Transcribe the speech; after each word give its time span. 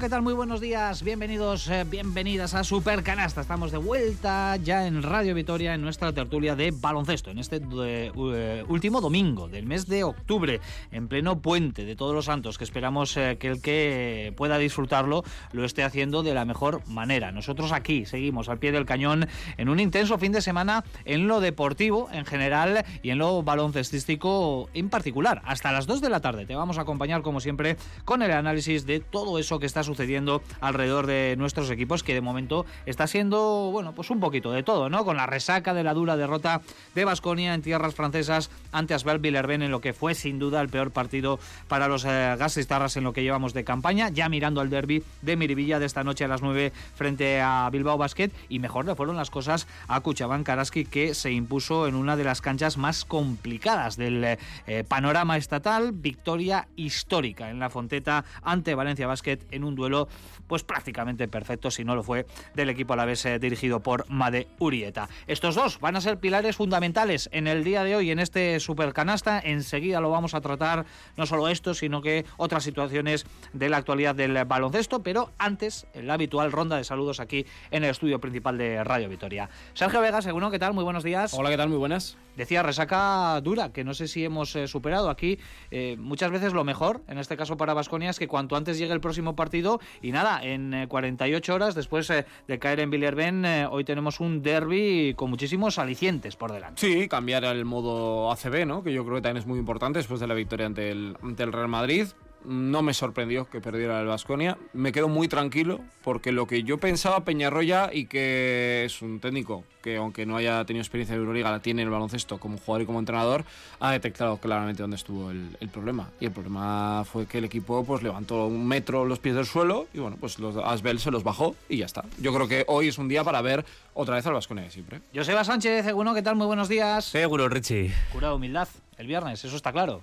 ¿qué 0.00 0.08
tal? 0.08 0.22
Muy 0.22 0.32
buenos 0.32 0.60
días, 0.60 1.02
bienvenidos, 1.02 1.68
eh, 1.68 1.84
bienvenidas 1.84 2.54
a 2.54 2.64
Super 2.64 3.02
Canasta. 3.02 3.42
Estamos 3.42 3.70
de 3.70 3.76
vuelta 3.76 4.56
ya 4.56 4.86
en 4.86 5.02
Radio 5.02 5.34
Vitoria 5.34 5.74
en 5.74 5.82
nuestra 5.82 6.12
tertulia 6.14 6.56
de 6.56 6.70
baloncesto, 6.70 7.30
en 7.30 7.38
este 7.38 7.56
eh, 7.56 8.10
eh, 8.14 8.64
último 8.68 9.02
domingo 9.02 9.48
del 9.48 9.66
mes 9.66 9.86
de 9.86 10.02
octubre, 10.04 10.60
en 10.92 11.08
pleno 11.08 11.40
puente 11.40 11.84
de 11.84 11.94
Todos 11.94 12.14
los 12.14 12.24
Santos, 12.24 12.56
que 12.56 12.64
esperamos 12.64 13.14
que 13.14 13.48
el 13.48 13.60
que 13.60 14.32
pueda 14.36 14.56
disfrutarlo 14.56 15.24
lo 15.52 15.64
esté 15.64 15.82
haciendo 15.82 16.22
de 16.22 16.32
la 16.32 16.46
mejor 16.46 16.86
manera. 16.86 17.30
Nosotros 17.30 17.72
aquí 17.72 18.06
seguimos 18.06 18.48
al 18.48 18.58
pie 18.58 18.72
del 18.72 18.86
cañón 18.86 19.28
en 19.58 19.68
un 19.68 19.78
intenso 19.78 20.16
fin 20.16 20.32
de 20.32 20.40
semana 20.40 20.84
en 21.04 21.28
lo 21.28 21.40
deportivo 21.40 22.08
en 22.12 22.24
general 22.24 22.84
y 23.02 23.10
en 23.10 23.18
lo 23.18 23.42
baloncestístico 23.42 24.70
en 24.72 24.88
particular. 24.88 25.42
Hasta 25.44 25.72
las 25.72 25.86
2 25.86 26.00
de 26.00 26.08
la 26.08 26.20
tarde 26.20 26.46
te 26.46 26.54
vamos 26.54 26.78
a 26.78 26.82
acompañar 26.82 27.20
como 27.20 27.40
siempre 27.40 27.76
con 28.06 28.22
el 28.22 28.30
análisis 28.30 28.86
de 28.86 29.00
todo 29.00 29.38
eso 29.38 29.49
que 29.58 29.66
está 29.66 29.82
sucediendo 29.82 30.42
alrededor 30.60 31.06
de 31.06 31.34
nuestros 31.38 31.70
equipos, 31.70 32.02
que 32.02 32.14
de 32.14 32.20
momento 32.20 32.66
está 32.86 33.06
siendo, 33.06 33.70
bueno, 33.72 33.94
pues 33.94 34.10
un 34.10 34.20
poquito 34.20 34.52
de 34.52 34.62
todo, 34.62 34.88
¿no? 34.88 35.04
Con 35.04 35.16
la 35.16 35.26
resaca 35.26 35.74
de 35.74 35.82
la 35.82 35.94
dura 35.94 36.16
derrota 36.16 36.60
de 36.94 37.04
Basconia 37.04 37.54
en 37.54 37.62
tierras 37.62 37.94
francesas 37.94 38.50
ante 38.72 38.94
Asbel 38.94 39.18
Villerben 39.18 39.62
en 39.62 39.70
lo 39.70 39.80
que 39.80 39.92
fue 39.92 40.14
sin 40.14 40.38
duda 40.38 40.60
el 40.60 40.68
peor 40.68 40.90
partido 40.90 41.38
para 41.68 41.88
los 41.88 42.04
eh, 42.04 42.36
gasistarras 42.38 42.96
en 42.96 43.04
lo 43.04 43.12
que 43.12 43.22
llevamos 43.22 43.54
de 43.54 43.64
campaña, 43.64 44.08
ya 44.10 44.28
mirando 44.28 44.60
al 44.60 44.70
derby 44.70 45.02
de 45.22 45.36
Miribilla 45.36 45.78
de 45.78 45.86
esta 45.86 46.04
noche 46.04 46.24
a 46.24 46.28
las 46.28 46.42
9 46.42 46.72
frente 46.94 47.40
a 47.40 47.68
Bilbao 47.70 47.98
Basket 47.98 48.30
y 48.48 48.58
mejor 48.58 48.84
le 48.84 48.94
fueron 48.94 49.16
las 49.16 49.30
cosas 49.30 49.66
a 49.88 50.00
Cuchabán 50.00 50.44
Karaski 50.44 50.84
que 50.84 51.14
se 51.14 51.32
impuso 51.32 51.86
en 51.86 51.94
una 51.94 52.16
de 52.16 52.24
las 52.24 52.40
canchas 52.40 52.76
más 52.76 53.04
complicadas 53.04 53.96
del 53.96 54.24
eh, 54.24 54.84
panorama 54.86 55.36
estatal, 55.36 55.92
victoria 55.92 56.68
histórica 56.76 57.50
en 57.50 57.58
la 57.58 57.70
Fonteta 57.70 58.24
ante 58.42 58.74
Valencia 58.74 59.06
Basket 59.06 59.39
en 59.50 59.64
un 59.64 59.74
duelo 59.74 60.08
pues 60.46 60.64
prácticamente 60.64 61.28
perfecto, 61.28 61.70
si 61.70 61.84
no 61.84 61.94
lo 61.94 62.02
fue, 62.02 62.26
del 62.54 62.70
equipo 62.70 62.94
a 62.94 62.96
la 62.96 63.04
vez 63.04 63.24
eh, 63.26 63.38
dirigido 63.38 63.80
por 63.80 64.08
Made 64.08 64.48
Urieta. 64.58 65.08
Estos 65.26 65.54
dos 65.54 65.78
van 65.80 65.96
a 65.96 66.00
ser 66.00 66.18
pilares 66.18 66.56
fundamentales 66.56 67.28
en 67.32 67.46
el 67.46 67.64
día 67.64 67.84
de 67.84 67.96
hoy 67.96 68.10
en 68.10 68.18
este 68.18 68.58
supercanasta. 68.60 69.40
Enseguida 69.40 70.00
lo 70.00 70.10
vamos 70.10 70.34
a 70.34 70.40
tratar, 70.40 70.86
no 71.16 71.26
solo 71.26 71.48
esto, 71.48 71.74
sino 71.74 72.02
que 72.02 72.24
otras 72.36 72.64
situaciones 72.64 73.26
de 73.52 73.68
la 73.68 73.76
actualidad 73.76 74.14
del 74.14 74.44
baloncesto, 74.44 75.02
pero 75.02 75.30
antes, 75.38 75.86
la 75.94 76.14
habitual 76.14 76.52
ronda 76.52 76.76
de 76.76 76.84
saludos 76.84 77.20
aquí 77.20 77.46
en 77.70 77.84
el 77.84 77.90
estudio 77.90 78.20
principal 78.20 78.58
de 78.58 78.82
Radio 78.84 79.08
Vitoria. 79.08 79.48
Sergio 79.74 80.00
Vega, 80.00 80.22
seguro, 80.22 80.50
¿qué 80.50 80.58
tal? 80.58 80.74
Muy 80.74 80.84
buenos 80.84 81.04
días. 81.04 81.34
Hola, 81.34 81.50
¿qué 81.50 81.56
tal? 81.56 81.68
Muy 81.68 81.78
buenas. 81.78 82.16
Decía, 82.36 82.62
resaca 82.62 83.40
dura, 83.42 83.72
que 83.72 83.84
no 83.84 83.92
sé 83.92 84.08
si 84.08 84.24
hemos 84.24 84.54
eh, 84.56 84.66
superado 84.66 85.10
aquí. 85.10 85.38
Eh, 85.70 85.96
muchas 85.98 86.30
veces 86.30 86.52
lo 86.52 86.64
mejor, 86.64 87.02
en 87.08 87.18
este 87.18 87.36
caso 87.36 87.56
para 87.56 87.74
Vasconia, 87.74 88.10
es 88.10 88.18
que 88.18 88.28
cuanto 88.28 88.56
antes 88.56 88.78
llegue 88.78 88.92
el 88.92 89.00
próximo 89.00 89.29
partido, 89.34 89.80
y 90.02 90.12
nada, 90.12 90.42
en 90.42 90.86
48 90.88 91.52
eh, 91.52 91.54
horas 91.54 91.74
después 91.74 92.08
de 92.08 92.58
caer 92.58 92.80
en 92.80 92.90
Villerben, 92.90 93.44
hoy 93.70 93.84
tenemos 93.84 94.20
un 94.20 94.42
derby 94.42 95.14
con 95.16 95.30
muchísimos 95.30 95.78
alicientes 95.78 96.36
por 96.36 96.52
delante. 96.52 96.80
Sí, 96.80 97.08
cambiar 97.08 97.44
el 97.44 97.64
modo 97.64 98.30
ACB, 98.32 98.66
¿no? 98.66 98.82
que 98.82 98.92
yo 98.92 99.04
creo 99.04 99.16
que 99.16 99.22
también 99.22 99.42
es 99.42 99.46
muy 99.46 99.58
importante 99.58 99.98
después 99.98 100.20
de 100.20 100.26
la 100.26 100.34
victoria 100.34 100.66
ante 100.66 100.90
el, 100.90 101.16
ante 101.22 101.42
el 101.42 101.52
Real 101.52 101.68
Madrid 101.68 102.06
no 102.44 102.82
me 102.82 102.94
sorprendió 102.94 103.48
que 103.48 103.60
perdiera 103.60 104.00
el 104.00 104.06
Vasconia. 104.06 104.58
Me 104.72 104.92
quedo 104.92 105.08
muy 105.08 105.28
tranquilo 105.28 105.80
porque 106.02 106.32
lo 106.32 106.46
que 106.46 106.62
yo 106.62 106.78
pensaba 106.78 107.24
Peñarroya 107.24 107.90
y 107.92 108.06
que 108.06 108.84
es 108.84 109.02
un 109.02 109.20
técnico 109.20 109.64
que 109.82 109.96
aunque 109.96 110.26
no 110.26 110.36
haya 110.36 110.64
tenido 110.64 110.82
experiencia 110.82 111.14
en 111.14 111.20
Euroliga, 111.20 111.50
la 111.50 111.60
tiene 111.60 111.82
en 111.82 111.88
el 111.88 111.92
baloncesto 111.92 112.38
como 112.38 112.58
jugador 112.58 112.82
y 112.82 112.86
como 112.86 112.98
entrenador, 112.98 113.44
ha 113.78 113.92
detectado 113.92 114.36
claramente 114.36 114.82
dónde 114.82 114.96
estuvo 114.96 115.30
el, 115.30 115.56
problema. 115.72 116.10
Y 116.20 116.26
el 116.26 116.32
problema 116.32 117.04
fue 117.10 117.26
que 117.26 117.38
el 117.38 117.44
equipo 117.44 117.84
pues 117.84 118.02
levantó 118.02 118.46
un 118.46 118.66
metro 118.66 119.04
los 119.04 119.18
pies 119.18 119.34
del 119.34 119.46
suelo 119.46 119.88
y 119.94 119.98
bueno, 119.98 120.16
pues 120.20 120.38
los 120.38 120.56
Asbel 120.56 120.98
se 120.98 121.10
los 121.10 121.24
bajó 121.24 121.56
y 121.68 121.78
ya 121.78 121.86
está. 121.86 122.04
Yo 122.18 122.34
creo 122.34 122.48
que 122.48 122.64
hoy 122.68 122.88
es 122.88 122.98
un 122.98 123.08
día 123.08 123.24
para 123.24 123.40
ver 123.40 123.64
otra 123.94 124.16
vez 124.16 124.26
al 124.26 124.34
Vasconia 124.34 124.64
de 124.64 124.70
siempre. 124.70 125.00
Joseba 125.14 125.44
Sánchez, 125.44 125.84
seguro, 125.84 126.14
¿qué 126.14 126.22
tal? 126.22 126.36
Muy 126.36 126.46
buenos 126.46 126.68
días. 126.68 127.06
Seguro, 127.06 127.48
Richie. 127.48 127.92
Cura 128.12 128.34
humildad 128.34 128.68
el 128.98 129.06
viernes, 129.06 129.44
eso 129.44 129.56
está 129.56 129.72
claro. 129.72 130.02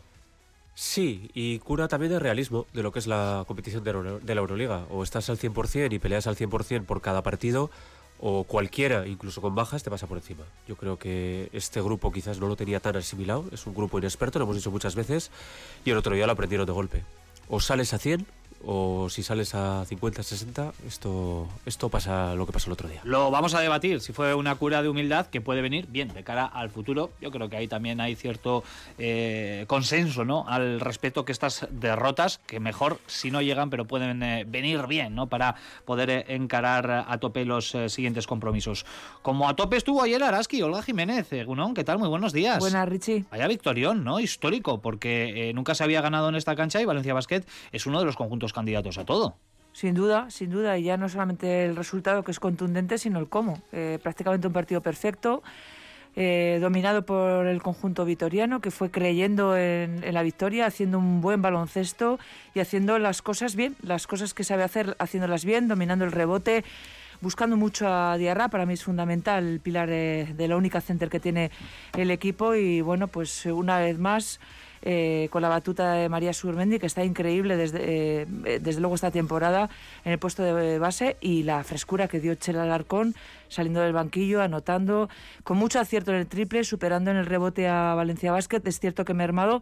Sí, 0.79 1.31
y 1.33 1.57
cura 1.57 1.87
también 1.87 2.11
de 2.11 2.19
realismo 2.19 2.67
de 2.71 2.83
lo 2.83 2.91
que 2.91 2.99
es 2.99 3.07
la 3.07 3.45
competición 3.47 3.83
de, 3.83 4.35
la 4.35 4.41
Euroliga. 4.41 4.85
O 4.91 5.01
estás 5.01 5.27
al 5.31 5.39
100% 5.39 5.91
y 5.91 5.97
peleas 5.97 6.27
al 6.27 6.35
100% 6.35 6.85
por 6.85 7.01
cada 7.01 7.23
partido, 7.23 7.71
o 8.19 8.43
cualquiera, 8.43 9.07
incluso 9.07 9.41
con 9.41 9.55
bajas, 9.55 9.81
te 9.81 9.89
pasa 9.89 10.05
por 10.05 10.19
encima. 10.19 10.43
Yo 10.67 10.75
creo 10.75 10.99
que 10.99 11.49
este 11.51 11.81
grupo 11.81 12.11
quizás 12.11 12.39
no 12.39 12.47
lo 12.47 12.55
tenía 12.55 12.79
tan 12.79 12.95
asimilado, 12.95 13.45
es 13.51 13.65
un 13.65 13.73
grupo 13.73 13.97
inexperto, 13.97 14.37
lo 14.37 14.45
hemos 14.45 14.57
dicho 14.57 14.69
muchas 14.69 14.93
veces, 14.93 15.31
y 15.83 15.89
el 15.89 15.97
otro 15.97 16.13
día 16.13 16.27
lo 16.27 16.33
aprendieron 16.33 16.67
de 16.67 16.73
golpe. 16.73 17.03
O 17.49 17.59
sales 17.59 17.95
a 17.95 17.97
100 17.97 18.27
o 18.65 19.09
si 19.09 19.23
sales 19.23 19.53
a 19.55 19.85
50, 19.85 20.23
60, 20.23 20.73
esto, 20.87 21.47
esto 21.65 21.89
pasa 21.89 22.35
lo 22.35 22.45
que 22.45 22.51
pasó 22.51 22.69
el 22.69 22.73
otro 22.73 22.89
día. 22.89 23.01
Lo 23.03 23.29
vamos 23.31 23.53
a 23.53 23.59
debatir, 23.59 24.01
si 24.01 24.13
fue 24.13 24.33
una 24.33 24.55
cura 24.55 24.81
de 24.81 24.89
humildad 24.89 25.27
que 25.27 25.41
puede 25.41 25.61
venir 25.61 25.87
bien 25.87 26.13
de 26.13 26.23
cara 26.23 26.45
al 26.45 26.69
futuro. 26.69 27.11
Yo 27.21 27.31
creo 27.31 27.49
que 27.49 27.57
ahí 27.57 27.67
también 27.67 28.01
hay 28.01 28.15
cierto 28.15 28.63
eh, 28.97 29.65
consenso 29.67 30.25
¿no? 30.25 30.45
al 30.47 30.79
respecto 30.79 31.25
que 31.25 31.31
estas 31.31 31.67
derrotas, 31.71 32.39
que 32.47 32.59
mejor 32.59 32.99
si 33.07 33.31
no 33.31 33.41
llegan, 33.41 33.69
pero 33.69 33.85
pueden 33.85 34.23
eh, 34.23 34.45
venir 34.47 34.87
bien 34.87 35.15
¿no? 35.15 35.27
para 35.27 35.55
poder 35.85 36.09
eh, 36.09 36.25
encarar 36.29 37.05
a 37.07 37.17
tope 37.19 37.45
los 37.45 37.75
siguientes 37.87 38.27
compromisos. 38.27 38.85
Como 39.21 39.47
a 39.47 39.55
tope 39.55 39.77
estuvo 39.77 40.01
ayer 40.01 40.23
Araski, 40.23 40.61
Olga 40.61 40.81
Jiménez, 40.81 41.29
¿no? 41.47 41.73
¿qué 41.73 41.83
tal? 41.83 41.99
Muy 41.99 42.09
buenos 42.09 42.33
días. 42.33 42.59
Buenas, 42.59 42.87
Richie. 42.89 43.25
Vaya 43.31 43.47
victorión, 43.47 44.03
¿no? 44.03 44.19
Histórico, 44.19 44.81
porque 44.81 45.51
nunca 45.53 45.75
se 45.75 45.83
había 45.83 46.01
ganado 46.01 46.29
en 46.29 46.35
esta 46.35 46.55
cancha 46.55 46.81
y 46.81 46.85
Valencia 46.85 47.13
Basket 47.13 47.43
es 47.71 47.85
uno 47.85 47.99
de 47.99 48.05
los 48.05 48.15
conjuntos 48.15 48.46
candidatos 48.53 48.97
a 48.97 49.05
todo. 49.05 49.37
Sin 49.73 49.93
duda, 49.93 50.31
sin 50.31 50.49
duda, 50.49 50.77
y 50.77 50.83
ya 50.83 50.97
no 50.97 51.07
solamente 51.07 51.65
el 51.65 51.75
resultado 51.75 52.23
que 52.23 52.31
es 52.31 52.39
contundente, 52.39 52.97
sino 52.97 53.19
el 53.19 53.29
cómo. 53.29 53.61
Eh, 53.71 53.99
prácticamente 54.01 54.47
un 54.47 54.53
partido 54.53 54.81
perfecto, 54.81 55.43
eh, 56.15 56.57
dominado 56.59 57.05
por 57.05 57.45
el 57.45 57.61
conjunto 57.61 58.03
vitoriano, 58.03 58.59
que 58.59 58.71
fue 58.71 58.89
creyendo 58.89 59.55
en, 59.55 60.01
la 60.11 60.23
victoria, 60.23 60.65
haciendo 60.65 60.97
un 60.97 61.21
buen 61.21 61.43
baloncesto 61.43 62.17
y 62.55 62.59
haciendo 62.59 62.97
las 62.97 63.21
cosas 63.21 63.55
bien, 63.55 63.75
las 63.83 64.07
cosas 64.07 64.33
que 64.33 64.43
sabe 64.43 64.63
hacer, 64.63 64.95
haciéndolas 64.97 65.45
bien, 65.45 65.67
dominando 65.67 66.05
el 66.05 66.11
rebote, 66.11 66.63
buscando 67.21 67.55
mucho 67.55 67.87
a 67.87 68.17
Diarra, 68.17 68.47
para 68.47 68.65
mí 68.65 68.73
es 68.73 68.83
fundamental, 68.83 69.45
el 69.45 69.59
pilar 69.59 69.89
de, 69.89 70.33
de 70.35 70.47
la 70.47 70.57
única 70.57 70.81
center 70.81 71.09
que 71.11 71.19
tiene 71.19 71.51
el 71.95 72.09
equipo, 72.09 72.55
y 72.55 72.81
bueno, 72.81 73.09
pues 73.09 73.45
una 73.45 73.77
vez 73.77 73.99
más 73.99 74.39
eh, 74.81 75.27
con 75.31 75.41
la 75.41 75.49
batuta 75.49 75.93
de 75.93 76.09
María 76.09 76.33
Surmendi, 76.33 76.79
que 76.79 76.85
está 76.85 77.03
increíble 77.03 77.57
desde, 77.57 77.79
eh, 77.81 78.59
desde 78.61 78.79
luego 78.79 78.95
esta 78.95 79.11
temporada 79.11 79.69
en 80.05 80.11
el 80.11 80.19
puesto 80.19 80.43
de 80.43 80.79
base, 80.79 81.17
y 81.21 81.43
la 81.43 81.63
frescura 81.63 82.07
que 82.07 82.19
dio 82.19 82.35
Chela 82.35 82.63
Alarcón 82.63 83.15
saliendo 83.49 83.81
del 83.81 83.93
banquillo, 83.93 84.41
anotando, 84.41 85.09
con 85.43 85.57
mucho 85.57 85.79
acierto 85.79 86.11
en 86.11 86.17
el 86.17 86.27
triple, 86.27 86.63
superando 86.63 87.11
en 87.11 87.17
el 87.17 87.25
rebote 87.25 87.67
a 87.67 87.93
Valencia 87.95 88.31
Basket. 88.31 88.61
Es 88.65 88.79
cierto 88.79 89.05
que 89.05 89.13
me 89.13 89.23
he 89.23 89.25
armado 89.25 89.61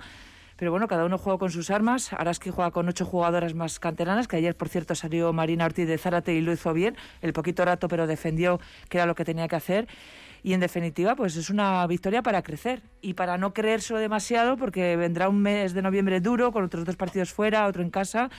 pero 0.57 0.71
bueno, 0.71 0.87
cada 0.87 1.05
uno 1.05 1.17
juega 1.17 1.37
con 1.37 1.51
sus 1.51 1.69
armas. 1.69 2.13
Araski 2.13 2.49
juega 2.49 2.71
con 2.71 2.87
ocho 2.87 3.05
jugadoras 3.05 3.53
más 3.53 3.79
canteranas, 3.79 4.27
que 4.27 4.37
ayer, 4.37 4.55
por 4.55 4.69
cierto, 4.69 4.95
salió 4.95 5.33
Marina 5.33 5.65
Ortiz 5.65 5.87
de 5.87 5.97
Zárate 5.97 6.33
y 6.33 6.41
lo 6.41 6.53
hizo 6.53 6.73
bien. 6.73 6.95
El 7.21 7.33
poquito 7.33 7.65
rato, 7.65 7.87
pero 7.87 8.07
defendió 8.07 8.59
que 8.89 8.97
era 8.97 9.05
lo 9.05 9.15
que 9.15 9.25
tenía 9.25 9.47
que 9.47 9.57
hacer. 9.57 9.87
Y 10.45 10.53
en 10.53 10.59
definitiva, 10.59 11.15
pues 11.15 11.37
es 11.37 11.49
una 11.49 11.87
victoria 11.87 12.21
para 12.21 12.43
crecer. 12.43 12.83
Y 13.01 13.15
para 13.15 13.39
no 13.39 13.51
creérselo 13.51 13.97
demasiado, 13.97 14.57
porque 14.57 14.95
vendrá 14.95 15.27
un 15.27 15.41
mes 15.41 15.73
de 15.73 15.81
noviembre 15.81 16.21
duro, 16.21 16.51
con 16.51 16.63
otros 16.63 16.85
dos 16.85 16.95
partidos 16.95 17.33
fuera, 17.33 17.65
otro 17.65 17.81
en 17.81 17.89
casa 17.89 18.29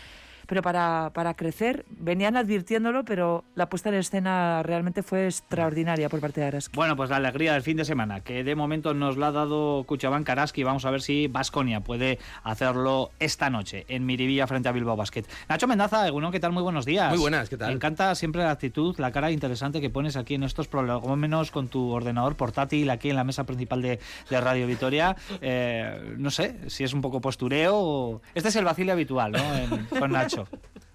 pero 0.46 0.62
para, 0.62 1.10
para 1.14 1.34
crecer 1.34 1.84
venían 1.88 2.36
advirtiéndolo, 2.36 3.04
pero 3.04 3.44
la 3.54 3.68
puesta 3.68 3.88
en 3.88 3.96
escena 3.96 4.62
realmente 4.62 5.02
fue 5.02 5.26
extraordinaria 5.26 6.08
por 6.08 6.20
parte 6.20 6.40
de 6.40 6.46
Araski. 6.46 6.76
Bueno, 6.76 6.96
pues 6.96 7.10
la 7.10 7.16
alegría 7.16 7.52
del 7.52 7.62
fin 7.62 7.76
de 7.76 7.84
semana, 7.84 8.20
que 8.20 8.44
de 8.44 8.54
momento 8.54 8.94
nos 8.94 9.16
la 9.16 9.28
ha 9.28 9.32
dado 9.32 9.84
Cuchabán 9.84 10.24
Karaski. 10.24 10.62
Vamos 10.62 10.84
a 10.84 10.90
ver 10.90 11.02
si 11.02 11.28
Vasconia 11.28 11.80
puede 11.80 12.18
hacerlo 12.42 13.10
esta 13.18 13.50
noche 13.50 13.84
en 13.88 14.06
Miribilla 14.06 14.46
frente 14.46 14.68
a 14.68 14.72
Bilbao 14.72 14.96
Basket. 14.96 15.24
Nacho 15.48 15.66
Mendaza, 15.66 16.10
bueno, 16.10 16.30
¿qué 16.30 16.40
tal? 16.40 16.52
Muy 16.52 16.62
buenos 16.62 16.84
días. 16.84 17.10
Muy 17.10 17.18
buenas, 17.18 17.48
¿qué 17.48 17.56
tal? 17.56 17.68
Me 17.68 17.74
encanta 17.74 18.14
siempre 18.14 18.42
la 18.42 18.50
actitud, 18.50 18.96
la 18.98 19.10
cara 19.12 19.30
interesante 19.30 19.80
que 19.80 19.90
pones 19.90 20.16
aquí 20.16 20.34
en 20.34 20.42
estos 20.42 20.68
menos 21.16 21.50
con 21.50 21.68
tu 21.68 21.90
ordenador 21.90 22.36
portátil 22.36 22.90
aquí 22.90 23.10
en 23.10 23.16
la 23.16 23.24
mesa 23.24 23.44
principal 23.44 23.82
de, 23.82 23.98
de 24.30 24.40
Radio 24.40 24.66
Vitoria. 24.66 25.16
Eh, 25.40 26.14
no 26.18 26.30
sé 26.30 26.56
si 26.68 26.84
es 26.84 26.92
un 26.92 27.00
poco 27.00 27.20
postureo 27.20 27.76
o... 27.76 28.22
Este 28.34 28.48
es 28.48 28.56
el 28.56 28.64
vacile 28.64 28.92
habitual, 28.92 29.32
¿no? 29.32 29.98
con 29.98 30.12
Nacho. 30.12 30.35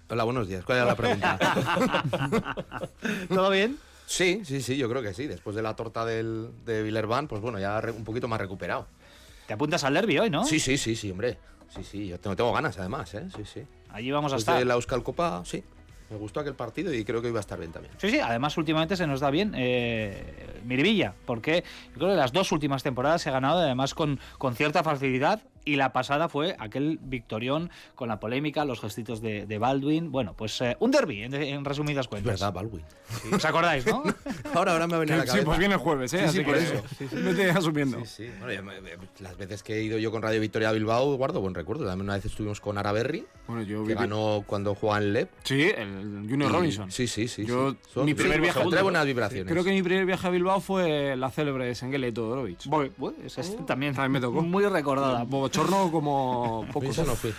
Hola, 0.08 0.24
buenos 0.24 0.48
días. 0.48 0.64
¿Cuál 0.64 0.78
era 0.78 0.86
la 0.86 0.94
pregunta? 0.94 1.38
¿Todo 3.28 3.50
bien? 3.50 3.78
Sí, 4.06 4.42
sí, 4.44 4.60
sí, 4.60 4.76
yo 4.76 4.88
creo 4.90 5.02
que 5.02 5.14
sí. 5.14 5.26
Después 5.26 5.56
de 5.56 5.62
la 5.62 5.74
torta 5.74 6.04
del, 6.04 6.50
de 6.66 6.82
Villerban, 6.82 7.28
pues 7.28 7.40
bueno, 7.40 7.58
ya 7.58 7.82
un 7.96 8.04
poquito 8.04 8.28
más 8.28 8.40
recuperado. 8.40 8.86
¿Te 9.46 9.54
apuntas 9.54 9.84
al 9.84 9.94
derby 9.94 10.18
hoy, 10.18 10.30
no? 10.30 10.44
Sí, 10.44 10.60
sí, 10.60 10.76
sí, 10.76 10.94
sí, 10.96 11.10
hombre. 11.10 11.38
Sí, 11.74 11.82
sí, 11.82 12.06
yo 12.08 12.20
tengo, 12.20 12.52
ganas 12.52 12.78
además, 12.78 13.14
¿eh? 13.14 13.26
Sí, 13.34 13.44
sí. 13.44 13.62
Allí 13.90 14.10
vamos 14.10 14.32
a 14.34 14.36
estar. 14.36 14.58
De 14.58 14.66
la 14.66 14.74
Euskal 14.74 15.02
Copa, 15.02 15.42
sí. 15.46 15.64
Me 16.10 16.18
gustó 16.18 16.40
aquel 16.40 16.54
partido 16.54 16.92
y 16.92 17.06
creo 17.06 17.22
que 17.22 17.28
iba 17.28 17.38
a 17.38 17.40
estar 17.40 17.58
bien 17.58 17.72
también. 17.72 17.94
Sí, 17.96 18.10
sí, 18.10 18.20
además 18.20 18.58
últimamente 18.58 18.96
se 18.98 19.06
nos 19.06 19.20
da 19.20 19.30
bien 19.30 19.54
eh, 19.56 20.60
Miribilla, 20.66 21.14
porque 21.24 21.64
yo 21.92 21.94
creo 21.94 22.10
que 22.10 22.16
las 22.16 22.32
dos 22.32 22.52
últimas 22.52 22.82
temporadas 22.82 23.22
se 23.22 23.30
ha 23.30 23.32
ganado 23.32 23.60
además 23.60 23.94
con, 23.94 24.20
con 24.36 24.54
cierta 24.54 24.82
facilidad 24.82 25.40
y 25.64 25.76
la 25.76 25.92
pasada 25.92 26.28
fue 26.28 26.56
aquel 26.58 26.98
victorión 27.02 27.70
con 27.94 28.08
la 28.08 28.18
polémica, 28.20 28.64
los 28.64 28.80
gestitos 28.80 29.20
de, 29.20 29.46
de 29.46 29.58
Baldwin. 29.58 30.10
Bueno, 30.10 30.34
pues 30.36 30.60
eh, 30.60 30.76
un 30.80 30.90
derby, 30.90 31.22
en, 31.22 31.34
en 31.34 31.64
resumidas 31.64 32.04
Es 32.04 32.08
cuentas. 32.08 32.32
verdad, 32.40 32.52
Baldwin. 32.52 32.84
¿Os 33.32 33.44
acordáis, 33.44 33.86
no? 33.86 34.02
ahora, 34.54 34.72
ahora 34.72 34.86
me 34.86 34.94
ha 34.94 34.98
venido 34.98 35.16
a 35.16 35.18
la 35.18 35.24
Sí, 35.24 35.28
cabeza. 35.28 35.46
pues 35.46 35.58
viene 35.58 35.74
el 35.74 35.80
jueves, 35.80 36.12
¿eh? 36.14 36.18
Sí, 36.18 36.22
sí, 36.24 36.28
Así 36.28 36.40
por 36.44 36.54
que 36.54 36.62
eso. 36.64 37.24
vete 37.24 37.50
asumiendo. 37.50 37.98
Sí, 38.04 38.24
sí. 38.26 38.30
Bueno, 38.38 38.52
ya 38.54 38.62
me- 38.62 38.80
me- 38.80 38.90
las 39.20 39.36
veces 39.36 39.62
que 39.62 39.76
he 39.76 39.82
ido 39.82 39.98
yo 39.98 40.10
con 40.10 40.22
Radio 40.22 40.40
Victoria 40.40 40.70
a 40.70 40.72
Bilbao 40.72 41.16
guardo 41.16 41.40
buen 41.40 41.54
recuerdo. 41.54 41.84
También 41.86 42.06
una 42.06 42.14
vez 42.14 42.24
estuvimos 42.24 42.60
con 42.60 42.78
Araberri, 42.78 43.24
Bueno, 43.46 43.62
yo 43.62 43.84
que 43.84 43.94
ganó 43.94 44.42
cuando 44.46 44.74
jugaba 44.74 44.98
en 45.02 45.12
LEP. 45.12 45.30
Sí, 45.44 45.62
el 45.62 46.26
Junior 46.28 46.50
Y- 46.50 46.54
Robinson. 46.54 46.90
Sí, 46.90 47.06
sí, 47.06 47.28
sí. 47.28 47.44
Yo, 47.44 47.72
sí. 47.72 47.76
Son- 47.92 48.04
mi 48.04 48.14
primer 48.14 48.36
sí, 48.36 48.42
viaje 48.42 48.60
Trae 48.70 48.82
buenas 48.82 49.04
vibraciones. 49.06 49.50
Creo 49.52 49.64
que 49.64 49.70
mi 49.70 49.82
primer 49.82 50.06
viaje 50.06 50.26
a 50.26 50.30
Bilbao 50.30 50.60
fue 50.60 51.14
la 51.16 51.30
célebre 51.30 51.66
de 51.66 51.74
Sengele 51.74 52.08
y 52.08 52.12
Todorovic. 52.12 52.64
Bueno, 52.66 52.92
pues, 52.98 53.14
esa 53.24 53.40
es 53.42 53.54
también, 53.66 53.94
También 53.94 54.12
me 54.12 54.20
tocó. 54.20 54.40
muy 54.42 54.64
recordada. 54.66 55.24
Bochorno 55.52 55.92
como 55.92 56.66
pocos. 56.72 56.88
eso 56.88 57.04
no 57.04 57.14
fui. 57.14 57.34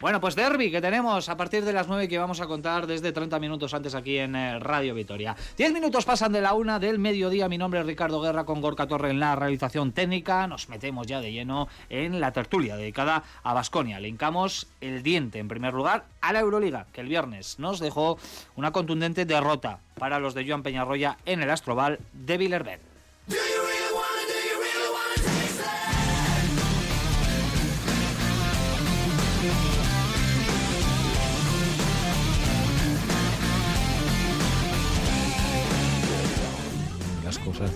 Bueno, 0.00 0.20
pues 0.20 0.36
derby 0.36 0.70
que 0.70 0.80
tenemos 0.80 1.28
a 1.28 1.36
partir 1.36 1.64
de 1.64 1.72
las 1.72 1.88
9 1.88 2.06
que 2.06 2.18
vamos 2.18 2.40
a 2.40 2.46
contar 2.46 2.86
desde 2.86 3.10
30 3.10 3.40
minutos 3.40 3.74
antes 3.74 3.96
aquí 3.96 4.18
en 4.18 4.36
eh, 4.36 4.60
Radio 4.60 4.94
Vitoria. 4.94 5.34
10 5.56 5.72
minutos 5.72 6.04
pasan 6.04 6.32
de 6.32 6.40
la 6.40 6.54
una 6.54 6.78
del 6.78 7.00
mediodía. 7.00 7.48
Mi 7.48 7.58
nombre 7.58 7.80
es 7.80 7.86
Ricardo 7.86 8.20
Guerra 8.20 8.44
con 8.44 8.60
Gorka 8.60 8.86
Torre 8.86 9.10
en 9.10 9.18
la 9.18 9.34
realización 9.34 9.90
técnica. 9.90 10.46
Nos 10.46 10.68
metemos 10.68 11.08
ya 11.08 11.20
de 11.20 11.32
lleno 11.32 11.66
en 11.88 12.20
la 12.20 12.32
tertulia 12.32 12.76
dedicada 12.76 13.24
a 13.42 13.54
Basconia. 13.54 13.98
Le 13.98 14.06
hincamos 14.06 14.68
el 14.80 15.02
diente 15.02 15.40
en 15.40 15.48
primer 15.48 15.74
lugar 15.74 16.04
a 16.20 16.32
la 16.32 16.40
Euroliga, 16.40 16.86
que 16.92 17.00
el 17.00 17.08
viernes 17.08 17.58
nos 17.58 17.80
dejó 17.80 18.18
una 18.54 18.70
contundente 18.70 19.24
derrota 19.24 19.80
para 19.98 20.20
los 20.20 20.34
de 20.34 20.46
Joan 20.46 20.62
Peñarroya 20.62 21.16
en 21.26 21.42
el 21.42 21.50
Astrobal 21.50 21.98
de 22.12 22.36
Villerben. 22.36 22.78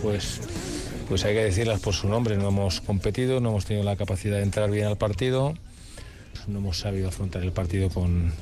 Pues, 0.02 0.40
pues 1.08 1.24
hay 1.24 1.34
que 1.34 1.44
decirlas 1.44 1.80
por 1.80 1.94
su 1.94 2.08
nombre. 2.08 2.36
No 2.36 2.48
hemos 2.48 2.80
competido, 2.80 3.40
no 3.40 3.50
hemos 3.50 3.64
tenido 3.64 3.84
la 3.84 3.96
capacidad 3.96 4.36
de 4.36 4.42
entrar 4.42 4.70
bien 4.70 4.86
al 4.86 4.96
partido, 4.96 5.54
no 6.46 6.58
hemos 6.58 6.78
sabido 6.78 7.08
afrontar 7.08 7.42
el 7.42 7.52
partido 7.52 7.88
con, 7.90 8.32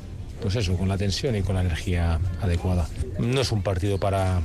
pues 0.42 0.56
eso, 0.56 0.76
con 0.76 0.88
la 0.88 0.98
tensión 0.98 1.36
y 1.36 1.42
con 1.42 1.54
la 1.54 1.62
energía 1.62 2.18
adecuada. 2.40 2.88
No 3.18 3.40
es 3.40 3.52
un 3.52 3.62
partido 3.62 3.98
para, 3.98 4.40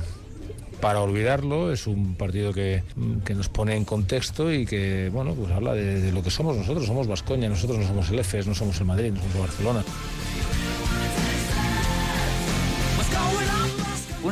para 0.80 1.00
olvidarlo, 1.00 1.72
es 1.72 1.86
un 1.86 2.14
partido 2.14 2.52
que, 2.52 2.82
que 3.24 3.34
nos 3.34 3.48
pone 3.48 3.76
en 3.76 3.84
contexto 3.84 4.52
y 4.52 4.66
que 4.66 5.10
bueno, 5.12 5.34
pues 5.34 5.52
habla 5.52 5.74
de, 5.74 6.00
de 6.00 6.12
lo 6.12 6.22
que 6.22 6.30
somos 6.30 6.56
nosotros. 6.56 6.86
Somos 6.86 7.06
Vascoña, 7.06 7.48
nosotros 7.48 7.78
no 7.78 7.86
somos 7.86 8.10
el 8.10 8.18
EFES, 8.18 8.46
no 8.46 8.54
somos 8.54 8.78
el 8.80 8.86
Madrid, 8.86 9.12
no 9.12 9.20
somos 9.20 9.34
el 9.34 9.40
Barcelona. 9.40 9.84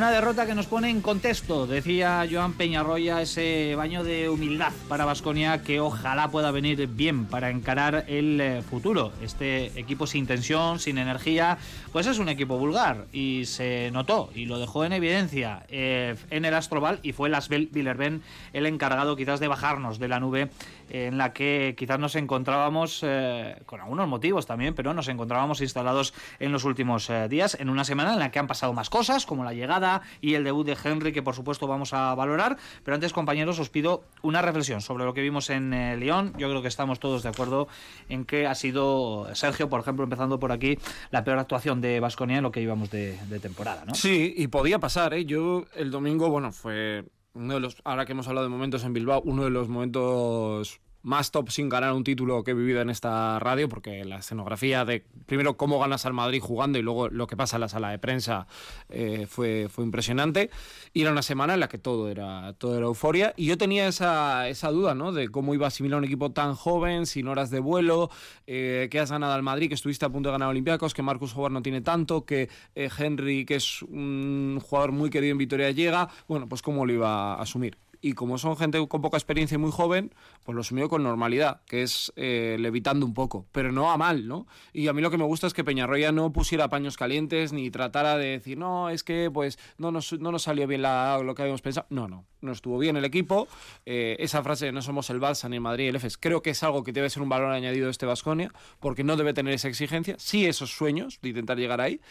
Una 0.03 0.11
derrota 0.11 0.45
que 0.45 0.53
nos 0.53 0.65
pone 0.65 0.89
en 0.89 0.99
contexto, 0.99 1.65
decía 1.65 2.27
Joan 2.29 2.55
Peñarroya, 2.55 3.21
ese 3.21 3.73
baño 3.77 4.03
de 4.03 4.27
humildad 4.27 4.73
para 4.89 5.05
Vasconia 5.05 5.63
que 5.63 5.79
ojalá 5.79 6.27
pueda 6.27 6.51
venir 6.51 6.85
bien 6.87 7.23
para 7.23 7.49
encarar 7.49 8.03
el 8.09 8.41
eh, 8.41 8.61
futuro. 8.63 9.13
Este 9.21 9.67
equipo 9.79 10.05
sin 10.05 10.27
tensión, 10.27 10.81
sin 10.81 10.97
energía, 10.97 11.57
pues 11.93 12.05
es 12.05 12.19
un 12.19 12.27
equipo 12.27 12.57
vulgar 12.57 13.05
y 13.13 13.45
se 13.45 13.91
notó 13.91 14.29
y 14.35 14.45
lo 14.45 14.59
dejó 14.59 14.83
en 14.83 14.91
evidencia 14.91 15.65
eh, 15.69 16.17
en 16.31 16.43
el 16.43 16.53
Astrobal 16.53 16.99
y 17.01 17.13
fue 17.13 17.29
Las 17.29 17.47
Villerben 17.47 18.23
el 18.51 18.65
encargado 18.65 19.15
quizás 19.15 19.39
de 19.39 19.47
bajarnos 19.47 19.99
de 19.99 20.09
la 20.09 20.19
nube 20.19 20.49
en 20.89 21.17
la 21.17 21.33
que 21.33 21.75
quizás 21.77 21.99
nos 21.99 22.15
encontrábamos 22.15 23.01
eh, 23.03 23.61
con 23.65 23.81
algunos 23.81 24.07
motivos 24.07 24.45
también, 24.45 24.73
pero 24.75 24.93
nos 24.93 25.07
encontrábamos 25.07 25.61
instalados 25.61 26.13
en 26.39 26.51
los 26.51 26.65
últimos 26.65 27.09
eh, 27.09 27.27
días, 27.29 27.57
en 27.59 27.69
una 27.69 27.83
semana 27.83 28.13
en 28.13 28.19
la 28.19 28.31
que 28.31 28.39
han 28.39 28.47
pasado 28.47 28.73
más 28.73 28.89
cosas, 28.89 29.25
como 29.25 29.43
la 29.43 29.53
llegada 29.53 29.92
y 30.21 30.33
el 30.33 30.43
debut 30.43 30.65
de 30.65 30.77
Henry, 30.81 31.11
que 31.11 31.21
por 31.21 31.35
supuesto 31.35 31.67
vamos 31.67 31.93
a 31.93 32.15
valorar. 32.15 32.57
Pero 32.83 32.95
antes, 32.95 33.13
compañeros, 33.13 33.59
os 33.59 33.69
pido 33.69 34.03
una 34.21 34.41
reflexión 34.41 34.81
sobre 34.81 35.05
lo 35.05 35.13
que 35.13 35.21
vimos 35.21 35.49
en 35.49 35.73
eh, 35.73 35.97
León. 35.97 36.33
Yo 36.37 36.49
creo 36.49 36.61
que 36.61 36.67
estamos 36.67 36.99
todos 36.99 37.23
de 37.23 37.29
acuerdo 37.29 37.67
en 38.09 38.25
que 38.25 38.47
ha 38.47 38.55
sido 38.55 39.27
Sergio, 39.33 39.69
por 39.69 39.79
ejemplo, 39.79 40.03
empezando 40.03 40.39
por 40.39 40.51
aquí, 40.51 40.77
la 41.11 41.23
peor 41.23 41.39
actuación 41.39 41.81
de 41.81 41.99
Vasconia 41.99 42.37
en 42.37 42.43
lo 42.43 42.51
que 42.51 42.61
íbamos 42.61 42.89
de, 42.89 43.17
de 43.27 43.39
temporada, 43.39 43.85
¿no? 43.85 43.95
Sí, 43.95 44.33
y 44.35 44.47
podía 44.47 44.79
pasar, 44.79 45.13
¿eh? 45.13 45.25
Yo 45.25 45.65
el 45.75 45.91
domingo, 45.91 46.29
bueno, 46.29 46.51
fue 46.51 47.05
uno 47.33 47.55
de 47.55 47.59
los, 47.59 47.77
ahora 47.83 48.05
que 48.05 48.11
hemos 48.11 48.27
hablado 48.27 48.45
de 48.45 48.51
momentos 48.51 48.83
en 48.83 48.93
Bilbao, 48.93 49.21
uno 49.25 49.43
de 49.43 49.49
los 49.49 49.67
momentos 49.67 50.79
más 51.03 51.31
top 51.31 51.49
sin 51.49 51.69
ganar 51.69 51.93
un 51.93 52.03
título 52.03 52.43
que 52.43 52.51
he 52.51 52.53
vivido 52.53 52.81
en 52.81 52.89
esta 52.89 53.37
radio, 53.39 53.69
porque 53.69 54.03
la 54.05 54.17
escenografía 54.17 54.85
de 54.85 55.03
primero 55.25 55.57
cómo 55.57 55.79
ganas 55.79 56.05
al 56.05 56.13
Madrid 56.13 56.41
jugando 56.41 56.79
y 56.79 56.81
luego 56.81 57.09
lo 57.09 57.27
que 57.27 57.37
pasa 57.37 57.57
en 57.57 57.61
la 57.61 57.69
sala 57.69 57.89
de 57.89 57.99
prensa 57.99 58.47
eh, 58.89 59.27
fue, 59.29 59.67
fue 59.69 59.83
impresionante. 59.83 60.49
Y 60.93 61.01
era 61.01 61.11
una 61.11 61.21
semana 61.21 61.53
en 61.53 61.59
la 61.59 61.67
que 61.67 61.77
todo 61.77 62.09
era, 62.09 62.53
todo 62.57 62.77
era 62.77 62.85
euforia. 62.85 63.33
Y 63.35 63.45
yo 63.45 63.57
tenía 63.57 63.87
esa, 63.87 64.47
esa 64.47 64.71
duda, 64.71 64.95
¿no? 64.95 65.11
De 65.11 65.29
cómo 65.29 65.53
iba 65.53 65.65
a 65.65 65.67
asimilar 65.67 65.99
un 65.99 66.05
equipo 66.05 66.31
tan 66.31 66.55
joven, 66.55 67.05
sin 67.05 67.27
horas 67.27 67.49
de 67.49 67.59
vuelo, 67.59 68.09
eh, 68.47 68.87
que 68.89 68.99
has 68.99 69.11
ganado 69.11 69.33
al 69.33 69.43
Madrid, 69.43 69.67
que 69.67 69.75
estuviste 69.75 70.05
a 70.05 70.09
punto 70.09 70.29
de 70.29 70.33
ganar 70.33 70.47
a 70.47 70.51
Olympiacos, 70.51 70.93
que 70.93 71.01
Marcus 71.01 71.35
Howard 71.35 71.51
no 71.51 71.61
tiene 71.61 71.81
tanto, 71.81 72.25
que 72.25 72.49
eh, 72.75 72.89
Henry, 72.97 73.45
que 73.45 73.55
es 73.55 73.81
un 73.81 74.59
jugador 74.63 74.93
muy 74.93 75.09
querido 75.09 75.33
en 75.33 75.37
Vitoria, 75.37 75.71
llega. 75.71 76.09
Bueno, 76.27 76.47
pues 76.47 76.61
cómo 76.61 76.85
lo 76.85 76.93
iba 76.93 77.33
a 77.33 77.41
asumir 77.41 77.77
y 78.03 78.13
como 78.13 78.37
son 78.37 78.57
gente 78.57 78.85
con 78.87 79.01
poca 79.01 79.15
experiencia 79.15 79.55
y 79.55 79.57
muy 79.57 79.71
joven, 79.71 80.13
pues 80.43 80.53
lo 80.53 80.59
asumió 80.59 80.89
con 80.89 81.03
normalidad, 81.03 81.61
que 81.65 81.83
es 81.83 82.11
eh, 82.17 82.57
levitando 82.59 83.05
un 83.05 83.13
poco, 83.13 83.47
pero 83.53 83.71
no 83.71 83.91
a 83.91 83.97
mal, 83.97 84.27
¿no? 84.27 84.45
Y 84.73 84.89
a 84.89 84.93
mí 84.93 85.01
lo 85.01 85.09
que 85.09 85.17
me 85.17 85.23
gusta 85.23 85.47
es 85.47 85.53
que 85.53 85.63
Peñarroya 85.63 86.11
no 86.11 86.33
pusiera 86.33 86.67
paños 86.67 86.97
calientes 86.97 87.53
ni 87.53 87.71
tratara 87.71 88.17
de 88.17 88.25
decir, 88.25 88.57
no, 88.57 88.89
es 88.89 89.05
que 89.05 89.31
pues 89.33 89.57
no 89.77 89.91
nos, 89.93 90.11
no 90.19 90.33
nos 90.33 90.43
salió 90.43 90.67
bien 90.67 90.81
la, 90.81 91.17
lo 91.23 91.33
que 91.33 91.43
habíamos 91.43 91.61
pensado. 91.61 91.87
No, 91.89 92.09
no, 92.09 92.25
no 92.41 92.51
estuvo 92.51 92.77
bien 92.77 92.97
el 92.97 93.05
equipo. 93.05 93.47
Eh, 93.85 94.17
esa 94.19 94.43
frase 94.43 94.65
de 94.65 94.73
no 94.73 94.81
somos 94.81 95.09
el 95.09 95.21
Barça 95.21 95.49
ni 95.49 95.55
el 95.55 95.61
Madrid, 95.61 95.87
el 95.87 95.95
EFES, 95.95 96.17
creo 96.17 96.41
que 96.41 96.49
es 96.49 96.61
algo 96.61 96.83
que 96.83 96.91
debe 96.91 97.09
ser 97.09 97.23
un 97.23 97.29
valor 97.29 97.51
añadido 97.51 97.85
de 97.85 97.91
este 97.91 98.05
Vasconia, 98.05 98.51
porque 98.81 99.05
no 99.05 99.15
debe 99.15 99.33
tener 99.33 99.53
esa 99.53 99.69
exigencia, 99.69 100.17
sí 100.19 100.45
esos 100.45 100.75
sueños 100.75 101.19
de 101.21 101.29
intentar 101.29 101.57
llegar 101.57 101.79
ahí. 101.79 102.01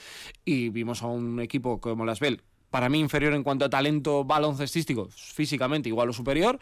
Y 0.46 0.70
vimos 0.70 1.02
a 1.02 1.08
un 1.08 1.38
equipo 1.38 1.82
como 1.82 2.06
las 2.06 2.18
Bell, 2.18 2.40
para 2.72 2.88
mí 2.88 2.98
inferior 2.98 3.34
en 3.34 3.44
cuanto 3.44 3.66
a 3.66 3.70
talento 3.70 4.24
baloncestístico, 4.24 5.08
físicamente 5.10 5.90
igual 5.90 6.08
o 6.08 6.12
superior, 6.12 6.58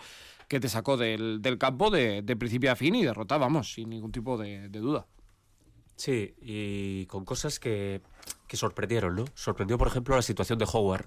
que 0.49 0.59
te 0.59 0.69
sacó 0.69 0.97
del, 0.97 1.41
campo 1.59 1.89
de, 1.89 2.23
principio 2.37 2.73
a 2.73 2.77
fin 2.77 2.97
y 2.97 3.05
derrota, 3.05 3.39
vamos, 3.39 3.73
sin 3.73 3.89
ningún 3.89 4.11
tipo 4.11 4.37
de, 4.37 4.69
duda. 4.69 5.07
Sí, 5.95 6.35
y 6.43 7.07
con 7.07 7.25
cosas 7.25 7.61
que, 7.61 8.03
sorprendieron, 8.53 9.15
¿no? 9.15 9.25
Sorprendió, 9.35 9.79
por 9.79 9.87
ejemplo, 9.87 10.17
la 10.17 10.23
situación 10.23 10.59
de 10.59 10.67
Howard. 10.71 11.07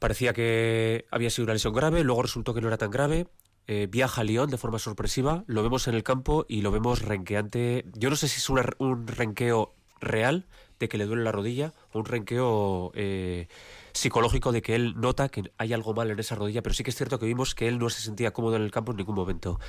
Parecía 0.00 0.32
que 0.32 1.06
había 1.12 1.30
sido 1.30 1.44
una 1.44 1.52
lesión 1.52 1.72
grave, 1.72 2.02
luego 2.02 2.22
resultó 2.22 2.52
que 2.52 2.60
no 2.60 2.66
era 2.66 2.78
tan 2.78 2.90
grave. 2.90 3.28
Eh, 3.68 3.86
viaja 3.88 4.22
a 4.22 4.24
Lyon 4.24 4.50
de 4.50 4.58
forma 4.58 4.80
sorpresiva, 4.80 5.44
lo 5.46 5.62
vemos 5.62 5.86
en 5.86 5.94
el 5.94 6.02
campo 6.02 6.44
y 6.48 6.62
lo 6.62 6.72
vemos 6.72 7.00
renqueante. 7.00 7.84
Yo 7.94 8.10
no 8.10 8.16
sé 8.16 8.26
si 8.26 8.38
es 8.38 8.50
un 8.50 9.06
renqueo 9.06 9.74
real 10.04 10.46
de 10.78 10.88
que 10.88 10.98
le 10.98 11.06
duele 11.06 11.22
la 11.22 11.32
rodilla 11.32 11.72
un 11.92 12.04
renqueo 12.04 12.92
eh, 12.94 13.48
psicológico 13.92 14.52
de 14.52 14.62
que 14.62 14.74
él 14.74 14.94
nota 14.96 15.28
que 15.28 15.52
hay 15.58 15.72
algo 15.72 15.94
mal 15.94 16.10
en 16.10 16.18
esa 16.18 16.34
rodilla, 16.34 16.62
pero 16.62 16.74
sí 16.74 16.82
que 16.82 16.90
es 16.90 16.96
cierto 16.96 17.18
que 17.18 17.26
vimos 17.26 17.54
que 17.54 17.68
él 17.68 17.78
no 17.78 17.90
se 17.90 18.02
sentía 18.02 18.32
cómodo 18.32 18.56
en 18.56 18.62
el 18.62 18.70
campo 18.70 18.92
en 18.92 18.98
ningún 18.98 19.14
momento. 19.14 19.60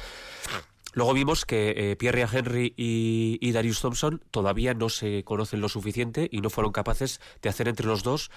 Luego 0.94 1.14
vimos 1.14 1.46
que 1.46 1.74
eh, 1.76 1.96
Pierre 1.98 2.26
Henry 2.32 2.74
y, 2.78 3.52
Darius 3.52 3.82
Thompson 3.82 4.24
todavía 4.32 4.74
no 4.74 4.88
se 4.88 5.26
conocen 5.26 5.60
lo 5.60 5.68
suficiente 5.68 6.30
y 6.32 6.40
no 6.40 6.50
fueron 6.50 6.72
capaces 6.72 7.20
de 7.42 7.50
hacer 7.50 7.68
entre 7.68 7.86
los 7.86 8.02
dos 8.02 8.32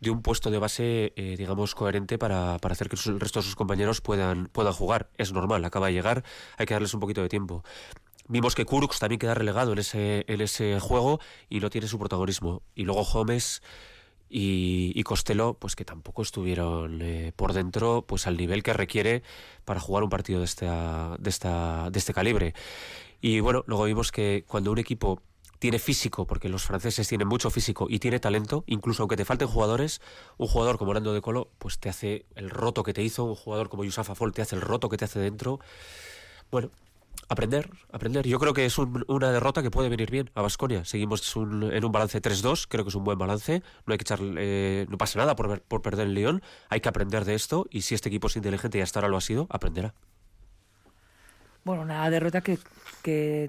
de 0.00 0.10
un 0.10 0.22
puesto 0.22 0.50
de 0.50 0.58
base, 0.58 1.12
eh, 1.16 1.34
digamos, 1.36 1.74
coherente 1.74 2.16
para, 2.16 2.58
para 2.58 2.72
hacer 2.72 2.88
que 2.88 2.96
el 3.10 3.20
resto 3.20 3.40
de 3.40 3.44
sus 3.44 3.56
compañeros 3.56 4.00
puedan, 4.00 4.46
puedan 4.46 4.72
jugar. 4.72 5.10
Es 5.18 5.32
normal, 5.32 5.64
acaba 5.64 5.88
de 5.88 5.92
llegar, 5.92 6.24
hay 6.56 6.64
que 6.64 6.74
darles 6.74 6.94
un 6.94 7.00
poquito 7.00 7.20
de 7.20 7.28
tiempo. 7.28 7.62
Vimos 8.28 8.54
que 8.54 8.66
Kurux 8.66 8.98
también 8.98 9.18
queda 9.18 9.34
relegado 9.34 9.72
en 9.72 9.78
ese, 9.78 10.24
en 10.28 10.40
ese 10.40 10.78
juego 10.80 11.18
y 11.48 11.60
no 11.60 11.70
tiene 11.70 11.88
su 11.88 11.98
protagonismo. 11.98 12.62
Y 12.74 12.84
luego 12.84 13.04
Gómez 13.04 13.62
y, 14.28 15.02
Costello, 15.02 15.54
pues 15.54 15.74
que 15.74 15.84
tampoco 15.84 16.22
estuvieron 16.22 17.00
eh, 17.00 17.32
por 17.34 17.54
dentro 17.54 18.04
pues 18.06 18.26
al 18.26 18.36
nivel 18.36 18.62
que 18.62 18.74
requiere 18.74 19.22
para 19.64 19.80
jugar 19.80 20.04
un 20.04 20.10
partido 20.10 20.40
de, 20.40 20.44
esta, 20.44 21.16
de, 21.18 21.30
esta, 21.30 21.88
de 21.90 21.98
este 21.98 22.12
calibre. 22.12 22.54
Y 23.20 23.40
bueno, 23.40 23.64
luego 23.66 23.84
vimos 23.84 24.12
que 24.12 24.44
cuando 24.46 24.70
un 24.70 24.78
equipo 24.78 25.22
tiene 25.58 25.78
físico, 25.78 26.26
porque 26.26 26.48
los 26.48 26.62
franceses 26.64 27.08
tienen 27.08 27.26
mucho 27.26 27.50
físico 27.50 27.86
y 27.88 27.98
tiene 27.98 28.20
talento, 28.20 28.62
incluso 28.66 29.02
aunque 29.02 29.16
te 29.16 29.24
falten 29.24 29.48
jugadores, 29.48 30.00
un 30.36 30.46
jugador 30.46 30.78
como 30.78 30.94
Nando 30.94 31.12
de 31.12 31.20
Colo, 31.20 31.50
pues 31.58 31.78
te 31.78 31.88
hace 31.88 32.26
el 32.36 32.50
roto 32.50 32.84
que 32.84 32.92
te 32.92 33.02
hizo, 33.02 33.24
un 33.24 33.34
jugador 33.34 33.68
como 33.68 33.84
Yusafa 33.84 34.14
Fall 34.14 34.32
te 34.32 34.42
hace 34.42 34.54
el 34.54 34.62
roto 34.62 34.88
que 34.88 34.96
te 34.96 35.04
hace 35.06 35.18
dentro. 35.18 35.58
Bueno, 36.50 36.70
aprender, 37.28 37.70
aprender. 37.92 38.26
Yo 38.26 38.38
creo 38.38 38.54
que 38.54 38.64
es 38.64 38.78
un, 38.78 39.04
una 39.08 39.30
derrota 39.30 39.62
que 39.62 39.70
puede 39.70 39.88
venir 39.88 40.10
bien 40.10 40.30
a 40.34 40.42
Basconia. 40.42 40.84
Seguimos 40.84 41.36
en 41.36 41.84
un 41.84 41.92
balance 41.92 42.20
3-2, 42.20 42.66
creo 42.68 42.84
que 42.84 42.88
es 42.88 42.94
un 42.94 43.04
buen 43.04 43.18
balance. 43.18 43.62
No 43.86 43.92
hay 43.92 43.98
que 43.98 44.02
echar, 44.02 44.20
eh, 44.22 44.86
no 44.88 44.98
pasa 44.98 45.18
nada 45.18 45.36
por, 45.36 45.82
perder 45.82 46.06
el 46.06 46.14
León. 46.14 46.42
Hay 46.68 46.80
que 46.80 46.88
aprender 46.88 47.24
de 47.24 47.34
esto 47.34 47.66
y 47.70 47.82
si 47.82 47.94
este 47.94 48.08
equipo 48.08 48.28
es 48.28 48.36
inteligente 48.36 48.78
y 48.78 48.80
hasta 48.80 49.00
ahora 49.00 49.08
lo 49.08 49.16
ha 49.16 49.20
sido, 49.20 49.46
aprenderá. 49.50 49.94
Bueno, 51.64 51.82
una 51.82 52.08
derrota 52.08 52.40
que, 52.40 52.58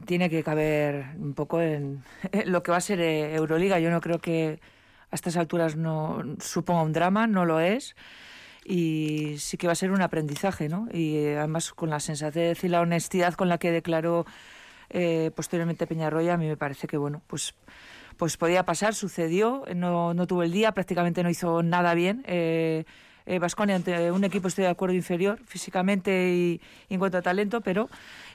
tiene 0.06 0.30
que 0.30 0.44
caber 0.44 1.16
un 1.18 1.34
poco 1.34 1.62
en, 1.62 2.04
en 2.32 2.52
lo 2.52 2.64
que 2.64 2.72
va 2.72 2.78
a 2.78 2.82
ser 2.82 3.00
eh, 3.00 3.36
Euroliga. 3.36 3.80
Yo 3.80 3.90
no 3.92 4.02
creo 4.02 4.20
que 4.20 4.60
a 5.12 5.16
estas 5.16 5.38
alturas 5.38 5.76
no 5.76 6.24
suponga 6.40 6.84
un 6.84 6.94
drama, 6.94 7.28
no 7.28 7.46
lo 7.46 7.60
es. 7.60 7.96
Y 8.70 9.38
sí 9.40 9.58
que 9.58 9.66
va 9.66 9.74
a 9.74 9.76
ser 9.76 9.90
un 9.90 10.04
aprendizaje, 10.04 10.70
¿no? 10.70 10.88
Y 10.94 11.16
eh, 11.16 11.40
además 11.40 11.74
con 11.74 11.90
la 11.90 12.00
sensatez 12.00 12.64
y 12.64 12.68
la 12.68 12.82
honestidad 12.82 13.34
con 13.34 13.50
la 13.50 13.58
que 13.58 13.72
declaró 13.72 14.28
eh, 14.92 15.32
posteriormente 15.36 15.88
Peñarroya, 15.88 16.36
a 16.36 16.38
mí 16.38 16.48
me 16.48 16.56
parece 16.56 16.86
que, 16.86 16.96
bueno, 16.96 17.24
pues 17.26 17.56
pues 18.18 18.38
podía 18.38 18.66
pasar, 18.66 18.94
sucedió, 18.94 19.64
no, 19.74 20.14
no 20.14 20.28
tuvo 20.28 20.44
el 20.44 20.52
día, 20.52 20.74
prácticamente 20.74 21.24
no 21.24 21.30
hizo 21.30 21.64
nada 21.64 21.96
bien. 21.96 22.24
Eh, 22.28 22.84
Vasconia 23.40 23.76
ante 23.76 24.12
un 24.12 24.24
equipo 24.24 24.48
estoy 24.48 24.66
de 24.66 24.72
acuerdo 24.72 24.96
inferior 24.96 25.40
físicamente 25.46 26.32
y, 26.32 26.62
y, 26.90 26.94
en 26.94 27.00
cuanto 27.00 27.18
a 27.18 27.22
talento, 27.22 27.62
pero 27.62 27.88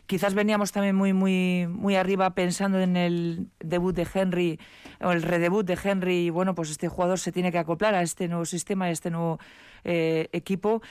quizás 0.06 0.34
veníamos 0.34 0.72
también 0.72 0.96
muy 0.96 1.12
muy 1.12 1.66
muy 1.68 1.96
arriba 1.96 2.30
pensando 2.30 2.80
en 2.80 2.96
el 2.96 3.48
debut 3.60 3.94
de 3.94 4.06
Henry 4.12 4.58
o 5.00 5.12
el 5.12 5.22
redebut 5.22 5.66
de 5.66 5.78
Henry 5.82 6.26
y 6.26 6.30
bueno, 6.30 6.54
pues 6.54 6.70
este 6.70 6.88
jugador 6.88 7.18
se 7.18 7.32
tiene 7.32 7.52
que 7.52 7.58
acoplar 7.58 7.94
a 7.94 8.02
este 8.02 8.28
nuevo 8.28 8.44
sistema, 8.44 8.86
a 8.86 8.90
este 8.90 9.10
nuevo 9.10 9.38
eh, 9.84 10.28
equipo 10.32 10.82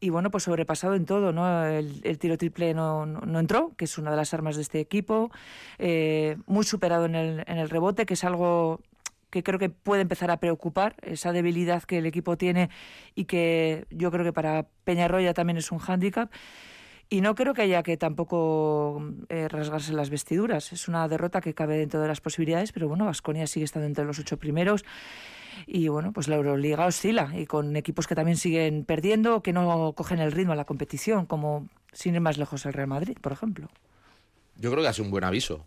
y 0.00 0.10
bueno, 0.10 0.30
pues 0.32 0.44
sobrepasado 0.44 0.94
en 0.96 1.06
todo, 1.06 1.32
¿no? 1.32 1.64
El, 1.64 2.18
tiro 2.18 2.36
triple 2.36 2.74
no, 2.74 3.06
no, 3.06 3.20
no, 3.20 3.38
entró, 3.38 3.72
que 3.76 3.84
es 3.84 3.98
una 3.98 4.10
de 4.10 4.16
las 4.16 4.34
armas 4.34 4.56
de 4.56 4.62
este 4.62 4.80
equipo, 4.80 5.30
eh, 5.78 6.36
muy 6.46 6.64
superado 6.64 7.04
en 7.06 7.14
el, 7.14 7.44
en 7.46 7.58
el 7.58 7.70
rebote, 7.70 8.04
que 8.04 8.14
es 8.14 8.24
algo 8.24 8.80
que 9.30 9.42
creo 9.42 9.58
que 9.58 9.70
puede 9.70 10.02
empezar 10.02 10.30
a 10.30 10.38
preocupar, 10.38 10.96
esa 11.02 11.32
debilidad 11.32 11.84
que 11.84 11.98
el 11.98 12.06
equipo 12.06 12.36
tiene 12.36 12.68
y 13.14 13.24
que 13.24 13.86
yo 13.90 14.10
creo 14.10 14.24
que 14.24 14.32
para 14.32 14.66
Peñarroya 14.84 15.34
también 15.34 15.56
es 15.56 15.72
un 15.72 15.78
hándicap. 15.78 16.30
Y 17.08 17.20
no 17.20 17.34
creo 17.34 17.54
que 17.54 17.62
haya 17.62 17.82
que 17.82 17.96
tampoco 17.96 19.02
eh, 19.28 19.46
rasgarse 19.48 19.92
las 19.92 20.10
vestiduras. 20.10 20.72
Es 20.72 20.88
una 20.88 21.06
derrota 21.08 21.40
que 21.40 21.54
cabe 21.54 21.76
dentro 21.76 22.00
de 22.00 22.08
las 22.08 22.20
posibilidades, 22.20 22.72
pero 22.72 22.88
bueno, 22.88 23.04
Vasconia 23.04 23.46
sigue 23.46 23.64
estando 23.64 23.86
entre 23.86 24.04
los 24.04 24.18
ocho 24.18 24.38
primeros. 24.38 24.84
Y 25.66 25.88
bueno, 25.88 26.12
pues 26.12 26.28
la 26.28 26.36
Euroliga 26.36 26.86
oscila 26.86 27.32
y 27.36 27.46
con 27.46 27.76
equipos 27.76 28.06
que 28.06 28.14
también 28.14 28.36
siguen 28.36 28.84
perdiendo, 28.84 29.42
que 29.42 29.52
no 29.52 29.92
cogen 29.94 30.18
el 30.18 30.32
ritmo 30.32 30.52
a 30.52 30.56
la 30.56 30.64
competición, 30.64 31.26
como 31.26 31.68
sin 31.92 32.14
ir 32.14 32.20
más 32.20 32.38
lejos 32.38 32.66
el 32.66 32.72
Real 32.72 32.88
Madrid, 32.88 33.16
por 33.20 33.32
ejemplo. 33.32 33.68
Yo 34.56 34.70
creo 34.70 34.82
que 34.82 34.88
ha 34.88 34.92
sido 34.92 35.06
un 35.06 35.10
buen 35.10 35.24
aviso. 35.24 35.64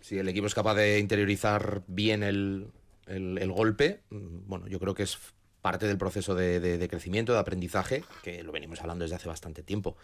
Si 0.00 0.18
el 0.18 0.28
equipo 0.28 0.46
es 0.46 0.54
capaz 0.54 0.74
de 0.74 0.98
interiorizar 0.98 1.82
bien 1.86 2.22
el, 2.22 2.70
el, 3.06 3.52
golpe, 3.52 4.00
bueno, 4.10 4.66
yo 4.68 4.78
creo 4.78 4.94
que 4.94 5.02
es 5.02 5.18
parte 5.60 5.86
del 5.86 5.98
proceso 5.98 6.34
de, 6.34 6.60
de, 6.60 6.78
de, 6.78 6.88
crecimiento, 6.88 7.32
de 7.32 7.38
aprendizaje, 7.38 8.04
que 8.22 8.42
lo 8.42 8.52
venimos 8.52 8.80
hablando 8.80 9.04
desde 9.04 9.16
hace 9.16 9.28
bastante 9.28 9.62
tiempo. 9.62 9.96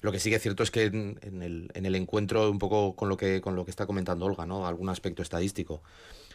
Lo 0.00 0.10
que 0.10 0.18
sí 0.18 0.30
que 0.30 0.36
es 0.36 0.42
cierto 0.42 0.62
es 0.62 0.70
que 0.70 0.84
en, 0.84 1.18
en, 1.22 1.42
el, 1.42 1.70
en 1.74 1.86
el, 1.86 1.94
encuentro, 1.94 2.50
un 2.50 2.58
poco 2.58 2.96
con 2.96 3.08
lo 3.08 3.16
que, 3.16 3.40
con 3.40 3.54
lo 3.54 3.64
que 3.64 3.70
está 3.70 3.86
comentando 3.86 4.26
Olga, 4.26 4.46
¿no? 4.46 4.66
algún 4.66 4.88
aspecto 4.88 5.22
estadístico, 5.22 5.82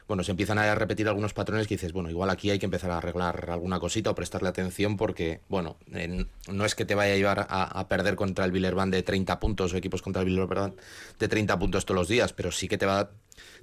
bueno, 0.07 0.23
se 0.23 0.31
empiezan 0.31 0.57
a 0.57 0.73
repetir 0.73 1.07
algunos 1.07 1.33
patrones 1.33 1.67
que 1.67 1.75
dices, 1.75 1.91
bueno, 1.91 2.09
igual 2.09 2.29
aquí 2.29 2.49
hay 2.49 2.59
que 2.59 2.65
empezar 2.65 2.91
a 2.91 2.99
arreglar 2.99 3.49
alguna 3.49 3.79
cosita 3.79 4.09
o 4.09 4.15
prestarle 4.15 4.47
atención 4.47 4.95
porque, 4.95 5.41
bueno, 5.49 5.75
en, 5.91 6.29
no 6.49 6.63
es 6.63 6.75
que 6.75 6.85
te 6.85 6.95
vaya 6.95 7.13
a 7.13 7.17
llevar 7.17 7.45
a, 7.49 7.87
perder 7.89 8.15
contra 8.15 8.45
el 8.45 8.51
Villerban 8.51 8.89
de 8.89 9.03
30 9.03 9.39
puntos 9.39 9.73
o 9.73 9.77
equipos 9.77 10.01
contra 10.01 10.21
el 10.21 10.29
Villerban 10.29 10.75
de 11.19 11.27
30 11.27 11.59
puntos 11.59 11.85
todos 11.85 11.99
los 11.99 12.07
días, 12.07 12.31
pero 12.31 12.51
sí 12.53 12.69
que 12.69 12.77
te 12.77 12.85
va 12.85 13.11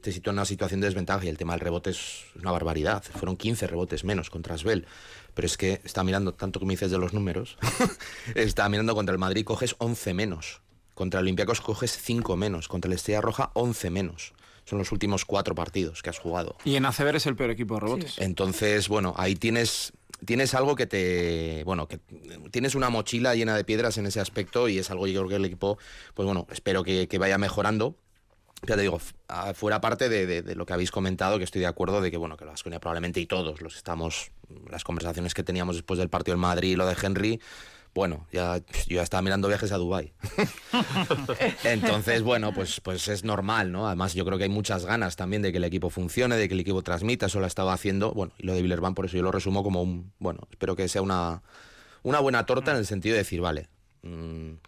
te 0.02 0.12
sitúa 0.12 0.32
en 0.32 0.38
una 0.38 0.44
situación 0.44 0.80
de 0.80 0.86
desventaja 0.86 1.24
y 1.24 1.28
el 1.28 1.38
tema 1.38 1.54
del 1.54 1.60
rebote 1.60 1.90
es 1.90 2.26
una 2.38 2.52
barbaridad. 2.52 3.02
Fueron 3.02 3.36
15 3.36 3.66
rebotes 3.66 4.04
menos 4.04 4.28
contra 4.28 4.54
Asbel. 4.54 4.86
Pero 5.32 5.46
es 5.46 5.56
que 5.56 5.80
está 5.82 6.04
mirando, 6.04 6.34
tanto 6.34 6.60
como 6.60 6.70
dices 6.70 6.90
de 6.90 6.98
los 6.98 7.12
números, 7.12 7.56
está 8.34 8.68
mirando 8.68 8.94
contra 8.94 9.14
el 9.14 9.18
Madrid, 9.18 9.44
coges 9.44 9.74
11 9.78 10.14
menos. 10.14 10.60
Contra 10.94 11.20
el 11.20 11.24
Olympiacos 11.24 11.60
coges 11.60 11.96
5 11.96 12.36
menos. 12.36 12.68
Contra 12.68 12.88
el 12.88 12.92
Estrella 12.92 13.22
Roja, 13.22 13.50
11 13.54 13.90
menos 13.90 14.34
son 14.64 14.78
los 14.78 14.92
últimos 14.92 15.24
cuatro 15.24 15.54
partidos 15.54 16.02
que 16.02 16.10
has 16.10 16.18
jugado. 16.18 16.56
Y 16.64 16.76
en 16.76 16.86
ACB 16.86 17.16
es 17.16 17.26
el 17.26 17.36
peor 17.36 17.50
equipo 17.50 17.74
de 17.74 17.80
rebotes. 17.80 18.14
Sí. 18.14 18.24
Entonces, 18.24 18.88
bueno, 18.88 19.14
ahí 19.16 19.36
tienes 19.36 19.92
tienes 20.24 20.54
algo 20.54 20.74
que 20.74 20.86
te 20.86 21.62
bueno 21.64 21.86
que 21.86 21.98
tienes 22.50 22.74
una 22.74 22.88
mochila 22.88 23.34
llena 23.34 23.56
de 23.56 23.64
piedras 23.64 23.98
en 23.98 24.06
ese 24.06 24.20
aspecto 24.20 24.68
y 24.68 24.78
es 24.78 24.90
algo 24.90 25.06
yo 25.06 25.20
creo 25.20 25.28
que 25.28 25.36
el 25.36 25.44
equipo 25.44 25.76
pues 26.14 26.24
bueno 26.24 26.46
espero 26.50 26.82
que, 26.82 27.08
que 27.08 27.18
vaya 27.18 27.36
mejorando 27.36 27.96
ya 28.66 28.76
te 28.76 28.82
digo, 28.82 28.98
fuera 29.54 29.80
parte 29.80 30.08
de, 30.08 30.26
de, 30.26 30.42
de, 30.42 30.54
lo 30.54 30.64
que 30.64 30.72
habéis 30.72 30.90
comentado, 30.90 31.38
que 31.38 31.44
estoy 31.44 31.60
de 31.60 31.66
acuerdo 31.66 32.00
de 32.00 32.10
que, 32.10 32.16
bueno, 32.16 32.36
que 32.36 32.44
Vasconia 32.44 32.80
probablemente 32.80 33.20
y 33.20 33.26
todos 33.26 33.60
los 33.60 33.76
estamos, 33.76 34.30
las 34.70 34.84
conversaciones 34.84 35.34
que 35.34 35.42
teníamos 35.42 35.76
después 35.76 35.98
del 35.98 36.08
partido 36.08 36.34
del 36.34 36.40
Madrid 36.40 36.72
y 36.72 36.76
lo 36.76 36.86
de 36.86 36.96
Henry, 37.00 37.40
bueno, 37.94 38.26
ya, 38.32 38.58
yo 38.58 38.96
ya 38.96 39.02
estaba 39.02 39.22
mirando 39.22 39.46
viajes 39.48 39.70
a 39.70 39.76
Dubái. 39.76 40.12
Entonces, 41.64 42.22
bueno, 42.22 42.52
pues, 42.52 42.80
pues 42.80 43.06
es 43.08 43.24
normal, 43.24 43.70
¿no? 43.70 43.86
Además, 43.86 44.14
yo 44.14 44.24
creo 44.24 44.36
que 44.36 44.44
hay 44.44 44.50
muchas 44.50 44.84
ganas 44.84 45.16
también 45.16 45.42
de 45.42 45.52
que 45.52 45.58
el 45.58 45.64
equipo 45.64 45.90
funcione, 45.90 46.36
de 46.36 46.48
que 46.48 46.54
el 46.54 46.60
equipo 46.60 46.82
transmita, 46.82 47.26
eso 47.26 47.38
lo 47.38 47.46
estaba 47.46 47.72
haciendo, 47.72 48.12
bueno, 48.12 48.32
y 48.38 48.46
lo 48.46 48.54
de 48.54 48.62
Villerban, 48.62 48.94
por 48.94 49.06
eso 49.06 49.16
yo 49.16 49.22
lo 49.22 49.30
resumo 49.30 49.62
como 49.62 49.82
un, 49.82 50.12
bueno, 50.18 50.40
espero 50.50 50.74
que 50.74 50.88
sea 50.88 51.02
una, 51.02 51.42
una 52.02 52.18
buena 52.18 52.44
torta 52.46 52.72
en 52.72 52.78
el 52.78 52.86
sentido 52.86 53.14
de 53.14 53.18
decir, 53.18 53.40
vale, 53.40 53.68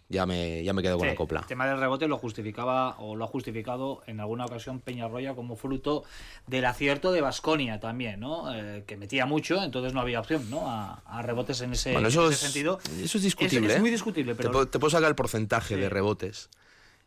ya 0.09 0.25
me, 0.25 0.63
ya 0.63 0.73
me 0.73 0.81
quedo 0.81 0.97
con 0.97 1.05
sí, 1.05 1.11
la 1.11 1.15
copla. 1.15 1.39
El 1.41 1.45
tema 1.45 1.67
del 1.67 1.79
rebote 1.79 2.07
lo 2.07 2.17
justificaba 2.17 2.97
o 2.99 3.15
lo 3.15 3.25
ha 3.25 3.27
justificado 3.27 4.01
en 4.07 4.19
alguna 4.19 4.45
ocasión 4.45 4.79
Peñarroya 4.79 5.35
como 5.35 5.55
fruto 5.55 6.03
del 6.47 6.65
acierto 6.65 7.11
de 7.11 7.21
Basconia 7.21 7.79
también, 7.79 8.19
¿no? 8.19 8.53
Eh, 8.53 8.83
que 8.87 8.97
metía 8.97 9.25
mucho, 9.25 9.63
entonces 9.63 9.93
no 9.93 10.01
había 10.01 10.19
opción, 10.19 10.49
¿no? 10.49 10.69
A, 10.69 11.01
a 11.05 11.21
rebotes 11.21 11.61
en 11.61 11.73
ese, 11.73 11.91
bueno, 11.93 12.07
eso 12.07 12.25
en 12.25 12.33
ese 12.33 12.45
es, 12.45 12.51
sentido. 12.51 12.79
Eso 13.01 13.17
es 13.17 13.23
discutible. 13.23 13.67
Es, 13.67 13.73
es 13.73 13.77
¿eh? 13.77 13.81
muy 13.81 13.91
discutible, 13.91 14.35
pero. 14.35 14.49
Te, 14.49 14.53
puedo, 14.53 14.67
te 14.67 14.79
puedo 14.79 14.91
sacar 14.91 15.09
el 15.09 15.15
porcentaje 15.15 15.75
sí. 15.75 15.81
de 15.81 15.89
rebotes. 15.89 16.49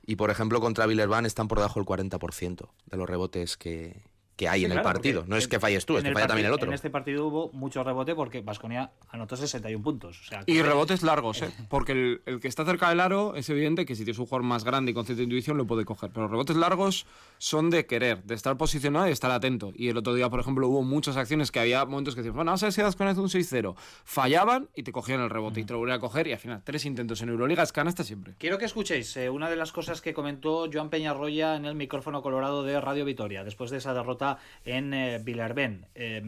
Y 0.07 0.17
por 0.17 0.31
ejemplo, 0.31 0.61
contra 0.61 0.87
Villerban 0.87 1.27
están 1.27 1.49
por 1.49 1.59
debajo 1.59 1.79
del 1.79 1.87
40% 1.87 2.69
de 2.87 2.97
los 2.97 3.09
rebotes 3.09 3.57
que, 3.57 4.03
que 4.41 4.49
hay 4.49 4.61
sí, 4.61 4.65
en 4.65 4.73
el 4.73 4.81
partido. 4.81 5.25
No 5.27 5.37
es 5.37 5.49
que 5.49 5.61
falles 5.61 5.85
tú, 5.85 5.99
es 5.99 6.03
que 6.03 6.15
falla 6.15 6.27
también 6.27 6.47
el 6.47 6.55
otro. 6.55 6.67
En 6.67 6.73
este 6.73 6.89
partido 6.89 7.27
hubo 7.27 7.51
mucho 7.53 7.85
rebote 7.85 8.15
porque 8.15 8.41
Vasconia 8.41 8.91
anotó 9.11 9.37
61 9.37 9.85
puntos. 9.85 10.19
O 10.19 10.25
sea, 10.25 10.43
y 10.47 10.63
rebotes 10.63 11.03
largos, 11.03 11.43
¿eh? 11.43 11.51
porque 11.69 11.93
el, 11.93 12.23
el, 12.25 12.41
que 12.41 12.49
está 12.49 12.65
cerca 12.65 12.89
del 12.89 13.01
aro 13.01 13.35
es 13.35 13.51
evidente 13.51 13.85
que 13.85 13.95
si 13.95 14.03
tienes 14.03 14.19
un 14.19 14.25
jugador 14.25 14.47
más 14.47 14.65
grande 14.65 14.93
y 14.93 14.95
con 14.95 15.05
cierta 15.05 15.23
intuición 15.23 15.59
lo 15.59 15.67
puede 15.67 15.85
coger. 15.85 16.09
Pero 16.09 16.23
los 16.23 16.31
rebotes 16.31 16.57
largos 16.57 17.07
son 17.37 17.69
de 17.69 17.85
querer, 17.85 18.23
de 18.23 18.35
estar 18.35 18.57
posicionado 18.57 19.09
y 19.09 19.11
estar 19.11 19.31
atento. 19.31 19.73
Y 19.75 19.89
el 19.91 19.99
otro 19.99 20.15
día, 20.15 20.31
por 20.31 20.41
ejemplo, 20.41 20.67
hubo 20.69 20.83
muchas 20.83 21.19
acciones 21.19 21.53
que 21.53 21.61
había 21.61 21.85
momentos 21.85 22.15
que 22.15 22.23
decían, 22.23 22.37
bueno, 22.37 22.49
vamos 22.49 22.63
a 22.63 22.67
ver 22.67 22.73
si 22.73 22.81
Vasconia 22.81 23.13
hace 23.13 23.21
un 23.21 23.29
6-0. 23.29 23.75
Fallaban 24.05 24.71
y 24.75 24.85
te 24.85 24.93
cogían 24.93 25.21
el 25.21 25.29
rebote 25.29 25.61
uh 25.61 25.61
-huh. 25.61 25.65
y 25.65 25.67
te 25.67 25.73
lo 25.75 25.81
volvían 25.81 25.99
a 25.99 26.01
coger. 26.01 26.29
Y 26.29 26.33
al 26.33 26.39
final, 26.39 26.63
tres 26.65 26.87
intentos 26.87 27.21
en 27.21 27.29
Euroliga 27.29 27.63
es 27.63 27.73
canasta 27.73 28.05
siempre. 28.05 28.37
Quiero 28.39 28.57
que 28.57 28.65
escuchéis 28.65 29.15
eh, 29.19 29.29
una 29.29 29.51
de 29.51 29.57
las 29.57 29.71
cosas 29.71 30.01
que 30.01 30.15
comentó 30.15 30.67
Joan 30.73 30.89
Peñarroya 30.89 31.57
en 31.57 31.67
el 31.67 31.75
micrófono 31.75 32.23
colorado 32.23 32.63
de 32.63 32.81
Radio 32.81 33.05
Vitoria 33.05 33.45
después 33.45 33.71
de 33.71 33.77
esa 33.77 33.93
derrota 33.93 34.30
en. 34.65 34.95
Eh, 34.95 35.21
Villarben. 35.23 35.87
Eh, 35.95 36.23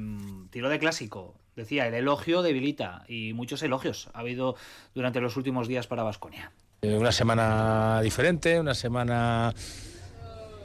tiro 0.51 0.69
de 0.69 0.79
clásico. 0.79 1.35
Decía, 1.57 1.87
el 1.87 1.95
elogio 1.95 2.41
debilita 2.43 3.05
y 3.09 3.35
muchos 3.35 3.63
elogios 3.63 4.09
ha 4.15 4.21
habido 4.21 4.57
durante 4.95 5.21
los 5.21 5.37
últimos 5.37 5.69
días 5.69 5.87
para 5.87 6.03
Vasconia. 6.03 6.51
Eh, 6.81 6.97
una 6.97 7.13
semana 7.13 8.01
diferente, 8.03 8.59
una 8.59 8.75
semana 8.75 9.55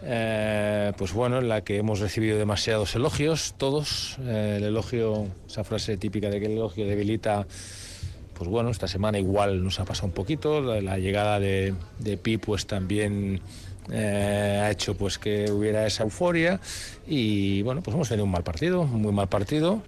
eh, 0.03 0.93
pues 0.97 1.13
bueno, 1.13 1.39
en 1.39 1.49
la 1.49 1.61
que 1.61 1.77
hemos 1.77 1.99
recibido 1.99 2.37
demasiados 2.37 2.95
elogios, 2.95 3.55
todos. 3.57 4.17
Eh, 4.21 4.55
el 4.57 4.63
elogio, 4.63 5.27
esa 5.47 5.63
frase 5.63 5.97
típica 5.97 6.29
de 6.29 6.39
que 6.39 6.45
el 6.45 6.53
elogio 6.53 6.85
debilita, 6.87 7.45
pues 8.33 8.49
bueno, 8.49 8.69
esta 8.69 8.87
semana 8.87 9.19
igual 9.19 9.63
nos 9.63 9.79
ha 9.79 9.85
pasado 9.85 10.07
un 10.07 10.13
poquito. 10.13 10.61
La, 10.61 10.81
la 10.81 10.97
llegada 10.97 11.39
de, 11.39 11.73
de 11.99 12.17
Pi, 12.17 12.37
pues 12.37 12.67
también 12.67 13.41
eh, 13.91 14.61
ha 14.63 14.71
hecho 14.71 14.95
pues 14.95 15.17
que 15.17 15.51
hubiera 15.51 15.85
esa 15.85 16.03
euforia 16.03 16.59
y 17.05 17.61
bueno, 17.61 17.81
pues 17.81 17.95
hemos 17.95 18.09
tenido 18.09 18.25
un 18.25 18.31
mal 18.31 18.43
partido, 18.43 18.83
muy 18.85 19.11
mal 19.11 19.29
partido. 19.29 19.81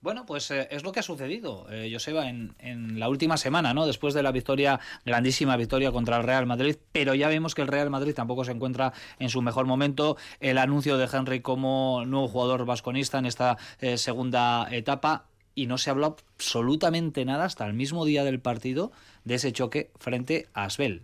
Bueno, 0.00 0.26
pues 0.26 0.50
eh, 0.52 0.68
es 0.70 0.84
lo 0.84 0.92
que 0.92 1.00
ha 1.00 1.02
sucedido, 1.02 1.66
eh, 1.70 1.90
Joseba, 1.92 2.28
en, 2.28 2.54
en, 2.60 3.00
la 3.00 3.08
última 3.08 3.36
semana, 3.36 3.74
¿no? 3.74 3.84
Después 3.84 4.14
de 4.14 4.22
la 4.22 4.30
victoria, 4.30 4.78
grandísima 5.04 5.56
victoria 5.56 5.90
contra 5.90 6.18
el 6.18 6.22
Real 6.22 6.46
Madrid, 6.46 6.76
pero 6.92 7.14
ya 7.14 7.28
vemos 7.28 7.56
que 7.56 7.62
el 7.62 7.68
Real 7.68 7.90
Madrid 7.90 8.14
tampoco 8.14 8.44
se 8.44 8.52
encuentra 8.52 8.92
en 9.18 9.28
su 9.28 9.42
mejor 9.42 9.66
momento. 9.66 10.16
El 10.38 10.58
anuncio 10.58 10.98
de 10.98 11.08
Henry 11.12 11.40
como 11.40 12.04
nuevo 12.06 12.28
jugador 12.28 12.64
vasconista 12.64 13.18
en 13.18 13.26
esta 13.26 13.58
segunda 13.96 14.68
etapa 14.70 15.26
y 15.58 15.66
no 15.66 15.76
se 15.76 15.90
habló 15.90 16.16
absolutamente 16.36 17.24
nada 17.24 17.44
hasta 17.44 17.66
el 17.66 17.72
mismo 17.72 18.04
día 18.04 18.22
del 18.22 18.38
partido 18.38 18.92
de 19.24 19.34
ese 19.34 19.52
choque 19.52 19.90
frente 19.98 20.46
a 20.54 20.66
Asbel. 20.66 21.02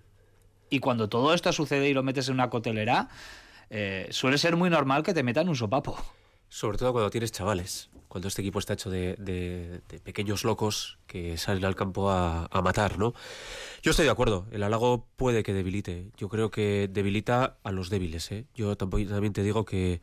Y 0.74 0.80
cuando 0.80 1.08
todo 1.08 1.32
esto 1.34 1.52
sucede 1.52 1.88
y 1.88 1.94
lo 1.94 2.02
metes 2.02 2.26
en 2.26 2.34
una 2.34 2.50
cotelera, 2.50 3.08
eh, 3.70 4.08
suele 4.10 4.38
ser 4.38 4.56
muy 4.56 4.70
normal 4.70 5.04
que 5.04 5.14
te 5.14 5.22
metan 5.22 5.48
un 5.48 5.54
sopapo. 5.54 5.96
Sobre 6.48 6.78
todo 6.78 6.90
cuando 6.90 7.10
tienes 7.10 7.30
chavales, 7.30 7.90
cuando 8.08 8.26
este 8.26 8.42
equipo 8.42 8.58
está 8.58 8.72
hecho 8.72 8.90
de, 8.90 9.14
de, 9.20 9.80
de 9.88 10.00
pequeños 10.00 10.42
locos 10.42 10.98
que 11.06 11.38
salen 11.38 11.64
al 11.64 11.76
campo 11.76 12.10
a, 12.10 12.48
a, 12.50 12.60
matar, 12.60 12.98
¿no? 12.98 13.14
Yo 13.84 13.92
estoy 13.92 14.04
de 14.04 14.10
acuerdo, 14.10 14.48
el 14.50 14.64
halago 14.64 15.06
puede 15.14 15.44
que 15.44 15.52
debilite. 15.52 16.10
Yo 16.16 16.28
creo 16.28 16.50
que 16.50 16.90
debilita 16.92 17.58
a 17.62 17.70
los 17.70 17.88
débiles, 17.88 18.32
¿eh? 18.32 18.46
Yo 18.56 18.76
también 18.76 19.32
te 19.32 19.44
digo 19.44 19.64
que... 19.64 20.00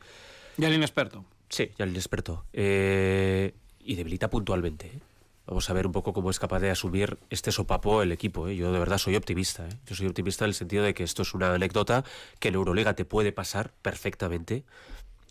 Y 0.56 0.64
al 0.64 0.72
inexperto. 0.72 1.26
Sí, 1.50 1.70
y 1.78 1.82
al 1.82 1.90
inexperto. 1.90 2.46
Eh, 2.54 3.52
y 3.78 3.94
debilita 3.96 4.30
puntualmente, 4.30 4.86
¿eh? 4.86 5.00
Vamos 5.46 5.68
a 5.68 5.72
ver 5.72 5.86
un 5.86 5.92
poco 5.92 6.12
cómo 6.12 6.30
es 6.30 6.38
capaz 6.38 6.60
de 6.60 6.70
asumir 6.70 7.18
este 7.28 7.50
sopapo 7.50 8.02
el 8.02 8.12
equipo. 8.12 8.46
¿eh? 8.46 8.54
Yo 8.54 8.72
de 8.72 8.78
verdad 8.78 8.98
soy 8.98 9.16
optimista. 9.16 9.66
¿eh? 9.66 9.72
Yo 9.86 9.96
soy 9.96 10.06
optimista 10.06 10.44
en 10.44 10.50
el 10.50 10.54
sentido 10.54 10.84
de 10.84 10.94
que 10.94 11.02
esto 11.02 11.22
es 11.22 11.34
una 11.34 11.52
anécdota 11.52 12.04
que 12.38 12.48
en 12.48 12.54
Euroliga 12.54 12.94
te 12.94 13.04
puede 13.04 13.32
pasar 13.32 13.72
perfectamente, 13.82 14.64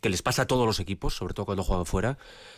que 0.01 0.09
les 0.09 0.21
pasa 0.21 0.43
a 0.43 0.47
todos 0.47 0.65
los 0.65 0.79
equipos, 0.79 1.15
sobre 1.15 1.33
todo 1.33 1.45
cuando 1.45 1.63
juegan 1.63 1.85
fuera, 1.85 2.17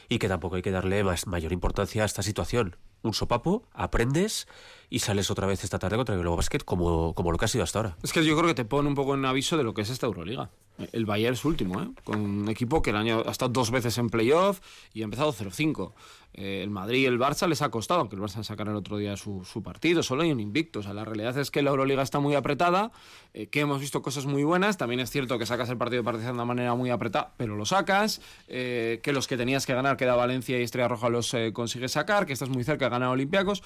y 0.10 0.18
que 0.18 0.28
tampoco 0.28 0.56
hay 0.56 0.62
que 0.64 0.72
darle 0.72 1.04
más, 1.04 1.28
mayor 1.28 1.52
importancia 1.52 2.02
a 2.02 2.06
esta 2.06 2.24
situación. 2.24 2.78
Un 3.04 3.14
sopapo, 3.14 3.68
aprendes 3.74 4.48
y 4.90 5.00
sales 5.00 5.30
otra 5.32 5.48
vez 5.48 5.64
esta 5.64 5.80
tarde 5.80 5.98
contra 5.98 6.16
el 6.16 6.28
Basket 6.28 6.60
como, 6.60 7.14
como 7.14 7.32
lo 7.32 7.38
que 7.38 7.46
ha 7.46 7.48
sido 7.48 7.64
hasta 7.64 7.80
ahora. 7.80 7.98
Es 8.04 8.14
que 8.14 8.24
yo 8.24 8.36
creo 8.36 8.48
que 8.48 8.56
te 8.56 8.66
pone 8.66 8.88
un 8.88 8.96
poco 8.96 9.14
en 9.14 9.26
aviso 9.26 9.58
de 9.58 9.64
lo 9.64 9.74
que 9.74 9.82
es 9.82 9.90
esta 9.90 10.06
Euroliga. 10.06 10.50
El 10.92 11.06
Bayern 11.06 11.34
es 11.34 11.46
último, 11.46 11.82
¿eh? 11.82 11.90
con 12.04 12.20
un 12.20 12.50
equipo 12.50 12.82
que 12.82 12.90
el 12.90 12.96
año 12.96 13.24
ha 13.26 13.32
estado 13.32 13.52
dos 13.52 13.70
veces 13.70 13.98
en 14.00 14.10
playoff 14.10 14.60
y 14.94 15.02
ha 15.02 15.04
empezado 15.04 15.32
0-5. 15.32 15.94
Eh, 16.36 16.62
el 16.64 16.72
Madrid 16.72 17.02
y 17.02 17.06
el 17.06 17.20
Barça 17.20 17.48
les 17.48 17.62
ha 17.62 17.70
costado, 17.70 18.00
aunque 18.00 18.16
el 18.16 18.22
Barça 18.24 18.44
sacara 18.44 18.72
el 18.72 18.78
otro 18.78 18.98
día 18.98 19.16
su, 19.16 19.46
su, 19.46 19.62
partido, 19.62 20.02
solo 20.02 20.24
hay 20.24 20.32
un 20.32 20.40
invicto. 20.40 20.80
O 20.80 20.82
sea, 20.82 20.94
la 20.94 21.06
realidad 21.06 21.38
es 21.38 21.52
que 21.52 21.62
la 21.62 21.70
Euroliga 21.70 22.02
está 22.02 22.20
muy 22.20 22.34
apretada, 22.34 22.92
eh, 23.36 23.48
que 23.48 23.60
hemos 23.60 23.80
visto 23.80 24.02
cosas 24.02 24.26
muy 24.26 24.44
buenas. 24.44 24.78
También 24.78 25.00
es 25.00 25.12
cierto 25.12 25.38
que 25.38 25.46
sacas 25.46 25.70
el 25.70 25.78
partido 25.78 26.02
de 26.02 26.06
Partizan 26.06 26.32
de 26.32 26.34
una 26.34 26.46
manera 26.46 26.74
muy 26.74 26.90
apretada, 26.90 27.34
pero 27.38 27.56
lo 27.56 27.66
sacas. 27.66 28.20
Eh, 28.48 29.00
que 29.04 29.14
los 29.14 29.28
que 29.28 29.38
tenías 29.38 29.68
que 29.68 29.76
ganar, 29.76 29.96
que 29.96 30.06
era 30.06 30.16
Valencia 30.16 30.60
y 30.60 30.64
Estrella 30.64 30.88
Roja, 30.88 31.10
los 31.10 31.32
eh, 31.36 31.54
consigues 31.54 31.92
sacar. 31.92 32.26
Que 32.26 32.34
estás 32.34 32.50
muy 32.50 32.64
cerca 32.64 32.86
de 32.86 32.90
ganar 32.90 33.10
Olympiacos. 33.10 33.62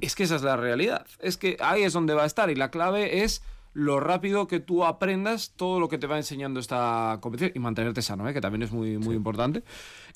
Es 0.00 0.14
que 0.14 0.24
esa 0.24 0.36
es 0.36 0.42
la 0.42 0.56
realidad. 0.56 1.06
Es 1.20 1.36
que 1.36 1.56
ahí 1.60 1.82
es 1.82 1.92
donde 1.92 2.14
va 2.14 2.22
a 2.22 2.26
estar 2.26 2.50
y 2.50 2.54
la 2.54 2.70
clave 2.70 3.24
es 3.24 3.42
lo 3.74 4.00
rápido 4.00 4.48
que 4.48 4.60
tú 4.60 4.84
aprendas 4.84 5.52
todo 5.54 5.78
lo 5.78 5.88
que 5.88 5.98
te 5.98 6.06
va 6.06 6.16
enseñando 6.16 6.58
esta 6.58 7.18
competición 7.20 7.52
y 7.54 7.58
mantenerte 7.60 8.02
sano, 8.02 8.28
¿eh? 8.28 8.34
que 8.34 8.40
también 8.40 8.62
es 8.62 8.72
muy, 8.72 8.98
muy 8.98 9.10
sí. 9.10 9.14
importante. 9.14 9.62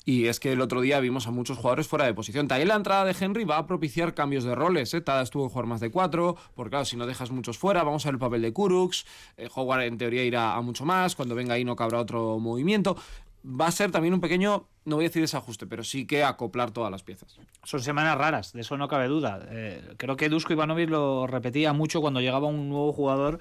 Y 0.05 0.25
es 0.25 0.41
que 0.41 0.51
el 0.51 0.59
otro 0.59 0.81
día 0.81 0.99
vimos 0.99 1.27
a 1.27 1.31
muchos 1.31 1.57
jugadores 1.57 1.87
fuera 1.87 2.05
de 2.05 2.13
posición. 2.13 2.49
También 2.49 2.67
la 2.67 2.75
entrada 2.75 3.05
de 3.05 3.15
Henry 3.17 3.45
va 3.45 3.57
a 3.57 3.67
propiciar 3.67 4.13
cambios 4.13 4.43
de 4.43 4.53
roles. 4.53 4.93
¿eh? 4.93 4.99
Tadas 4.99 5.29
tuvo 5.29 5.47
que 5.47 5.53
jugar 5.53 5.65
más 5.65 5.79
de 5.79 5.91
cuatro, 5.91 6.35
porque 6.55 6.71
claro, 6.71 6.85
si 6.85 6.97
no 6.97 7.05
dejas 7.05 7.31
muchos 7.31 7.57
fuera, 7.57 7.83
vamos 7.83 8.05
a 8.05 8.09
ver 8.09 8.15
el 8.15 8.19
papel 8.19 8.41
de 8.41 8.51
Kuruks. 8.51 9.05
Eh, 9.37 9.47
Howard 9.55 9.83
en 9.83 9.97
teoría 9.97 10.25
irá 10.25 10.55
a 10.55 10.61
mucho 10.61 10.83
más. 10.83 11.15
Cuando 11.15 11.35
venga 11.35 11.53
ahí 11.53 11.63
no 11.63 11.77
cabrá 11.77 11.99
otro 11.99 12.37
movimiento 12.39 12.97
va 13.43 13.67
a 13.67 13.71
ser 13.71 13.91
también 13.91 14.13
un 14.13 14.21
pequeño, 14.21 14.67
no 14.85 14.95
voy 14.95 15.05
a 15.05 15.09
decir 15.09 15.21
desajuste, 15.21 15.67
pero 15.67 15.83
sí 15.83 16.05
que 16.05 16.23
acoplar 16.23 16.71
todas 16.71 16.91
las 16.91 17.03
piezas. 17.03 17.37
Son 17.63 17.81
semanas 17.81 18.17
raras, 18.17 18.53
de 18.53 18.61
eso 18.61 18.77
no 18.77 18.87
cabe 18.87 19.07
duda. 19.07 19.45
Eh, 19.49 19.95
creo 19.97 20.15
que 20.15 20.29
Dusko 20.29 20.53
Ivanovic 20.53 20.89
lo 20.89 21.27
repetía 21.27 21.73
mucho 21.73 22.01
cuando 22.01 22.21
llegaba 22.21 22.47
un 22.47 22.69
nuevo 22.69 22.93
jugador 22.93 23.39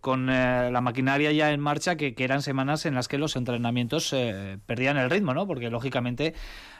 con 0.00 0.28
eh, 0.28 0.70
la 0.70 0.80
maquinaria 0.80 1.32
ya 1.32 1.50
en 1.52 1.60
marcha, 1.60 1.96
que, 1.96 2.14
que, 2.14 2.24
eran 2.24 2.42
semanas 2.42 2.84
en 2.84 2.94
las 2.94 3.08
que 3.08 3.16
los 3.16 3.36
entrenamientos 3.36 4.12
eh, 4.12 4.58
perdían 4.66 4.98
el 4.98 5.08
ritmo, 5.08 5.32
¿no? 5.32 5.46
Porque 5.46 5.70
lógicamente 5.70 6.34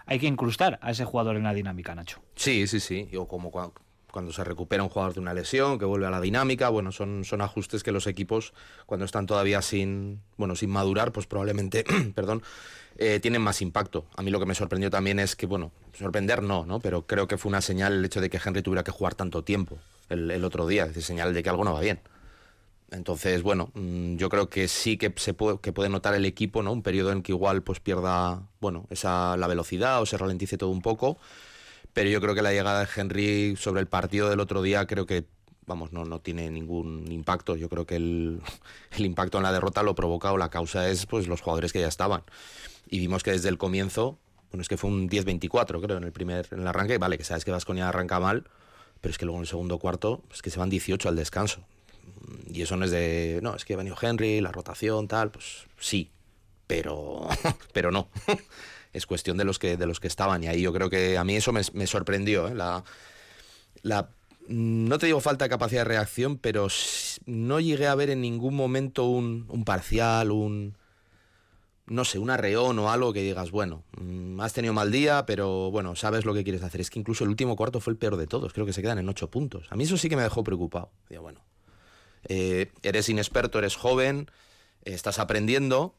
hay 0.04 0.18
que 0.18 0.26
incrustar 0.26 0.78
a 0.82 0.90
ese 0.90 1.04
jugador 1.04 1.36
en 1.36 1.44
la 1.44 1.54
dinámica, 1.54 1.94
Nacho. 1.94 2.20
Sí, 2.34 2.66
sí, 2.66 2.80
sí. 2.80 3.08
Yo 3.10 3.26
como 3.26 3.50
cuando, 3.50 3.74
cuando 4.14 4.33
se 4.33 4.44
recupera 4.44 4.85
un 4.85 4.90
jugador 4.90 5.12
de 5.12 5.18
una 5.18 5.35
lesión, 5.35 5.76
que 5.76 5.85
vuelve 5.85 6.06
a 6.06 6.11
la 6.11 6.21
dinámica, 6.21 6.68
bueno, 6.68 6.92
son, 6.92 7.25
son 7.25 7.40
ajustes 7.40 7.83
que 7.83 7.90
los 7.90 8.06
equipos, 8.06 8.54
cuando 8.87 9.04
están 9.04 9.26
todavía 9.26 9.61
sin, 9.61 10.21
bueno, 10.37 10.54
sin 10.54 10.71
madurar, 10.71 11.11
pues 11.11 11.26
probablemente, 11.26 11.85
perdón, 12.14 12.40
eh, 12.97 13.18
tienen 13.18 13.42
más 13.42 13.61
impacto. 13.61 14.06
A 14.14 14.23
mí 14.23 14.30
lo 14.30 14.38
que 14.38 14.47
me 14.47 14.54
sorprendió 14.54 14.88
también 14.88 15.18
es 15.18 15.35
que, 15.35 15.47
bueno, 15.47 15.73
sorprender 15.99 16.44
no, 16.44 16.64
¿no? 16.64 16.78
Pero 16.78 17.09
creo 17.09 17.26
que 17.26 17.38
fue 17.38 17.49
una 17.49 17.61
señal 17.61 17.94
el 17.94 18.04
hecho 18.04 18.21
de 18.21 18.30
que 18.30 18.38
Henry 18.42 18.62
tuviera 18.62 18.85
que 18.85 18.92
jugar 18.92 19.16
tanto 19.16 19.42
tiempo 19.42 19.79
el, 20.09 20.44
otro 20.44 20.68
día, 20.68 20.85
es 20.85 21.05
señal 21.05 21.35
de 21.35 21.42
que 21.42 21.48
algo 21.48 21.64
no 21.64 21.74
va 21.74 21.81
bien. 21.81 21.98
Entonces, 22.92 23.42
bueno, 23.42 23.72
mm, 23.74 24.14
yo 24.14 24.29
creo 24.29 24.48
que 24.48 24.68
sí 24.68 24.96
que 24.96 25.12
se 25.16 25.35
puede, 25.35 25.59
que 25.59 25.72
puede 25.72 25.88
notar 25.88 26.14
el 26.14 26.24
equipo, 26.24 26.62
¿no? 26.62 26.70
Un 26.70 26.85
periodo 26.85 27.11
en 27.11 27.24
que 27.24 27.33
igual 27.33 27.64
pues 27.64 27.81
pierda, 27.81 28.42
bueno, 28.61 28.87
esa 28.90 29.37
la 29.37 29.48
velocidad 29.48 30.00
o 30.00 30.07
se 30.07 30.16
ralentice 30.16 30.57
todo 30.57 30.70
un 30.70 30.83
poco. 30.83 31.18
Pero 31.94 32.11
yo 32.11 32.20
creo 32.20 32.35
que 32.35 32.42
la 32.42 32.52
llegada 32.52 32.80
de 32.80 32.88
Henry 32.94 33.57
sobre 33.57 33.80
el 33.80 33.87
partido 33.87 34.28
del 34.28 34.40
otro 34.40 34.61
día 34.62 34.87
creo 34.87 35.07
que 35.07 35.24
vamos, 35.66 35.92
no, 35.92 36.04
no 36.04 36.20
tiene 36.20 36.50
ningún 36.50 37.11
impacto. 37.11 37.57
Yo 37.57 37.68
creo 37.68 37.87
que 37.87 37.96
el, 37.96 38.40
el 38.98 39.07
impacto 39.07 39.38
en 39.38 39.44
la 39.44 39.52
derrota 39.52 39.83
lo 39.83 39.94
provoca 39.94 40.33
o 40.33 40.37
la 40.37 40.50
causa 40.50 40.88
es 40.88 41.07
pues 41.07 41.28
los 41.28 41.40
jugadores 41.40 41.72
que 41.72 41.80
ya 41.80 41.88
estaban. 41.88 42.22
Y 42.87 42.98
vimos 42.98 43.22
que 43.22 43.30
desde 43.30 43.48
el 43.48 43.59
comienzo, 43.59 44.18
bueno, 44.50 44.62
es 44.62 44.68
que 44.68 44.76
fue 44.76 44.90
un 44.90 45.09
10-24, 45.09 45.80
creo, 45.80 45.96
en 45.96 46.04
el 46.04 46.12
primer 46.12 46.48
en 46.50 46.61
el 46.61 46.66
arranque. 46.66 46.98
Vale, 46.98 47.16
que 47.16 47.24
sabes 47.24 47.44
que 47.44 47.50
Vasconia 47.50 47.88
arranca 47.88 48.20
mal, 48.20 48.44
pero 49.00 49.11
es 49.11 49.18
que 49.18 49.24
luego 49.24 49.38
en 49.38 49.42
el 49.42 49.48
segundo 49.48 49.78
cuarto 49.78 50.22
es 50.33 50.42
que 50.42 50.50
se 50.50 50.59
van 50.59 50.70
18 50.70 51.09
al 51.09 51.16
descanso. 51.16 51.64
Y 52.46 52.62
eso 52.62 52.76
no 52.76 52.85
es 52.85 52.90
de, 52.90 53.40
no, 53.42 53.54
es 53.54 53.64
que 53.64 53.74
ha 53.74 53.76
venido 53.76 53.96
Henry, 54.00 54.40
la 54.40 54.52
rotación, 54.52 55.09
tal, 55.09 55.30
pues 55.30 55.66
sí, 55.78 56.11
pero, 56.66 57.28
pero 57.72 57.90
no. 57.90 58.09
es 58.94 59.07
cuestión 59.07 59.37
de 59.37 59.44
los 59.44 59.59
que 59.59 59.76
de 59.76 59.87
los 59.87 60.00
que 60.00 60.09
estaban. 60.09 60.42
Y 60.42 60.46
ahí 60.46 60.62
yo 60.62 60.72
creo 60.72 60.88
que 60.88 61.18
a 61.18 61.24
mí 61.24 61.37
eso 61.37 61.52
me, 61.52 61.87
sorprendió 61.87 62.48
¿eh? 62.48 62.54
la, 62.54 62.85
la 63.83 64.09
no 64.48 64.98
te 64.98 65.07
digo 65.07 65.20
falta 65.20 65.44
de 65.44 65.50
capacidad 65.50 65.80
de 65.80 65.88
reacción 65.88 66.38
pero 66.38 66.68
no 67.26 67.61
llegué 67.61 67.87
a 67.87 67.94
ver 67.94 68.11
en 68.11 68.20
ningún 68.20 68.54
momento 68.54 69.04
un, 69.04 69.46
un 69.48 69.64
parcial 69.64 70.30
un 70.30 70.76
no 71.87 72.04
sé 72.04 72.18
un 72.18 72.30
arreón 72.30 72.78
o 72.78 72.90
algo 72.90 73.12
que 73.12 73.22
digas 73.22 73.50
bueno 73.50 73.85
mmm, 73.98 74.40
has 74.40 74.52
tenido 74.52 74.74
mal 74.74 74.90
día 74.90 75.24
pero 75.26 75.70
bueno 75.70 75.96
sabes 75.96 76.24
lo 76.24 76.35
que 76.35 76.44
quieres 76.44 76.62
hacer 76.62 76.80
es 76.80 76.90
que 76.90 76.98
incluso 76.98 77.24
el 77.24 77.30
último 77.30 77.57
cuarto 77.57 77.80
fue 77.80 77.92
el 77.92 77.98
peor 77.98 78.16
de 78.16 78.26
todos. 78.26 78.52
Creo 78.52 78.66
que 78.66 78.72
se 78.72 78.83
quedan 78.83 78.98
en 78.98 79.09
ocho 79.09 79.30
puntos. 79.30 79.66
A 79.70 79.76
mí 79.76 79.85
eso 79.85 79.96
sí 79.96 80.09
que 80.09 80.16
me 80.16 80.22
dejó 80.22 80.44
preocupado. 80.44 80.90
Digo 81.09 81.22
bueno 81.22 81.40
eh, 82.28 82.70
eres 82.83 83.09
inexperto 83.09 83.59
eres 83.59 83.76
joven 83.76 84.30
estás 84.85 85.18
aprendiendo 85.18 85.94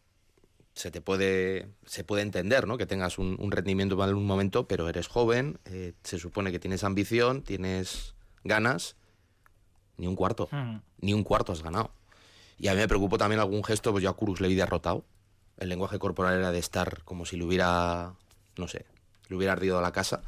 se 0.75 0.91
te 0.91 1.01
puede 1.01 1.69
se 1.85 2.03
puede 2.03 2.21
entender 2.21 2.67
¿no? 2.67 2.77
que 2.77 2.85
tengas 2.85 3.17
un, 3.17 3.38
un 3.39 3.51
rendimiento 3.51 3.95
en 3.95 4.01
algún 4.01 4.27
momento 4.27 4.67
pero 4.67 4.88
eres 4.89 5.07
joven 5.07 5.57
eh, 5.65 5.93
se 6.03 6.19
supone 6.19 6.51
que 6.51 6.59
tienes 6.59 6.83
ambición 6.83 7.41
tienes 7.41 8.13
ganas 8.43 8.95
ni 9.97 10.05
un 10.05 10.15
cuarto 10.15 10.49
mm. 10.51 10.81
ni 10.99 11.13
un 11.13 11.23
cuarto 11.23 11.53
has 11.53 11.63
ganado 11.63 11.91
y 12.57 12.67
a 12.67 12.73
mí 12.73 12.79
me 12.79 12.88
preocupó 12.88 13.17
también 13.17 13.39
algún 13.39 13.63
gesto 13.63 13.91
pues 13.93 14.03
yo 14.03 14.09
a 14.09 14.15
Kurus 14.15 14.41
le 14.41 14.49
vi 14.49 14.55
derrotado 14.55 15.05
el 15.57 15.69
lenguaje 15.69 15.97
corporal 15.97 16.38
era 16.38 16.51
de 16.51 16.59
estar 16.59 17.03
como 17.03 17.25
si 17.25 17.38
le 17.38 17.45
hubiera 17.45 18.13
no 18.57 18.67
sé 18.67 18.85
le 19.29 19.38
hubiera 19.38 19.53
ardido 19.53 19.79
a 19.79 19.81
la 19.81 19.93
casa 19.93 20.23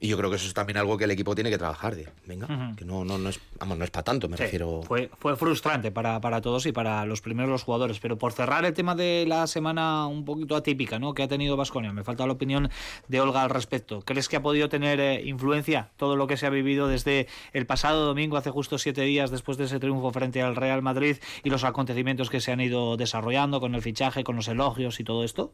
y 0.00 0.06
yo 0.08 0.16
creo 0.16 0.30
que 0.30 0.36
eso 0.36 0.46
es 0.46 0.54
también 0.54 0.76
algo 0.76 0.96
que 0.96 1.04
el 1.04 1.10
equipo 1.10 1.34
tiene 1.34 1.50
que 1.50 1.58
trabajar. 1.58 1.96
De, 1.96 2.08
venga, 2.24 2.46
uh 2.46 2.50
-huh. 2.50 2.76
que 2.76 2.84
no, 2.84 3.04
no, 3.04 3.18
no 3.18 3.30
es, 3.30 3.40
vamos, 3.58 3.78
no 3.78 3.84
es 3.84 3.90
para 3.90 4.04
tanto, 4.04 4.28
me 4.28 4.36
sí, 4.36 4.44
refiero. 4.44 4.82
Fue, 4.84 5.10
fue 5.18 5.34
frustrante 5.34 5.90
para, 5.90 6.20
para, 6.20 6.40
todos 6.40 6.66
y 6.66 6.72
para 6.72 7.04
los 7.04 7.20
primeros 7.20 7.50
los 7.50 7.64
jugadores. 7.64 7.98
Pero 7.98 8.16
por 8.16 8.32
cerrar 8.32 8.64
el 8.64 8.74
tema 8.74 8.94
de 8.94 9.24
la 9.26 9.48
semana 9.48 10.06
un 10.06 10.24
poquito 10.24 10.54
atípica 10.54 11.00
¿no? 11.00 11.14
que 11.14 11.24
ha 11.24 11.28
tenido 11.28 11.56
Vasconia, 11.56 11.92
me 11.92 12.04
falta 12.04 12.26
la 12.26 12.32
opinión 12.32 12.70
de 13.08 13.20
Olga 13.20 13.42
al 13.42 13.50
respecto. 13.50 14.02
¿Crees 14.02 14.28
que 14.28 14.36
ha 14.36 14.42
podido 14.42 14.68
tener 14.68 15.00
eh, 15.00 15.22
influencia 15.24 15.90
todo 15.96 16.14
lo 16.14 16.28
que 16.28 16.36
se 16.36 16.46
ha 16.46 16.50
vivido 16.50 16.86
desde 16.86 17.26
el 17.52 17.66
pasado 17.66 18.06
domingo, 18.06 18.36
hace 18.36 18.50
justo 18.50 18.78
siete 18.78 19.02
días, 19.02 19.32
después 19.32 19.58
de 19.58 19.64
ese 19.64 19.80
triunfo 19.80 20.12
frente 20.12 20.42
al 20.42 20.54
Real 20.54 20.80
Madrid 20.80 21.16
y 21.42 21.50
los 21.50 21.64
acontecimientos 21.64 22.30
que 22.30 22.40
se 22.40 22.52
han 22.52 22.60
ido 22.60 22.96
desarrollando 22.96 23.58
con 23.58 23.74
el 23.74 23.82
fichaje, 23.82 24.22
con 24.22 24.36
los 24.36 24.46
elogios 24.46 25.00
y 25.00 25.04
todo 25.04 25.24
esto? 25.24 25.52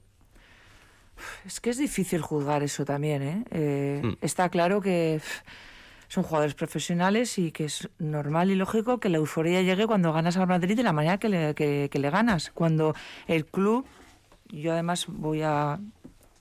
Es 1.46 1.60
que 1.60 1.70
es 1.70 1.78
difícil 1.78 2.20
juzgar 2.20 2.62
eso 2.62 2.84
también, 2.84 3.22
¿eh? 3.22 3.44
eh 3.50 4.02
mm. 4.02 4.12
Está 4.20 4.48
claro 4.48 4.80
que 4.80 5.20
son 6.08 6.22
jugadores 6.22 6.54
profesionales 6.54 7.38
y 7.38 7.50
que 7.50 7.64
es 7.64 7.88
normal 7.98 8.50
y 8.50 8.54
lógico 8.54 9.00
que 9.00 9.08
la 9.08 9.18
euforia 9.18 9.62
llegue 9.62 9.86
cuando 9.86 10.12
ganas 10.12 10.36
al 10.36 10.46
Madrid 10.46 10.76
de 10.76 10.82
la 10.82 10.92
manera 10.92 11.18
que 11.18 11.28
le, 11.28 11.54
que, 11.54 11.88
que 11.90 11.98
le 11.98 12.10
ganas. 12.10 12.50
Cuando 12.50 12.94
el 13.26 13.46
club, 13.46 13.86
yo 14.48 14.72
además 14.72 15.06
voy 15.08 15.42
a 15.42 15.80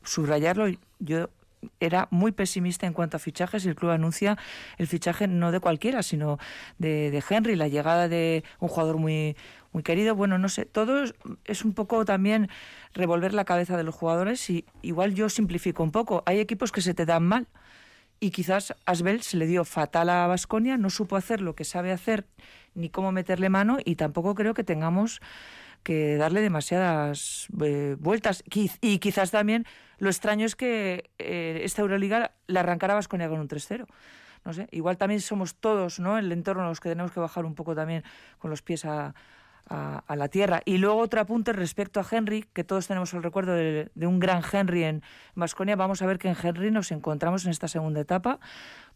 subrayarlo, 0.04 0.68
yo 1.00 1.30
era 1.80 2.08
muy 2.12 2.32
pesimista 2.32 2.86
en 2.88 2.94
cuanto 2.94 3.18
a 3.18 3.20
fichajes 3.20 3.66
y 3.66 3.70
el 3.70 3.76
club 3.76 3.92
anuncia 3.92 4.38
el 4.78 4.88
fichaje 4.88 5.28
no 5.28 5.52
de 5.52 5.60
cualquiera, 5.60 6.04
sino 6.04 6.38
de, 6.78 7.10
de 7.12 7.24
Henry, 7.28 7.56
la 7.56 7.68
llegada 7.68 8.08
de 8.08 8.44
un 8.60 8.68
jugador 8.68 8.98
muy, 8.98 9.36
muy 9.74 9.84
querido. 9.84 10.16
Bueno, 10.16 10.38
no 10.38 10.48
sé, 10.48 10.66
todo 10.66 11.04
es, 11.46 11.66
un 11.66 11.74
poco 11.74 12.06
también 12.06 12.50
revolver 12.94 13.34
la 13.34 13.44
cabeza 13.44 13.76
de 13.76 13.84
los 13.84 13.96
jugadores 13.96 14.50
y 14.50 14.66
igual 14.82 15.14
yo 15.14 15.30
simplifico 15.30 15.84
un 15.84 15.92
poco. 15.92 16.24
Hay 16.26 16.40
equipos 16.40 16.72
que 16.72 16.82
se 16.82 16.94
te 16.94 17.06
dan 17.06 17.24
mal 17.24 17.48
y 18.20 18.32
quizás 18.32 18.74
Asbel 18.86 19.22
se 19.24 19.38
le 19.38 19.48
dio 19.48 19.66
fatal 19.66 20.10
a 20.10 20.28
Basconia, 20.28 20.78
no 20.78 20.90
supo 20.90 21.16
hacer 21.16 21.42
lo 21.42 21.56
que 21.56 21.66
sabe 21.66 21.92
hacer 21.92 22.26
ni 22.76 22.90
cómo 22.90 23.12
meterle 23.12 23.50
mano 23.50 23.78
y 23.84 23.96
tampoco 23.96 24.36
creo 24.36 24.54
que 24.54 24.64
tengamos 24.64 25.20
que 25.84 26.16
darle 26.16 26.42
demasiadas 26.42 27.48
eh, 27.62 27.98
vueltas. 28.00 28.44
Y 28.82 29.00
quizás 29.00 29.32
también 29.32 29.66
lo 29.98 30.10
extraño 30.10 30.46
es 30.46 30.56
que 30.56 31.10
eh, 31.20 31.62
esta 31.64 31.82
Euroliga 31.82 32.32
la 32.48 32.62
arrancara 32.62 32.94
Vasconia 32.94 33.28
con 33.28 33.40
un 33.40 33.50
3-0. 33.50 33.86
No 34.46 34.54
sé, 34.54 34.68
igual 34.72 34.98
también 34.98 35.22
somos 35.22 35.56
todos, 35.56 36.00
¿no? 36.00 36.18
El 36.18 36.32
entorno 36.32 36.68
los 36.68 36.80
que 36.82 36.90
tenemos 36.90 37.12
que 37.12 37.20
bajar 37.20 37.46
un 37.46 37.56
poco 37.56 37.76
también 37.76 38.04
con 38.40 38.50
los 38.50 38.62
pies 38.62 38.84
a, 38.86 39.16
a, 39.70 40.16
la 40.16 40.28
tierra. 40.28 40.62
Y 40.66 40.78
luego 40.78 40.98
otro 40.98 41.22
apunte 41.22 41.54
respecto 41.54 42.00
a 42.00 42.06
Henry, 42.10 42.46
que 42.54 42.64
todos 42.64 42.88
tenemos 42.88 43.14
el 43.14 43.24
recuerdo 43.24 43.54
de, 43.54 43.90
de 43.94 44.08
un 44.08 44.20
gran 44.20 44.44
Henry 44.50 44.84
en 44.84 45.02
Vasconia. 45.36 45.76
Vamos 45.76 46.02
a 46.02 46.06
ver 46.06 46.20
que 46.20 46.30
en 46.30 46.36
Henry 46.42 46.72
nos 46.72 46.92
encontramos 46.92 47.46
en 47.46 47.52
esta 47.52 47.68
segunda 47.68 48.02
etapa, 48.02 48.40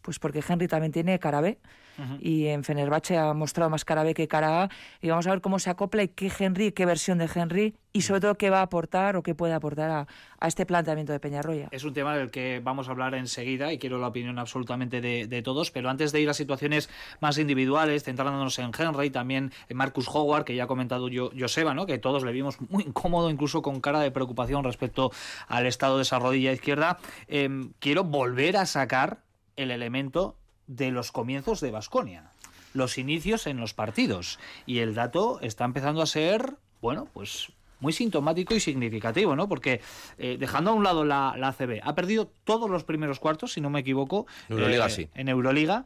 pues 0.02 0.18
porque 0.18 0.42
Henry 0.46 0.68
también 0.68 0.92
tiene 0.92 1.18
cara 1.18 1.40
B. 1.40 1.58
Uh 1.98 2.02
-huh. 2.02 2.18
Y 2.20 2.46
en 2.46 2.62
Fenerbahce 2.62 3.16
ha 3.16 3.34
mostrado 3.34 3.70
más 3.70 3.84
cara 3.84 4.04
B 4.04 4.14
que 4.14 4.28
cara 4.28 4.64
A. 4.64 4.68
Y 5.00 5.08
vamos 5.08 5.26
a 5.26 5.30
ver 5.30 5.40
cómo 5.40 5.58
se 5.58 5.70
acopla 5.70 6.02
y 6.02 6.08
qué 6.08 6.30
Henry, 6.38 6.72
qué 6.72 6.86
versión 6.86 7.18
de 7.18 7.28
Henry 7.32 7.74
y 7.92 8.02
sobre 8.02 8.20
todo 8.20 8.36
qué 8.36 8.50
va 8.50 8.60
a 8.60 8.62
aportar 8.62 9.16
o 9.16 9.22
qué 9.22 9.34
puede 9.34 9.54
aportar 9.54 9.90
a, 9.90 10.46
este 10.46 10.66
planteamiento 10.66 11.12
de 11.12 11.18
Peñarroya. 11.18 11.68
Es 11.72 11.82
un 11.82 11.92
tema 11.92 12.16
del 12.16 12.30
que 12.30 12.60
vamos 12.62 12.88
a 12.88 12.92
hablar 12.92 13.14
enseguida 13.14 13.72
y 13.72 13.78
quiero 13.78 13.98
la 13.98 14.06
opinión 14.06 14.38
absolutamente 14.38 15.00
de, 15.00 15.42
todos, 15.42 15.72
pero 15.72 15.90
antes 15.90 16.12
de 16.12 16.20
ir 16.20 16.28
a 16.28 16.34
situaciones 16.34 16.88
más 17.20 17.38
individuales, 17.38 18.04
centrándonos 18.04 18.56
en 18.60 18.70
Henry, 18.78 19.10
también 19.10 19.52
en 19.68 19.76
Marcus 19.76 20.06
Howard, 20.08 20.44
que 20.44 20.54
ya 20.54 20.64
ha 20.64 20.66
comentado 20.68 21.08
yo, 21.08 21.30
Joseba, 21.36 21.74
¿no? 21.74 21.86
que 21.86 21.98
todos 21.98 22.22
le 22.22 22.30
vimos 22.30 22.60
muy 22.70 22.84
incómodo, 22.84 23.30
incluso 23.30 23.62
con 23.62 23.80
cara 23.80 23.98
de 24.00 24.12
preocupación 24.12 24.62
respecto 24.62 25.10
al 25.48 25.66
estado 25.66 25.96
de 25.96 26.02
esa 26.02 26.20
rodilla 26.20 26.52
izquierda, 26.52 26.98
em, 27.26 27.72
quiero 27.80 28.04
volver 28.04 28.56
a 28.58 28.66
sacar 28.66 29.22
el 29.58 29.70
elemento 29.70 30.36
de 30.66 30.90
los 30.90 31.12
comienzos 31.12 31.60
de 31.60 31.70
Basconia, 31.70 32.30
los 32.72 32.96
inicios 32.96 33.46
en 33.46 33.58
los 33.58 33.74
partidos. 33.74 34.38
Y 34.64 34.78
el 34.78 34.94
dato 34.94 35.40
está 35.42 35.64
empezando 35.64 36.00
a 36.00 36.06
ser, 36.06 36.54
bueno, 36.80 37.08
pues 37.12 37.52
muy 37.80 37.92
sintomático 37.92 38.54
y 38.54 38.60
significativo, 38.60 39.36
¿no? 39.36 39.48
Porque 39.48 39.80
eh, 40.18 40.36
dejando 40.38 40.70
a 40.70 40.74
un 40.74 40.84
lado 40.84 41.04
la, 41.04 41.34
la, 41.36 41.48
ACB, 41.48 41.80
ha 41.82 41.94
perdido 41.94 42.30
todos 42.44 42.70
los 42.70 42.84
primeros 42.84 43.20
cuartos, 43.20 43.52
si 43.52 43.60
no 43.60 43.70
me 43.70 43.80
equivoco, 43.80 44.26
Euroliga, 44.48 44.88
eh, 44.88 45.10
en 45.14 45.28
Euroliga 45.28 45.84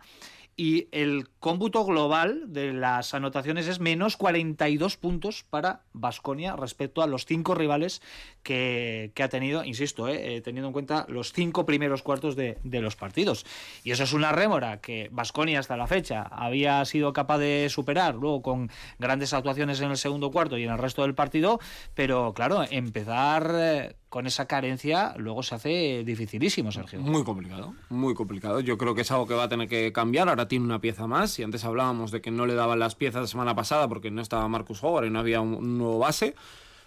y 0.57 0.88
el 0.93 1.29
cómputo 1.41 1.85
global 1.85 2.53
de 2.53 2.73
las 2.73 3.15
anotaciones 3.15 3.69
es 3.69 3.81
menos 3.81 4.17
42 4.17 4.97
puntos 4.97 5.45
para 5.49 5.83
Basconia 5.93 6.57
respecto 6.57 7.03
a 7.03 7.07
los 7.07 7.25
cinco 7.25 7.55
rivales 7.55 8.03
que, 8.43 9.12
ha 9.23 9.29
tenido, 9.29 9.65
insisto, 9.65 10.09
eh, 10.09 10.37
eh, 10.37 10.41
teniendo 10.43 10.69
en 10.69 10.73
cuenta 10.73 11.07
los 11.09 11.33
cinco 11.33 11.65
primeros 11.65 12.03
cuartos 12.03 12.37
de, 12.37 12.59
los 12.65 12.97
partidos. 12.97 13.47
Y 13.85 13.93
eso 13.93 14.05
es 14.05 14.12
una 14.12 14.33
rémora 14.33 14.81
que 14.81 15.09
Basconia 15.12 15.61
hasta 15.61 15.77
la 15.77 15.87
fecha 15.87 16.23
había 16.23 16.85
sido 16.85 17.12
capaz 17.12 17.38
de 17.38 17.69
superar, 17.71 18.15
luego 18.15 18.43
con 18.43 18.71
grandes 18.99 19.33
actuaciones 19.33 19.81
en 19.81 19.91
el 19.91 19.97
segundo 19.97 20.31
cuarto 20.31 20.59
y 20.59 20.65
en 20.65 20.71
el 20.71 20.79
resto 20.79 21.03
del 21.03 21.15
partido, 21.15 21.61
pero 21.95 22.35
claro, 22.35 22.65
empezar 22.71 23.53
eh, 23.55 23.95
con 24.12 24.27
esa 24.27 24.44
carencia 24.46 25.14
luego 25.16 25.42
se 25.42 25.55
hace 25.55 26.03
dificilísimo, 26.05 26.70
Sergio. 26.70 27.01
Muy 27.01 27.25
complicado, 27.25 27.75
muy 27.88 28.12
complicado. 28.12 28.61
Yo 28.61 28.77
creo 28.77 28.94
que 28.94 29.01
es 29.01 29.11
algo 29.11 29.27
que 29.27 29.33
va 29.33 29.44
a 29.44 29.48
tener 29.48 29.68
que 29.68 29.90
cambiar. 29.90 30.29
Ahora 30.29 30.48
tiene 30.48 30.66
una 30.66 30.83
pieza 30.83 31.07
más. 31.07 31.38
Y 31.38 31.42
antes 31.42 31.64
hablábamos 31.64 32.11
de 32.11 32.20
que 32.20 32.31
no 32.31 32.44
le 32.44 32.53
daban 32.53 32.79
las 32.79 32.94
piezas 32.94 33.22
la 33.22 33.27
semana 33.27 33.55
pasada 33.55 33.88
porque 33.88 34.11
no 34.11 34.20
estaba 34.20 34.46
Marcus 34.48 34.85
Howard 34.85 35.07
y 35.07 35.11
no 35.11 35.18
había 35.18 35.40
un 35.40 35.79
nuevo 35.79 35.98
base 35.98 36.35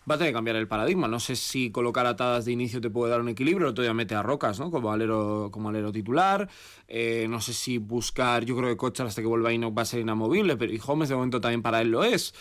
va 0.10 0.16
a 0.16 0.18
tener 0.18 0.34
que 0.34 0.36
cambiar 0.36 0.56
el 0.58 0.68
paradigma. 0.68 1.08
No 1.08 1.20
sé 1.20 1.36
si 1.36 1.72
colocar 1.72 2.06
atadas 2.06 2.46
de 2.46 2.52
inicio 2.52 2.80
te 2.80 2.90
puede 2.90 3.12
dar 3.12 3.22
un 3.22 3.30
equilibrio, 3.30 3.74
todavía 3.74 3.94
mete 3.94 4.16
a 4.16 4.22
Rocas, 4.22 4.60
¿no? 4.60 4.70
Como 4.72 4.92
alero, 4.92 5.50
como 5.52 5.70
alero 5.70 5.92
titular. 5.92 6.48
Eh, 6.88 7.26
no 7.30 7.42
sé 7.42 7.54
si 7.54 7.78
buscar, 7.78 8.46
yo 8.46 8.56
creo 8.56 8.70
que 8.70 8.78
Cochar 8.78 9.08
hasta 9.08 9.22
que 9.22 9.28
vuelva 9.28 9.52
no 9.54 9.74
va 9.74 9.82
a 9.82 9.86
ser 9.86 10.02
inamovible, 10.02 10.58
pero 10.58 10.72
y 10.74 10.82
Holmes 10.86 11.10
de 11.10 11.16
momento 11.16 11.42
también 11.42 11.62
para 11.62 11.82
él 11.82 11.90
lo 11.90 12.04
es 12.04 12.34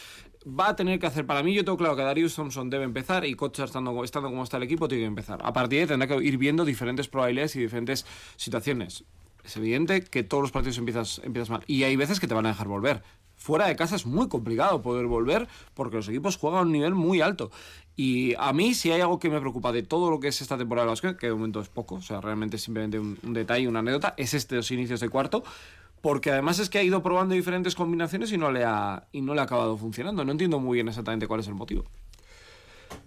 va 0.47 0.71
a 0.71 0.77
tener 0.77 0.99
que 0.99 1.07
hacer, 1.07 1.27
para 1.27 1.43
mí 1.43 1.55
yo 1.55 1.65
tengo 1.65 1.79
claro 1.79 1.97
que 1.97 2.03
Darius 2.03 2.35
Thompson 2.35 2.71
debe 2.71 2.85
empezar 2.85 3.25
y 3.25 3.35
Kocha 3.35 3.65
estando, 3.65 4.05
estando 4.05 4.29
como 4.29 4.43
está 4.43 4.59
el 4.59 4.65
equipo 4.65 4.89
tiene 4.89 5.05
que 5.05 5.09
empezar. 5.09 5.41
A 5.43 5.53
partir 5.53 5.79
de 5.79 5.83
ahí 5.83 5.89
tendrá 5.89 6.07
que 6.07 6.23
ir 6.25 6.39
viendo 6.39 6.65
diferentes 6.65 7.09
probabilidades 7.09 7.57
y 7.57 7.61
diferentes 7.61 8.07
situaciones. 8.37 9.05
Es 9.45 9.57
evidente 9.57 10.03
que 10.03 10.23
todos 10.23 10.43
los 10.43 10.53
partidos 10.53 10.79
empiezas, 10.79 11.21
empiezas 11.25 11.51
mal 11.51 11.65
y 11.67 11.83
hay 11.83 11.97
veces 11.97 12.21
que 12.21 12.29
te 12.29 12.35
van 12.35 12.47
a 12.47 12.51
dejar 12.51 12.69
volver. 12.69 13.03
Fuera 13.37 13.67
de 13.67 13.77
casa 13.77 13.97
es 13.97 14.07
muy 14.07 14.29
complicado 14.29 14.81
poder 14.81 15.07
volver 15.07 15.49
porque 15.75 15.97
los 15.97 16.09
equipos 16.09 16.37
juegan 16.37 16.61
a 16.61 16.63
un 16.63 16.73
nivel 16.73 16.95
muy 16.95 17.21
alto. 17.21 17.51
Y 17.97 18.35
a 18.39 18.53
mí, 18.53 18.75
si 18.75 18.91
hay 18.91 19.01
algo 19.01 19.19
que 19.19 19.29
me 19.29 19.41
preocupa 19.41 19.71
de 19.73 19.83
todo 19.83 20.11
lo 20.11 20.19
que 20.19 20.29
es 20.29 20.41
esta 20.41 20.57
temporada 20.57 20.87
de 20.87 20.91
básquet, 20.91 21.17
que 21.17 21.27
de 21.27 21.33
momento 21.33 21.61
es 21.61 21.69
poco, 21.69 21.97
o 21.97 22.03
sea, 22.03 22.21
realmente 22.21 22.59
simplemente 22.59 22.99
un, 22.99 23.19
un 23.23 23.35
detalle, 23.35 23.69
una 23.69 23.81
anécdota, 23.81 24.15
es 24.17 24.35
estos 24.35 24.71
inicios 24.71 25.01
de 25.01 25.09
cuarto 25.09 25.45
porque 26.05 26.31
además 26.31 26.59
es 26.59 26.69
que 26.69 26.77
ha 26.77 26.83
ido 26.83 27.03
probando 27.03 27.35
diferentes 27.35 27.75
combinaciones 27.75 28.31
y 28.31 28.37
no 28.37 28.53
le 28.53 28.63
ha, 28.63 29.09
y 29.11 29.23
no 29.23 29.33
le 29.33 29.41
ha 29.41 29.45
acabado 29.45 29.75
funcionando. 29.79 30.23
No 30.23 30.33
entiendo 30.33 30.61
muy 30.61 30.75
bien 30.75 30.87
exactamente 30.87 31.27
cuál 31.27 31.41
es 31.41 31.47
el 31.47 31.55
motivo. 31.55 31.87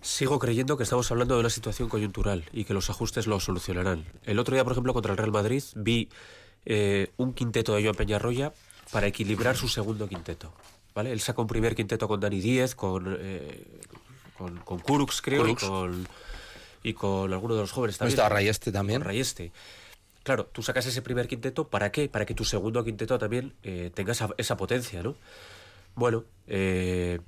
Sigo 0.01 0.39
creyendo 0.39 0.77
que 0.77 0.83
estamos 0.83 1.12
hablando 1.12 1.36
de 1.36 1.41
una 1.41 1.51
situación 1.51 1.89
coyuntural 1.89 2.43
y 2.51 2.63
que 2.63 2.73
los 2.73 2.89
ajustes 2.89 3.27
lo 3.27 3.39
solucionarán. 3.39 4.03
El 4.23 4.39
otro 4.39 4.55
día, 4.55 4.63
por 4.63 4.71
ejemplo, 4.71 4.95
contra 4.95 5.12
el 5.12 5.17
Real 5.19 5.31
Madrid, 5.31 5.62
vi 5.75 6.10
eh, 6.65 7.12
un 7.17 7.33
quinteto 7.33 7.75
de 7.75 7.83
Joan 7.83 7.93
Peñarroya 7.93 8.51
para 8.91 9.05
equilibrar 9.05 9.55
su 9.55 9.67
segundo 9.67 10.07
quinteto. 10.07 10.51
¿vale? 10.95 11.12
Él 11.12 11.19
saca 11.19 11.39
un 11.39 11.47
primer 11.47 11.75
quinteto 11.75 12.07
con 12.07 12.19
Dani 12.19 12.39
Díez, 12.39 12.73
con, 12.73 13.15
eh, 13.19 13.79
con, 14.36 14.57
con 14.62 14.79
Kurux, 14.79 15.21
creo, 15.21 15.47
y 15.47 15.53
con, 15.53 16.07
y 16.81 16.93
con 16.93 17.31
alguno 17.31 17.53
de 17.53 17.62
los 17.62 17.71
jóvenes 17.71 17.99
también. 17.99 18.13
estaba 18.15 18.29
Rayeste 18.29 18.71
también? 18.71 19.03
Rayeste. 19.03 19.51
Claro, 20.27 20.45
tú 20.47 20.61
sacas 20.61 20.85
ese 20.85 21.01
primer 21.01 21.25
quinteto, 21.25 21.69
¿para 21.69 21.89
qué? 21.89 22.09
Para 22.09 22.25
que 22.25 22.33
tu 22.33 22.43
segundo 22.43 22.83
quinteto 22.83 23.17
también 23.17 23.53
eh, 23.63 23.91
tenga 23.93 24.11
esa, 24.11 24.57
potencia, 24.57 25.01
¿no? 25.01 25.15
Bueno, 25.95 26.25
eh, 26.47 27.21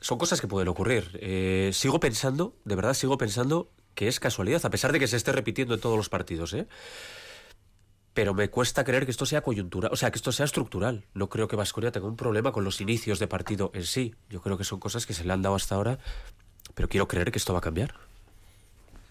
son 0.00 0.18
cosas 0.18 0.40
que 0.40 0.48
pueden 0.48 0.66
ocurrir. 0.66 1.16
Eh, 1.22 1.70
sigo 1.72 2.00
pensando, 2.00 2.56
de 2.64 2.74
verdad 2.74 2.94
sigo 2.94 3.16
pensando 3.16 3.70
que 3.94 4.08
es 4.08 4.18
casualidad, 4.18 4.66
a 4.66 4.70
pesar 4.70 4.90
de 4.90 4.98
que 4.98 5.06
se 5.06 5.16
esté 5.16 5.30
repitiendo 5.30 5.72
en 5.72 5.80
todos 5.80 5.96
los 5.96 6.08
partidos, 6.08 6.52
¿eh? 6.52 6.66
Pero 8.12 8.34
me 8.34 8.50
cuesta 8.50 8.82
creer 8.82 9.04
que 9.04 9.12
esto 9.12 9.24
sea 9.24 9.42
coyuntural, 9.42 9.92
o 9.92 9.96
sea, 9.96 10.10
que 10.10 10.16
esto 10.16 10.32
sea 10.32 10.46
estructural. 10.46 11.06
No 11.14 11.28
creo 11.28 11.46
que 11.46 11.54
Vasconia 11.54 11.92
tenga 11.92 12.08
un 12.08 12.16
problema 12.16 12.50
con 12.50 12.64
los 12.64 12.80
inicios 12.80 13.20
de 13.20 13.28
partido 13.28 13.70
en 13.72 13.84
sí. 13.84 14.16
Yo 14.28 14.40
creo 14.40 14.58
que 14.58 14.64
son 14.64 14.80
cosas 14.80 15.06
que 15.06 15.14
se 15.14 15.22
le 15.22 15.32
han 15.32 15.42
dado 15.42 15.54
hasta 15.54 15.76
ahora, 15.76 16.00
pero 16.74 16.88
quiero 16.88 17.06
creer 17.06 17.30
que 17.30 17.38
esto 17.38 17.52
va 17.52 17.60
a 17.60 17.62
cambiar. 17.62 18.09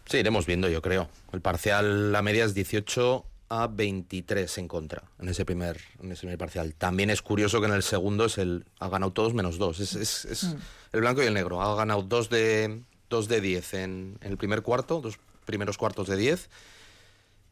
Sí, 0.10 0.18
iremos 0.18 0.48
viendo, 0.48 0.68
yo 0.70 0.82
creo. 0.82 1.08
El 1.32 1.42
parcial, 1.42 2.12
la 2.12 2.24
media 2.24 2.44
es 2.44 2.56
18 2.56 3.26
a 3.50 3.68
23 3.68 4.58
en 4.58 4.68
contra 4.68 5.04
en 5.20 5.30
ese 5.30 5.46
primer, 5.46 5.80
en 6.02 6.12
ese 6.12 6.22
primer 6.22 6.40
parcial. 6.40 6.74
También 6.74 7.12
es 7.12 7.22
curioso 7.22 7.60
que 7.60 7.68
en 7.68 7.74
el 7.74 7.84
segundo 7.84 8.26
es 8.26 8.40
el, 8.40 8.66
ha 8.80 8.90
ganado 8.90 9.14
todos 9.14 9.36
menos 9.36 9.60
dos. 9.60 9.80
Es, 9.80 9.94
es, 10.26 10.44
mm. 10.46 10.56
el 10.94 11.02
blanco 11.02 11.22
y 11.22 11.28
el 11.28 11.36
negro. 11.36 11.62
Ha 11.62 11.76
ganado 11.76 12.02
dos 12.02 12.28
de, 12.32 12.82
dos 13.08 13.28
de 13.28 13.40
10 13.40 13.74
en, 13.76 14.18
el 14.22 14.36
primer 14.38 14.64
cuarto, 14.64 15.00
dos 15.00 15.20
primeros 15.46 15.78
cuartos 15.78 16.08
de 16.08 16.18
10, 16.18 16.50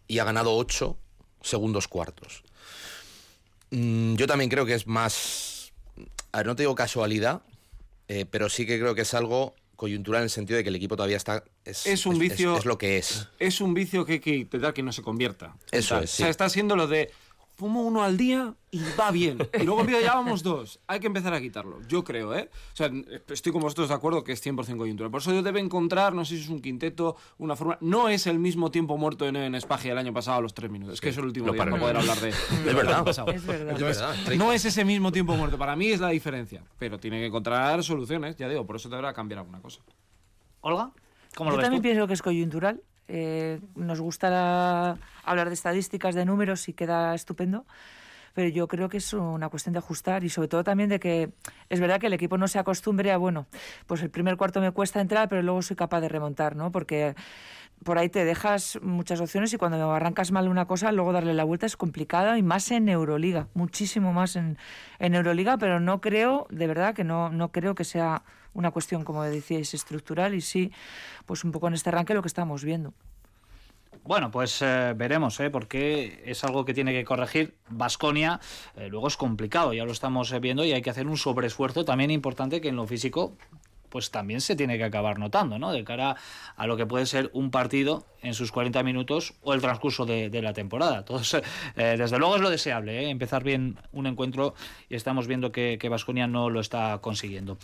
y 0.08 0.17
ha 0.17 0.24
ganado 0.24 0.56
8 0.56 0.98
segundos 1.41 1.88
cuartos. 1.88 2.41
Mm, 3.70 4.15
yo 4.15 4.26
también 4.26 4.50
creo 4.50 4.65
que 4.65 4.74
es 4.74 4.88
más. 4.88 5.74
A 6.32 6.38
ver, 6.38 6.48
no 6.48 6.56
te 6.56 6.63
digo 6.63 6.74
casualidad, 6.74 7.43
eh, 8.08 8.26
pero 8.26 8.50
sí 8.50 8.65
que 8.65 8.80
creo 8.80 8.96
que 8.96 9.02
es 9.02 9.13
algo 9.13 9.54
coyuntural 9.77 10.21
en 10.21 10.23
el 10.25 10.29
sentido 10.29 10.57
de 10.57 10.63
que 10.63 10.69
el 10.69 10.75
equipo 10.75 10.97
todavía 10.97 11.15
está. 11.15 11.45
Es, 11.63 12.05
un 12.05 12.19
vicio. 12.19 12.57
Es, 12.57 12.65
lo 12.65 12.77
que 12.77 12.97
es. 12.97 13.29
Es 13.39 13.61
un 13.61 13.73
vicio 13.73 14.05
que 14.05 14.13
hay 14.13 14.19
que 14.19 14.35
intentar 14.35 14.73
que 14.73 14.83
no 14.83 14.91
se 14.91 15.01
convierta. 15.01 15.55
Eso 15.71 15.99
es. 15.99 16.13
O 16.13 16.17
sea, 16.17 16.29
está 16.29 16.49
siendo 16.49 16.75
lo 16.75 16.87
de 16.87 17.11
fumo 17.58 17.82
uno 17.82 18.04
al 18.04 18.17
día 18.17 18.54
y 18.70 18.80
va 19.00 19.10
bien. 19.10 19.39
Y 19.60 19.63
luego 19.63 19.84
pido 19.84 20.00
ya 20.00 20.13
vamos 20.13 20.43
dos. 20.43 20.80
Hay 20.86 21.00
que 21.00 21.08
empezar 21.08 21.34
a 21.34 21.41
quitarlo. 21.41 21.82
Yo 21.88 22.04
creo, 22.04 22.36
¿eh? 22.36 22.50
O 22.74 22.76
sea, 22.76 22.91
estoy 23.30 23.52
con 23.52 23.62
vosotros 23.62 23.89
de 23.89 23.96
acuerdo 23.96 24.24
que 24.24 24.32
es 24.32 24.46
100% 24.46 24.78
coyuntura. 24.78 25.10
Por 25.10 25.22
eso 25.22 25.34
yo 25.34 25.41
debe 25.41 25.60
encontrar, 25.60 26.13
no 26.13 26.24
sé 26.24 26.36
si 26.38 26.43
es 26.43 26.50
un 26.50 26.62
quinteto, 26.62 27.15
una 27.39 27.56
forma. 27.56 27.80
No 27.82 28.10
es 28.10 28.28
el 28.28 28.38
mismo 28.38 28.70
tiempo 28.70 28.98
muerto 28.98 29.28
en, 29.28 29.36
en 29.36 29.56
Espagia 29.56 29.91
el 29.91 29.98
año 29.98 30.13
pasado 30.13 30.38
a 30.38 30.41
los 30.41 30.54
tres 30.54 30.70
minutos. 30.70 30.96
Es 30.96 31.02
que 31.02 31.10
eso 31.10 31.20
es 31.20 31.24
el 31.24 31.28
último 31.30 31.52
día 31.52 31.65
no 31.65 31.78
poder 31.78 31.98
hablar 31.98 32.20
de. 32.20 32.30
es 32.30 32.76
verdad. 32.76 33.08
Es 33.34 33.46
verdad. 33.46 34.15
no 34.38 34.54
es 34.54 34.63
ese 34.63 34.86
mismo 34.86 35.12
tiempo 35.12 35.36
muerto. 35.36 35.58
Para 35.58 35.76
mí 35.76 35.88
es 35.88 36.00
la 36.00 36.10
diferencia. 36.10 36.63
Pero 36.78 37.00
tiene 37.00 37.20
que 37.20 37.26
encontrar 37.26 37.84
soluciones, 37.84 38.36
ya 38.36 38.48
digo, 38.48 38.67
por 38.67 38.76
eso 38.76 38.88
deberá 38.88 39.13
cambiar 39.13 39.39
alguna 39.39 39.62
cosa. 39.62 39.82
Olga, 40.62 40.91
¿cómo 41.36 41.50
lo 41.50 41.56
Yo 41.56 41.58
ves 41.58 41.65
también 41.65 41.82
pienso 41.82 42.06
que 42.06 42.13
es 42.13 42.22
coyuntural. 42.22 42.84
Eh, 43.08 43.60
nos 43.76 44.02
gusta 44.02 44.98
hablar 45.24 45.48
de 45.48 45.54
estadísticas, 45.54 46.15
de 46.15 46.26
números 46.26 46.67
y 46.70 46.74
queda 46.74 47.15
estupendo 47.15 47.65
pero 48.38 48.50
yo 48.50 48.67
creo 48.67 48.88
que 48.88 48.98
es 48.98 49.13
una 49.13 49.50
cuestión 49.50 49.74
de 49.74 49.80
ajustar 49.80 50.24
y 50.24 50.30
sobre 50.30 50.48
todo 50.48 50.63
también 50.63 50.89
de 50.89 51.00
que 51.00 51.32
es 51.70 51.80
verdad 51.80 52.00
que 52.00 52.06
el 52.06 52.13
equipo 52.13 52.38
no 52.38 52.48
se 52.48 52.60
acostumbre 52.60 53.12
a, 53.12 53.17
bueno, 53.17 53.48
pues 53.88 54.04
el 54.04 54.12
primer 54.12 54.38
cuarto 54.38 54.62
me 54.62 54.70
cuesta 54.70 55.02
entrar, 55.02 55.28
pero 55.28 55.41
luego 55.41 55.63
soy 55.63 55.76
capaz 55.76 56.02
de 56.02 56.08
remontar, 56.08 56.56
¿no? 56.56 56.72
Porque 56.72 57.15
por 57.84 57.98
ahí 57.98 58.10
te 58.10 58.26
dejas 58.26 58.78
muchas 58.84 59.22
opciones 59.22 59.52
y 59.54 59.58
cuando 59.58 59.91
arrancas 59.91 60.32
mal 60.32 60.50
una 60.50 60.67
cosa, 60.67 60.91
luego 60.91 61.13
darle 61.13 61.34
la 61.34 61.46
vuelta 61.46 61.65
es 61.65 61.78
complicada 61.78 62.38
y 62.38 62.43
más 62.43 62.70
en 62.70 62.89
Euroliga, 62.89 63.48
muchísimo 63.56 64.13
más 64.13 64.36
en, 64.36 64.60
en 65.00 65.15
Euroliga, 65.15 65.58
pero 65.58 65.80
no 65.80 66.00
creo, 66.00 66.46
de 66.52 66.67
verdad 66.67 66.93
que 66.93 67.04
no, 67.04 67.32
no 67.32 67.52
creo 67.52 67.74
que 67.74 67.86
sea 67.86 68.22
una 68.58 68.72
cuestión, 68.72 69.04
como 69.04 69.24
decíais, 69.24 69.74
estructural 69.74 70.34
y 70.34 70.41
sí, 70.41 70.72
pues 71.26 71.43
un 71.43 71.52
poco 71.52 71.67
en 71.67 71.76
este 71.76 71.89
arranque 71.89 72.13
lo 72.13 72.22
que 72.22 72.28
estamos 72.28 72.63
viendo. 72.63 72.93
Bueno, 74.04 74.32
pues 74.32 74.62
eh, 74.62 74.93
veremos, 74.96 75.39
¿eh? 75.39 75.50
porque 75.50 76.24
es 76.26 76.43
algo 76.43 76.65
que 76.65 76.74
tiene 76.74 76.93
que 76.93 77.04
corregir 77.04 77.56
Vasconia. 77.70 78.39
Eh, 78.76 78.88
luego 78.89 79.08
es 79.08 79.17
complicado, 79.17 79.74
ya 79.74 79.86
lo 79.86 79.91
estamos 79.91 80.34
viendo 80.39 80.65
y 80.65 80.72
hay 80.72 80.82
que 80.82 80.89
hacer 80.89 81.08
un 81.08 81.17
sobreesfuerzo 81.17 81.86
también 81.86 82.10
importante 82.10 82.62
que 82.62 82.70
en 82.70 82.78
lo 82.78 82.88
físico 82.88 83.38
pues 83.89 84.12
también 84.12 84.41
se 84.41 84.56
tiene 84.56 84.78
que 84.78 84.84
acabar 84.84 85.19
notando, 85.19 85.60
¿no? 85.60 85.71
De 85.71 85.84
cara 85.84 86.15
a 86.56 86.67
lo 86.67 86.78
que 86.78 86.86
puede 86.86 87.06
ser 87.06 87.30
un 87.34 87.52
partido 87.52 88.06
en 88.21 88.34
sus 88.34 88.52
40 88.52 88.84
minutos 88.84 89.36
o 89.41 89.54
el 89.54 89.62
transcurso 89.62 90.06
de, 90.06 90.41
la 90.41 90.54
temporada. 90.54 91.06
Todos, 91.06 91.34
eh, 91.34 91.41
desde 91.97 92.17
luego 92.17 92.36
es 92.36 92.41
lo 92.41 92.50
deseable, 92.50 93.04
¿eh? 93.04 93.10
empezar 93.10 93.43
bien 93.43 93.78
un 93.91 94.08
encuentro 94.08 94.54
y 94.89 94.95
estamos 94.95 95.28
viendo 95.28 95.52
que 95.52 95.89
Vasconia 95.89 96.28
no 96.28 96.50
lo 96.50 96.60
está 96.60 97.00
consiguiendo. 97.02 97.58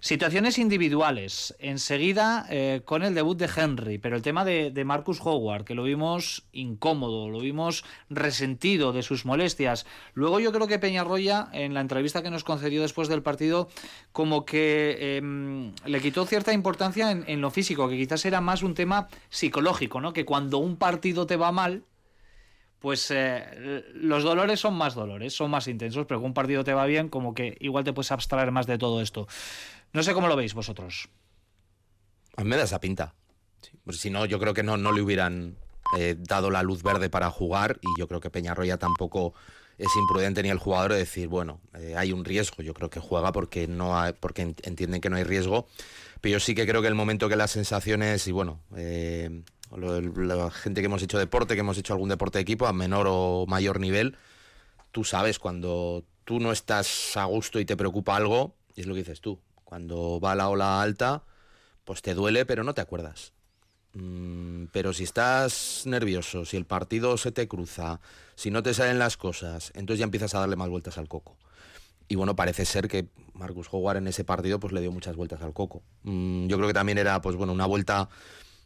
Situaciones 0.00 0.58
individuales. 0.58 1.56
Enseguida 1.58 2.46
eh, 2.50 2.82
con 2.84 3.02
el 3.02 3.14
debut 3.14 3.36
de 3.36 3.50
Henry, 3.54 3.98
pero 3.98 4.16
el 4.16 4.22
tema 4.22 4.44
de, 4.44 4.70
de, 4.70 4.84
Marcus 4.84 5.20
Howard, 5.20 5.64
que 5.64 5.74
lo 5.74 5.82
vimos 5.82 6.44
incómodo, 6.52 7.28
lo 7.28 7.40
vimos 7.40 7.84
resentido 8.08 8.92
de 8.92 9.02
sus 9.02 9.24
molestias. 9.24 9.86
Luego 10.14 10.38
yo 10.38 10.52
creo 10.52 10.68
que 10.68 10.78
Peñarroya, 10.78 11.48
en 11.52 11.74
la 11.74 11.80
entrevista 11.80 12.22
que 12.22 12.30
nos 12.30 12.44
concedió 12.44 12.80
después 12.80 13.08
del 13.08 13.22
partido, 13.22 13.68
como 14.12 14.44
que 14.44 15.16
em, 15.16 15.67
le 15.84 16.00
quitó 16.00 16.26
cierta 16.26 16.52
importancia 16.52 17.10
en, 17.10 17.24
en, 17.26 17.40
lo 17.40 17.50
físico, 17.50 17.88
que 17.88 17.96
quizás 17.96 18.24
era 18.24 18.40
más 18.40 18.62
un 18.62 18.74
tema 18.74 19.08
psicológico, 19.30 20.00
¿no? 20.00 20.12
Que 20.12 20.24
cuando 20.24 20.58
un 20.58 20.76
partido 20.76 21.26
te 21.26 21.36
va 21.36 21.52
mal, 21.52 21.84
pues 22.78 23.10
eh, 23.10 23.84
los 23.94 24.22
dolores 24.22 24.60
son 24.60 24.74
más 24.74 24.94
dolores, 24.94 25.34
son 25.34 25.50
más 25.50 25.66
intensos, 25.66 26.06
pero 26.06 26.20
cuando 26.20 26.28
un 26.28 26.34
partido 26.34 26.64
te 26.64 26.74
va 26.74 26.86
bien, 26.86 27.08
como 27.08 27.34
que 27.34 27.56
igual 27.60 27.84
te 27.84 27.92
puedes 27.92 28.12
abstraer 28.12 28.52
más 28.52 28.66
de 28.66 28.78
todo 28.78 29.02
esto. 29.02 29.26
No 29.92 30.02
sé 30.02 30.14
cómo 30.14 30.28
lo 30.28 30.36
veis 30.36 30.54
vosotros. 30.54 31.08
A 32.36 32.44
mí 32.44 32.50
me 32.50 32.56
da 32.56 32.64
esa 32.64 32.80
pinta. 32.80 33.14
Pues 33.84 33.98
si 33.98 34.10
no, 34.10 34.26
yo 34.26 34.38
creo 34.38 34.54
que 34.54 34.62
no, 34.62 34.76
no 34.76 34.92
le 34.92 35.02
hubieran 35.02 35.56
eh, 35.96 36.14
dado 36.18 36.50
la 36.50 36.62
luz 36.62 36.82
verde 36.82 37.10
para 37.10 37.30
jugar 37.30 37.80
y 37.82 37.98
yo 37.98 38.06
creo 38.06 38.20
que 38.20 38.30
Peñarroya 38.30 38.78
tampoco 38.78 39.34
es 39.78 39.94
imprudente 39.96 40.42
ni 40.42 40.50
el 40.50 40.58
jugador 40.58 40.92
de 40.92 40.98
decir, 40.98 41.28
bueno, 41.28 41.60
eh, 41.74 41.94
hay 41.96 42.12
un 42.12 42.24
riesgo. 42.24 42.62
Yo 42.62 42.74
creo 42.74 42.90
que 42.90 43.00
juega 43.00 43.32
porque, 43.32 43.68
no 43.68 43.98
hay, 43.98 44.12
porque 44.12 44.42
entienden 44.42 45.00
que 45.00 45.08
no 45.08 45.16
hay 45.16 45.24
riesgo. 45.24 45.68
Pero 46.20 46.34
yo 46.34 46.40
sí 46.40 46.54
que 46.54 46.66
creo 46.66 46.82
que 46.82 46.88
el 46.88 46.96
momento 46.96 47.28
que 47.28 47.36
las 47.36 47.52
sensaciones, 47.52 48.26
y 48.26 48.32
bueno, 48.32 48.60
eh, 48.76 49.42
la 49.76 50.50
gente 50.50 50.80
que 50.80 50.86
hemos 50.86 51.02
hecho 51.02 51.18
deporte, 51.18 51.54
que 51.54 51.60
hemos 51.60 51.78
hecho 51.78 51.92
algún 51.92 52.08
deporte 52.08 52.38
de 52.38 52.42
equipo 52.42 52.66
a 52.66 52.72
menor 52.72 53.06
o 53.08 53.46
mayor 53.46 53.78
nivel, 53.78 54.16
tú 54.90 55.04
sabes 55.04 55.38
cuando 55.38 56.04
tú 56.24 56.40
no 56.40 56.50
estás 56.50 57.16
a 57.16 57.24
gusto 57.24 57.60
y 57.60 57.64
te 57.64 57.76
preocupa 57.76 58.16
algo, 58.16 58.56
y 58.74 58.80
es 58.80 58.86
lo 58.86 58.94
que 58.94 59.00
dices 59.00 59.20
tú, 59.20 59.40
cuando 59.64 60.18
va 60.18 60.34
la 60.34 60.48
ola 60.48 60.82
alta, 60.82 61.22
pues 61.84 62.02
te 62.02 62.14
duele, 62.14 62.46
pero 62.46 62.64
no 62.64 62.74
te 62.74 62.80
acuerdas. 62.80 63.32
Mm, 64.00 64.66
pero 64.72 64.92
si 64.92 65.04
estás 65.04 65.82
nervioso, 65.86 66.44
si 66.44 66.56
el 66.56 66.64
partido 66.64 67.16
se 67.16 67.32
te 67.32 67.48
cruza, 67.48 68.00
si 68.36 68.50
no 68.50 68.62
te 68.62 68.74
salen 68.74 68.98
las 68.98 69.16
cosas, 69.16 69.72
entonces 69.74 69.98
ya 69.98 70.04
empiezas 70.04 70.34
a 70.34 70.40
darle 70.40 70.56
más 70.56 70.68
vueltas 70.68 70.98
al 70.98 71.08
coco. 71.08 71.36
Y 72.08 72.14
bueno, 72.14 72.36
parece 72.36 72.64
ser 72.64 72.88
que 72.88 73.08
Marcus 73.34 73.68
Howard 73.70 73.98
en 73.98 74.08
ese 74.08 74.24
partido 74.24 74.60
pues 74.60 74.72
le 74.72 74.80
dio 74.80 74.92
muchas 74.92 75.16
vueltas 75.16 75.42
al 75.42 75.52
coco. 75.52 75.82
Mm, 76.04 76.46
yo 76.46 76.56
creo 76.56 76.68
que 76.68 76.74
también 76.74 76.98
era 76.98 77.20
pues 77.20 77.36
bueno, 77.36 77.52
una 77.52 77.66
vuelta 77.66 78.08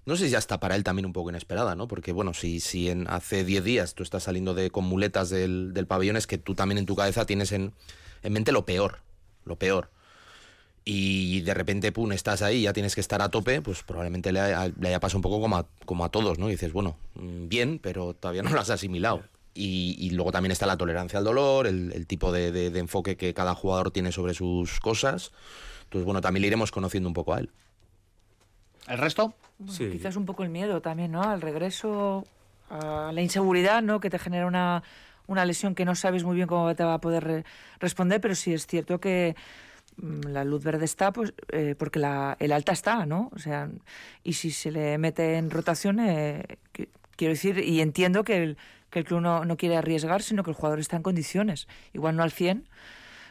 no 0.05 0.17
sé 0.17 0.25
si 0.25 0.31
ya 0.31 0.39
está 0.39 0.59
para 0.59 0.75
él 0.75 0.83
también 0.83 1.07
un 1.07 1.13
poco 1.13 1.31
inesperada, 1.31 1.77
¿no? 1.77 1.87
Porque, 1.87 2.11
bueno, 2.11 2.35
si, 2.35 2.59
si 2.59 2.91
en 2.91 3.09
hace 3.09 3.45
10 3.45 3.63
días 3.63 3.95
tú 3.95 4.03
estás 4.03 4.25
saliendo 4.25 4.53
de, 4.53 4.71
con 4.71 4.85
muletas 4.85 5.31
del, 5.31 5.73
del, 5.75 5.87
pabellón, 5.87 6.17
es 6.17 6.27
que 6.27 6.39
tú 6.39 6.57
también 6.57 6.79
en 6.79 6.87
tu 6.87 6.97
cabeza 6.97 7.25
tienes 7.25 7.53
en, 7.53 7.73
en 8.25 8.33
mente 8.33 8.51
lo 8.51 8.67
peor, 8.67 8.99
lo 9.45 9.57
peor. 9.57 9.91
Y 10.85 11.43
de 11.43 11.55
repente, 11.55 11.93
pum, 11.93 12.11
estás 12.13 12.43
ahí, 12.43 12.63
ya 12.63 12.73
tienes 12.73 12.95
que 12.95 13.01
estar 13.01 13.23
a 13.23 13.29
tope, 13.29 13.63
pues 13.63 13.83
probablemente 13.85 14.33
le 14.33 14.41
haya, 14.41 14.73
le 14.79 14.89
haya 14.89 14.99
pasado 14.99 15.19
un 15.19 15.23
poco 15.23 15.41
como 15.41 15.57
a, 15.57 15.67
como 15.85 16.05
a 16.05 16.09
todos, 16.09 16.39
¿no? 16.39 16.49
Y 16.49 16.53
dices, 16.53 16.73
bueno, 16.73 16.97
mm, 17.15 17.49
bien, 17.49 17.79
pero 17.81 18.15
todavía 18.15 18.43
no 18.43 18.51
lo 18.51 18.61
has 18.61 18.71
asimilado. 18.71 19.23
Y, 19.55 19.97
y, 19.99 20.11
luego 20.11 20.33
también 20.33 20.51
está 20.51 20.67
la 20.67 20.79
tolerancia 20.79 21.19
al 21.19 21.25
dolor, 21.25 21.67
el, 21.67 21.93
el 21.93 22.07
tipo 22.07 22.33
de, 22.33 22.51
de, 22.53 22.71
de 22.71 22.79
enfoque 22.79 23.17
que 23.17 23.35
cada 23.35 23.55
jugador 23.55 23.91
tiene 23.91 24.11
sobre 24.11 24.33
sus 24.35 24.81
cosas. 24.81 25.31
Entonces, 25.85 26.07
bueno, 26.07 26.23
también 26.23 26.41
le 26.41 26.47
iremos 26.49 26.71
conociendo 26.73 27.09
un 27.09 27.13
poco 27.13 27.35
a 27.35 27.41
él. 27.41 27.51
¿El 28.89 28.99
resto? 28.99 29.35
Bueno, 29.59 29.73
sí. 29.73 29.91
Quizás 29.91 30.17
un 30.17 30.25
poco 30.25 30.43
el 30.43 30.49
miedo 30.49 30.81
también, 30.81 31.13
¿no? 31.13 31.23
Al 31.23 31.43
regreso, 31.43 32.25
a 32.71 33.13
la 33.13 33.21
inseguridad, 33.21 33.83
¿no? 33.83 34.01
Que 34.01 34.11
te 34.11 34.19
genera 34.19 34.47
una, 34.47 34.83
una 35.27 35.45
lesión 35.45 35.75
que 35.75 35.85
no 35.85 35.95
sabes 35.95 36.25
muy 36.25 36.35
bien 36.35 36.49
cómo 36.49 36.75
te 36.75 36.83
va 36.83 36.95
a 36.95 37.01
poder 37.01 37.25
re 37.25 37.45
responder, 37.79 38.21
pero 38.21 38.35
sí 38.35 38.53
es 38.53 38.67
cierto 38.67 39.01
que 39.01 39.37
la 39.97 40.45
luz 40.45 40.63
verde 40.65 40.85
está 40.85 41.13
pues 41.13 41.35
eh, 41.51 41.75
porque 41.79 41.99
la, 41.99 42.37
el 42.41 42.53
alta 42.53 42.73
está, 42.73 43.07
¿no? 43.07 43.31
O 43.35 43.39
sea, 43.39 43.71
y 44.23 44.35
si 44.35 44.51
se 44.51 44.71
le 44.71 44.99
mete 44.99 45.37
en 45.37 45.51
rotación, 45.51 46.01
eh, 46.01 46.59
quiero 47.17 47.35
decir, 47.35 47.59
y 47.59 47.81
entiendo 47.81 48.25
que 48.25 48.43
el, 48.43 48.59
que 48.91 49.01
el 49.01 49.05
club 49.05 49.21
no, 49.21 49.45
no 49.45 49.57
quiere 49.57 49.77
arriesgar, 49.77 50.23
sino 50.23 50.43
que 50.43 50.51
el 50.51 50.57
jugador 50.57 50.81
está 50.81 50.97
en 50.97 51.03
condiciones. 51.03 51.69
Igual 51.93 52.17
no 52.17 52.23
al 52.23 52.33
100, 52.33 52.69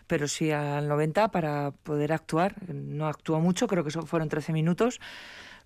pero 0.07 0.27
sí 0.27 0.51
al 0.51 0.87
90 0.87 1.29
para 1.29 1.71
poder 1.71 2.13
actuar. 2.13 2.55
No 2.73 3.07
actuó 3.07 3.39
mucho, 3.39 3.67
creo 3.67 3.83
que 3.83 3.91
fueron 3.91 4.29
13 4.29 4.53
minutos, 4.53 4.99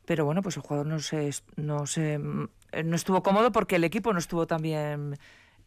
pero 0.05 0.25
bueno, 0.25 0.41
pues 0.41 0.58
el 0.58 0.63
jugador 0.63 0.86
no 0.86 0.99
se, 0.99 1.31
no 1.55 1.88
se 1.88 2.19
no 2.19 2.95
estuvo 2.95 3.23
cómodo 3.23 3.51
porque 3.51 3.77
el 3.77 3.84
equipo 3.84 4.12
no 4.13 4.19
estuvo 4.19 4.47
tan 4.47 4.62
bien 4.62 5.17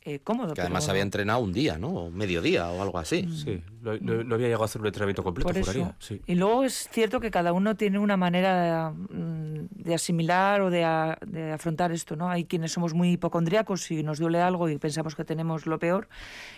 eh, 0.02 0.20
cómodo. 0.20 0.54
Que 0.54 0.60
además 0.60 0.84
pero... 0.84 0.92
había 0.92 1.02
entrenado 1.02 1.40
un 1.40 1.52
día, 1.52 1.76
¿no? 1.76 1.88
O 1.88 2.10
mediodía 2.10 2.70
o 2.70 2.80
algo 2.80 2.98
así. 2.98 3.28
Sí, 3.44 3.62
no, 3.82 3.96
no, 3.98 4.24
no, 4.24 4.34
había 4.36 4.46
llegado 4.46 4.62
a 4.62 4.66
hacer 4.66 4.80
un 4.80 4.86
entrenamiento 4.86 5.22
completo, 5.22 5.48
Por 5.48 5.60
juraría. 5.60 5.96
Sí. 5.98 6.22
Y 6.26 6.34
luego 6.34 6.64
es 6.64 6.88
cierto 6.90 7.20
que 7.20 7.30
cada 7.30 7.52
uno 7.52 7.74
tiene 7.74 7.98
una 7.98 8.16
manera 8.16 8.94
de, 9.10 9.68
de 9.70 9.94
asimilar 9.94 10.60
o 10.60 10.70
de, 10.70 10.84
a, 10.84 11.18
de, 11.26 11.52
afrontar 11.52 11.92
esto, 11.92 12.16
¿no? 12.16 12.30
Hay 12.30 12.44
quienes 12.44 12.72
somos 12.72 12.94
muy 12.94 13.12
hipocondríacos 13.12 13.90
y 13.90 14.02
nos 14.02 14.18
duele 14.18 14.40
algo 14.40 14.68
y 14.68 14.78
pensamos 14.78 15.14
que 15.14 15.24
tenemos 15.24 15.66
lo 15.66 15.78
peor, 15.78 16.08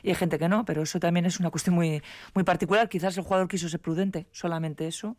y 0.03 0.11
hay 0.11 0.15
gente 0.15 0.39
que 0.39 0.49
no, 0.49 0.65
pero 0.65 0.83
eso 0.83 1.01
también 1.01 1.27
es 1.27 1.41
una 1.41 1.51
cuestión 1.51 1.75
muy, 1.75 2.03
muy 2.35 2.45
particular. 2.45 2.89
Quizás 2.89 3.17
el 3.17 3.25
jugador 3.25 3.49
quiso 3.49 3.69
ser 3.69 3.81
prudente, 3.81 4.27
solamente 4.33 4.87
eso. 4.87 5.17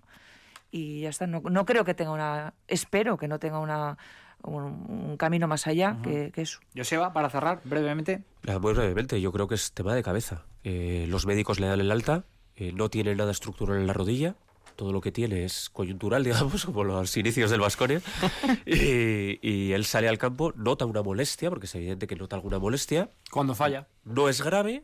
Y 0.72 1.02
ya 1.02 1.10
está. 1.10 1.28
No, 1.28 1.42
no 1.42 1.66
creo 1.66 1.84
que 1.84 1.94
tenga 1.94 2.12
una. 2.12 2.54
Espero 2.68 3.18
que 3.18 3.28
no 3.28 3.40
tenga 3.40 3.60
una 3.60 3.98
un, 4.44 4.64
un, 4.90 5.18
camino 5.18 5.48
más 5.48 5.68
allá 5.68 5.98
uh 5.98 6.02
-huh. 6.02 6.02
que, 6.02 6.32
que, 6.32 6.42
eso. 6.42 6.60
Joseba, 6.76 7.14
para 7.14 7.30
cerrar, 7.30 7.62
brevemente. 7.64 8.24
Muy 8.44 8.74
brevemente, 8.74 9.20
yo 9.22 9.32
creo 9.32 9.48
que 9.48 9.56
es 9.56 9.72
tema 9.72 9.96
de 9.96 10.04
cabeza. 10.04 10.46
Eh, 10.64 11.06
los 11.08 11.26
médicos 11.26 11.60
le 11.60 11.68
dan 11.68 11.80
el 11.80 11.92
alta, 11.92 12.26
eh, 12.56 12.72
no 12.74 12.90
tiene 12.90 13.16
nada 13.16 13.32
estructural 13.32 13.78
en 13.78 13.88
la 13.88 13.94
rodilla, 13.94 14.36
todo 14.76 14.94
lo 14.94 15.02
que 15.02 15.12
tiene 15.12 15.46
es 15.46 15.70
coyuntural, 15.70 16.24
digamos, 16.24 16.66
como 16.66 16.84
los 16.84 17.16
inicios 17.18 17.52
del 17.52 17.62
Vasconia. 17.62 18.02
y, 18.66 19.40
y, 19.48 19.74
él 19.74 19.86
sale 19.86 20.08
al 20.08 20.18
campo, 20.18 20.54
nota 20.56 20.86
una 20.86 21.04
molestia, 21.04 21.50
porque 21.50 21.66
es 21.66 21.76
evidente 21.76 22.08
que 22.08 22.16
nota 22.16 22.36
alguna 22.36 22.60
molestia. 22.60 23.10
Cuando 23.32 23.56
falla. 23.56 23.88
No 24.04 24.30
es 24.30 24.42
grave, 24.42 24.84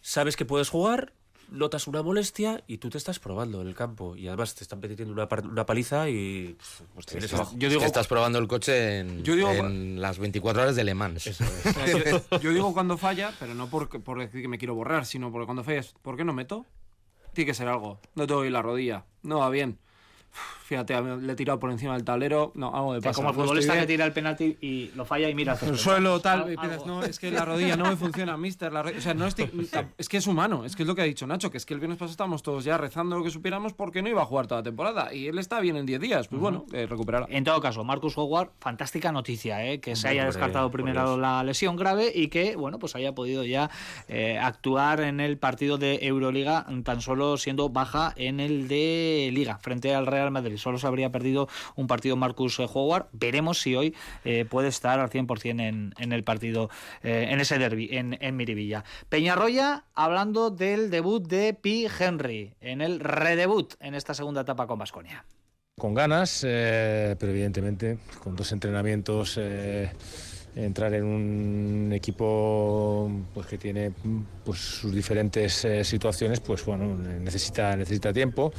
sabes 0.00 0.36
que 0.36 0.44
puedes 0.44 0.68
jugar, 0.68 1.12
notas 1.50 1.86
una 1.86 2.02
molestia 2.02 2.62
y 2.66 2.78
tú 2.78 2.90
te 2.90 2.98
estás 2.98 3.18
probando 3.18 3.60
en 3.60 3.68
el 3.68 3.74
campo. 3.74 4.16
Y 4.16 4.28
además 4.28 4.54
te 4.54 4.64
están 4.64 4.80
metiendo 4.80 5.12
una, 5.12 5.28
una 5.42 5.66
paliza 5.66 6.08
y 6.08 6.56
pues, 6.94 7.06
sí, 7.06 7.36
yo 7.56 7.68
digo 7.68 7.80
que 7.80 7.86
estás 7.86 8.06
probando 8.06 8.38
el 8.38 8.48
coche 8.48 9.00
en, 9.00 9.22
yo 9.22 9.36
digo, 9.36 9.50
en 9.50 10.00
las 10.00 10.18
24 10.18 10.62
horas 10.62 10.76
de 10.76 10.84
Le 10.84 10.94
Mans. 10.94 11.26
Es. 11.26 11.38
yo, 11.40 12.38
yo, 12.38 12.50
digo 12.52 12.72
cuando 12.72 12.96
falla 12.96 13.32
pero 13.38 13.54
no 13.54 13.68
por, 13.68 13.88
por 14.02 14.18
decir 14.18 14.42
que 14.42 14.48
me 14.48 14.58
quiero 14.58 14.74
borrar 14.74 15.06
sino 15.06 15.30
porque 15.32 15.46
cuando 15.46 15.64
fallas 15.64 15.94
¿por 16.02 16.16
qué 16.16 16.24
no 16.24 16.32
meto? 16.32 16.66
tiene 17.32 17.46
que 17.46 17.54
ser 17.54 17.68
algo. 17.68 18.00
No 18.14 18.26
te 18.26 18.32
doy 18.32 18.48
la 18.48 18.62
rodilla. 18.62 19.06
No 19.22 19.40
va 19.40 19.50
bien 19.50 19.78
Fíjate, 20.64 20.98
le 20.98 21.30
he 21.30 21.36
tirado 21.36 21.60
por 21.60 21.70
encima 21.70 21.92
del 21.92 22.04
tablero. 22.04 22.50
No, 22.54 22.74
algo 22.74 22.94
de 22.94 23.02
pasa. 23.02 23.16
Como 23.16 23.28
el 23.28 23.34
futbolista 23.34 23.78
que 23.78 23.86
tira 23.86 24.06
el 24.06 24.14
penalti 24.14 24.56
y 24.62 24.90
lo 24.94 25.04
falla 25.04 25.28
y 25.28 25.34
mira 25.34 25.52
hacia 25.52 25.68
el 25.68 25.76
suelo, 25.76 26.20
tal. 26.20 26.50
Y 26.50 26.56
piensas, 26.56 26.86
no, 26.86 27.04
es 27.04 27.18
que 27.18 27.30
la 27.30 27.44
rodilla 27.44 27.76
no 27.76 27.84
me 27.84 27.96
funciona, 27.96 28.38
mister. 28.38 28.72
La 28.72 28.80
o 28.80 29.00
sea, 29.02 29.12
no 29.12 29.26
es, 29.26 29.36
es 29.98 30.08
que 30.08 30.16
es 30.16 30.26
humano. 30.26 30.64
Es 30.64 30.74
que 30.74 30.84
es 30.84 30.86
lo 30.86 30.94
que 30.94 31.02
ha 31.02 31.04
dicho 31.04 31.26
Nacho, 31.26 31.50
que 31.50 31.58
es 31.58 31.66
que 31.66 31.74
el 31.74 31.80
viernes 31.80 31.98
pasado 31.98 32.12
estábamos 32.12 32.42
todos 32.42 32.64
ya 32.64 32.78
rezando 32.78 33.18
lo 33.18 33.22
que 33.22 33.30
supiéramos 33.30 33.74
porque 33.74 34.00
no 34.00 34.08
iba 34.08 34.22
a 34.22 34.24
jugar 34.24 34.46
toda 34.46 34.62
la 34.62 34.64
temporada. 34.64 35.12
Y 35.12 35.26
él 35.26 35.38
está 35.38 35.60
bien 35.60 35.76
en 35.76 35.84
10 35.84 36.00
días. 36.00 36.28
Pues 36.28 36.40
uh 36.40 36.40
-huh. 36.40 36.40
bueno, 36.40 36.64
eh, 36.72 36.86
recuperará. 36.86 37.26
En 37.28 37.44
todo 37.44 37.60
caso, 37.60 37.84
Marcus 37.84 38.16
Howard, 38.16 38.52
fantástica 38.58 39.12
noticia, 39.12 39.66
¿eh? 39.66 39.80
que 39.80 39.96
se 39.96 40.08
haya 40.08 40.24
descartado 40.24 40.70
primero 40.70 41.18
la 41.18 41.44
lesión 41.44 41.76
grave 41.76 42.10
y 42.14 42.28
que, 42.28 42.56
bueno, 42.56 42.78
pues 42.78 42.96
haya 42.96 43.14
podido 43.14 43.44
ya 43.44 43.70
eh, 44.08 44.38
actuar 44.38 45.02
en 45.02 45.20
el 45.20 45.36
partido 45.36 45.76
de 45.76 45.98
Euroliga, 46.06 46.64
tan 46.84 47.02
solo 47.02 47.36
siendo 47.36 47.68
baja 47.68 48.14
en 48.16 48.40
el 48.40 48.66
de 48.66 49.28
Liga, 49.30 49.58
frente 49.58 49.94
al 49.94 50.06
Real 50.06 50.30
Madrid 50.30 50.53
solo 50.58 50.78
se 50.78 50.86
habría 50.86 51.10
perdido 51.10 51.48
un 51.76 51.86
partido 51.86 52.16
Marcus 52.16 52.58
Howard. 52.60 53.06
Veremos 53.12 53.60
si 53.60 53.74
hoy 53.74 53.94
eh, 54.24 54.44
puede 54.44 54.68
estar 54.68 55.00
al 55.00 55.10
100% 55.10 55.60
en, 55.60 55.94
en 55.98 56.12
el 56.12 56.24
partido, 56.24 56.70
eh, 57.02 57.28
en 57.30 57.40
ese 57.40 57.58
derby, 57.58 57.88
en, 57.92 58.16
en, 58.20 58.36
Miribilla. 58.36 58.84
Peñarroya, 59.08 59.84
hablando 59.94 60.50
del 60.50 60.90
debut 60.90 61.26
de 61.26 61.54
P. 61.54 61.88
Henry, 61.98 62.54
en 62.60 62.80
el 62.80 63.00
redebut 63.00 63.74
en 63.80 63.94
esta 63.94 64.14
segunda 64.14 64.42
etapa 64.42 64.66
con 64.66 64.78
Basconia. 64.78 65.24
Con 65.78 65.94
ganas, 65.94 66.44
eh, 66.46 67.16
pero 67.18 67.32
evidentemente 67.32 67.98
con 68.22 68.36
dos 68.36 68.52
entrenamientos 68.52 69.38
entrar 70.56 70.94
en 70.94 71.04
un 71.04 71.92
equipo 71.92 73.10
pues 73.32 73.46
que 73.46 73.58
tiene 73.58 73.92
pues 74.44 74.58
sus 74.58 74.94
diferentes 74.94 75.64
eh, 75.64 75.84
situaciones 75.84 76.40
pues 76.40 76.64
bueno 76.64 76.96
necesita 76.96 77.76
necesita 77.76 78.12
tiempo 78.12 78.52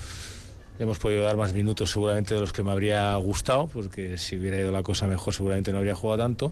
hemos 0.80 1.00
podido 1.00 1.24
dar 1.24 1.38
más 1.38 1.54
minutos 1.54 1.92
seguramente 1.92 2.34
de 2.34 2.42
los 2.42 2.54
que 2.54 2.64
me 2.64 2.72
habría 2.72 3.16
gustado, 3.16 3.68
porque 3.68 4.18
si 4.18 4.38
hubiera 4.38 4.60
ido 4.60 4.72
la 4.72 4.84
cosa 4.84 5.08
mejor 5.08 5.34
seguramente 5.34 5.72
no 5.72 5.78
habría 5.80 5.96
jugado 5.96 6.24
tanto, 6.24 6.52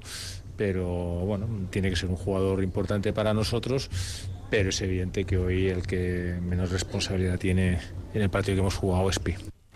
pero 0.58 0.88
bueno, 0.88 1.48
tiene 1.70 1.90
que 1.90 1.96
ser 1.96 2.10
un 2.10 2.16
jugador 2.16 2.64
importante 2.64 3.14
para 3.14 3.34
nosotros, 3.34 3.90
pero 4.50 4.70
es 4.70 4.82
evidente 4.82 5.26
que 5.26 5.38
hoy 5.38 5.68
el 5.68 5.86
que 5.88 6.38
menos 6.42 6.72
responsabilidad 6.72 7.40
tiene 7.40 7.80
en 8.14 8.22
el 8.22 8.30
partido 8.30 8.56
que 8.56 8.62
hemos 8.62 8.76
jugado 8.76 9.10
es 9.10 9.20
Pi. 9.20 9.36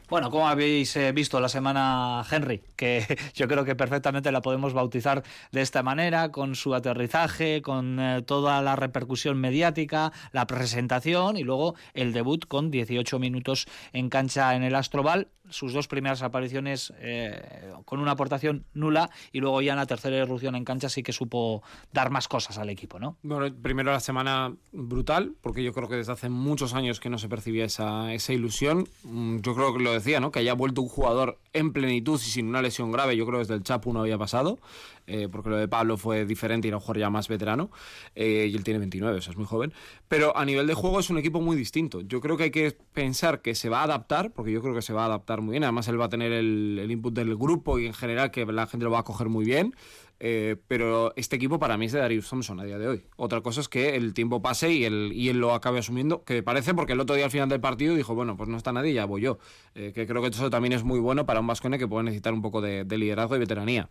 Bueno, 0.10 0.32
¿cómo 0.32 0.48
habéis 0.48 0.96
eh, 0.96 1.12
visto 1.12 1.42
la 1.42 1.50
semana 1.50 2.24
Henry? 2.32 2.62
Que 2.78 3.06
yo 3.36 3.50
creo 3.50 3.66
que 3.66 3.76
perfectamente 3.76 4.32
la 4.32 4.42
podemos 4.42 4.72
bautizar 4.72 5.22
de 5.52 5.62
esta 5.62 5.84
manera, 5.84 6.32
con 6.32 6.56
su 6.56 6.74
aterrizaje, 6.74 7.62
con 7.62 8.00
eh, 8.00 8.22
toda 8.22 8.62
la 8.62 8.78
repercusión 8.78 9.38
mediática, 9.38 10.14
la 10.32 10.48
presentación 10.48 11.36
y 11.36 11.44
luego 11.44 11.76
el 11.94 12.14
debut 12.14 12.46
con 12.48 12.72
18 12.72 13.20
minutos 13.20 13.68
en 13.92 14.08
cancha 14.10 14.56
en 14.56 14.64
el 14.64 14.76
Astroval. 14.76 15.28
Sus 15.50 15.74
dos 15.74 15.88
primeras 15.88 16.22
apariciones 16.22 16.94
eh, 17.00 17.72
con 17.86 18.00
una 18.00 18.12
aportación 18.12 18.66
nula 18.74 19.10
y 19.32 19.40
luego 19.40 19.62
ya 19.62 19.74
en 19.74 19.78
la 19.78 19.86
tercera 19.86 20.18
irrupción 20.18 20.56
en 20.56 20.66
cancha 20.66 20.90
sí 20.90 21.04
que 21.04 21.14
supo 21.14 21.64
dar 21.94 22.10
más 22.10 22.28
cosas 22.28 22.58
al 22.58 22.70
equipo, 22.70 23.00
¿no? 23.00 23.18
Bueno, 23.24 23.54
primero 23.62 23.92
la 23.92 24.00
semana 24.00 24.54
brutal, 24.72 25.34
porque 25.42 25.64
yo 25.64 25.74
creo 25.74 25.88
que 25.88 25.96
desde 25.96 26.12
hace 26.12 26.30
muchos 26.30 26.74
años 26.74 27.00
que 27.00 27.10
no 27.10 27.18
se 27.18 27.30
percibía 27.30 27.66
esa, 27.66 28.14
esa 28.14 28.34
ilusión. 28.34 28.88
Mm, 29.04 29.38
Yo 29.40 29.56
creo 29.56 29.74
que 29.76 29.84
lo 29.84 29.94
decía, 29.94 30.20
¿no? 30.20 30.32
Que 30.32 30.40
haya 30.40 30.54
vuelto 30.54 30.82
un 30.82 30.90
jugador 30.90 31.40
en 31.54 31.74
plenitud 31.74 32.20
y 32.20 32.30
sin 32.30 32.48
una 32.48 32.62
lesión 32.62 32.92
grave, 32.92 33.16
yo 33.18 33.26
creo 33.26 33.38
que 33.40 33.44
desde 33.44 33.56
el 33.56 33.64
Chapu 33.64 33.94
no 33.94 34.02
había 34.02 34.18
pasado, 34.18 34.60
eh, 35.08 35.30
porque 35.32 35.50
lo 35.50 35.58
de 35.58 35.68
Pablo 35.70 35.98
fue 35.98 36.26
diferente 36.26 36.68
y 36.68 36.70
era 36.70 36.78
un 36.78 36.82
jugador 36.82 37.00
ya 37.00 37.10
más 37.10 37.30
veterano, 37.30 37.72
eh, 38.14 38.50
y 38.52 38.56
él 38.56 38.64
tiene 38.64 38.80
29, 38.80 39.18
o 39.18 39.22
sea, 39.22 39.32
es 39.32 39.38
muy 39.38 39.46
joven. 39.46 39.74
Pero 40.08 40.36
a 40.38 40.46
nivel 40.46 40.68
de 40.68 40.74
juego 40.74 41.00
es 41.00 41.10
un 41.10 41.18
equipo 41.18 41.42
muy 41.42 41.56
distinto. 41.56 42.02
Yo 42.02 42.20
creo 42.20 42.36
que 42.36 42.44
hay 42.44 42.52
que 42.52 42.78
pensar 42.94 43.42
que 43.42 43.56
se 43.56 43.70
va 43.70 43.82
a 43.82 43.84
adaptar, 43.84 44.32
porque 44.34 44.52
yo 44.52 44.62
creo 44.62 44.76
que 44.76 44.82
se 44.82 44.94
va 44.94 45.04
a 45.04 45.06
adaptar 45.06 45.42
muy 45.42 45.52
bien. 45.52 45.64
Además, 45.64 45.88
él 45.88 46.00
va 46.00 46.06
a 46.06 46.10
tener 46.10 46.34
el, 46.34 46.86
input 46.90 47.14
del 47.14 47.36
grupo 47.36 47.80
y 47.80 47.86
en 47.86 47.94
general 47.94 48.32
que 48.32 48.46
la 48.46 48.68
gente 48.68 48.84
lo 48.84 48.92
va 48.92 49.00
a 49.00 49.04
coger 49.04 49.30
muy 49.30 49.46
bien. 49.46 49.74
Eh, 50.20 50.56
pero 50.68 51.14
este 51.16 51.36
equipo 51.36 51.60
para 51.60 51.78
mí 51.78 51.86
es 51.86 51.92
de 51.92 52.00
Darius 52.00 52.28
Thompson 52.28 52.60
a 52.60 52.64
día 52.64 52.80
de 52.80 52.88
hoy. 52.88 53.04
Otra 53.18 53.42
cosa 53.42 53.62
es 53.62 53.70
que 53.70 53.96
el 53.96 54.14
tiempo 54.14 54.42
pase 54.42 54.74
y, 54.74 54.84
el, 54.84 55.12
y 55.14 55.30
él 55.30 55.38
lo 55.38 55.54
acabe 55.54 55.80
asumiendo, 55.80 56.24
que 56.24 56.42
parece 56.42 56.74
porque 56.74 56.94
el 56.94 57.00
otro 57.00 57.16
día 57.16 57.26
al 57.26 57.32
final 57.32 57.50
del 57.50 57.62
partido 57.62 57.96
dijo, 57.96 58.16
bueno, 58.16 58.36
pues 58.36 58.50
no 58.50 58.58
está 58.58 58.74
nadie, 58.74 58.94
ya 58.94 59.06
voy 59.06 59.22
yo. 59.22 59.38
Eh, 59.76 59.92
que 59.94 60.08
creo 60.08 60.22
que 60.22 60.30
eso 60.30 60.50
también 60.50 60.74
es 60.74 60.84
muy 60.84 61.00
bueno 61.00 61.26
para 61.28 61.40
un 61.40 61.48
Vascone 61.48 61.78
que 61.78 61.88
puede 61.88 62.06
necesitar 62.06 62.34
un 62.34 62.42
poco 62.42 62.62
de 62.62 62.98
liderazgo 62.98 63.36
y 63.36 63.40
veteranía. 63.40 63.90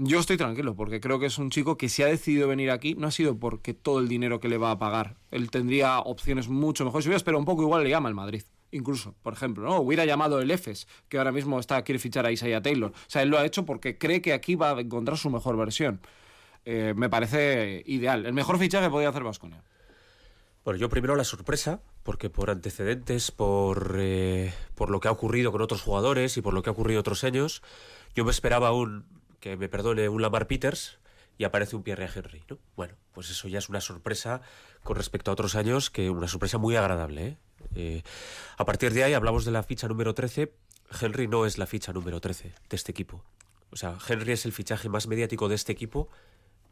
Yo 0.00 0.20
estoy 0.20 0.36
tranquilo 0.36 0.76
porque 0.76 1.00
creo 1.00 1.18
que 1.18 1.26
es 1.26 1.38
un 1.38 1.50
chico 1.50 1.76
que 1.76 1.88
si 1.88 2.04
ha 2.04 2.06
decidido 2.06 2.46
venir 2.46 2.70
aquí 2.70 2.94
no 2.94 3.08
ha 3.08 3.10
sido 3.10 3.36
porque 3.36 3.74
todo 3.74 3.98
el 3.98 4.06
dinero 4.06 4.38
que 4.38 4.48
le 4.48 4.56
va 4.56 4.70
a 4.70 4.78
pagar. 4.78 5.16
Él 5.32 5.50
tendría 5.50 5.98
opciones 5.98 6.48
mucho 6.48 6.84
mejores. 6.84 7.02
Si 7.02 7.08
hubiera 7.08 7.16
esperado 7.16 7.40
un 7.40 7.44
poco, 7.44 7.62
igual 7.62 7.82
le 7.82 7.90
llama 7.90 8.08
el 8.08 8.14
Madrid. 8.14 8.44
Incluso, 8.70 9.16
por 9.24 9.32
ejemplo, 9.32 9.64
¿no? 9.64 9.80
Hubiera 9.80 10.04
llamado 10.04 10.40
el 10.40 10.52
EFES, 10.52 10.86
que 11.08 11.18
ahora 11.18 11.32
mismo 11.32 11.58
está, 11.58 11.82
quiere 11.82 11.98
fichar 11.98 12.26
a 12.26 12.30
Isaiah 12.30 12.62
Taylor. 12.62 12.92
O 12.92 13.10
sea, 13.10 13.22
él 13.22 13.28
lo 13.28 13.38
ha 13.38 13.44
hecho 13.44 13.64
porque 13.64 13.98
cree 13.98 14.22
que 14.22 14.32
aquí 14.32 14.54
va 14.54 14.70
a 14.70 14.80
encontrar 14.80 15.18
su 15.18 15.30
mejor 15.30 15.56
versión. 15.56 16.00
Eh, 16.64 16.94
me 16.96 17.08
parece 17.08 17.82
ideal. 17.84 18.24
El 18.24 18.34
mejor 18.34 18.56
fichaje 18.60 18.86
que 18.86 18.90
podía 18.92 19.08
hacer 19.08 19.24
Vasconia. 19.24 19.64
Bueno, 20.64 20.78
yo 20.78 20.88
primero 20.88 21.16
la 21.16 21.24
sorpresa, 21.24 21.80
porque 22.04 22.30
por 22.30 22.50
antecedentes, 22.50 23.32
por, 23.32 23.96
eh, 23.98 24.54
por 24.76 24.90
lo 24.90 25.00
que 25.00 25.08
ha 25.08 25.12
ocurrido 25.12 25.50
con 25.50 25.60
otros 25.60 25.82
jugadores 25.82 26.36
y 26.36 26.40
por 26.40 26.54
lo 26.54 26.62
que 26.62 26.70
ha 26.70 26.72
ocurrido 26.72 27.00
otros 27.00 27.24
años, 27.24 27.62
yo 28.14 28.24
me 28.24 28.30
esperaba 28.30 28.70
un, 28.72 29.17
que 29.40 29.56
me 29.56 29.68
perdone, 29.68 30.08
un 30.08 30.22
Lamar 30.22 30.46
Peters 30.46 30.98
y 31.36 31.44
aparece 31.44 31.76
un 31.76 31.82
Pierre 31.82 32.08
Henry, 32.12 32.42
¿no? 32.48 32.58
Bueno, 32.76 32.94
pues 33.12 33.30
eso 33.30 33.46
ya 33.48 33.58
es 33.58 33.68
una 33.68 33.80
sorpresa 33.80 34.40
con 34.82 34.96
respecto 34.96 35.30
a 35.30 35.34
otros 35.34 35.54
años, 35.54 35.90
que 35.90 36.10
una 36.10 36.26
sorpresa 36.28 36.58
muy 36.58 36.74
agradable, 36.76 37.26
¿eh? 37.26 37.36
Eh, 37.74 38.02
a 38.56 38.64
partir 38.64 38.92
de 38.92 39.04
ahí 39.04 39.12
hablamos 39.14 39.44
de 39.44 39.50
la 39.52 39.62
ficha 39.62 39.88
número 39.88 40.14
13. 40.14 40.52
Henry 41.00 41.28
no 41.28 41.44
es 41.46 41.58
la 41.58 41.66
ficha 41.66 41.92
número 41.92 42.20
13 42.20 42.52
de 42.68 42.76
este 42.76 42.92
equipo. 42.92 43.22
O 43.70 43.76
sea, 43.76 43.98
Henry 44.08 44.32
es 44.32 44.46
el 44.46 44.52
fichaje 44.52 44.88
más 44.88 45.06
mediático 45.06 45.48
de 45.48 45.54
este 45.54 45.70
equipo 45.72 46.08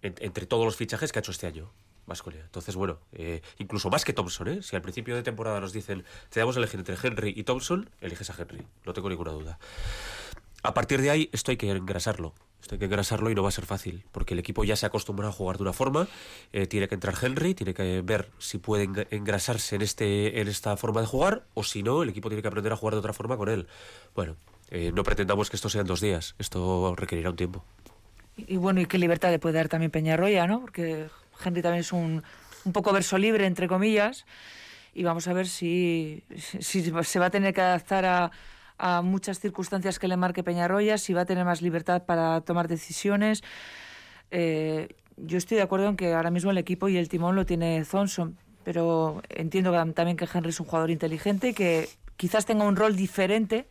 en- 0.02 0.14
entre 0.20 0.46
todos 0.46 0.64
los 0.64 0.76
fichajes 0.76 1.12
que 1.12 1.18
ha 1.18 1.20
hecho 1.20 1.32
este 1.32 1.46
año. 1.46 1.70
Vasconia. 2.06 2.40
Entonces, 2.42 2.76
bueno, 2.76 3.00
eh, 3.12 3.42
incluso 3.58 3.90
más 3.90 4.04
que 4.04 4.12
Thompson, 4.12 4.46
¿eh? 4.48 4.62
Si 4.62 4.74
al 4.76 4.82
principio 4.82 5.16
de 5.16 5.22
temporada 5.24 5.60
nos 5.60 5.72
dicen, 5.72 6.04
te 6.30 6.38
damos 6.40 6.56
a 6.56 6.60
elegir 6.60 6.78
entre 6.80 6.96
Henry 7.02 7.34
y 7.36 7.42
Thompson, 7.42 7.90
eliges 8.00 8.30
a 8.30 8.34
Henry. 8.40 8.64
No 8.84 8.92
tengo 8.92 9.08
ninguna 9.10 9.32
duda. 9.32 9.58
A 10.66 10.74
partir 10.74 11.00
de 11.00 11.10
ahí, 11.10 11.30
esto 11.32 11.50
hay 11.52 11.56
que 11.56 11.70
engrasarlo. 11.70 12.34
Esto 12.60 12.74
hay 12.74 12.78
que 12.80 12.86
engrasarlo 12.86 13.30
y 13.30 13.34
no 13.34 13.42
va 13.42 13.50
a 13.50 13.52
ser 13.52 13.66
fácil, 13.66 14.04
porque 14.10 14.34
el 14.34 14.40
equipo 14.40 14.64
ya 14.64 14.74
se 14.74 14.84
ha 14.86 14.88
acostumbrado 14.88 15.30
a 15.30 15.32
jugar 15.32 15.56
de 15.58 15.62
una 15.62 15.72
forma. 15.72 16.08
eh, 16.52 16.66
tiene 16.66 16.88
que 16.88 16.94
entrar 16.96 17.14
Henry, 17.22 17.54
tiene 17.54 17.72
que 17.74 18.00
ver 18.02 18.30
si 18.38 18.58
puede 18.58 18.88
eng- 18.88 19.06
engrasarse 19.10 19.76
en, 19.76 19.82
este, 19.82 20.40
en 20.40 20.48
esta 20.48 20.76
forma 20.76 21.00
de 21.00 21.06
jugar, 21.06 21.44
o 21.54 21.62
si 21.62 21.82
no, 21.84 22.02
el 22.02 22.08
equipo 22.08 22.28
tiene 22.28 22.42
que 22.42 22.48
aprender 22.48 22.72
a 22.72 22.76
jugar 22.76 22.94
de 22.94 22.98
otra 22.98 23.12
forma 23.12 23.36
con 23.36 23.48
él. 23.48 23.68
Bueno, 24.16 24.36
eh, 24.70 24.90
no 24.92 25.04
pretendamos 25.04 25.48
que 25.50 25.56
esto 25.56 25.68
sea 25.68 25.82
en 25.82 25.86
dos 25.86 26.00
días, 26.00 26.34
esto 26.38 26.94
requerirá 26.96 27.30
un 27.30 27.36
tiempo. 27.36 27.64
Y, 28.36 28.54
y 28.54 28.56
bueno, 28.56 28.80
y 28.80 28.86
qué 28.86 28.98
libertad 28.98 29.30
le 29.30 29.38
puede 29.38 29.54
dar 29.54 29.68
también 29.68 29.92
Peñarroya, 29.92 30.48
¿no? 30.48 30.60
Porque 30.62 31.06
Henry 31.44 31.62
también 31.62 31.82
es 31.82 31.92
un, 31.92 32.24
un 32.64 32.72
poco 32.72 32.92
verso 32.92 33.16
libre, 33.18 33.46
entre 33.46 33.68
comillas, 33.68 34.26
y 34.92 35.04
vamos 35.04 35.28
a 35.28 35.32
ver 35.32 35.46
si, 35.46 36.24
si 36.36 36.82
se 36.82 37.18
va 37.20 37.26
a 37.26 37.30
tener 37.30 37.54
que 37.54 37.60
adaptar 37.60 38.04
a, 38.06 38.32
a 38.78 39.02
muchas 39.02 39.40
circunstancias 39.40 39.98
que 39.98 40.08
le 40.08 40.16
marque 40.16 40.42
Peñarroya, 40.42 40.98
si 40.98 41.12
va 41.12 41.22
a 41.22 41.26
tener 41.26 41.44
más 41.44 41.62
libertad 41.62 42.04
para 42.04 42.40
tomar 42.42 42.68
decisiones. 42.68 43.42
Eh, 44.30 44.88
yo 45.16 45.38
estoy 45.38 45.56
de 45.56 45.62
acuerdo 45.62 45.88
en 45.88 45.96
que 45.96 46.14
ahora 46.14 46.30
mismo 46.30 46.50
el 46.50 46.58
equipo 46.58 46.88
y 46.88 46.96
el 46.96 47.08
timón 47.08 47.36
lo 47.36 47.46
tiene 47.46 47.84
Thompson, 47.90 48.36
pero 48.64 49.22
entiendo 49.28 49.72
también 49.94 50.16
que 50.16 50.28
Henry 50.32 50.50
es 50.50 50.60
un 50.60 50.66
jugador 50.66 50.90
inteligente 50.90 51.54
que 51.54 51.88
quizás 52.16 52.46
tenga 52.46 52.64
un 52.64 52.76
rol 52.76 52.96
diferente 52.96 53.66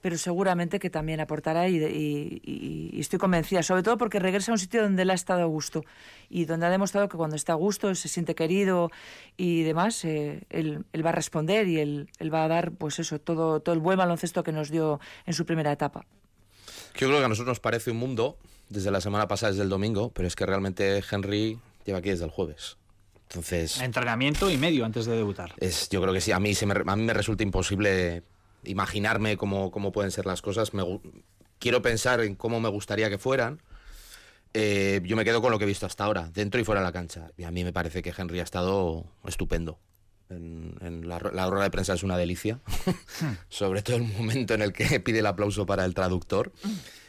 pero 0.00 0.16
seguramente 0.18 0.78
que 0.78 0.90
también 0.90 1.20
aportará 1.20 1.68
y, 1.68 1.78
de- 1.78 1.90
y- 1.90 2.40
y- 2.44 2.90
y 2.96 3.00
estoy 3.00 3.18
convencida, 3.18 3.62
sobre 3.62 3.82
todo 3.82 3.96
porque 3.98 4.18
regresa 4.18 4.52
a 4.52 4.54
un 4.54 4.58
sitio 4.58 4.82
donde 4.82 5.02
él 5.02 5.10
ha 5.10 5.14
estado 5.14 5.42
a 5.42 5.46
gusto 5.46 5.84
y 6.28 6.44
donde 6.44 6.66
ha 6.66 6.70
demostrado 6.70 7.08
que 7.08 7.16
cuando 7.16 7.36
está 7.36 7.52
a 7.52 7.56
gusto, 7.56 7.94
se 7.94 8.08
siente 8.08 8.34
querido 8.34 8.90
y 9.36 9.62
demás, 9.62 10.04
eh, 10.04 10.42
él, 10.50 10.84
él 10.92 11.04
va 11.04 11.10
a 11.10 11.12
responder 11.14 11.66
y 11.68 11.78
él, 11.80 12.08
él 12.18 12.32
va 12.34 12.44
a 12.44 12.48
dar 12.48 12.72
pues 12.72 12.98
eso, 12.98 13.18
todo, 13.20 13.60
todo 13.60 13.74
el 13.74 13.80
buen 13.80 13.98
baloncesto 13.98 14.42
que 14.42 14.52
nos 14.52 14.70
dio 14.70 15.00
en 15.26 15.34
su 15.34 15.44
primera 15.46 15.72
etapa. 15.72 16.04
Yo 16.96 17.08
creo 17.08 17.18
que 17.18 17.24
a 17.24 17.28
nosotros 17.28 17.52
nos 17.52 17.60
parece 17.60 17.90
un 17.90 17.98
mundo 17.98 18.38
desde 18.68 18.90
la 18.90 19.00
semana 19.00 19.28
pasada, 19.28 19.52
desde 19.52 19.62
el 19.64 19.68
domingo, 19.68 20.10
pero 20.14 20.26
es 20.26 20.34
que 20.34 20.46
realmente 20.46 21.02
Henry 21.10 21.58
lleva 21.84 21.98
aquí 21.98 22.08
desde 22.10 22.24
el 22.24 22.30
jueves. 22.30 22.76
Entonces, 23.28 23.80
Entrenamiento 23.80 24.50
y 24.50 24.56
medio 24.56 24.84
antes 24.84 25.04
de 25.06 25.16
debutar. 25.16 25.52
es, 25.58 25.88
yo 25.88 26.00
creo 26.00 26.14
que 26.14 26.20
sí, 26.20 26.32
a 26.32 26.38
mí, 26.40 26.54
se 26.54 26.64
me, 26.64 26.74
a 26.86 26.96
mí 26.96 27.02
me 27.02 27.12
resulta 27.12 27.42
imposible 27.42 28.22
imaginarme 28.66 29.36
cómo, 29.36 29.70
cómo 29.70 29.92
pueden 29.92 30.10
ser 30.10 30.26
las 30.26 30.42
cosas. 30.42 30.74
Me 30.74 30.84
quiero 31.58 31.82
pensar 31.82 32.20
en 32.20 32.34
cómo 32.34 32.60
me 32.60 32.68
gustaría 32.68 33.08
que 33.08 33.18
fueran. 33.18 33.62
Eh, 34.54 35.00
yo 35.04 35.16
me 35.16 35.24
quedo 35.24 35.42
con 35.42 35.50
lo 35.50 35.58
que 35.58 35.64
he 35.64 35.68
visto 35.68 35.86
hasta 35.86 36.04
ahora, 36.04 36.30
dentro 36.32 36.60
y 36.60 36.64
fuera 36.64 36.80
de 36.80 36.86
la 36.86 36.92
cancha. 36.92 37.30
Y 37.36 37.44
a 37.44 37.50
mí 37.50 37.64
me 37.64 37.72
parece 37.72 38.02
que 38.02 38.12
Henry 38.16 38.40
ha 38.40 38.44
estado 38.44 39.04
estupendo. 39.26 39.78
En, 40.28 40.74
en 40.80 41.08
la, 41.08 41.20
la 41.32 41.48
rueda 41.48 41.64
de 41.64 41.70
prensa 41.70 41.94
es 41.94 42.02
una 42.02 42.16
delicia, 42.16 42.58
sobre 43.48 43.82
todo 43.82 43.96
el 43.96 44.02
momento 44.02 44.54
en 44.54 44.62
el 44.62 44.72
que 44.72 44.98
pide 45.04 45.20
el 45.20 45.26
aplauso 45.26 45.66
para 45.66 45.84
el 45.84 45.94
traductor. 45.94 46.52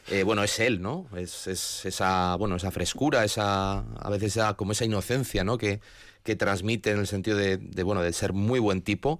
Eh, 0.10 0.24
bueno, 0.24 0.44
es 0.44 0.60
él, 0.60 0.82
¿no? 0.82 1.08
Es, 1.16 1.48
es 1.48 1.86
esa, 1.86 2.36
bueno, 2.36 2.56
esa 2.58 2.72
frescura, 2.72 3.24
esa, 3.24 3.80
a 3.80 4.10
veces 4.10 4.38
esa, 4.38 4.54
como 4.54 4.74
esa 4.74 4.86
inocencia, 4.86 5.44
¿no? 5.44 5.58
Que, 5.58 5.82
que 6.24 6.36
transmite 6.36 6.92
en 6.92 7.00
el 7.00 7.08
sentido 7.08 7.38
de, 7.38 7.58
de, 7.58 7.84
bueno, 7.84 8.02
de 8.02 8.14
ser 8.14 8.34
muy 8.34 8.60
buen 8.60 8.82
tipo. 8.82 9.20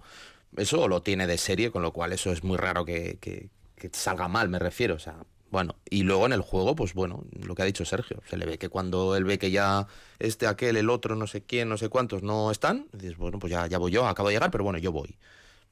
Eso 0.56 0.88
lo 0.88 1.02
tiene 1.02 1.28
de 1.28 1.38
serie, 1.38 1.72
con 1.72 1.82
lo 1.82 1.92
cual 1.92 2.14
eso 2.14 2.32
es 2.32 2.44
muy 2.44 2.58
raro 2.58 2.86
que, 2.86 3.18
que- 3.20 3.50
salga 3.92 4.28
mal, 4.28 4.50
me 4.50 4.60
refiero. 4.60 4.96
O 4.96 5.00
sea, 5.00 5.18
bueno, 5.52 5.76
y 5.90 6.04
luego 6.04 6.26
en 6.26 6.34
el 6.34 6.42
juego, 6.42 6.76
pues 6.76 6.94
bueno, 6.94 7.24
lo 7.32 7.54
que 7.56 7.62
ha 7.62 7.66
dicho 7.66 7.86
Sergio, 7.86 8.22
se 8.30 8.38
le 8.38 8.46
ve 8.46 8.58
que 8.58 8.70
cuando 8.70 9.16
él 9.16 9.24
ve 9.24 9.38
que 9.38 9.52
ya 9.52 9.88
este, 10.20 10.48
aquel, 10.48 10.78
el 10.78 10.90
otro, 10.90 11.16
no 11.16 11.28
sé 11.28 11.42
quién, 11.44 11.70
no 11.70 11.78
sé 11.78 11.88
cuántos 11.90 12.24
no 12.24 12.50
están, 12.52 12.88
dices, 12.92 13.18
bueno, 13.18 13.40
pues 13.40 13.52
ya, 13.52 13.68
ya 13.68 13.78
voy 13.78 13.92
yo, 13.92 14.08
acabo 14.08 14.30
de 14.30 14.36
llegar, 14.36 14.52
pero 14.52 14.64
bueno, 14.64 14.80
yo 14.80 14.92
voy. 14.92 15.16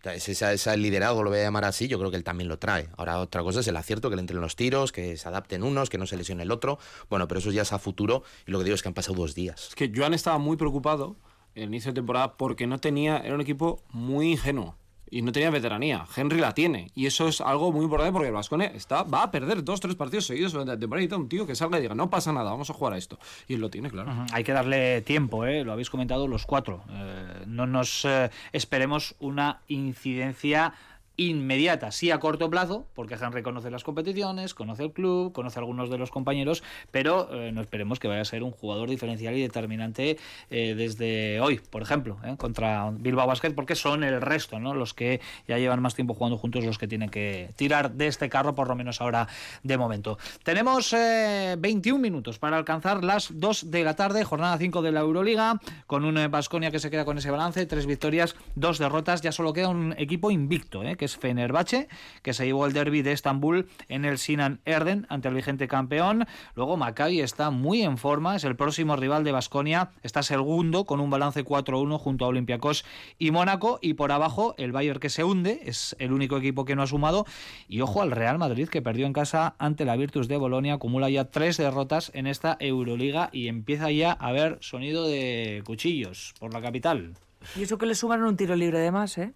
O 0.06 0.20
sea, 0.20 0.54
ese 0.54 0.78
liderazgo, 0.78 1.24
lo 1.24 1.32
voy 1.32 1.40
a 1.40 1.44
llamar 1.44 1.66
así, 1.66 1.88
yo 1.88 1.98
creo 1.98 2.12
que 2.12 2.18
él 2.18 2.24
también 2.24 2.48
lo 2.48 2.60
trae. 2.60 2.90
Ahora 2.96 3.20
otra 3.20 3.42
cosa 3.42 3.62
es 3.62 3.68
el 3.68 3.76
acierto, 3.76 4.12
que 4.12 4.16
le 4.16 4.20
entren 4.20 4.40
los 4.40 4.56
tiros, 4.56 4.92
que 4.92 5.18
se 5.18 5.28
adapten 5.28 5.64
unos, 5.64 5.90
que 5.90 5.98
no 5.98 6.06
se 6.06 6.16
lesione 6.16 6.44
el 6.44 6.52
otro. 6.52 6.78
Bueno, 7.10 7.28
pero 7.28 7.40
eso 7.40 7.52
ya 7.52 7.64
es 7.64 7.74
a 7.74 7.80
futuro 7.80 8.22
y 8.46 8.52
lo 8.52 8.60
que 8.60 8.66
digo 8.66 8.76
es 8.76 8.84
que 8.84 8.88
han 8.88 8.94
pasado 8.94 9.16
dos 9.16 9.34
días. 9.34 9.70
Es 9.70 9.76
que 9.76 9.92
Joan 9.94 10.14
estaba 10.14 10.38
muy 10.38 10.58
preocupado 10.58 11.16
el 11.56 11.66
inicio 11.66 11.92
de 11.92 11.96
temporada 11.96 12.34
porque 12.34 12.68
no 12.68 12.80
tenía, 12.80 13.18
era 13.18 13.34
un 13.34 13.42
equipo 13.42 13.82
muy 13.92 14.32
ingenuo 14.34 14.76
y 15.10 15.22
no 15.22 15.32
tenía 15.32 15.50
veteranía. 15.50 16.06
Henry 16.16 16.40
la 16.40 16.54
tiene 16.54 16.92
y 16.96 17.06
eso 17.06 17.28
es 17.28 17.42
algo 17.42 17.72
muy 17.72 17.84
importante 17.84 18.12
porque 18.12 18.28
el 18.28 18.34
Vascone 18.34 18.72
está, 18.76 19.04
va 19.04 19.24
a 19.24 19.32
perder 19.32 19.64
dos, 19.64 19.80
tres 19.80 19.96
partidos 19.96 20.26
seguidos 20.26 20.52
durante 20.52 20.74
la 20.74 20.80
temporada 20.80 21.18
un 21.18 21.30
tío 21.30 21.48
que 21.48 21.56
salga 21.56 21.78
y 21.80 21.82
diga, 21.82 21.96
no 21.96 22.10
pasa 22.10 22.34
nada, 22.34 22.52
vamos 22.52 22.70
a 22.70 22.74
jugar 22.74 22.94
a 22.94 22.98
esto. 22.98 23.18
Y 23.48 23.54
él 23.54 23.62
lo 23.62 23.70
tiene, 23.70 23.90
claro. 23.90 24.12
Hay 24.34 24.44
que 24.44 24.52
darle 24.52 25.02
tiempo, 25.02 25.46
¿eh? 25.46 25.64
lo 25.64 25.72
habéis 25.72 25.90
comentado 25.90 26.28
los 26.28 26.46
cuatro. 26.46 26.84
Eh, 26.90 27.44
no 27.48 27.68
nos 27.68 28.06
eh, 28.06 28.30
esperemos 28.52 29.16
una 29.20 29.62
incidencia 29.68 30.74
inmediata, 31.18 31.92
sí 31.92 32.12
a 32.12 32.20
corto 32.20 32.50
plazo, 32.50 32.88
porque 32.94 33.16
Henry 33.16 33.44
conoce 33.44 33.72
las 33.72 33.84
competiciones, 33.84 34.54
conoce 34.54 34.84
el 34.84 34.92
club, 34.92 35.32
conoce 35.32 35.60
a 35.60 35.62
algunos 35.62 35.90
de 35.90 35.98
los 35.98 36.12
compañeros, 36.12 36.64
pero 36.92 37.30
eh, 37.32 37.52
no 37.52 37.62
esperemos 37.62 38.00
que 38.00 38.08
vaya 38.08 38.22
a 38.22 38.26
ser 38.26 38.44
un 38.44 38.52
jugador 38.52 38.90
diferencial 38.90 39.36
y 39.36 39.42
determinante 39.42 40.18
eh, 40.50 40.76
desde 40.76 41.40
hoy, 41.40 41.60
por 41.70 41.82
ejemplo, 41.82 42.18
¿eh? 42.24 42.36
contra 42.38 42.92
Bilbao 42.92 43.28
Basket, 43.28 43.54
porque 43.54 43.76
son 43.76 44.04
el 44.04 44.22
resto, 44.22 44.60
¿no? 44.60 44.74
los 44.74 44.94
que 44.94 45.22
ya 45.48 45.58
llevan 45.58 45.82
más 45.82 45.96
tiempo 45.96 46.14
jugando 46.14 46.38
juntos, 46.38 46.64
los 46.66 46.78
que 46.78 46.88
tienen 46.88 47.10
que 47.10 47.50
tirar 47.56 47.92
de 47.92 48.08
este 48.08 48.30
carro, 48.30 48.56
por 48.56 48.68
lo 48.68 48.76
menos 48.76 49.02
ahora 49.02 49.28
de 49.64 49.78
momento. 49.78 50.18
Tenemos 50.44 50.92
eh, 50.94 51.56
21 51.58 52.00
minutos 52.00 52.40
para 52.40 52.58
alcanzar 52.58 53.04
las 53.04 53.40
2 53.40 53.72
de 53.72 53.84
la 53.84 53.96
tarde, 53.96 54.24
jornada 54.24 54.58
5 54.58 54.82
de 54.82 54.92
la 54.92 55.02
Euroliga, 55.02 55.60
con 55.88 56.04
un 56.04 56.16
Vasconia 56.30 56.72
que 56.72 56.80
se 56.80 56.90
queda 56.90 57.06
con 57.06 57.18
ese 57.18 57.32
balance, 57.32 57.66
tres 57.66 57.86
victorias, 57.86 58.36
dos 58.56 58.78
derrotas, 58.78 59.22
ya 59.22 59.32
solo 59.32 59.54
queda 59.54 59.70
un 59.70 59.96
equipo 59.98 60.32
invicto, 60.32 60.84
¿eh? 60.84 60.96
que 60.96 61.05
que 61.06 61.08
es 61.08 61.18
Fenerbahce, 61.18 61.88
que 62.24 62.34
se 62.34 62.46
llevó 62.46 62.66
el 62.66 62.74
derby 62.74 63.04
de 63.04 63.12
Estambul 63.12 63.68
en 63.90 64.06
el 64.06 64.18
Sinan 64.18 64.60
Erden 64.66 65.06
ante 65.08 65.28
el 65.28 65.36
vigente 65.36 65.68
campeón. 65.68 66.26
Luego 66.56 66.78
Maccabi 66.78 67.22
está 67.22 67.52
muy 67.52 67.84
en 67.84 68.00
forma, 68.00 68.36
es 68.36 68.44
el 68.44 68.56
próximo 68.56 68.96
rival 68.96 69.24
de 69.24 69.32
Basconia, 69.32 69.92
está 70.02 70.24
segundo 70.24 70.86
con 70.86 71.00
un 71.00 71.12
balance 71.12 71.46
4-1 71.46 72.00
junto 72.00 72.26
a 72.26 72.30
Olympiacos 72.30 72.86
y 73.20 73.30
Mónaco 73.30 73.78
y 73.84 73.94
por 73.94 74.12
abajo 74.12 74.56
el 74.58 74.72
Bayern 74.72 75.00
que 75.00 75.12
se 75.12 75.24
hunde, 75.24 75.60
es 75.66 75.96
el 76.00 76.12
único 76.12 76.38
equipo 76.38 76.66
que 76.66 76.76
no 76.76 76.82
ha 76.82 76.88
sumado 76.88 77.28
y 77.68 77.82
ojo 77.82 78.02
al 78.02 78.10
Real 78.10 78.40
Madrid 78.40 78.68
que 78.68 78.82
perdió 78.82 79.06
en 79.06 79.14
casa 79.14 79.54
ante 79.60 79.86
la 79.86 79.96
Virtus 79.96 80.28
de 80.28 80.38
Bolonia, 80.38 80.74
acumula 80.74 81.08
ya 81.12 81.26
tres 81.26 81.58
derrotas 81.58 82.10
en 82.16 82.26
esta 82.26 82.58
Euroliga 82.60 83.30
y 83.32 83.48
empieza 83.48 83.92
ya 83.92 84.12
a 84.14 84.30
haber 84.30 84.58
sonido 84.62 85.08
de 85.08 85.62
cuchillos 85.68 86.34
por 86.40 86.52
la 86.52 86.64
capital. 86.64 87.14
Y 87.56 87.62
eso 87.62 87.78
que 87.78 87.86
le 87.86 87.94
sumaron 87.94 88.26
un 88.26 88.38
tiro 88.38 88.56
libre 88.56 88.80
de 88.80 88.90
más, 88.90 89.20
¿eh? 89.20 89.34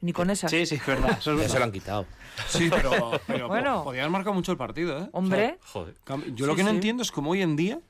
Ni 0.00 0.12
con 0.12 0.30
esa. 0.30 0.48
Sí, 0.48 0.64
sí, 0.66 0.76
es 0.76 0.86
verdad. 0.86 1.18
Eso 1.18 1.32
es 1.32 1.36
verdad. 1.38 1.52
se 1.52 1.58
lo 1.58 1.64
han 1.64 1.72
quitado. 1.72 2.06
Sí, 2.48 2.68
pero, 2.70 3.10
pero 3.26 3.48
Bueno. 3.48 3.78
po- 3.78 3.84
podía 3.84 4.02
haber 4.02 4.12
marcado 4.12 4.34
mucho 4.34 4.52
el 4.52 4.58
partido, 4.58 4.96
¿eh? 4.98 5.08
Hombre, 5.12 5.58
Joder. 5.72 5.94
Yo 6.34 6.46
lo 6.46 6.52
Sí, 6.52 6.56
que 6.58 6.62
no 6.62 6.70
sí. 6.70 6.76
entiendo 6.76 7.02
es 7.02 7.10
cómo 7.10 7.30
hoy 7.32 7.42
en 7.42 7.56
día, 7.56 7.80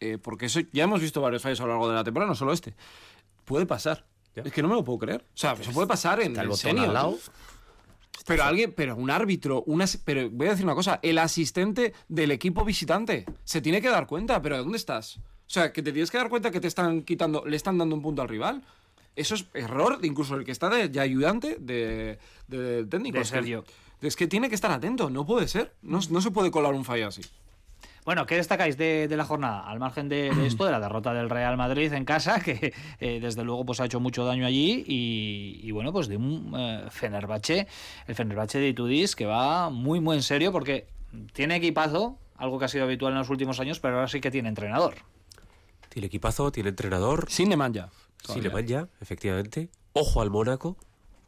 eh, 0.00 0.16
porque 0.16 0.46
eso 0.46 0.60
ya 0.72 0.84
hemos 0.84 1.00
visto 1.00 1.20
varios 1.20 1.42
fallos 1.42 1.60
a 1.60 1.64
lo 1.64 1.68
largo 1.70 1.88
de 1.88 1.94
la 1.94 2.04
temporada, 2.04 2.28
no 2.30 2.34
solo 2.34 2.52
este, 2.54 2.74
puede 3.44 3.66
pasar. 3.66 4.06
Ya. 4.34 4.42
Es 4.44 4.52
que 4.52 4.62
no 4.62 4.68
me 4.68 4.74
lo 4.74 4.84
puedo 4.84 4.98
creer. 5.00 5.20
O 5.22 5.36
sea, 5.36 5.52
eso 5.52 5.72
puede 5.72 5.86
pasar 5.88 6.20
en 6.20 6.36
el 6.38 6.54
senior. 6.54 6.86
al 6.86 6.94
lado. 6.94 7.18
Pero 8.26 8.44
alguien, 8.44 8.72
pero 8.76 8.94
un 8.96 9.10
árbitro, 9.10 9.62
un 9.66 9.80
as- 9.82 9.96
pero 10.04 10.28
voy 10.30 10.48
a 10.48 10.50
decir 10.50 10.64
una 10.64 10.74
cosa, 10.74 11.00
el 11.02 11.18
asistente 11.18 11.94
del 12.08 12.30
equipo 12.30 12.64
visitante 12.64 13.24
se 13.44 13.60
tiene 13.60 13.80
que 13.80 13.88
dar 13.88 14.06
cuenta, 14.06 14.40
pero 14.42 14.56
¿de 14.56 14.62
dónde 14.62 14.76
estás? 14.76 15.16
O 15.18 15.50
sea, 15.50 15.72
que 15.72 15.82
te 15.82 15.92
tienes 15.92 16.10
que 16.10 16.18
dar 16.18 16.28
cuenta 16.28 16.50
que 16.50 16.60
te 16.60 16.68
están 16.68 17.02
quitando, 17.02 17.44
le 17.46 17.56
están 17.56 17.78
dando 17.78 17.94
un 17.94 18.02
punto 18.02 18.20
al 18.22 18.28
rival. 18.28 18.62
Eso 19.18 19.34
es 19.34 19.46
error, 19.52 19.98
de 19.98 20.06
incluso 20.06 20.36
el 20.36 20.44
que 20.44 20.52
está 20.52 20.68
de, 20.68 20.90
ya 20.90 21.02
ayudante 21.02 21.56
de, 21.58 22.18
técnico. 22.88 23.18
De 23.18 23.24
Sergio. 23.24 23.64
Es 24.00 24.14
que 24.14 24.28
tiene 24.28 24.48
que 24.48 24.54
estar 24.54 24.70
atento, 24.70 25.10
no 25.10 25.26
puede 25.26 25.48
ser. 25.48 25.74
No, 25.82 25.98
no 26.10 26.20
se 26.20 26.30
puede 26.30 26.52
colar 26.52 26.72
un 26.72 26.84
fallo 26.84 27.08
así. 27.08 27.22
Bueno, 28.04 28.26
¿qué 28.26 28.36
destacáis 28.36 28.78
de, 28.78 29.08
de 29.08 29.16
la 29.16 29.24
jornada? 29.24 29.68
Al 29.68 29.80
margen 29.80 30.08
de, 30.08 30.30
de 30.30 30.46
esto, 30.46 30.64
de 30.64 30.70
la 30.70 30.78
derrota 30.78 31.12
del 31.12 31.28
Real 31.28 31.56
Madrid 31.56 31.92
en 31.92 32.04
casa, 32.04 32.40
que 32.40 32.72
eh, 33.00 33.18
desde 33.20 33.42
luego 33.42 33.66
pues, 33.66 33.80
ha 33.80 33.86
hecho 33.86 33.98
mucho 33.98 34.24
daño 34.24 34.46
allí, 34.46 34.84
y, 34.86 35.60
y 35.62 35.70
bueno, 35.72 35.92
pues 35.92 36.06
de 36.06 36.16
un 36.16 36.54
eh, 36.56 36.86
Fenerbahce, 36.88 37.66
el 38.06 38.14
Fenerbahce 38.14 38.60
de 38.60 38.68
Itudis, 38.68 39.16
que 39.16 39.26
va 39.26 39.68
muy, 39.68 40.00
muy 40.00 40.16
en 40.16 40.22
serio, 40.22 40.52
porque 40.52 40.86
tiene 41.32 41.56
equipazo, 41.56 42.16
algo 42.36 42.58
que 42.58 42.66
ha 42.66 42.68
sido 42.68 42.84
habitual 42.84 43.12
en 43.12 43.18
los 43.18 43.30
últimos 43.30 43.58
años, 43.58 43.80
pero 43.80 43.96
ahora 43.96 44.08
sí 44.08 44.20
que 44.20 44.30
tiene 44.30 44.48
entrenador. 44.48 44.94
Tiene 45.88 46.06
equipazo, 46.06 46.52
tiene 46.52 46.70
entrenador. 46.70 47.26
Sin 47.28 47.48
Nemanja. 47.48 47.90
Sí, 48.24 48.40
le 48.40 48.66
ya, 48.66 48.88
efectivamente. 49.00 49.70
Ojo 49.92 50.20
al 50.20 50.30
Mónaco. 50.30 50.76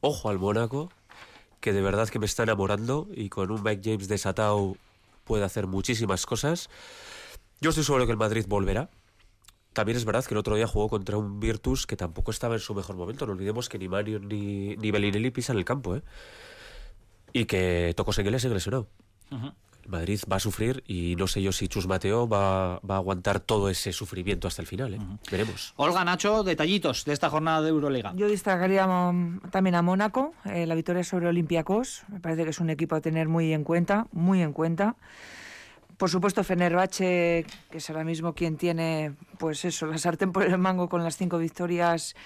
Ojo 0.01 0.29
al 0.29 0.39
Mónaco. 0.39 0.91
Que 1.61 1.73
de 1.73 1.83
verdad 1.83 2.09
que 2.09 2.19
me 2.19 2.27
está 2.27 2.43
enamorando. 2.43 3.09
Y 3.15 3.29
con 3.29 3.51
un 3.51 3.63
Mike 3.63 3.83
James 3.85 4.09
desatado 4.09 4.77
puede 5.25 5.45
hacer 5.45 5.67
muchísimas 5.67 6.27
cosas. 6.27 6.69
Yo 7.61 7.71
estoy 7.71 7.85
seguro 7.85 8.07
que 8.07 8.13
el 8.13 8.19
Madrid 8.19 8.45
volverá. 8.49 8.91
También 9.73 9.97
es 9.97 10.05
verdad 10.05 10.25
que 10.25 10.35
el 10.35 10.39
otro 10.39 10.57
día 10.57 10.67
jugó 10.67 10.89
contra 10.89 11.17
un 11.17 11.39
Virtus 11.39 11.87
que 11.87 11.97
tampoco 11.97 12.33
estaba 12.33 12.55
en 12.55 12.61
su 12.61 12.75
mejor 12.75 12.97
momento. 12.97 13.27
No 13.27 13.33
olvidemos 13.33 13.69
que 13.69 13.79
ni 13.79 13.89
Mario 13.89 14.19
ni, 14.19 14.77
ni 14.77 14.91
Bellinelli 14.91 15.31
pisan 15.31 15.57
el 15.57 15.65
campo, 15.65 15.97
¿eh? 15.97 16.03
Y 17.33 17.45
que 17.45 17.93
Tocos 17.97 18.19
en 18.19 18.41
se 18.41 18.49
lesionado. 18.49 18.89
El 19.31 19.53
Madrid 19.91 20.21
va 20.31 20.37
a 20.37 20.41
sufrir 20.41 20.83
y 20.87 21.17
no 21.17 21.27
sé 21.27 21.43
yo 21.43 21.53
si 21.53 21.69
Chus 21.69 21.87
Mateo 21.87 22.29
va, 22.29 22.79
va 22.81 22.95
a 22.95 22.99
aguantar 22.99 23.41
todo 23.41 23.69
ese 23.69 23.93
sufrimiento 23.93 24.49
hasta 24.49 24.63
el 24.63 24.69
final, 24.69 24.95
¿eh? 24.95 24.99
Veremos. 25.31 25.75
Olga 25.77 26.05
Nacho, 26.05 26.43
detallitos 26.43 27.05
de 27.05 27.13
esta 27.13 27.29
jornada 27.29 27.63
de 27.63 27.69
Euroliga. 27.71 28.13
yo 28.15 28.29
destacaría 28.29 28.87
mm, 28.87 29.51
también 29.51 29.75
a 29.75 29.83
Mónaco, 29.83 30.35
eh, 30.45 30.67
la 30.67 30.75
victoria 30.75 31.05
sobre 31.05 31.29
Olympiacos. 31.29 32.05
Me 32.09 32.21
parece 32.21 32.45
que 32.45 32.51
es 32.51 32.61
un 32.61 32.71
equipo 32.71 32.95
a 32.95 33.01
tener 33.01 33.29
muy 33.29 33.53
en 33.53 33.65
cuenta, 33.65 34.07
muy 34.13 34.43
en 34.43 34.53
cuenta. 34.53 34.97
Por 35.97 36.09
supuesto, 36.09 36.43
Fenerbahce, 36.43 37.45
que 37.71 37.79
es 37.79 37.91
ahora 37.91 38.05
mismo 38.05 38.35
quien 38.35 38.57
tiene, 38.57 39.13
pues 39.39 39.67
eso, 39.67 39.87
la 39.87 39.99
sartén 39.99 40.33
por 40.33 40.45
el 40.45 40.57
mango 40.57 40.89
con 40.89 41.05
las 41.05 41.19
cinco 41.19 41.37
victorias 41.37 42.17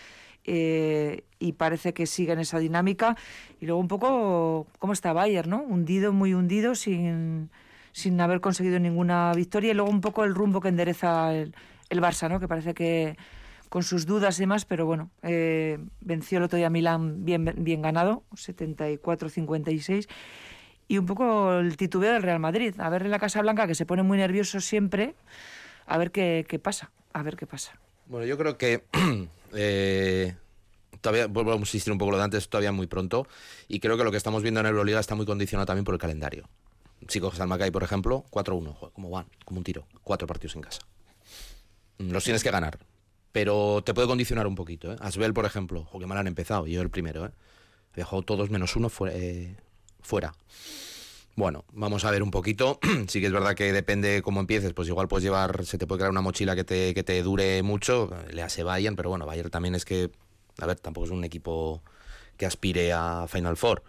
eh, 0.45 1.25
y 1.39 1.53
parece 1.53 1.95
que 1.95 2.07
sigue 2.07 2.33
en 2.33 2.39
esa 2.39 2.59
dinámica. 2.59 3.17
Y 3.61 3.67
luego 3.67 3.81
un 3.81 3.89
poco 3.89 4.67
cómo 4.79 4.93
está 4.93 5.13
Bayern, 5.13 5.51
¿no? 5.51 5.63
Hundido, 5.63 6.13
muy 6.13 6.35
hundido, 6.35 6.75
sin, 6.75 7.51
sin 7.93 8.21
haber 8.21 8.41
conseguido 8.41 8.79
ninguna 8.79 9.33
victoria. 9.35 9.73
Y 9.73 9.75
luego 9.75 9.91
un 9.91 10.01
poco 10.01 10.25
el 10.25 10.35
rumbo 10.35 10.61
que 10.61 10.69
endereza 10.69 11.35
el, 11.35 11.55
el 11.91 12.01
Barça, 12.01 12.29
¿no? 12.29 12.41
Que 12.41 12.49
parece 12.49 12.75
que 12.75 13.17
con 13.75 13.83
sus 13.83 14.07
dudas 14.07 14.39
y 14.39 14.43
demás, 14.43 14.65
pero 14.65 14.87
bueno, 14.87 15.11
eh, 15.23 15.81
venció 16.01 16.39
el 16.39 16.45
otro 16.45 16.57
día 16.57 16.71
Milán 16.71 17.25
bien, 17.25 17.53
bien 17.57 17.83
ganado, 17.83 18.23
74-56. 18.35 20.09
Y 20.87 20.99
un 20.99 21.07
poco 21.07 21.55
el 21.55 21.77
titubeo 21.77 22.13
del 22.13 22.23
Real 22.23 22.39
Madrid. 22.39 22.75
A 22.79 22.89
ver 22.89 23.03
en 23.03 23.11
la 23.11 23.19
Casa 23.19 23.43
Blanca, 23.43 23.67
que 23.67 23.75
se 23.75 23.85
pone 23.85 24.05
muy 24.05 24.17
nervioso 24.17 24.61
siempre, 24.61 25.17
a 25.87 25.99
ver 25.99 26.13
qué, 26.13 26.47
qué 26.49 26.61
pasa. 26.61 26.93
A 27.13 27.25
ver 27.25 27.37
qué 27.37 27.49
pasa. 27.49 27.77
Bueno, 28.07 28.27
yo 28.27 28.39
creo 28.39 28.59
que 28.59 28.85
eh, 29.55 30.35
todavía, 31.01 31.27
vuelvo 31.27 31.53
a 31.53 31.57
insistir 31.57 31.93
un 31.93 31.99
poco 31.99 32.13
lo 32.13 32.19
de 32.19 32.25
antes, 32.25 32.49
todavía 32.49 32.73
muy 32.73 32.87
pronto. 32.87 33.27
Y 33.69 33.81
creo 33.81 33.97
que 33.97 34.05
lo 34.05 34.11
que 34.11 34.17
estamos 34.17 34.43
viendo 34.43 34.61
en 34.61 34.67
Euroliga 34.67 35.01
está 35.01 35.15
muy 35.15 35.27
condicionado 35.27 35.67
también 35.67 35.85
por 35.85 35.95
el 35.95 36.01
calendario. 36.01 36.49
Si 37.09 37.21
coges 37.21 37.41
al 37.41 37.49
Maccabi, 37.49 37.71
por 37.71 37.83
ejemplo, 37.83 38.25
4-1, 38.31 38.75
joder, 38.75 38.93
¿cómo 38.95 39.11
van? 39.11 39.27
Como 39.45 39.59
un 39.59 39.65
tiro. 39.65 39.87
Cuatro 40.03 40.27
partidos 40.27 40.57
en 40.57 40.63
casa. 40.63 40.81
Mm, 41.99 42.11
Los 42.11 42.25
tienes 42.25 42.43
que 42.43 42.51
ganar. 42.51 42.79
Pero 43.33 43.83
te 43.85 43.95
puede 43.95 44.07
condicionar 44.07 44.47
un 44.47 44.55
poquito. 44.55 44.93
¿eh? 44.93 44.97
Asbel, 45.01 45.35
por 45.35 45.45
ejemplo, 45.45 45.89
o 45.93 45.99
que 45.99 46.07
mal 46.07 46.19
han 46.19 46.27
empezado, 46.27 46.67
yo 46.67 46.81
el 46.81 46.91
primero. 46.91 47.27
¿eh? 47.27 48.03
Jugado 48.03 48.23
todos 48.23 48.51
menos 48.51 48.77
uno 48.77 48.91
eh, 49.11 49.57
fuera. 50.01 50.35
Bueno, 51.37 51.65
vamos 51.73 52.05
a 52.05 52.11
ver 52.11 52.23
un 52.23 52.31
poquito. 52.31 52.79
sí 53.09 53.21
que 53.21 53.27
es 53.27 53.33
verdad 53.33 53.55
que 53.55 53.73
depende 53.73 54.23
cómo 54.23 54.41
empieces, 54.41 54.73
pues 54.73 54.89
igual 54.89 55.09
puedes 55.09 55.25
llevar, 55.25 55.65
se 55.65 55.79
te 55.79 55.87
puede 55.87 56.01
crear 56.01 56.11
una 56.11 56.21
mochila 56.21 56.55
que 56.55 56.65
te, 56.65 56.95
que 56.95 57.03
te 57.03 57.23
dure 57.23 57.63
mucho, 57.63 58.11
le 58.31 58.43
hace 58.43 58.63
Bayern, 58.63 58.95
pero 58.95 59.11
bueno, 59.11 59.27
Bayern 59.27 59.51
también 59.51 59.75
es 59.75 59.85
que, 59.85 60.11
a 60.59 60.67
ver, 60.67 60.79
tampoco 60.79 61.07
es 61.07 61.11
un 61.11 61.25
equipo 61.25 61.83
que 62.37 62.47
aspire 62.47 62.93
a 62.93 63.27
Final 63.29 63.57
Four. 63.57 63.83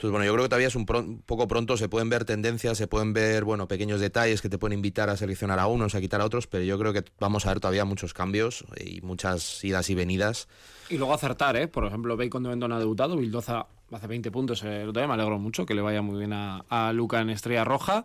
Entonces, 0.00 0.12
bueno, 0.12 0.24
yo 0.24 0.32
creo 0.32 0.44
que 0.44 0.48
todavía 0.48 0.68
es 0.68 0.76
un, 0.76 0.86
un 0.88 1.20
poco 1.20 1.46
pronto, 1.46 1.76
se 1.76 1.90
pueden 1.90 2.08
ver 2.08 2.24
tendencias, 2.24 2.78
se 2.78 2.86
pueden 2.86 3.12
ver, 3.12 3.44
bueno, 3.44 3.68
pequeños 3.68 4.00
detalles 4.00 4.40
que 4.40 4.48
te 4.48 4.56
pueden 4.56 4.78
invitar 4.78 5.10
a 5.10 5.16
seleccionar 5.18 5.58
a 5.58 5.66
unos, 5.66 5.94
a 5.94 6.00
quitar 6.00 6.22
a 6.22 6.24
otros, 6.24 6.46
pero 6.46 6.64
yo 6.64 6.78
creo 6.78 6.94
que 6.94 7.04
vamos 7.18 7.44
a 7.44 7.50
ver 7.50 7.60
todavía 7.60 7.84
muchos 7.84 8.14
cambios 8.14 8.64
y 8.82 9.02
muchas 9.02 9.62
idas 9.62 9.90
y 9.90 9.94
venidas. 9.94 10.48
Y 10.88 10.96
luego 10.96 11.12
acertar, 11.12 11.58
¿eh? 11.58 11.68
Por 11.68 11.84
ejemplo, 11.84 12.16
Bacon 12.16 12.42
de 12.42 12.48
Vendón 12.48 12.72
ha 12.72 12.78
debutado, 12.78 13.18
Bildoza 13.18 13.66
hace 13.92 14.06
20 14.06 14.30
puntos 14.30 14.62
el 14.62 14.88
otro 14.88 15.00
día, 15.00 15.08
me 15.08 15.14
alegro 15.14 15.38
mucho, 15.38 15.66
que 15.66 15.74
le 15.74 15.82
vaya 15.82 16.02
muy 16.02 16.18
bien 16.18 16.32
a, 16.32 16.92
Luca 16.92 17.20
en 17.20 17.30
Estrella 17.30 17.64
Roja. 17.64 18.04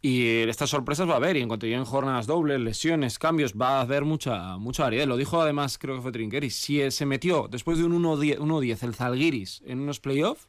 Y 0.00 0.26
estas 0.48 0.70
sorpresas 0.70 1.08
va 1.08 1.14
a 1.14 1.16
haber, 1.16 1.36
y 1.36 1.40
en 1.40 1.48
cuanto 1.48 1.66
lleguen 1.66 1.84
jornadas 1.84 2.26
dobles, 2.26 2.60
lesiones, 2.60 3.18
cambios, 3.18 3.54
va 3.54 3.78
a 3.78 3.80
haber 3.80 4.04
mucha, 4.04 4.56
mucha 4.56 4.84
variedad. 4.84 5.06
Lo 5.06 5.16
dijo 5.16 5.40
además, 5.40 5.76
creo 5.76 5.96
que 5.96 6.02
fue 6.02 6.12
Trinqueri, 6.12 6.50
si 6.50 6.80
eh, 6.80 6.92
se 6.92 7.04
metió 7.04 7.48
después 7.50 7.78
de 7.78 7.84
un 7.84 8.00
1-10 8.00 8.38
1-10 8.38 8.82
el 8.84 8.94
Zalgiris 8.94 9.62
en 9.66 9.80
unos 9.80 9.98
playoffs, 9.98 10.46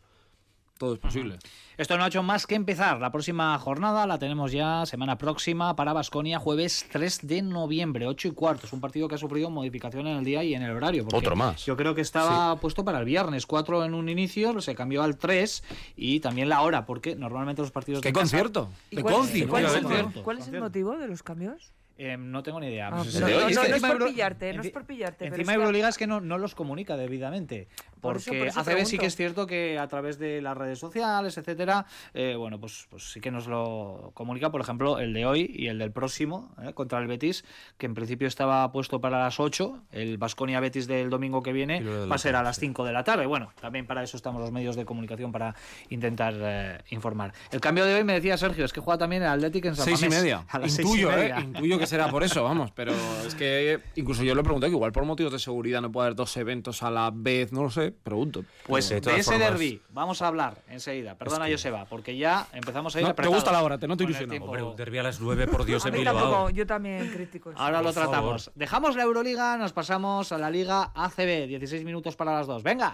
todo 0.79 0.93
es 0.93 0.99
posible. 0.99 1.37
Esto 1.77 1.95
no 1.97 2.03
ha 2.03 2.07
hecho 2.07 2.23
más 2.23 2.47
que 2.47 2.55
empezar. 2.55 2.99
La 2.99 3.11
próxima 3.11 3.57
jornada 3.59 4.07
la 4.07 4.17
tenemos 4.17 4.51
ya 4.51 4.85
semana 4.85 5.17
próxima 5.17 5.75
para 5.75 5.93
Basconia, 5.93 6.39
jueves 6.39 6.87
3 6.91 7.19
de 7.27 7.41
noviembre, 7.41 8.07
8 8.07 8.29
y 8.29 8.31
cuarto. 8.31 8.65
Es 8.65 8.73
un 8.73 8.81
partido 8.81 9.07
que 9.07 9.15
ha 9.15 9.17
sufrido 9.17 9.49
modificación 9.49 10.07
en 10.07 10.17
el 10.17 10.25
día 10.25 10.43
y 10.43 10.55
en 10.55 10.63
el 10.63 10.71
horario. 10.71 11.03
porque 11.03 11.17
Otro 11.17 11.35
más. 11.35 11.65
Yo 11.65 11.77
creo 11.77 11.93
que 11.93 12.01
estaba 12.01 12.55
puesto 12.59 12.83
para 12.83 12.99
el 12.99 13.05
viernes, 13.05 13.45
4 13.45 13.85
en 13.85 13.93
un 13.93 14.09
inicio, 14.09 14.59
se 14.61 14.73
cambió 14.73 15.03
al 15.03 15.17
3 15.17 15.63
y 15.95 16.19
también 16.21 16.49
la 16.49 16.61
hora, 16.61 16.85
porque 16.85 17.15
normalmente 17.15 17.61
los 17.61 17.71
partidos 17.71 18.01
¡Qué 18.01 18.09
de 18.09 18.13
concierto! 18.13 18.69
¿Y 18.89 18.95
¡De 18.97 19.03
cuál, 19.03 19.15
es, 19.25 19.35
el, 19.35 19.47
concierto. 19.49 20.19
mo- 20.19 20.23
cuál 20.23 20.37
es 20.37 20.47
el 20.47 20.59
Concierto. 20.59 20.59
motivo 20.65 20.97
de 20.97 21.07
los 21.07 21.21
cambios? 21.23 21.71
Eh, 22.01 22.15
no 22.17 22.41
tengo 22.43 22.61
ni 22.61 22.67
idea. 22.67 22.87
Ah, 22.87 23.03
pero 23.03 23.27
no, 23.27 23.27
es 23.49 23.55
no 23.57 23.61
que 23.63 23.71
es 23.75 23.81
por 23.83 24.05
pillarte, 24.07 24.53
no 24.53 24.61
es 24.61 24.67
enci- 24.67 24.71
por 24.71 24.85
pillarte. 24.85 25.25
pero 25.25 25.35
Encima 25.35 25.51
que- 25.51 25.57
Euroliga 25.57 25.89
es 25.89 25.97
que 25.97 26.07
no, 26.07 26.21
no 26.21 26.37
los 26.37 26.55
comunica 26.55 26.95
debidamente. 26.95 27.67
Por 27.99 28.13
Porque 28.13 28.29
eso- 28.29 28.39
por 28.39 28.47
eso 28.47 28.59
ACB 28.61 28.85
sí 28.85 28.97
que 28.97 29.07
es 29.07 29.17
cierto 29.17 29.45
que 29.45 29.77
a 29.77 29.85
través 29.89 30.17
de 30.17 30.41
las 30.41 30.55
redes 30.57 30.79
sociales, 30.79 31.37
etcétera, 31.37 31.85
eh, 32.13 32.35
bueno, 32.37 32.57
pues, 32.57 32.87
pues 32.89 33.11
sí 33.11 33.19
que 33.19 33.31
nos 33.31 33.47
lo 33.47 34.11
comunica, 34.13 34.49
por 34.49 34.61
ejemplo, 34.61 34.99
el 34.99 35.11
de 35.13 35.25
hoy 35.25 35.51
y 35.53 35.67
el 35.67 35.77
del 35.79 35.91
próximo, 35.91 36.55
eh, 36.63 36.71
contra 36.73 36.99
el 36.99 37.07
Betis, 37.07 37.43
que 37.77 37.85
en 37.87 37.95
principio 37.95 38.29
estaba 38.29 38.71
puesto 38.71 39.01
para 39.01 39.19
las 39.19 39.37
8, 39.41 39.83
el 39.91 40.17
Basconia 40.17 40.61
Betis 40.61 40.87
del 40.87 41.09
domingo 41.09 41.43
que 41.43 41.51
viene 41.51 41.83
va 41.83 42.15
a 42.15 42.17
ser 42.17 42.37
a 42.37 42.43
las 42.43 42.57
5 42.59 42.85
de 42.85 42.93
la 42.93 43.03
tarde. 43.03 43.25
Bueno, 43.25 43.51
también 43.59 43.85
para 43.85 44.01
eso 44.03 44.15
estamos 44.15 44.39
los 44.39 44.53
medios 44.53 44.77
de 44.77 44.85
comunicación 44.85 45.33
para 45.33 45.53
intentar 45.89 46.33
eh, 46.37 46.77
informar. 46.91 47.33
El 47.51 47.59
cambio 47.59 47.83
de 47.83 47.95
hoy 47.95 48.05
me 48.05 48.13
decía 48.13 48.37
Sergio, 48.37 48.63
es 48.63 48.71
que 48.71 48.79
juega 48.79 48.97
también 48.99 49.23
el 49.23 49.27
Athletic 49.27 49.65
en 49.65 49.75
San 49.75 49.83
Seis 49.83 49.99
y 50.01 50.05
Mamés, 50.05 50.21
media. 50.21 50.45
a 50.47 50.59
las 50.59 50.71
seis 50.71 50.87
y 50.87 50.89
Intuyo, 50.89 51.11
¿eh? 51.11 51.15
media. 51.17 51.39
Intuyo 51.41 51.77
que 51.77 51.88
será 51.89 52.07
por 52.09 52.23
eso, 52.23 52.43
vamos. 52.43 52.71
Pero 52.71 52.93
es 53.27 53.35
que 53.35 53.79
incluso 53.95 54.23
yo 54.23 54.33
le 54.35 54.43
pregunté 54.43 54.67
que 54.67 54.73
igual 54.73 54.91
por 54.91 55.03
motivos 55.05 55.33
de 55.33 55.39
seguridad 55.39 55.81
no 55.81 55.91
puede 55.91 56.07
haber 56.07 56.15
dos 56.15 56.35
eventos 56.37 56.81
a 56.83 56.89
la 56.91 57.11
vez, 57.13 57.51
no 57.51 57.63
lo 57.63 57.69
sé, 57.69 57.91
pregunto. 57.91 58.43
Pues 58.65 58.87
De 58.89 58.97
ese 58.97 59.23
formas- 59.23 59.39
derby 59.39 59.81
vamos 59.89 60.21
a 60.21 60.27
hablar 60.27 60.57
enseguida. 60.69 61.15
Perdona, 61.15 61.45
que- 61.47 61.51
Joseba, 61.53 61.85
porque 61.85 62.15
ya 62.17 62.47
empezamos 62.53 62.95
a 62.95 63.01
ir 63.01 63.07
No, 63.07 63.13
te 63.15 63.27
gusta 63.27 63.51
la 63.51 63.63
hora, 63.63 63.77
te 63.77 63.87
noto 63.87 64.03
ilusionado. 64.03 64.29
tiempo. 64.31 64.45
Hombre, 64.47 64.63
un 64.63 64.75
derbi 64.75 64.97
a 64.99 65.03
las 65.03 65.19
9, 65.19 65.47
por 65.47 65.65
Dios, 65.65 65.83
A 65.85 65.89
en 65.89 65.93
mí 65.95 65.99
Bilbao. 65.99 66.15
tampoco, 66.15 66.49
yo 66.51 66.65
también 66.65 67.11
critico 67.11 67.51
eso. 67.51 67.59
Ahora 67.59 67.81
lo 67.81 67.91
favor. 67.91 68.09
tratamos. 68.09 68.51
Dejamos 68.55 68.95
la 68.95 69.03
Euroliga, 69.03 69.57
nos 69.57 69.73
pasamos 69.73 70.31
a 70.31 70.37
la 70.37 70.49
Liga 70.49 70.91
ACB. 70.95 71.47
16 71.47 71.83
minutos 71.83 72.15
para 72.15 72.33
las 72.33 72.47
dos. 72.47 72.63
Venga. 72.63 72.93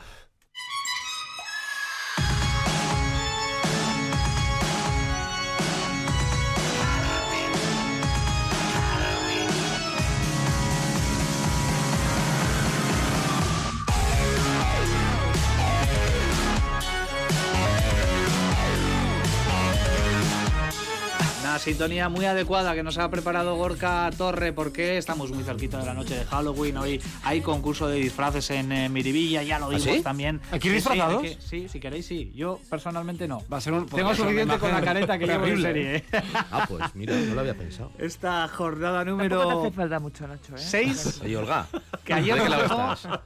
Sintonía 21.66 22.10
muy 22.10 22.26
adecuada 22.26 22.76
que 22.76 22.84
nos 22.84 23.00
ha 23.00 23.10
preparado 23.10 23.56
Gorka 23.56 24.08
Torre 24.16 24.54
porque 24.54 25.00
estamos 25.00 25.32
muy 25.32 25.44
cerquita 25.44 25.80
de 25.80 25.86
la 25.88 25.96
noche 25.96 26.14
de 26.20 26.26
Halloween. 26.26 26.78
Hoy 26.78 27.02
hay 27.24 27.42
concurso 27.42 27.88
de 27.88 27.96
disfraces 27.98 28.52
en 28.52 28.72
eh, 28.72 28.88
Miribilla, 28.88 29.42
ya 29.42 29.58
lo 29.58 29.66
¿Ah, 29.66 29.70
vimos 29.70 29.84
sí? 29.84 30.02
también. 30.04 30.40
¿Aquí 30.52 30.70
disfrazados? 30.70 31.24
Sí, 31.24 31.38
sí, 31.40 31.68
si 31.68 31.80
queréis, 31.80 32.06
sí. 32.06 32.32
Yo 32.36 32.60
personalmente 32.70 33.28
no. 33.28 33.42
Va 33.52 33.58
a 33.58 33.62
ser 33.62 33.74
un- 33.74 33.88
Tengo 33.88 34.14
suficiente 34.14 34.60
con 34.60 34.70
la 34.72 34.82
careta 34.82 35.18
que 35.18 35.26
llevo 35.26 35.48
en 35.48 35.62
serie. 35.62 35.96
¿eh? 35.96 36.04
Ah, 36.52 36.66
pues 36.70 36.84
mira, 36.94 37.16
no 37.16 37.34
lo 37.34 37.42
había 37.42 37.56
pensado. 37.58 37.92
Esta 37.98 38.48
jornada 38.48 39.04
número 39.04 39.62
hace 39.64 39.72
falta 39.72 40.00
mucho, 40.00 40.28
Nacho. 40.28 40.54
¿eh? 40.56 40.60
6 40.60 41.22
Oye, 41.24 41.36
Olga. 41.36 41.66
que 42.04 42.14
ayer 42.14 42.36
¿de 42.36 42.44
qué 42.44 42.50
lado 42.50 42.70
jugamos 42.70 43.00
estás? 43.06 43.20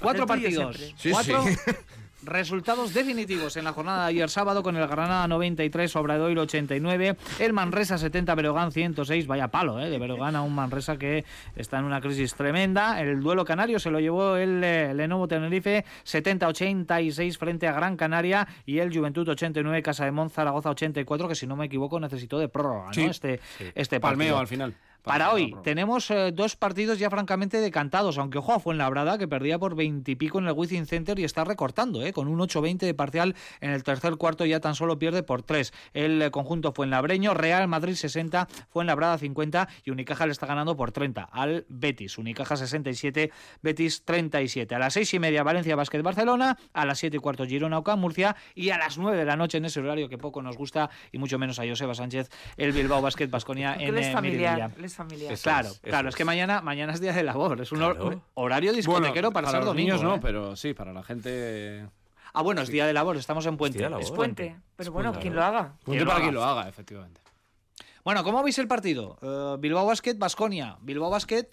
cuatro 0.00 0.26
partidos. 0.26 0.76
Sí, 0.96 1.10
cuatro 1.12 1.44
sí. 1.44 1.56
resultados 2.26 2.92
definitivos 2.92 3.56
en 3.56 3.64
la 3.64 3.72
jornada 3.72 4.02
de 4.02 4.10
ayer 4.10 4.28
sábado 4.28 4.62
con 4.62 4.76
el 4.76 4.86
Granada 4.86 5.26
93, 5.28 5.94
Obradoiro 5.96 6.42
89, 6.42 7.16
el 7.38 7.52
Manresa 7.52 7.96
70, 7.96 8.34
Berogán 8.34 8.72
106, 8.72 9.26
vaya 9.26 9.48
palo 9.48 9.80
¿eh? 9.80 9.88
de 9.88 9.98
Berogán 9.98 10.36
a 10.36 10.42
un 10.42 10.54
Manresa 10.54 10.98
que 10.98 11.24
está 11.54 11.78
en 11.78 11.84
una 11.84 12.00
crisis 12.00 12.34
tremenda, 12.34 13.00
el 13.00 13.20
duelo 13.20 13.44
canario 13.44 13.78
se 13.78 13.90
lo 13.90 14.00
llevó 14.00 14.36
el 14.36 14.62
eh, 14.62 14.92
Lenovo 14.94 15.28
Tenerife 15.28 15.84
70-86 16.04 17.38
frente 17.38 17.68
a 17.68 17.72
Gran 17.72 17.96
Canaria 17.96 18.46
y 18.66 18.78
el 18.78 18.94
Juventud 18.94 19.28
89, 19.28 19.82
Casa 19.82 20.04
de 20.04 20.10
Mon, 20.10 20.28
Zaragoza 20.28 20.70
84, 20.70 21.28
que 21.28 21.34
si 21.34 21.46
no 21.46 21.56
me 21.56 21.66
equivoco 21.66 22.00
necesitó 22.00 22.38
de 22.38 22.48
prórroga, 22.48 22.86
¿no? 22.86 22.92
Sí. 22.92 23.04
Este, 23.04 23.40
este 23.74 24.00
Palmeo 24.00 24.38
al 24.38 24.48
final. 24.48 24.74
Para 25.06 25.32
hoy 25.32 25.54
tenemos 25.62 26.10
eh, 26.10 26.32
dos 26.32 26.56
partidos 26.56 26.98
ya 26.98 27.08
francamente 27.10 27.60
decantados, 27.60 28.18
aunque 28.18 28.38
ojo 28.38 28.52
a 28.52 28.58
Fuenlabrada 28.58 29.18
que 29.18 29.28
perdía 29.28 29.56
por 29.56 29.76
20 29.76 30.10
y 30.10 30.16
pico 30.16 30.40
en 30.40 30.48
el 30.48 30.52
Wizzing 30.52 30.84
Center 30.84 31.16
y 31.20 31.22
está 31.22 31.44
recortando, 31.44 32.04
eh, 32.04 32.12
con 32.12 32.26
un 32.26 32.40
8-20 32.40 32.78
de 32.78 32.92
parcial 32.92 33.36
en 33.60 33.70
el 33.70 33.84
tercer 33.84 34.16
cuarto 34.16 34.44
ya 34.44 34.58
tan 34.58 34.74
solo 34.74 34.98
pierde 34.98 35.22
por 35.22 35.44
3. 35.44 35.72
El 35.94 36.20
eh, 36.20 36.32
conjunto 36.32 36.72
Fuenlabreño, 36.72 37.34
Real 37.34 37.68
Madrid 37.68 37.94
60, 37.94 38.48
Fuenlabrada 38.68 39.16
50 39.16 39.68
y 39.84 39.92
Unicaja 39.92 40.26
le 40.26 40.32
está 40.32 40.46
ganando 40.46 40.76
por 40.76 40.90
30 40.90 41.22
al 41.22 41.66
Betis. 41.68 42.18
Unicaja 42.18 42.56
67, 42.56 43.30
Betis 43.62 44.04
37. 44.04 44.74
A 44.74 44.80
las 44.80 44.94
seis 44.94 45.14
y 45.14 45.20
media 45.20 45.44
Valencia 45.44 45.76
Básquet 45.76 46.02
Barcelona, 46.02 46.58
a 46.72 46.84
las 46.84 46.98
7 46.98 47.18
y 47.18 47.20
cuarto 47.20 47.46
Girona 47.46 47.78
Oca 47.78 47.94
Murcia 47.94 48.34
y 48.56 48.70
a 48.70 48.78
las 48.78 48.98
9 48.98 49.16
de 49.16 49.24
la 49.24 49.36
noche 49.36 49.58
en 49.58 49.66
ese 49.66 49.78
horario 49.78 50.08
que 50.08 50.18
poco 50.18 50.42
nos 50.42 50.56
gusta 50.56 50.90
y 51.12 51.18
mucho 51.18 51.38
menos 51.38 51.60
a 51.60 51.64
Joseba 51.64 51.94
Sánchez 51.94 52.28
el 52.56 52.72
Bilbao 52.72 53.00
Básquet 53.00 53.30
Basconia 53.30 53.76
en 53.78 53.96
eh, 53.96 54.12
familiar. 54.12 54.72
Familiar. 54.96 55.32
Eso 55.32 55.42
Claro, 55.44 55.68
es, 55.68 55.80
claro, 55.80 56.08
es 56.08 56.14
que 56.16 56.24
mañana, 56.24 56.60
mañana 56.62 56.92
es 56.92 57.00
día 57.00 57.12
de 57.12 57.22
labor, 57.22 57.60
es 57.60 57.70
un 57.72 57.78
Claro. 57.78 58.22
horario 58.34 58.72
discotequero 58.72 59.30
para, 59.30 59.48
ser 59.48 59.58
los 59.58 59.66
domingo. 59.66 59.88
niños 59.94 60.02
no, 60.02 60.16
¿eh? 60.16 60.18
pero 60.22 60.56
sí, 60.56 60.74
para 60.74 60.92
la 60.92 61.02
gente. 61.02 61.86
Ah, 62.32 62.42
bueno, 62.42 62.60
es 62.62 62.68
día 62.68 62.86
de 62.86 62.92
labor, 62.92 63.16
estamos 63.16 63.46
en 63.46 63.56
puente. 63.56 63.78
labor. 63.80 64.00
Es 64.00 64.10
puente. 64.10 64.46
puente. 64.48 64.62
Pero 64.76 64.92
bueno, 64.92 65.10
puente, 65.10 65.22
quien 65.22 65.34
lo 65.34 65.42
haga. 65.44 65.74
Lo 65.86 66.06
para 66.06 66.20
quien 66.20 66.34
lo 66.34 66.44
haga, 66.44 66.68
efectivamente. 66.68 67.20
Bueno, 68.04 68.22
¿cómo 68.24 68.42
veis 68.42 68.58
el 68.58 68.68
partido? 68.68 69.18
Eh, 69.22 69.56
Bilbao 69.58 69.86
Basket, 69.86 70.14
Basconia. 70.16 70.76
Bilbao 70.80 71.10
Basket 71.10 71.48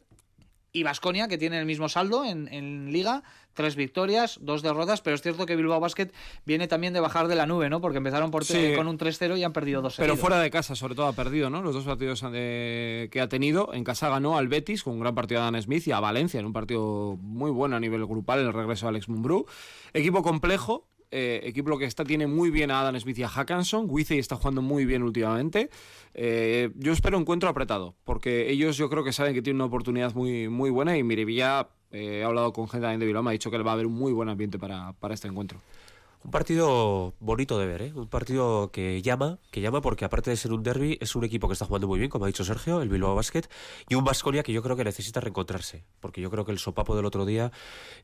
y 0.71 0.83
Basconia, 0.83 1.27
que 1.27 1.37
tienen 1.37 1.59
el 1.59 1.65
mismo 1.65 1.89
saldo 1.89 2.23
en, 2.25 2.47
en 2.51 2.91
Liga. 2.91 3.23
Tres 3.53 3.75
victorias, 3.75 4.39
dos 4.41 4.61
derrotas, 4.63 5.01
pero 5.01 5.15
es 5.15 5.21
cierto 5.21 5.45
que 5.45 5.55
Bilbao 5.55 5.79
Basket 5.79 6.07
viene 6.45 6.67
también 6.67 6.93
de 6.93 6.99
bajar 6.99 7.27
de 7.27 7.35
la 7.35 7.45
nube, 7.45 7.69
¿no? 7.69 7.81
Porque 7.81 7.97
empezaron 7.99 8.31
por 8.31 8.45
Sí. 8.45 8.73
con 8.75 8.87
un 8.87 8.97
3-0 8.97 9.37
y 9.37 9.43
han 9.43 9.53
perdido 9.53 9.81
dos 9.81 9.95
Pero 9.95 10.07
seguidos. 10.13 10.19
fuera 10.19 10.39
de 10.39 10.49
casa, 10.49 10.75
sobre 10.75 10.95
todo, 10.95 11.05
ha 11.07 11.13
perdido, 11.13 11.49
¿no? 11.49 11.61
Los 11.61 11.75
dos 11.75 11.83
partidos 11.85 12.23
eh, 12.33 13.09
que 13.11 13.21
ha 13.21 13.29
tenido. 13.29 13.73
En 13.73 13.83
casa 13.83 14.09
ganó 14.09 14.37
al 14.37 14.47
Betis 14.47 14.83
con 14.83 14.93
un 14.93 14.99
gran 15.01 15.13
partido 15.15 15.41
de 15.43 15.51
Dan 15.51 15.61
Smith 15.61 15.87
y 15.87 15.91
a 15.91 15.99
Valencia 15.99 16.39
en 16.39 16.45
un 16.47 16.53
partido 16.53 17.17
muy 17.21 17.51
bueno 17.51 17.75
a 17.75 17.79
nivel 17.79 18.05
grupal, 18.05 18.39
el 18.39 18.53
regreso 18.53 18.85
de 18.87 18.89
Alex 18.89 19.07
Mumbrú. 19.09 19.45
Equipo 19.93 20.23
complejo, 20.23 20.87
eh, 21.15 21.41
equipo 21.43 21.77
que 21.77 21.85
está, 21.85 22.03
tiene 22.03 22.25
muy 22.25 22.49
bien 22.49 22.71
a 22.71 22.81
Adam 22.81 22.99
Smith 22.99 23.19
y 23.19 23.23
a 23.23 23.29
Hackanson. 23.29 23.85
Wizzy 23.87 24.17
está 24.17 24.35
jugando 24.35 24.63
muy 24.63 24.83
bien 24.83 25.03
últimamente. 25.03 25.69
Eh, 26.15 26.71
yo 26.75 26.91
espero 26.91 27.19
encuentro 27.19 27.49
apretado, 27.49 27.95
porque 28.03 28.49
ellos 28.49 28.77
yo 28.77 28.89
creo 28.89 29.03
que 29.03 29.13
saben 29.13 29.35
que 29.35 29.43
tienen 29.43 29.57
una 29.57 29.65
oportunidad 29.65 30.15
muy, 30.15 30.49
muy 30.49 30.71
buena 30.71 30.97
y 30.97 31.03
Miribilla, 31.03 31.69
eh, 31.91 32.21
he 32.21 32.23
hablado 32.23 32.51
con 32.51 32.67
gente 32.67 32.87
de 32.87 33.05
Bilbao, 33.05 33.21
me 33.21 33.29
ha 33.29 33.33
dicho 33.33 33.51
que 33.51 33.57
va 33.59 33.71
a 33.71 33.73
haber 33.75 33.85
un 33.85 33.93
muy 33.93 34.11
buen 34.11 34.27
ambiente 34.27 34.57
para, 34.57 34.93
para 34.93 35.13
este 35.13 35.27
encuentro. 35.27 35.61
Un 36.23 36.31
partido 36.31 37.13
bonito 37.19 37.59
de 37.59 37.65
ver, 37.65 37.81
¿eh? 37.81 37.93
Un 37.93 38.07
partido 38.07 38.71
que 38.71 39.01
llama, 39.01 39.39
que 39.51 39.59
llama 39.59 39.81
porque 39.81 40.05
aparte 40.05 40.29
de 40.29 40.37
ser 40.37 40.53
un 40.53 40.63
derby, 40.63 40.97
es 41.01 41.15
un 41.15 41.25
equipo 41.25 41.47
que 41.49 41.53
está 41.53 41.65
jugando 41.65 41.87
muy 41.87 41.99
bien, 41.99 42.09
como 42.09 42.23
ha 42.23 42.27
dicho 42.27 42.45
Sergio, 42.45 42.81
el 42.81 42.87
Bilbao 42.87 43.13
Basket, 43.13 43.43
y 43.89 43.95
un 43.95 44.05
Vasconia 44.05 44.41
que 44.41 44.53
yo 44.53 44.63
creo 44.63 44.77
que 44.77 44.85
necesita 44.85 45.19
reencontrarse, 45.19 45.83
porque 45.99 46.21
yo 46.21 46.31
creo 46.31 46.45
que 46.45 46.53
el 46.53 46.59
sopapo 46.59 46.95
del 46.95 47.05
otro 47.05 47.25
día 47.25 47.51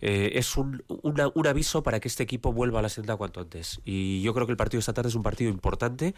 eh, 0.02 0.32
es 0.34 0.58
un, 0.58 0.84
un 0.88 1.48
aviso 1.48 1.82
para 1.82 2.02
que 2.02 2.10
este 2.10 2.24
equipo 2.24 2.52
vuelva 2.52 2.80
a 2.80 2.82
la 2.82 2.90
senda 2.90 3.16
cuanto 3.16 3.40
antes. 3.40 3.80
Y 3.86 4.22
yo 4.22 4.34
creo 4.34 4.46
que 4.46 4.52
el 4.52 4.58
partido 4.58 4.80
esta 4.80 4.94
tarde 4.94 5.10
es 5.10 5.16
un 5.16 5.24
partido 5.24 5.50
importante. 5.50 6.14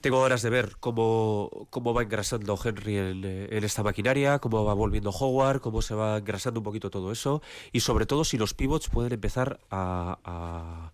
Tengo 0.00 0.20
ganas 0.20 0.42
de 0.42 0.50
ver 0.50 0.76
cómo, 0.80 1.66
cómo 1.70 1.94
va 1.94 2.02
engrasando 2.02 2.58
Henry 2.62 2.98
en, 2.98 3.24
eh, 3.24 3.48
en 3.52 3.64
esta 3.64 3.82
maquinaria, 3.82 4.38
cómo 4.38 4.62
va 4.62 4.74
volviendo 4.74 5.08
Howard, 5.10 5.60
cómo 5.60 5.80
se 5.80 5.94
va 5.94 6.18
engrasando 6.18 6.60
un 6.60 6.64
poquito 6.64 6.90
todo 6.90 7.10
eso 7.10 7.40
y 7.72 7.80
sobre 7.80 8.04
todo 8.04 8.24
si 8.24 8.36
los 8.36 8.52
pivots 8.52 8.90
pueden 8.90 9.14
empezar 9.14 9.60
a, 9.70 10.92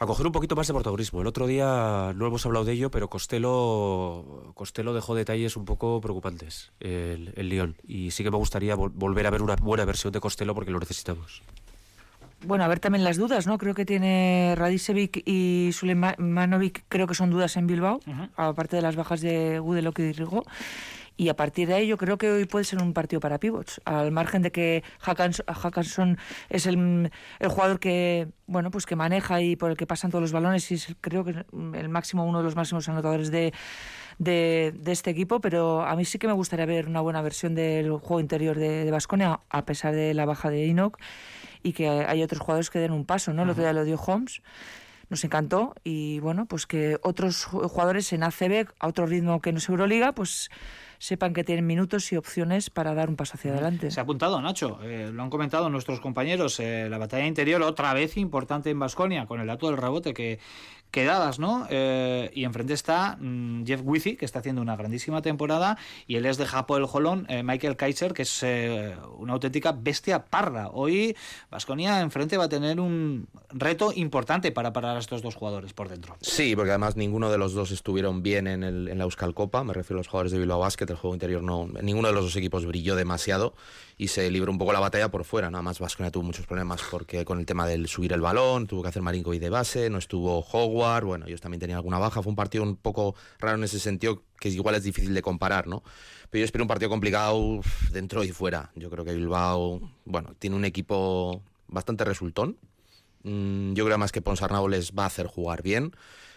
a 0.00 0.06
coger 0.06 0.26
un 0.26 0.32
poquito 0.32 0.54
más 0.54 0.66
de 0.66 0.74
protagonismo. 0.74 1.20
El 1.20 1.26
otro 1.26 1.46
día 1.46 2.12
no 2.14 2.26
hemos 2.26 2.46
hablado 2.46 2.64
de 2.64 2.72
ello, 2.72 2.90
pero 2.90 3.08
Costello, 3.08 4.52
Costello 4.54 4.94
dejó 4.94 5.14
detalles 5.14 5.56
un 5.56 5.64
poco 5.64 6.00
preocupantes 6.00 6.70
el, 6.80 7.32
el 7.36 7.48
Lyon 7.48 7.74
y 7.86 8.12
sí 8.12 8.22
que 8.22 8.30
me 8.30 8.36
gustaría 8.36 8.76
vol- 8.76 8.92
volver 8.94 9.26
a 9.26 9.30
ver 9.30 9.42
una 9.42 9.56
buena 9.56 9.84
versión 9.84 10.12
de 10.12 10.20
Costello 10.20 10.54
porque 10.54 10.70
lo 10.70 10.78
necesitamos. 10.78 11.42
Bueno, 12.46 12.62
a 12.62 12.68
ver 12.68 12.78
también 12.78 13.02
las 13.02 13.16
dudas, 13.16 13.48
¿no? 13.48 13.58
Creo 13.58 13.74
que 13.74 13.84
tiene 13.84 14.54
Radicevic 14.56 15.24
y 15.26 15.70
Sulemanovic, 15.72 16.84
creo 16.88 17.08
que 17.08 17.14
son 17.14 17.30
dudas 17.30 17.56
en 17.56 17.66
Bilbao, 17.66 17.98
aparte 18.36 18.76
de 18.76 18.82
las 18.82 18.94
bajas 18.94 19.20
de 19.20 19.58
Gudelok 19.58 19.98
y 19.98 20.12
Rigo. 20.12 20.44
Y 21.20 21.28
a 21.30 21.34
partir 21.36 21.66
de 21.66 21.74
ahí 21.74 21.86
yo 21.88 21.98
creo 21.98 22.16
que 22.16 22.30
hoy 22.30 22.44
puede 22.46 22.64
ser 22.64 22.80
un 22.80 22.94
partido 22.94 23.18
para 23.18 23.38
pivots, 23.38 23.80
al 23.84 24.12
margen 24.12 24.40
de 24.40 24.52
que 24.52 24.84
Hackans- 25.02 25.42
Hackanson 25.52 26.16
es 26.48 26.64
el, 26.66 27.10
el 27.40 27.48
jugador 27.48 27.80
que 27.80 28.28
bueno 28.46 28.70
pues 28.70 28.86
que 28.86 28.94
maneja 28.96 29.42
y 29.42 29.56
por 29.56 29.70
el 29.72 29.76
que 29.76 29.84
pasan 29.86 30.10
todos 30.12 30.22
los 30.22 30.30
balones 30.32 30.70
y 30.70 30.74
es 30.74 30.94
creo 31.00 31.24
que 31.24 31.44
el 31.74 31.88
máximo 31.88 32.24
uno 32.24 32.38
de 32.38 32.44
los 32.44 32.54
máximos 32.54 32.88
anotadores 32.88 33.30
de, 33.32 33.52
de, 34.18 34.72
de 34.78 34.92
este 34.92 35.10
equipo, 35.10 35.40
pero 35.40 35.82
a 35.82 35.96
mí 35.96 36.04
sí 36.04 36.18
que 36.20 36.28
me 36.28 36.32
gustaría 36.34 36.66
ver 36.66 36.86
una 36.86 37.00
buena 37.00 37.20
versión 37.20 37.54
del 37.56 37.90
juego 37.90 38.20
interior 38.20 38.56
de 38.56 38.88
Vasconia, 38.90 39.40
a 39.50 39.64
pesar 39.64 39.94
de 39.96 40.14
la 40.14 40.24
baja 40.24 40.50
de 40.50 40.66
Enoch 40.70 40.96
y 41.64 41.72
que 41.72 41.88
hay 41.88 42.22
otros 42.22 42.40
jugadores 42.40 42.70
que 42.70 42.78
den 42.78 42.92
un 42.92 43.04
paso, 43.04 43.32
¿no? 43.32 43.42
El 43.42 43.50
otro 43.50 43.64
día 43.64 43.72
lo 43.72 43.84
dio 43.84 44.00
Holmes, 44.00 44.40
nos 45.10 45.24
encantó 45.24 45.74
y 45.82 46.20
bueno, 46.20 46.46
pues 46.46 46.66
que 46.66 46.98
otros 47.02 47.48
ju- 47.48 47.68
jugadores 47.68 48.12
en 48.12 48.22
ACB 48.22 48.68
a 48.78 48.86
otro 48.86 49.06
ritmo 49.06 49.40
que 49.40 49.50
no 49.50 49.58
es 49.58 49.68
Euroliga, 49.68 50.12
pues 50.12 50.48
sepan 50.98 51.32
que 51.32 51.44
tienen 51.44 51.66
minutos 51.66 52.12
y 52.12 52.16
opciones 52.16 52.70
para 52.70 52.94
dar 52.94 53.08
un 53.08 53.16
paso 53.16 53.34
hacia 53.34 53.52
adelante. 53.52 53.90
Se 53.90 54.00
ha 54.00 54.02
apuntado, 54.02 54.40
Nacho. 54.40 54.78
eh, 54.82 55.10
lo 55.12 55.22
han 55.22 55.30
comentado 55.30 55.70
nuestros 55.70 56.00
compañeros. 56.00 56.58
eh, 56.60 56.88
la 56.90 56.98
batalla 56.98 57.26
interior, 57.26 57.62
otra 57.62 57.94
vez 57.94 58.16
importante 58.16 58.70
en 58.70 58.78
Basconia, 58.78 59.26
con 59.26 59.40
el 59.40 59.46
dato 59.46 59.68
del 59.68 59.76
rebote 59.76 60.14
que, 60.14 60.38
que 60.90 61.04
dadas, 61.04 61.38
¿no? 61.38 61.66
Eh, 61.70 62.30
y 62.34 62.44
enfrente 62.44 62.72
está 62.72 63.16
mm, 63.20 63.64
Jeff 63.66 63.80
Wizzy, 63.84 64.16
que 64.16 64.24
está 64.24 64.38
haciendo 64.38 64.62
una 64.62 64.76
grandísima 64.76 65.22
temporada, 65.22 65.78
y 66.06 66.16
él 66.16 66.26
es 66.26 66.38
de 66.38 66.46
Japo 66.46 66.76
el 66.76 66.86
Jolón, 66.86 67.26
eh, 67.28 67.42
Michael 67.42 67.76
Kaiser, 67.76 68.14
que 68.14 68.22
es 68.22 68.42
eh, 68.42 68.94
una 69.18 69.34
auténtica 69.34 69.72
bestia 69.72 70.24
parra. 70.24 70.68
Hoy 70.72 71.16
Basconia 71.50 72.00
enfrente 72.00 72.36
va 72.36 72.44
a 72.44 72.48
tener 72.48 72.80
un 72.80 73.28
reto 73.50 73.92
importante 73.94 74.50
para 74.52 74.72
parar 74.72 74.96
a 74.96 75.00
estos 75.00 75.22
dos 75.22 75.34
jugadores 75.34 75.72
por 75.72 75.88
dentro. 75.88 76.16
Sí, 76.20 76.56
porque 76.56 76.70
además 76.70 76.96
ninguno 76.96 77.30
de 77.30 77.38
los 77.38 77.52
dos 77.52 77.70
estuvieron 77.70 78.22
bien 78.22 78.46
en, 78.46 78.62
el, 78.62 78.88
en 78.88 78.98
la 78.98 79.04
Euskal 79.04 79.34
Copa, 79.34 79.64
me 79.64 79.74
refiero 79.74 79.98
a 79.98 80.00
los 80.00 80.08
jugadores 80.08 80.32
de 80.32 80.38
Bilbao 80.38 80.60
Basket, 80.60 80.86
el 80.88 80.96
juego 80.96 81.14
interior 81.14 81.42
no, 81.42 81.68
ninguno 81.82 82.08
de 82.08 82.14
los 82.14 82.24
dos 82.24 82.36
equipos 82.36 82.64
brilló 82.64 82.96
demasiado 82.96 83.54
y 83.96 84.08
se 84.08 84.30
libró 84.30 84.52
un 84.52 84.58
poco 84.58 84.72
la 84.72 84.80
batalla 84.80 85.10
por 85.10 85.24
fuera, 85.24 85.50
nada 85.50 85.62
más 85.62 85.80
Vasconia 85.80 86.10
tuvo 86.10 86.22
muchos 86.22 86.46
problemas 86.46 86.80
porque 86.90 87.24
con 87.24 87.40
el 87.40 87.46
tema 87.46 87.66
del 87.66 87.88
subir 87.88 88.12
el 88.12 88.20
balón, 88.20 88.66
tuvo 88.66 88.82
que 88.82 88.88
hacer 88.88 89.02
Marinko 89.02 89.34
y 89.34 89.38
de 89.38 89.50
base, 89.50 89.90
no 89.90 89.98
estuvo 89.98 90.38
Howard, 90.40 90.77
bueno, 91.04 91.26
ellos 91.26 91.40
también 91.40 91.60
tenían 91.60 91.76
alguna 91.76 91.98
baja, 91.98 92.22
fue 92.22 92.30
un 92.30 92.36
partido 92.36 92.64
un 92.64 92.76
poco 92.76 93.14
raro 93.38 93.56
en 93.58 93.64
ese 93.64 93.78
sentido, 93.80 94.22
que 94.40 94.48
igual 94.48 94.74
es 94.74 94.82
difícil 94.84 95.12
de 95.14 95.22
comparar, 95.22 95.66
¿no? 95.66 95.82
Pero 96.30 96.40
yo 96.40 96.44
espero 96.44 96.64
un 96.64 96.68
partido 96.68 96.88
complicado 96.90 97.60
dentro 97.92 98.22
y 98.24 98.32
fuera, 98.32 98.70
yo 98.74 98.90
creo 98.90 99.04
que 99.04 99.12
Bilbao, 99.14 99.80
bueno, 100.04 100.34
tiene 100.38 100.56
un 100.56 100.64
equipo 100.64 101.42
bastante 101.68 102.04
resultón, 102.04 102.56
Mm, 103.24 103.74
yo 103.74 103.84
creo 103.84 103.98
más 103.98 104.12
que 104.12 104.22
Ponsarnau 104.22 104.68
les 104.68 104.92
va 104.92 105.02
a 105.02 105.06
hacer 105.06 105.26
jugar 105.26 105.60
bien, 105.62 105.90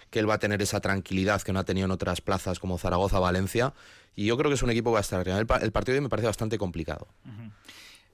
que 0.09 0.17
él 0.17 0.27
va 0.27 0.33
a 0.33 0.39
tener 0.39 0.63
esa 0.63 0.79
tranquilidad 0.81 1.39
que 1.43 1.53
no 1.53 1.59
ha 1.59 1.63
tenido 1.63 1.85
en 1.85 1.91
otras 1.91 2.21
plazas 2.21 2.57
como 2.59 2.79
Zaragoza, 2.79 3.19
Valencia, 3.19 3.73
y 4.15 4.25
yo 4.25 4.35
creo 4.35 4.49
que 4.49 4.55
es 4.55 4.63
un 4.63 4.71
equipo 4.71 4.89
que 4.89 4.93
va 4.93 4.97
a 4.97 5.01
estar. 5.01 5.27
El, 5.27 5.45
pa- 5.45 5.57
el 5.57 5.71
partido 5.71 5.93
de 5.93 5.99
hoy 5.99 6.03
me 6.03 6.09
parece 6.09 6.25
bastante 6.25 6.57
complicado. 6.57 7.07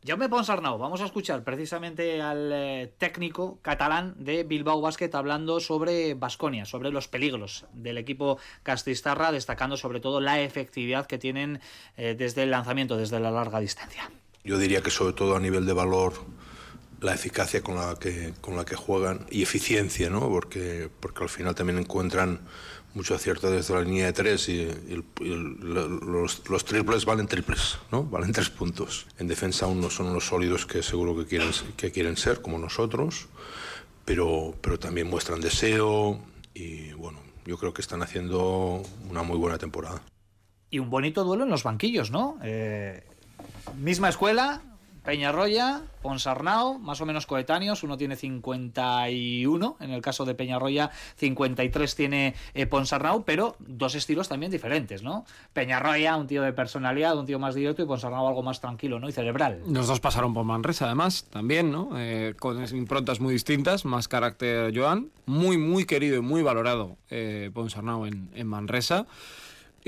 Jaume 0.05 0.29
Ponsarnau, 0.29 0.77
vamos 0.77 1.01
a 1.01 1.05
escuchar 1.05 1.43
precisamente 1.43 2.21
al 2.21 2.51
eh, 2.53 2.93
técnico 2.97 3.59
catalán 3.61 4.15
de 4.17 4.43
Bilbao 4.43 4.79
Basket 4.79 5.09
hablando 5.13 5.59
sobre 5.59 6.13
Basconia, 6.13 6.65
sobre 6.65 6.91
los 6.91 7.07
peligros 7.07 7.65
del 7.73 7.97
equipo 7.97 8.37
castistarra, 8.63 9.31
destacando 9.31 9.75
sobre 9.75 9.99
todo 9.99 10.21
la 10.21 10.39
efectividad 10.41 11.07
que 11.07 11.17
tienen 11.17 11.59
eh, 11.97 12.15
desde 12.17 12.43
el 12.43 12.51
lanzamiento, 12.51 12.95
desde 12.95 13.19
la 13.19 13.31
larga 13.31 13.59
distancia. 13.59 14.09
Yo 14.43 14.57
diría 14.57 14.81
que 14.81 14.91
sobre 14.91 15.13
todo 15.13 15.35
a 15.35 15.39
nivel 15.39 15.65
de 15.65 15.73
valor, 15.73 16.13
la 17.01 17.13
eficacia 17.13 17.61
con 17.61 17.75
la 17.75 17.95
que, 17.99 18.33
con 18.41 18.55
la 18.55 18.65
que 18.65 18.75
juegan 18.75 19.25
y 19.29 19.43
eficiencia, 19.43 20.09
¿no? 20.09 20.21
Porque, 20.29 20.89
porque 20.99 21.23
al 21.23 21.29
final 21.29 21.53
también 21.53 21.77
encuentran 21.79 22.41
mucho 22.97 23.15
acierto 23.15 23.49
desde 23.49 23.73
la 23.73 23.81
línea 23.81 24.07
de 24.07 24.13
tres 24.13 24.49
y, 24.49 24.67
los, 25.21 26.65
triples 26.65 27.05
valen 27.05 27.27
triples, 27.27 27.77
¿no? 27.91 28.03
Valen 28.03 28.33
tres 28.33 28.49
puntos. 28.49 29.05
En 29.19 29.27
defensa 29.27 29.65
aún 29.65 29.79
no 29.79 29.89
son 29.89 30.13
los 30.13 30.25
sólidos 30.25 30.65
que 30.65 30.83
seguro 30.83 31.15
que 31.15 31.25
quieren, 31.25 31.49
que 31.77 31.91
quieren 31.91 32.17
ser, 32.17 32.41
como 32.41 32.57
nosotros, 32.57 33.27
pero, 34.03 34.55
pero 34.59 34.77
también 34.77 35.07
muestran 35.07 35.39
deseo 35.39 36.19
y 36.53 36.91
bueno, 36.93 37.19
yo 37.45 37.57
creo 37.57 37.73
que 37.73 37.81
están 37.81 38.01
haciendo 38.01 38.81
una 39.09 39.23
muy 39.23 39.37
buena 39.37 39.57
temporada. 39.57 40.01
Y 40.69 40.79
un 40.79 40.89
bonito 40.89 41.23
duelo 41.23 41.45
en 41.45 41.49
los 41.49 41.63
banquillos, 41.63 42.11
¿no? 42.11 42.37
Eh, 42.43 43.05
misma 43.77 44.09
escuela, 44.09 44.61
Peñarroya, 45.07 45.83
Ponsarnau, 46.01 46.79
más 46.79 46.99
o 46.99 47.05
menos 47.05 47.25
coetáneos, 47.25 47.81
uno 47.83 47.95
tiene 47.95 48.17
51, 48.17 49.77
en 49.79 49.91
el 49.91 50.01
caso 50.01 50.25
de 50.25 50.35
Peñarroya 50.35 50.91
53 51.15 51.95
tiene 51.95 52.35
eh, 52.53 52.67
pero 53.25 53.55
dos 53.59 53.95
estilos 53.95 54.27
también 54.27 54.51
diferentes, 54.51 55.03
¿no? 55.03 55.23
Peñarroya, 55.53 56.17
un 56.17 56.27
tío 56.27 56.41
de 56.41 56.51
personalidad, 56.51 57.17
un 57.17 57.25
tío 57.25 57.39
más 57.39 57.55
directo 57.55 57.83
y 57.83 57.85
Ponsarnau 57.85 58.27
algo 58.27 58.43
más 58.43 58.59
tranquilo, 58.59 58.99
¿no? 58.99 59.07
Y 59.07 59.13
cerebral. 59.13 59.61
Los 59.65 59.87
dos 59.87 60.01
pasaron 60.01 60.33
por 60.33 60.43
Manresa 60.43 60.87
además, 60.87 61.25
también, 61.29 61.71
¿no? 61.71 61.91
Eh, 61.95 62.35
con 62.37 62.61
improntas 62.75 63.21
muy 63.21 63.31
distintas, 63.31 63.85
más 63.85 64.09
carácter 64.09 64.77
Joan, 64.77 65.09
muy, 65.25 65.57
muy 65.57 65.85
querido 65.85 66.17
y 66.17 66.21
muy 66.21 66.41
valorado 66.41 66.97
eh, 67.09 67.49
en 68.33 68.47
Manresa. 68.47 69.07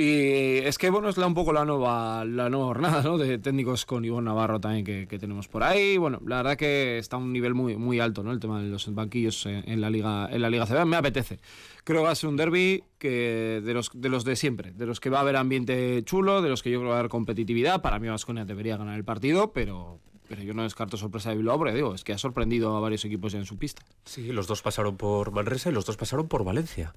Y 0.01 0.59
es 0.59 0.77
que, 0.77 0.89
bueno, 0.89 1.09
es 1.09 1.17
la, 1.17 1.27
un 1.27 1.33
poco 1.33 1.51
la 1.51 1.65
nueva, 1.65 2.23
la 2.23 2.49
nueva 2.49 2.67
jornada 2.67 3.03
¿no? 3.03 3.17
de 3.17 3.37
técnicos 3.37 3.85
con 3.85 4.05
Ivonne 4.05 4.27
Navarro 4.27 4.57
también 4.61 4.85
que, 4.85 5.19
tenemos 5.19 5.49
por 5.49 5.61
ahí. 5.61 5.97
Bueno, 5.97 6.21
la 6.25 6.37
verdad 6.37 6.55
que 6.55 6.97
está 6.99 7.17
a 7.17 7.19
un 7.19 7.33
nivel 7.33 7.53
muy, 7.53 7.75
muy 7.75 7.99
alto 7.99 8.23
¿no? 8.23 8.31
el 8.31 8.39
tema 8.39 8.61
de 8.61 8.69
los 8.69 8.95
banquillos 8.95 9.45
en, 9.45 9.81
la 9.81 9.89
Liga 9.89 10.29
en 10.31 10.41
la 10.41 10.49
Liga. 10.49 10.85
Me 10.85 10.95
apetece. 10.95 11.41
Creo 11.83 11.99
que 11.99 12.05
va 12.05 12.11
a 12.11 12.15
ser 12.15 12.29
un 12.29 12.37
derby 12.37 12.81
que 12.97 13.61
de 13.61 13.73
los, 13.73 13.91
de 13.93 14.07
los 14.07 14.23
de 14.23 14.37
siempre, 14.37 14.71
de 14.71 14.85
los 14.85 15.01
que 15.01 15.09
va 15.09 15.17
a 15.17 15.21
haber 15.21 15.35
ambiente 15.35 16.01
chulo, 16.05 16.41
de 16.41 16.47
los 16.47 16.63
que 16.63 16.71
yo 16.71 16.79
creo 16.79 16.87
que 16.87 16.91
va 16.91 16.95
a 16.95 16.99
haber 16.99 17.11
competitividad. 17.11 17.81
Para 17.81 17.99
mí 17.99 18.07
Vasconia 18.07 18.45
debería 18.45 18.77
ganar 18.77 18.95
el 18.95 19.03
partido, 19.03 19.51
pero, 19.51 19.99
pero 20.29 20.41
yo 20.43 20.53
no 20.53 20.63
descarto 20.63 20.95
sorpresa 20.95 21.31
de 21.31 21.35
Bilbao, 21.35 21.57
porque 21.57 21.73
digo, 21.73 21.93
es 21.93 22.05
que 22.05 22.13
ha 22.13 22.17
sorprendido 22.17 22.77
a 22.77 22.79
varios 22.79 23.03
equipos 23.03 23.33
ya 23.33 23.39
en 23.39 23.45
su 23.45 23.57
pista. 23.57 23.81
Sí, 24.05 24.31
los 24.31 24.47
dos 24.47 24.61
pasaron 24.61 24.95
por 24.95 25.31
Manresa 25.31 25.71
y 25.71 25.73
los 25.73 25.85
dos 25.85 25.97
pasaron 25.97 26.29
por 26.29 26.45
Valencia. 26.45 26.93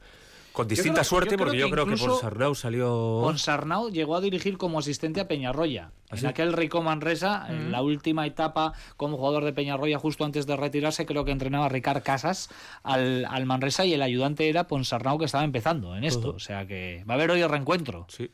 Con 0.52 0.68
distinta 0.68 1.02
suerte, 1.02 1.38
porque 1.38 1.56
yo 1.56 1.70
creo 1.70 1.86
que 1.86 1.96
Ponsarnau 1.96 2.54
salió. 2.54 3.20
Ponsarnau 3.22 3.90
llegó 3.90 4.16
a 4.16 4.20
dirigir 4.20 4.58
como 4.58 4.78
asistente 4.78 5.20
a 5.20 5.28
Peñarroya. 5.28 5.92
¿Ah, 6.10 6.16
en 6.18 6.26
aquel 6.26 6.52
Rico 6.52 6.82
Manresa, 6.82 7.46
en 7.48 7.72
la 7.72 7.80
última 7.80 8.26
etapa 8.26 8.74
como 8.98 9.16
jugador 9.16 9.44
de 9.44 9.54
Peñarroya, 9.54 9.98
justo 9.98 10.24
antes 10.24 10.46
de 10.46 10.56
retirarse, 10.56 11.06
creo 11.06 11.24
que 11.24 11.30
entrenaba 11.30 11.66
a 11.66 11.68
Ricard 11.70 12.02
Casas 12.02 12.50
al, 12.82 13.24
al 13.24 13.46
Manresa 13.46 13.86
y 13.86 13.94
el 13.94 14.02
ayudante 14.02 14.48
era 14.48 14.66
Ponsarnau, 14.66 15.18
que 15.18 15.24
estaba 15.24 15.44
empezando 15.44 15.96
en 15.96 16.04
esto. 16.04 16.30
O 16.30 16.38
sea 16.38 16.66
que 16.66 17.02
va 17.08 17.14
a 17.14 17.16
haber 17.16 17.30
hoy 17.30 17.40
el 17.40 17.48
reencuentro. 17.48 18.06
Sí. 18.08 18.30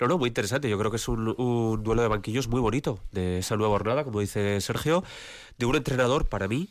No, 0.00 0.06
no, 0.06 0.18
muy 0.18 0.28
interesante. 0.28 0.68
Yo 0.68 0.78
creo 0.78 0.90
que 0.90 0.96
es 0.96 1.08
un, 1.08 1.34
un 1.38 1.82
duelo 1.82 2.02
de 2.02 2.08
banquillos 2.08 2.48
muy 2.48 2.60
bonito 2.60 3.00
de 3.12 3.38
esa 3.38 3.56
nueva 3.56 3.72
jornada, 3.72 4.04
como 4.04 4.20
dice 4.20 4.60
Sergio, 4.60 5.02
de 5.58 5.66
un 5.66 5.76
entrenador 5.76 6.28
para 6.28 6.48
mí 6.48 6.68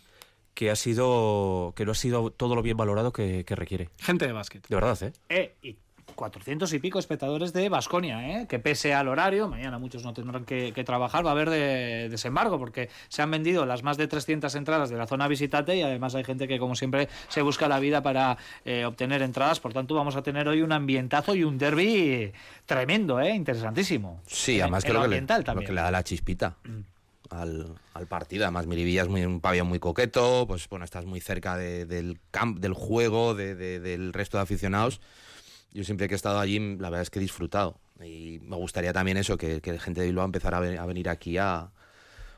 que 0.59 0.69
ha 0.69 0.75
sido 0.75 1.71
que 1.73 1.85
no 1.85 1.93
ha 1.93 1.95
sido 1.95 2.31
todo 2.31 2.53
lo 2.53 2.61
bien 2.61 2.75
valorado 2.75 3.13
que, 3.13 3.45
requiere. 3.47 3.87
Gente 3.97 4.27
de 4.27 4.33
básquet. 4.33 4.67
De 4.67 4.75
verdad, 4.75 5.01
¿eh? 5.03 5.13
eh 5.29 5.55
y 5.63 5.77
400 6.15 6.73
y 6.73 6.79
pico 6.79 6.99
espectadores 6.99 7.53
de 7.53 7.69
Basconia, 7.69 8.41
¿eh? 8.41 8.45
que 8.45 8.59
pese 8.59 8.93
al 8.93 9.07
horario, 9.07 9.47
mañana 9.47 9.79
muchos 9.79 10.03
no 10.03 10.13
tendrán 10.13 10.43
que, 10.43 10.83
trabajar, 10.85 11.25
va 11.25 11.29
a 11.29 11.31
haber 11.31 11.49
de, 11.49 12.09
desembarco, 12.09 12.59
porque 12.59 12.89
se 13.07 13.21
han 13.21 13.31
vendido 13.31 13.65
las 13.65 13.83
más 13.83 13.95
de 13.95 14.09
300 14.09 14.53
entradas 14.55 14.89
de 14.89 14.97
la 14.97 15.07
zona 15.07 15.29
visitante 15.29 15.77
y 15.77 15.81
además 15.81 16.13
hay 16.15 16.25
gente 16.25 16.45
que, 16.45 16.59
como 16.59 16.75
siempre, 16.75 17.07
se 17.29 17.41
busca 17.41 17.69
la 17.69 17.79
vida 17.79 18.03
para 18.03 18.37
eh, 18.65 18.83
obtener 18.83 19.21
entradas. 19.21 19.61
Por 19.61 19.71
tanto, 19.71 19.95
vamos 19.95 20.17
a 20.17 20.23
tener 20.23 20.49
hoy 20.49 20.61
un 20.61 20.73
ambientazo 20.73 21.35
y 21.35 21.45
un 21.45 21.57
derby 21.57 22.33
tremendo, 22.65 23.21
¿eh? 23.21 23.33
interesantísimo. 23.33 24.21
Sí, 24.27 24.59
además 24.59 24.83
creo 24.83 25.03
que, 25.03 25.07
le, 25.07 25.25
que 25.65 25.71
le 25.71 25.81
da 25.81 25.89
la 25.89 26.03
chispita. 26.03 26.57
Mm 26.65 26.98
al, 27.29 27.77
partido. 28.07 28.43
Además, 28.43 28.67
Miribilla 28.67 29.03
es 29.03 29.07
muy, 29.07 29.23
un 29.25 29.41
pabellón 29.41 29.67
muy 29.67 29.79
coqueto, 29.79 30.45
pues 30.47 30.67
bueno, 30.69 30.85
estás 30.85 31.05
muy 31.05 31.21
cerca 31.21 31.57
del 31.57 32.19
camp, 32.31 32.59
del 32.59 32.73
juego, 32.73 33.35
del 33.35 34.13
resto 34.13 34.37
de 34.37 34.43
aficionados. 34.43 35.01
Yo 35.71 35.83
siempre 35.83 36.07
que 36.07 36.15
he 36.15 36.17
estado 36.17 36.39
allí, 36.39 36.59
la 36.77 36.89
verdad 36.89 37.01
es 37.03 37.09
que 37.09 37.19
he 37.19 37.21
disfrutado. 37.21 37.79
Y 38.03 38.39
me 38.41 38.55
gustaría 38.55 38.93
también 38.93 39.17
eso, 39.17 39.37
que, 39.37 39.61
que 39.61 39.77
gente 39.79 40.01
de 40.01 40.07
Bilbao 40.07 40.25
empezara 40.25 40.57
a, 40.57 40.85
venir 40.85 41.09
aquí 41.09 41.37
a, 41.37 41.71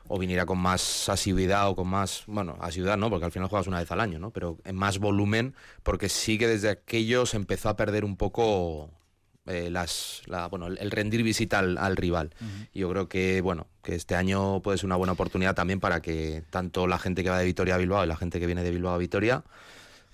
o 0.08 0.18
viniera 0.18 0.44
con 0.44 0.58
más 0.58 1.08
asiduidad 1.08 1.68
o 1.68 1.76
con 1.76 1.88
más, 1.88 2.24
bueno, 2.26 2.56
asiduidad 2.60 2.98
no, 2.98 3.08
porque 3.08 3.24
al 3.24 3.32
final 3.32 3.48
juegas 3.48 3.68
una 3.68 3.78
vez 3.78 3.90
al 3.92 4.00
año, 4.00 4.18
¿no? 4.18 4.30
Pero 4.32 4.58
en 4.64 4.76
más 4.76 4.98
volumen, 4.98 5.54
porque 5.82 6.08
sí 6.08 6.36
que 6.36 6.48
desde 6.48 6.68
aquello 6.68 7.26
se 7.26 7.36
empezó 7.36 7.68
a 7.68 7.76
perder 7.76 8.04
un 8.04 8.16
poco 8.16 8.90
eh, 9.46 9.70
las, 9.70 10.22
bueno, 10.50 10.68
el, 10.68 10.90
rendir 10.90 11.22
visita 11.22 11.58
al, 11.58 11.96
rival. 11.96 12.30
Yo 12.72 12.88
creo 12.90 13.08
que, 13.08 13.40
bueno, 13.40 13.66
que 13.82 13.94
este 13.94 14.14
año 14.14 14.60
puede 14.60 14.78
ser 14.78 14.86
una 14.86 14.96
buena 14.96 15.14
oportunidad 15.14 15.54
también 15.54 15.80
para 15.80 16.00
que 16.00 16.44
tanto 16.50 16.86
la 16.86 16.98
gente 16.98 17.24
que 17.24 17.30
va 17.30 17.38
de 17.38 17.44
Vitoria 17.44 17.74
a 17.74 17.78
Bilbao 17.78 18.04
y 18.04 18.06
la 18.06 18.16
gente 18.16 18.38
que 18.38 18.46
viene 18.46 18.62
de 18.62 18.70
Bilbao 18.70 18.94
a 18.94 18.98
Vitoria, 18.98 19.42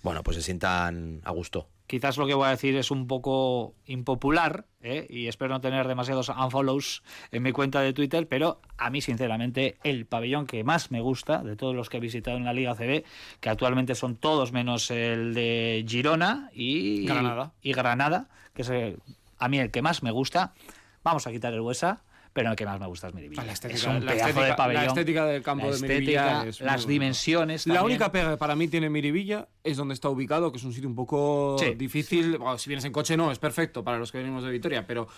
bueno, 0.03 0.23
pues 0.23 0.37
se 0.37 0.43
sientan 0.43 1.21
a 1.25 1.31
gusto. 1.33 1.69
Quizás 1.87 2.19
lo 2.19 2.27
que 2.27 2.35
voy 2.35 2.47
a 2.47 2.51
decir 2.51 2.77
es 2.77 2.91
un 2.91 3.07
poco 3.07 3.75
impopular 3.87 4.67
¿eh? 4.83 5.07
y 5.09 5.27
espero 5.27 5.55
no 5.55 5.63
tener 5.63 5.89
demasiados 5.89 6.29
unfollows 6.29 7.03
en 7.31 7.43
mi 7.43 7.53
cuenta 7.53 7.81
de 7.81 7.95
Twitter, 7.95 8.29
pero 8.29 8.61
a 8.77 8.91
mí 8.91 9.01
sinceramente 9.01 9.79
el 9.85 10.05
pabellón 10.05 10.47
que 10.47 10.65
más 10.65 10.91
me 10.91 11.01
gusta 11.01 11.43
de 11.43 11.57
todos 11.57 11.75
los 11.75 11.89
que 11.89 11.97
he 11.97 12.01
visitado 12.01 12.37
en 12.37 12.45
la 12.45 12.53
Liga 12.53 12.75
CB, 12.75 13.05
que 13.41 13.49
actualmente 13.49 13.95
son 13.95 14.17
todos 14.17 14.53
menos 14.53 14.91
el 14.91 15.33
de 15.33 15.83
Girona 15.89 16.51
y 16.53 17.07
Granada, 17.07 17.53
y 17.63 17.73
Granada 17.73 18.29
que 18.59 18.63
es 18.63 18.99
a 19.39 19.49
mí 19.49 19.59
el 19.59 19.71
que 19.71 19.83
más 19.83 20.03
me 20.03 20.11
gusta, 20.11 20.55
vamos 21.03 21.27
a 21.27 21.31
quitar 21.31 21.53
el 21.55 21.61
Huesa, 21.61 22.03
pero 22.33 22.51
el 22.51 22.57
que 22.57 22.67
más 22.67 22.79
me 22.79 22.87
gusta 22.87 23.09
es 23.09 23.15
Miribilla. 23.15 23.45
La 23.45 23.53
estética, 23.53 23.79
es 23.79 23.87
un 23.87 24.05
la 24.05 24.15
estética, 24.15 24.45
de 24.45 24.55
pabellón. 24.55 24.83
La 24.83 24.89
estética 24.89 25.27
del 25.27 25.43
campo 25.43 25.73
de 25.73 25.81
Miribilla. 25.81 26.45
las 26.61 26.87
dimensiones. 26.87 27.67
La 27.67 27.83
única 27.83 28.13
pega 28.13 28.31
que 28.31 28.37
para 28.37 28.55
mí 28.55 28.69
tiene 28.69 28.91
Miribilla 28.91 29.49
es 29.65 29.77
donde 29.77 29.95
está 29.95 30.09
ubicado, 30.09 30.53
que 30.53 30.59
es 30.59 30.65
un 30.65 30.73
sitio 30.73 30.89
un 30.89 30.95
poco 30.95 31.57
difícil. 31.77 32.39
si 32.59 32.69
vienes 32.69 32.85
en 32.85 32.93
coche, 32.93 33.17
no, 33.17 33.33
es 33.33 33.39
perfecto 33.39 33.83
para 33.83 33.99
los 33.99 34.13
que 34.13 34.19
venimos 34.19 34.45
de 34.45 34.51
Vitoria, 34.51 34.87
pero 34.87 35.09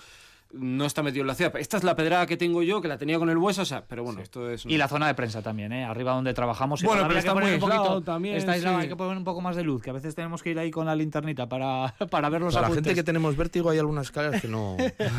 no 0.52 0.84
está 0.84 1.02
metido 1.02 1.22
en 1.22 1.28
la 1.28 1.34
ciudad. 1.34 1.54
Esta 1.56 1.76
es 1.76 1.84
la 1.84 1.94
pedrada 1.94 2.26
que 2.26 2.36
tengo 2.36 2.62
yo, 2.62 2.80
que 2.80 2.88
la 2.88 2.98
tenía 2.98 3.18
con 3.18 3.30
el 3.30 3.38
hueso, 3.38 3.62
o 3.62 3.64
sea, 3.64 3.84
pero 3.86 4.02
bueno, 4.02 4.20
esto 4.20 4.50
es... 4.50 4.66
Y 4.66 4.76
la 4.76 4.88
zona 4.88 5.06
de 5.06 5.14
prensa 5.14 5.42
también, 5.42 5.72
¿eh? 5.72 5.84
Arriba 5.84 6.12
donde 6.12 6.34
trabajamos. 6.34 6.82
Bueno, 6.82 7.06
pero 7.06 7.18
está 7.18 7.34
muy 7.34 7.44
aislado 7.44 8.00
también. 8.02 8.36
Está 8.36 8.52
aislado, 8.52 8.78
hay 8.78 8.88
que 8.88 8.96
poner 8.96 9.16
un 9.16 9.24
poco 9.24 9.40
más 9.40 9.56
de 9.56 9.62
luz, 9.62 9.82
que 9.82 9.90
a 9.90 9.92
veces 9.92 10.14
tenemos 10.14 10.42
que 10.42 10.50
ir 10.50 10.58
ahí 10.58 10.70
con 10.70 10.86
la 10.86 10.96
linternita 10.96 11.48
para, 11.48 11.94
para 12.10 12.28
ver 12.28 12.40
los 12.40 12.54
Para 12.54 12.68
la 12.68 12.74
gente 12.74 12.94
que 12.94 13.02
tenemos 13.02 13.36
vértigo 13.36 13.70
hay 13.70 13.78
algunas 13.78 14.06
escaleras 14.06 14.40
que 14.40 14.48
no, 14.48 14.76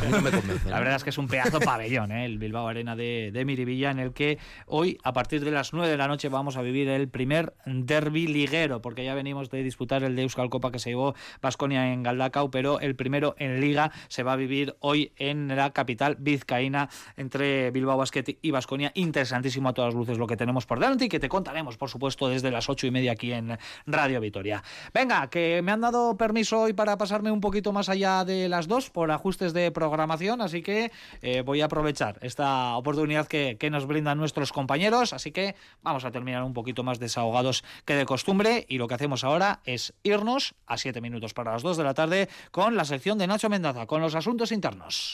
no 0.09 0.21
me 0.21 0.32
convencen. 0.32 0.69
La 0.69 0.79
verdad 0.79 0.95
es 0.95 1.03
que 1.03 1.11
es 1.11 1.17
un 1.17 1.27
pedazo 1.27 1.59
pabellón, 1.59 2.11
¿eh? 2.11 2.25
El 2.25 2.38
Bilbao 2.38 2.67
Arena 2.67 2.95
de, 2.95 3.32
de 3.34 3.45
Miribilla, 3.45 3.91
en 3.91 3.99
el 3.99 4.13
que 4.13 4.38
hoy, 4.65 4.97
a 5.03 5.13
partir 5.13 5.43
de 5.43 5.51
las 5.51 5.73
9 5.73 5.89
de 5.89 5.97
la 5.97 6.07
noche, 6.07 6.29
vamos 6.29 6.57
a 6.57 6.61
vivir 6.61 6.89
el 6.89 7.07
primer 7.09 7.53
derby 7.65 8.27
liguero, 8.27 8.82
porque 8.82 9.05
ya 9.05 9.13
venimos 9.13 9.49
de 9.49 9.63
disputar 9.63 10.03
el 10.03 10.15
de 10.15 10.23
Euskal 10.23 10.49
Copa 10.49 10.71
que 10.71 10.79
se 10.79 10.89
llevó 10.89 11.15
Basconia 11.41 11.93
en 11.93 12.03
Galdacao, 12.03 12.51
pero 12.51 12.79
el 12.79 12.95
primero 12.95 13.36
en 13.38 13.61
Liga 13.61 13.91
se 14.07 14.23
va 14.23 14.34
a 14.34 14.36
vivir 14.36 14.75
hoy 14.79 15.11
en 15.30 15.55
la 15.55 15.72
capital 15.72 16.15
vizcaína 16.19 16.89
entre 17.15 17.72
Bilbao 17.72 17.97
Basket 17.97 18.38
y 18.41 18.51
Basconia. 18.51 18.91
Interesantísimo 18.95 19.69
a 19.69 19.74
todas 19.74 19.93
luces 19.93 20.17
lo 20.17 20.28
que 20.28 20.38
tenemos 20.38 20.65
por 20.65 20.80
delante 20.80 21.05
y 21.05 21.09
que 21.09 21.19
te 21.19 21.30
contaremos, 21.30 21.78
por 21.78 21.89
supuesto, 21.89 22.28
desde 22.28 22.49
las 22.51 22.69
ocho 22.69 22.88
y 22.88 22.91
media 22.91 23.11
aquí 23.11 23.32
en 23.32 23.57
Radio 23.86 24.19
Vitoria. 24.19 24.63
Venga, 24.93 25.30
que 25.30 25.61
me 25.61 25.72
han 25.72 25.82
dado 25.82 26.17
permiso 26.17 26.61
hoy 26.61 26.74
para 26.74 26.97
pasarme 26.97 27.32
un 27.32 27.41
poquito 27.41 27.72
más 27.72 27.89
allá 27.89 28.26
de 28.26 28.49
las 28.49 28.67
dos 28.67 28.89
por 28.89 29.11
ajustes 29.11 29.53
de 29.53 29.72
programación, 29.72 30.41
así 30.41 30.61
que 30.61 30.91
eh, 31.22 31.41
voy 31.41 31.61
a 31.61 31.65
aprovechar 31.65 32.17
esta 32.22 32.76
oportunidad 32.76 33.28
que, 33.28 33.57
que 33.59 33.69
nos 33.69 33.86
brindan 33.86 34.17
nuestros 34.17 34.51
compañeros. 34.51 35.13
Así 35.13 35.32
que 35.32 35.55
vamos 35.84 36.03
a 36.05 36.11
terminar 36.11 36.43
un 36.43 36.53
poquito 36.53 36.84
más 36.84 36.99
desahogados 36.99 37.63
que 37.86 37.95
de 37.95 38.05
costumbre 38.05 38.65
y 38.67 38.78
lo 38.78 38.88
que 38.88 38.95
hacemos 38.95 39.24
ahora 39.24 39.59
es 39.65 39.93
irnos 40.03 40.55
a 40.65 40.78
siete 40.78 41.01
minutos 41.01 41.34
para 41.34 41.51
las 41.53 41.61
dos 41.61 41.78
de 41.78 41.84
la 41.84 41.93
tarde 41.93 42.30
con 42.51 42.76
la 42.76 42.86
sección 42.86 43.17
de 43.17 43.28
Nacho 43.28 43.49
Mendaza, 43.49 43.86
con 43.86 44.01
los 44.01 44.15
asuntos 44.15 44.51
internos. 44.51 45.11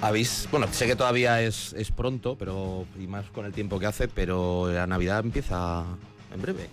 Habéis, 0.00 0.48
bueno, 0.52 0.68
sé 0.70 0.86
que 0.86 0.94
todavía 0.94 1.42
es, 1.42 1.72
es, 1.72 1.90
pronto, 1.90 2.36
pero 2.38 2.86
y 2.98 3.08
más 3.08 3.26
con 3.30 3.44
el 3.46 3.52
tiempo 3.52 3.80
que 3.80 3.86
hace, 3.86 4.06
pero 4.06 4.70
la 4.72 4.86
Navidad 4.86 5.20
empieza 5.20 5.84
en 6.32 6.40
breve. 6.40 6.68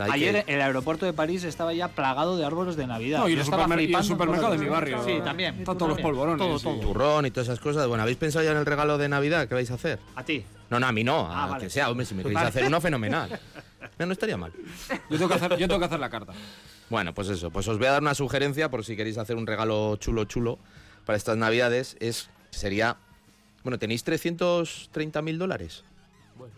Ayer 0.00 0.44
el 0.46 0.60
aeropuerto 0.60 1.06
de 1.06 1.12
París 1.12 1.44
estaba 1.44 1.72
ya 1.72 1.88
plagado 1.88 2.36
de 2.36 2.44
árboles 2.44 2.76
de 2.76 2.86
Navidad. 2.86 3.20
No, 3.20 3.28
y, 3.28 3.34
el, 3.34 3.44
supermercado 3.44 4.52
de 4.52 4.58
mi 4.58 4.68
barrio. 4.68 5.02
Sí, 5.04 5.20
también. 5.24 5.58
Están 5.58 5.78
todos 5.78 5.90
los 5.90 6.00
polvorones. 6.00 6.62
Todo, 6.62 6.78
Turrón 6.78 7.26
y 7.26 7.30
todas 7.30 7.48
esas 7.48 7.60
cosas. 7.60 7.86
Bueno, 7.86 8.02
¿habéis 8.02 8.18
pensado 8.18 8.44
ya 8.44 8.52
en 8.52 8.58
el 8.58 8.66
regalo 8.66 8.98
de 8.98 9.08
Navidad 9.08 9.48
que 9.48 9.54
vais 9.54 9.70
a 9.70 9.74
hacer? 9.74 9.98
A 10.14 10.24
ti. 10.24 10.44
No, 10.70 10.78
no, 10.78 10.86
a 10.86 10.92
mí 10.92 11.02
no. 11.04 11.26
A 11.26 11.54
ah, 11.54 11.58
que 11.58 11.70
sea, 11.70 11.90
hombre, 11.90 12.06
si 12.06 12.14
me 12.14 12.22
queréis 12.22 12.40
hacer 12.40 12.66
uno, 12.66 12.80
fenomenal. 12.80 13.40
No, 13.98 14.06
no 14.06 14.12
estaría 14.12 14.36
mal. 14.36 14.52
Yo 15.10 15.18
tengo, 15.18 15.28
que 15.28 15.34
hacer, 15.34 15.50
yo 15.56 15.66
tengo 15.66 15.78
que 15.78 15.86
hacer 15.86 16.00
la 16.00 16.10
carta. 16.10 16.32
Bueno, 16.90 17.14
pues 17.14 17.28
eso. 17.28 17.50
Pues 17.50 17.66
os 17.68 17.78
voy 17.78 17.86
a 17.86 17.92
dar 17.92 18.02
una 18.02 18.14
sugerencia 18.14 18.70
por 18.70 18.84
si 18.84 18.96
queréis 18.96 19.18
hacer 19.18 19.36
un 19.36 19.46
regalo 19.46 19.96
chulo, 19.96 20.24
chulo 20.24 20.58
para 21.04 21.16
estas 21.16 21.36
Navidades. 21.36 21.96
Es, 22.00 22.28
sería 22.50 22.96
Bueno, 23.62 23.78
¿tenéis 23.78 24.04
330 24.04 25.22
mil 25.22 25.38
dólares? 25.38 25.84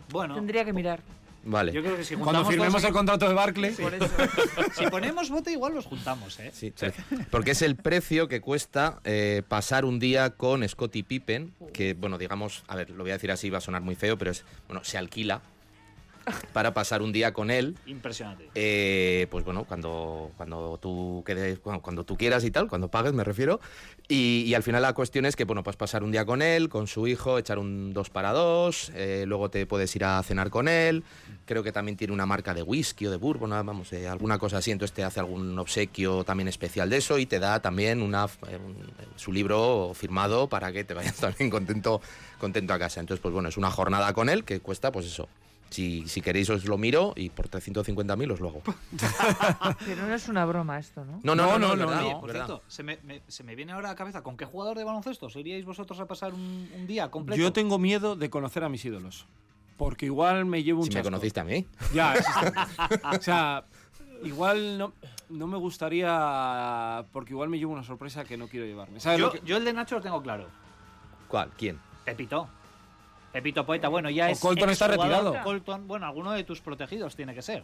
Bueno, 0.09 0.35
Tendría 0.35 0.65
que 0.65 0.73
mirar. 0.73 1.01
Vale. 1.43 1.71
yo 1.71 1.81
creo 1.81 1.97
que 1.97 2.03
si 2.03 2.15
Cuando 2.15 2.45
firmemos 2.45 2.83
el 2.83 2.93
contrato 2.93 3.27
de 3.27 3.33
Barclay, 3.33 3.73
Por 3.73 3.93
eso. 3.93 4.09
si 4.77 4.85
ponemos 4.87 5.29
bote, 5.29 5.51
igual 5.51 5.73
los 5.73 5.85
juntamos, 5.85 6.39
¿eh? 6.39 6.51
Sí, 6.53 6.73
porque 7.29 7.51
es 7.51 7.61
el 7.61 7.75
precio 7.75 8.27
que 8.27 8.41
cuesta 8.41 8.99
eh, 9.03 9.41
pasar 9.47 9.85
un 9.85 9.99
día 9.99 10.31
con 10.31 10.67
Scottie 10.67 11.03
Pippen, 11.03 11.53
que, 11.73 11.93
bueno, 11.93 12.17
digamos, 12.17 12.63
a 12.67 12.75
ver, 12.75 12.89
lo 12.91 13.03
voy 13.03 13.11
a 13.11 13.15
decir 13.15 13.31
así, 13.31 13.49
va 13.49 13.57
a 13.57 13.61
sonar 13.61 13.81
muy 13.81 13.95
feo, 13.95 14.17
pero 14.17 14.31
es, 14.31 14.45
bueno, 14.67 14.83
se 14.83 14.97
alquila 14.97 15.41
para 16.53 16.73
pasar 16.73 17.01
un 17.01 17.11
día 17.11 17.33
con 17.33 17.51
él. 17.51 17.77
Impresionante. 17.85 18.49
eh, 18.55 19.27
pues 19.31 19.43
bueno, 19.45 19.63
cuando, 19.65 20.31
cuando 20.37 20.77
tú 20.81 21.23
quedes, 21.25 21.61
bueno, 21.63 21.81
cuando 21.81 22.03
tú 22.03 22.17
quieras 22.17 22.43
y 22.43 22.51
tal, 22.51 22.67
cuando 22.67 22.89
pagues 22.89 23.13
me 23.13 23.23
refiero. 23.23 23.59
Y, 24.07 24.43
y 24.45 24.53
al 24.53 24.63
final 24.63 24.81
la 24.81 24.93
cuestión 24.93 25.25
es 25.25 25.35
que, 25.35 25.45
bueno, 25.45 25.63
pues 25.63 25.75
pasar 25.77 26.03
un 26.03 26.11
día 26.11 26.25
con 26.25 26.41
él, 26.41 26.67
con 26.69 26.87
su 26.87 27.07
hijo, 27.07 27.37
echar 27.37 27.59
un 27.59 27.93
dos 27.93 28.09
para 28.09 28.33
dos, 28.33 28.91
eh, 28.95 29.23
luego 29.27 29.49
te 29.49 29.65
puedes 29.65 29.95
ir 29.95 30.03
a 30.03 30.21
cenar 30.23 30.49
con 30.49 30.67
él. 30.67 31.03
Creo 31.45 31.63
que 31.63 31.71
también 31.71 31.97
tiene 31.97 32.13
una 32.13 32.25
marca 32.25 32.53
de 32.53 32.61
whisky 32.63 33.07
o 33.07 33.11
de 33.11 33.17
bourbon, 33.17 33.49
vamos, 33.51 33.91
eh, 33.93 34.07
alguna 34.07 34.37
cosa 34.37 34.57
así. 34.57 34.71
Entonces 34.71 34.93
te 34.93 35.03
hace 35.03 35.19
algún 35.19 35.57
obsequio 35.57 36.23
también 36.23 36.47
especial 36.47 36.89
de 36.89 36.97
eso 36.97 37.17
y 37.19 37.25
te 37.25 37.39
da 37.39 37.61
también 37.61 38.01
una, 38.01 38.25
eh, 38.47 38.57
un- 38.63 38.91
su 39.15 39.31
libro 39.31 39.91
firmado 39.95 40.47
para 40.49 40.71
que 40.71 40.83
te 40.83 40.93
vayas 40.93 41.15
también 41.17 41.49
contento, 41.49 42.01
contento 42.39 42.73
a 42.73 42.79
casa. 42.79 42.99
Entonces, 42.99 43.21
pues 43.21 43.33
bueno, 43.33 43.49
es 43.49 43.57
una 43.57 43.71
jornada 43.71 44.13
con 44.13 44.29
él 44.29 44.43
que 44.43 44.59
cuesta, 44.59 44.91
pues 44.91 45.05
eso. 45.05 45.27
Si, 45.71 46.05
si 46.07 46.21
queréis 46.21 46.49
os 46.49 46.65
lo 46.65 46.77
miro 46.77 47.13
y 47.15 47.29
por 47.29 47.49
350.000 47.49 48.31
os 48.33 48.39
lo 48.41 48.49
hago. 48.49 48.61
Pero 49.85 50.05
no 50.05 50.13
es 50.13 50.27
una 50.27 50.43
broma 50.45 50.77
esto, 50.77 51.03
¿no? 51.05 51.19
No, 51.23 51.33
no, 51.33 51.57
no, 51.57 51.75
no, 51.75 51.85
no, 51.85 51.97
Oye, 51.99 52.09
es 52.09 52.15
por 52.15 52.27
verdad. 52.27 52.45
cierto, 52.45 52.63
se 52.67 52.83
me, 52.83 52.99
me- 53.03 53.21
se 53.27 53.43
me 53.45 53.55
viene 53.55 53.71
ahora 53.71 53.87
a 53.87 53.91
la 53.93 53.95
cabeza, 53.95 54.21
¿con 54.21 54.35
qué 54.37 54.43
jugador 54.45 54.77
de 54.77 54.83
baloncesto 54.83 55.27
os 55.27 55.35
iríais 55.37 55.63
vosotros 55.65 55.97
a 56.01 56.05
pasar 56.07 56.33
un, 56.33 56.69
un 56.75 56.87
día 56.87 57.09
completo? 57.09 57.41
yo 57.41 57.53
tengo 57.53 57.79
miedo 57.79 58.15
de 58.17 58.29
conocer 58.29 58.63
a 58.65 58.69
mis 58.69 58.83
ídolos. 58.85 59.25
Porque 59.77 60.05
igual 60.07 60.45
me 60.45 60.61
llevo 60.61 60.81
un 60.81 60.85
Si 60.85 60.89
me 60.89 60.95
chasco. 60.95 61.07
conociste 61.07 61.39
a 61.39 61.43
mí. 61.45 61.65
Ya, 61.93 62.13
o 63.17 63.21
sea, 63.21 63.63
igual 64.23 64.77
no, 64.77 64.93
no 65.29 65.47
me 65.47 65.57
gustaría. 65.57 67.05
Porque 67.11 67.31
igual 67.33 67.49
me 67.49 67.57
llevo 67.57 67.73
una 67.73 67.83
sorpresa 67.83 68.23
que 68.25 68.37
no 68.37 68.47
quiero 68.47 68.65
llevarme. 68.67 68.99
¿Sabes 68.99 69.19
yo, 69.19 69.27
lo 69.27 69.31
que- 69.31 69.41
yo 69.43 69.57
el 69.57 69.65
de 69.65 69.73
Nacho 69.73 69.95
lo 69.95 70.01
tengo 70.01 70.21
claro. 70.21 70.47
¿Cuál? 71.27 71.49
¿Quién? 71.57 71.79
Pepito. 72.05 72.47
Pepito 73.31 73.65
Poeta, 73.65 73.87
bueno, 73.87 74.09
ya 74.09 74.27
O 74.27 74.29
es. 74.29 74.39
Colton 74.39 74.69
está 74.69 74.87
retirado. 74.87 75.35
Colton, 75.43 75.87
bueno, 75.87 76.05
alguno 76.05 76.31
de 76.31 76.43
tus 76.43 76.61
protegidos 76.61 77.15
tiene 77.15 77.33
que 77.33 77.41
ser. 77.41 77.63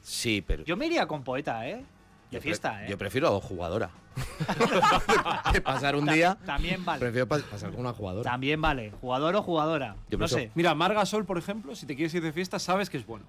Sí, 0.00 0.42
pero. 0.46 0.64
Yo 0.64 0.76
me 0.76 0.86
iría 0.86 1.06
con 1.06 1.22
Poeta, 1.24 1.66
¿eh? 1.68 1.84
De 2.30 2.40
fiesta, 2.42 2.84
¿eh? 2.84 2.90
Yo 2.90 2.98
prefiero 2.98 3.34
a 3.36 3.40
jugadora. 3.40 3.88
pasar 5.64 5.96
un 5.96 6.06
Ta- 6.06 6.12
día. 6.12 6.38
También 6.44 6.84
vale. 6.84 7.00
Prefiero 7.00 7.26
pa- 7.26 7.38
pasar 7.38 7.70
con 7.70 7.80
una 7.80 7.92
jugadora. 7.92 8.30
También 8.30 8.60
vale. 8.60 8.92
Jugador 9.00 9.34
o 9.36 9.42
jugadora. 9.42 9.96
Yo 10.10 10.18
no 10.18 10.28
sé. 10.28 10.50
Mira, 10.54 10.74
Marga 10.74 11.04
Sol, 11.06 11.24
por 11.24 11.38
ejemplo, 11.38 11.74
si 11.74 11.86
te 11.86 11.94
quieres 11.96 12.12
ir 12.14 12.22
de 12.22 12.32
fiesta, 12.32 12.58
sabes 12.58 12.90
que 12.90 12.98
es 12.98 13.06
bueno. 13.06 13.24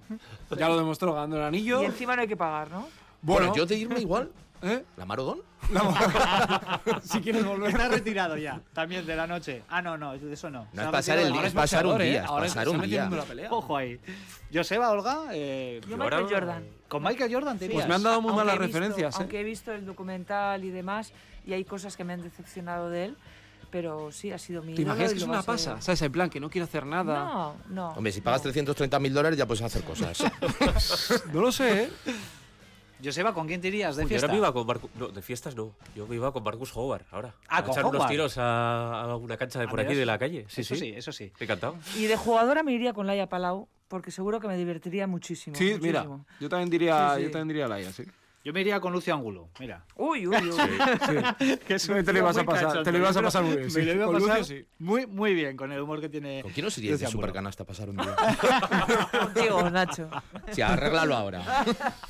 Ya 0.56 0.68
lo 0.68 0.76
demostró 0.78 1.14
ganando 1.14 1.36
el 1.36 1.42
anillo. 1.44 1.82
Y 1.82 1.86
encima 1.86 2.14
no 2.16 2.22
hay 2.22 2.28
que 2.28 2.36
pagar, 2.36 2.70
¿no? 2.70 2.88
Bueno, 3.22 3.48
Bueno, 3.48 3.54
yo 3.54 3.66
de 3.66 3.76
irme 3.76 4.00
igual. 4.00 4.30
¿Eh? 4.62 4.84
¿La 4.96 5.04
Marodón? 5.06 5.42
si 7.02 7.20
quieres 7.20 7.44
volver. 7.44 7.70
Está 7.70 7.88
retirado 7.88 8.36
ya, 8.36 8.60
también 8.72 9.06
de 9.06 9.16
la 9.16 9.26
noche. 9.26 9.62
Ah, 9.68 9.82
no, 9.82 9.96
no, 9.96 10.16
de 10.16 10.32
eso 10.32 10.50
no. 10.50 10.66
No 10.72 10.82
es 10.82 10.88
pasar 10.88 11.18
el 11.18 11.32
día, 11.32 11.46
es 11.46 11.52
pasar 11.52 11.86
un 11.86 12.00
¿eh? 12.00 12.04
día, 12.04 12.22
es 12.24 12.28
Ahora 12.28 12.46
pasar 12.46 12.68
un 12.68 12.80
día. 12.82 13.10
Ojo 13.50 13.76
ahí. 13.76 14.00
Joseba, 14.52 14.90
Olga, 14.90 15.26
eh, 15.32 15.80
Yo 15.88 15.96
Michael 15.96 16.26
Jordan. 16.28 16.64
con 16.88 17.02
Michael 17.02 17.32
Jordan 17.32 17.58
te 17.58 17.68
Pues 17.70 17.86
me 17.86 17.94
han 17.94 18.02
dado 18.02 18.20
muy 18.20 18.30
Aunque 18.30 18.44
malas 18.44 18.58
referencias, 18.58 19.14
¿eh? 19.14 19.18
Aunque 19.20 19.40
he 19.40 19.44
visto 19.44 19.72
el 19.72 19.86
documental 19.86 20.64
y 20.64 20.70
demás, 20.70 21.12
y 21.46 21.52
hay 21.52 21.64
cosas 21.64 21.96
que 21.96 22.04
me 22.04 22.12
han 22.14 22.22
decepcionado 22.22 22.90
de 22.90 23.04
él, 23.06 23.16
pero 23.70 24.10
sí, 24.10 24.32
ha 24.32 24.38
sido 24.38 24.62
mi 24.62 24.74
¿Te 24.74 24.82
imaginas 24.82 25.12
que 25.12 25.18
es 25.18 25.22
una 25.24 25.38
ser. 25.42 25.46
pasa? 25.46 25.80
¿Sabes? 25.80 26.02
En 26.02 26.10
plan, 26.10 26.28
que 26.28 26.40
no 26.40 26.50
quiere 26.50 26.64
hacer 26.64 26.84
nada. 26.84 27.24
No, 27.24 27.56
no. 27.68 27.88
Hombre, 27.90 28.10
si 28.10 28.20
pagas 28.20 28.44
no. 28.44 28.50
330.000 28.52 29.10
dólares 29.12 29.38
ya 29.38 29.46
puedes 29.46 29.62
hacer 29.62 29.84
cosas. 29.84 30.24
No 31.32 31.40
lo 31.40 31.52
sé, 31.52 31.84
¿eh? 31.84 31.90
Joseba, 33.02 33.32
¿con 33.34 33.46
quién 33.46 33.60
te 33.60 33.68
irías 33.68 33.96
de 33.96 34.02
Uy, 34.02 34.06
yo 34.06 34.08
fiesta? 34.10 34.26
ahora 34.26 34.32
me 34.34 34.38
iba 34.38 34.52
con 34.52 34.66
Marcus. 34.66 34.90
No, 34.98 35.08
de 35.08 35.22
fiestas 35.22 35.54
no. 35.56 35.72
Yo 35.94 36.06
me 36.06 36.16
iba 36.16 36.32
con 36.32 36.42
Marcus 36.42 36.74
Howard 36.76 37.04
ahora. 37.10 37.34
Ah, 37.48 37.58
a 37.58 37.62
con 37.62 37.72
echar 37.72 37.84
unos 37.86 37.96
Howard. 38.00 38.10
tiros 38.10 38.38
a, 38.38 39.02
a 39.02 39.16
una 39.16 39.36
cancha 39.36 39.58
de 39.60 39.68
por 39.68 39.80
aquí 39.80 39.94
de 39.94 40.06
la 40.06 40.18
calle. 40.18 40.46
Sí, 40.48 40.60
eso 40.62 40.74
sí. 40.74 40.80
sí, 40.80 40.92
eso 40.96 41.12
sí. 41.12 41.32
Encantado. 41.40 41.76
Y 41.96 42.04
de 42.06 42.16
jugadora 42.16 42.62
me 42.62 42.72
iría 42.72 42.92
con 42.92 43.06
Laia 43.06 43.28
Palau, 43.28 43.68
porque 43.88 44.10
seguro 44.10 44.40
que 44.40 44.48
me 44.48 44.56
divertiría 44.56 45.06
muchísimo. 45.06 45.56
Sí, 45.56 45.76
mira, 45.80 46.06
yo 46.40 46.48
también 46.48 46.70
diría, 46.70 47.10
Sí, 47.10 47.16
sí. 47.16 47.22
yo 47.24 47.30
también 47.30 47.48
diría 47.48 47.68
Laia, 47.68 47.92
sí. 47.92 48.04
Yo 48.42 48.54
me 48.54 48.62
iría 48.62 48.80
con 48.80 48.92
Lucio 48.94 49.12
Angulo, 49.12 49.50
mira. 49.58 49.84
Uy, 49.96 50.26
uy, 50.26 50.34
uy. 50.36 51.56
Que 51.66 51.74
es 51.74 51.86
Te 51.86 52.12
lo 52.12 52.18
ibas 52.20 52.38
a 52.38 52.44
pasar- 52.44 52.82
te 52.82 52.90
lo 52.90 52.96
ibas 52.98 53.14
a 53.14 53.22
pasar 53.22 53.42
muy 53.42 53.52
bien, 53.56 53.64
Me 53.66 53.70
sí. 53.70 53.82
lo 53.82 53.92
iba 53.92 54.06
a 54.06 54.10
Lucio, 54.12 54.44
sí. 54.44 54.66
muy, 54.78 55.06
muy 55.06 55.34
bien, 55.34 55.58
con 55.58 55.70
el 55.72 55.80
humor 55.80 56.00
que 56.00 56.08
tiene. 56.08 56.40
¿Con 56.42 56.50
quién 56.52 56.64
os 56.64 56.78
iríais 56.78 57.00
de 57.00 57.06
supercanasta 57.08 57.64
pasar 57.66 57.90
un 57.90 57.98
día? 57.98 58.16
Contigo, 59.20 59.68
Nacho. 59.70 60.08
Sí, 60.52 60.62
arréglalo 60.62 61.14
ahora. 61.16 61.42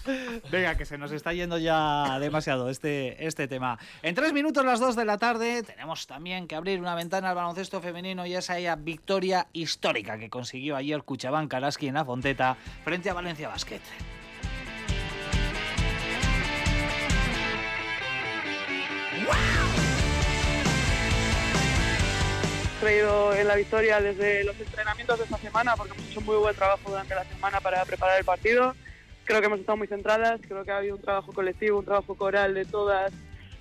Venga, 0.52 0.76
que 0.76 0.84
se 0.84 0.98
nos 0.98 1.10
está 1.10 1.32
yendo 1.32 1.58
ya 1.58 2.18
demasiado 2.20 2.70
este, 2.70 3.26
este 3.26 3.48
tema. 3.48 3.78
En 4.02 4.14
tres 4.14 4.32
minutos, 4.32 4.64
las 4.64 4.78
dos 4.78 4.94
de 4.94 5.04
la 5.04 5.18
tarde, 5.18 5.64
tenemos 5.64 6.06
también 6.06 6.46
que 6.46 6.54
abrir 6.54 6.78
una 6.80 6.94
ventana 6.94 7.30
al 7.30 7.34
baloncesto 7.34 7.80
femenino 7.80 8.24
y 8.24 8.34
esa 8.36 8.56
ella 8.56 8.76
victoria 8.76 9.48
histórica 9.52 10.16
que 10.16 10.30
consiguió 10.30 10.76
ayer 10.76 11.02
Cuchabán 11.02 11.48
Karaski 11.48 11.88
en 11.88 11.94
la 11.94 12.04
Fonteta 12.04 12.56
frente 12.84 13.10
a 13.10 13.14
Valencia 13.14 13.48
Basket. 13.48 13.80
Traído 22.80 23.34
en 23.34 23.46
la 23.46 23.56
victoria 23.56 24.00
desde 24.00 24.42
los 24.42 24.58
entrenamientos 24.58 25.18
de 25.18 25.24
esta 25.24 25.36
semana 25.36 25.76
porque 25.76 25.92
hemos 25.92 26.10
hecho 26.10 26.20
muy 26.22 26.36
buen 26.36 26.56
trabajo 26.56 26.88
durante 26.88 27.14
la 27.14 27.24
semana 27.24 27.60
para 27.60 27.84
preparar 27.84 28.18
el 28.18 28.24
partido. 28.24 28.74
Creo 29.24 29.40
que 29.40 29.46
hemos 29.46 29.60
estado 29.60 29.76
muy 29.76 29.86
centradas, 29.86 30.40
creo 30.40 30.64
que 30.64 30.72
ha 30.72 30.78
habido 30.78 30.96
un 30.96 31.02
trabajo 31.02 31.32
colectivo, 31.32 31.78
un 31.78 31.84
trabajo 31.84 32.14
coral 32.16 32.54
de 32.54 32.64
todas 32.64 33.12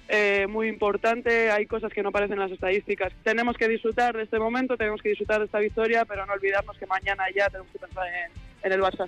eh, 0.08 0.48
muy 0.50 0.70
importante. 0.70 1.52
Hay 1.52 1.66
cosas 1.68 1.92
que 1.92 2.02
no 2.02 2.10
aparecen 2.10 2.34
en 2.34 2.40
las 2.40 2.52
estadísticas. 2.52 3.14
Tenemos 3.24 3.58
que 3.58 3.68
disfrutar 3.68 4.16
de 4.16 4.24
este 4.24 4.40
momento, 4.40 4.78
tenemos 4.78 5.02
que 5.02 5.10
disfrutar 5.10 5.40
de 5.40 5.46
esta 5.46 5.60
victoria, 5.60 6.06
pero 6.06 6.26
no 6.26 6.34
olvidarnos 6.34 6.78
que 6.78 6.88
mañana 6.88 7.26
ya 7.36 7.48
tenemos 7.50 7.72
que 7.72 7.80
pensar 7.80 8.08
en, 8.64 8.72
el 8.72 8.82
Barça. 8.82 9.08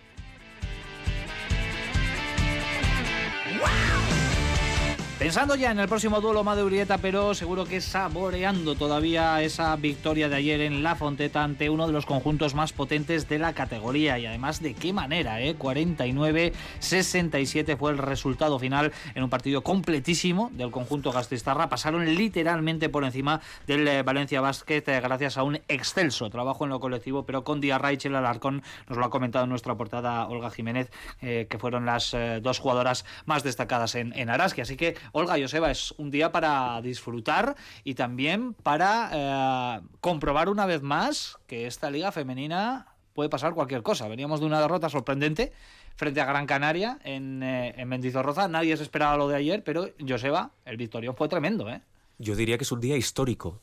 Pensando 5.22 5.54
ya 5.54 5.70
en 5.70 5.78
el 5.78 5.88
próximo 5.88 6.20
duelo 6.20 6.44
Made 6.44 6.64
Urieta, 6.64 6.98
pero 6.98 7.36
seguro 7.36 7.66
que 7.66 7.80
saboreando 7.80 8.74
todavía 8.74 9.40
esa 9.44 9.76
victoria 9.76 10.30
de 10.30 10.36
ayer 10.36 10.62
en 10.62 10.82
La 10.82 10.96
Fonteta 10.96 11.44
ante 11.44 11.70
uno 11.70 11.86
de 11.86 11.94
los 11.94 12.08
conjuntos 12.08 12.56
más 12.56 12.74
potentes 12.74 13.30
de 13.30 13.38
la 13.38 13.54
categoría. 13.54 14.18
Y 14.18 14.26
además, 14.26 14.64
de 14.64 14.74
qué 14.74 14.94
manera, 14.94 15.40
¿eh? 15.40 15.56
49-67 15.56 17.78
fue 17.78 17.92
el 17.92 18.00
resultado 18.00 18.58
final 18.58 18.94
en 19.14 19.22
un 19.22 19.30
partido 19.30 19.62
completísimo 19.62 20.50
del 20.54 20.72
conjunto 20.72 21.12
Gastistarra. 21.12 21.70
Pasaron 21.70 22.04
literalmente 22.16 22.90
por 22.90 23.04
encima 23.04 23.42
del 23.68 23.88
eh, 23.88 24.02
Valencia 24.02 24.42
Basket 24.42 24.82
eh, 24.88 25.02
gracias 25.02 25.38
a 25.38 25.44
un 25.44 25.60
excelso 25.68 26.32
trabajo 26.32 26.64
en 26.64 26.72
lo 26.72 26.80
colectivo, 26.80 27.28
pero 27.28 27.44
con 27.44 27.62
Dia 27.62 27.78
Rachel 27.78 28.16
Alarcón, 28.16 28.64
nos 28.90 28.98
lo 28.98 29.06
ha 29.06 29.12
comentado 29.12 29.44
en 29.44 29.52
nuestra 29.52 29.76
portada 29.76 30.28
Olga 30.28 30.50
Jiménez, 30.50 30.90
eh, 31.22 31.46
que 31.48 31.60
fueron 31.60 31.86
las 31.86 32.16
dos 32.42 32.58
jugadoras 32.58 33.06
más 33.26 33.44
destacadas 33.44 33.94
en, 33.94 34.18
en 34.18 34.32
Araski. 34.32 34.62
Así 34.62 34.78
que, 34.78 34.96
Olga 35.12 35.38
Joseba, 35.40 35.72
es 35.72 35.94
un 35.98 36.12
día 36.12 36.32
para 36.32 36.82
disfrutar 36.82 37.56
y 37.84 37.96
también 37.96 38.54
para 38.54 39.10
eh, 39.14 39.88
comprobar 40.00 40.50
una 40.50 40.66
vez 40.66 40.82
más 40.82 41.38
que 41.48 41.68
esta 41.68 41.90
liga 41.92 42.12
femenina 42.12 42.88
puede 43.14 43.30
pasar 43.30 43.54
cualquier 43.54 43.84
cosa. 43.84 44.08
Veníamos 44.08 44.40
de 44.40 44.46
una 44.46 44.62
derrota 44.62 44.90
sorprendente 44.90 45.52
frente 45.96 46.22
a 46.22 46.26
Gran 46.26 46.46
Canaria 46.46 47.00
en, 47.04 47.44
eh, 47.44 47.74
en 47.78 47.88
Mendizorroza. 47.88 48.48
Nadie 48.48 48.78
se 48.78 48.84
esperaba 48.84 49.18
lo 49.18 49.28
de 49.28 49.36
ayer, 49.36 49.64
pero 49.64 49.90
Joseba, 50.08 50.52
el 50.66 50.78
victorión 50.78 51.16
fue 51.16 51.28
tremendo, 51.28 51.70
¿eh? 51.70 51.82
Yo 52.18 52.36
diría 52.36 52.58
que 52.58 52.64
es 52.64 52.72
un 52.72 52.80
día 52.80 52.98
histórico. 52.98 53.60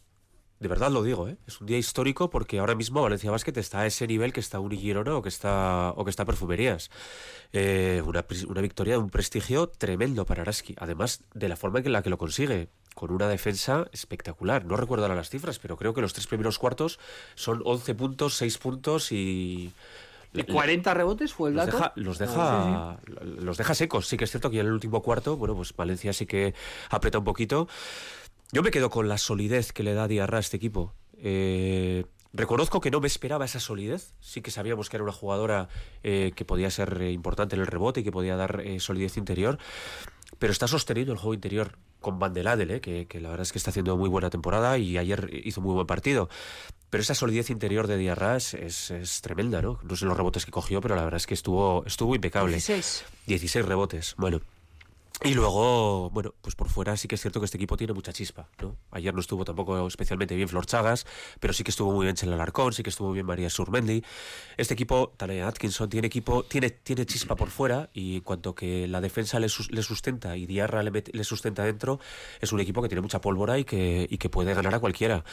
De 0.60 0.66
verdad 0.68 0.90
lo 0.90 1.02
digo, 1.04 1.28
¿eh? 1.28 1.36
Es 1.46 1.60
un 1.60 1.68
día 1.68 1.78
histórico 1.78 2.30
porque 2.30 2.58
ahora 2.58 2.74
mismo 2.74 3.00
Valencia 3.00 3.30
Basket 3.30 3.56
está 3.56 3.80
a 3.80 3.86
ese 3.86 4.06
nivel 4.08 4.32
que 4.32 4.40
está 4.40 4.58
Uri 4.58 4.76
Girona 4.76 5.14
o 5.14 5.22
que 5.22 5.28
está, 5.28 5.92
o 5.94 6.04
que 6.04 6.10
está 6.10 6.24
Perfumerías. 6.24 6.90
Eh, 7.52 8.02
una, 8.04 8.24
una 8.48 8.60
victoria 8.60 8.94
de 8.94 8.98
un 8.98 9.10
prestigio 9.10 9.68
tremendo 9.68 10.26
para 10.26 10.42
Araski. 10.42 10.74
Además 10.78 11.22
de 11.32 11.48
la 11.48 11.56
forma 11.56 11.78
en 11.78 11.92
la 11.92 12.02
que 12.02 12.10
lo 12.10 12.18
consigue. 12.18 12.68
Con 12.94 13.12
una 13.12 13.28
defensa 13.28 13.86
espectacular. 13.92 14.64
No 14.64 14.76
recuerdo 14.76 15.04
ahora 15.04 15.14
las 15.14 15.30
cifras, 15.30 15.60
pero 15.60 15.76
creo 15.76 15.94
que 15.94 16.00
los 16.00 16.12
tres 16.14 16.26
primeros 16.26 16.58
cuartos 16.58 16.98
son 17.36 17.62
11 17.64 17.94
puntos, 17.94 18.34
6 18.34 18.58
puntos 18.58 19.12
y... 19.12 19.72
¿Y 20.34 20.42
40 20.42 20.92
rebotes 20.94 21.32
fue 21.32 21.50
el 21.50 21.54
Los 21.56 21.66
dato? 21.66 21.78
deja, 21.78 21.92
los, 21.94 22.18
deja, 22.18 22.98
los 23.22 23.56
deja 23.56 23.74
secos. 23.74 24.08
Sí 24.08 24.16
que 24.16 24.24
es 24.24 24.30
cierto 24.30 24.50
que 24.50 24.58
en 24.58 24.66
el 24.66 24.72
último 24.72 25.00
cuarto, 25.00 25.36
bueno, 25.36 25.54
pues 25.54 25.74
Valencia 25.74 26.12
sí 26.12 26.26
que 26.26 26.54
aprieta 26.90 27.18
un 27.18 27.24
poquito. 27.24 27.68
Yo 28.50 28.62
me 28.62 28.70
quedo 28.70 28.88
con 28.88 29.08
la 29.08 29.18
solidez 29.18 29.72
que 29.72 29.82
le 29.82 29.92
da 29.92 30.08
Diarra 30.08 30.38
a 30.38 30.40
este 30.40 30.56
equipo. 30.56 30.94
Eh, 31.18 32.06
reconozco 32.32 32.80
que 32.80 32.90
no 32.90 33.00
me 33.00 33.06
esperaba 33.06 33.44
esa 33.44 33.60
solidez. 33.60 34.14
Sí 34.20 34.40
que 34.40 34.50
sabíamos 34.50 34.88
que 34.88 34.96
era 34.96 35.04
una 35.04 35.12
jugadora 35.12 35.68
eh, 36.02 36.32
que 36.34 36.46
podía 36.46 36.70
ser 36.70 37.02
eh, 37.02 37.12
importante 37.12 37.56
en 37.56 37.60
el 37.60 37.66
rebote 37.66 38.00
y 38.00 38.04
que 38.04 38.12
podía 38.12 38.36
dar 38.36 38.60
eh, 38.60 38.80
solidez 38.80 39.18
interior. 39.18 39.58
Pero 40.38 40.52
está 40.52 40.66
sosteniendo 40.66 41.12
el 41.12 41.18
juego 41.18 41.34
interior. 41.34 41.76
con 42.00 42.18
Van 42.18 42.32
¿eh? 42.36 42.80
que, 42.80 43.06
que, 43.06 43.20
la 43.20 43.28
verdad 43.28 43.42
es 43.42 43.52
que 43.52 43.58
está 43.58 43.70
haciendo 43.70 43.96
muy 43.98 44.08
buena 44.08 44.30
temporada 44.30 44.78
y 44.78 44.96
ayer 44.96 45.28
hizo 45.44 45.60
muy 45.60 45.74
buen 45.74 45.86
partido. 45.86 46.30
Pero 46.88 47.02
esa 47.02 47.14
solidez 47.14 47.50
interior 47.50 47.86
de 47.86 47.98
Diarra 47.98 48.36
es, 48.36 48.54
es, 48.54 49.20
tremenda, 49.20 49.60
¿no? 49.60 49.78
No 49.82 49.94
sé 49.94 50.06
los 50.06 50.16
rebotes 50.16 50.46
que 50.46 50.52
cogió, 50.52 50.80
pero 50.80 50.96
la 50.96 51.04
verdad 51.04 51.18
es 51.18 51.26
que 51.26 51.34
estuvo, 51.34 51.84
estuvo 51.84 52.14
impecable. 52.14 52.52
16. 52.52 53.04
16 53.26 53.66
rebotes. 53.66 54.14
Bueno, 54.16 54.40
y 55.24 55.34
luego, 55.34 56.10
bueno, 56.10 56.32
pues 56.40 56.54
por 56.54 56.68
fuera 56.68 56.96
sí 56.96 57.08
que 57.08 57.16
es 57.16 57.20
cierto 57.20 57.40
que 57.40 57.46
este 57.46 57.56
equipo 57.56 57.76
tiene 57.76 57.92
mucha 57.92 58.12
chispa, 58.12 58.48
¿no? 58.62 58.76
Ayer 58.92 59.12
no 59.12 59.20
estuvo 59.20 59.44
tampoco 59.44 59.88
especialmente 59.88 60.36
bien 60.36 60.48
Flor 60.48 60.64
Chagas, 60.64 61.06
pero 61.40 61.52
sí 61.52 61.64
que 61.64 61.72
estuvo 61.72 61.92
muy 61.92 62.06
bien 62.06 62.14
Chela 62.14 62.34
Alarcón, 62.34 62.72
sí 62.72 62.84
que 62.84 62.90
estuvo 62.90 63.10
bien 63.10 63.26
María 63.26 63.50
Surmendi. 63.50 64.04
Este 64.56 64.74
equipo, 64.74 65.12
Tania 65.16 65.48
Atkinson, 65.48 65.88
tiene 65.88 66.06
equipo, 66.06 66.44
tiene, 66.44 66.70
tiene 66.70 67.04
chispa 67.04 67.34
por 67.34 67.50
fuera 67.50 67.90
y 67.92 68.20
cuanto 68.20 68.54
que 68.54 68.86
la 68.86 69.00
defensa 69.00 69.40
le, 69.40 69.48
sustenta 69.48 70.36
y 70.36 70.46
Diarra 70.46 70.84
le, 70.84 71.02
le, 71.12 71.24
sustenta 71.24 71.64
dentro, 71.64 71.98
es 72.40 72.52
un 72.52 72.60
equipo 72.60 72.80
que 72.80 72.88
tiene 72.88 73.02
mucha 73.02 73.20
pólvora 73.20 73.58
y 73.58 73.64
que, 73.64 74.06
y 74.08 74.18
que 74.18 74.28
puede 74.28 74.54
ganar 74.54 74.76
a 74.76 74.78
cualquiera. 74.78 75.24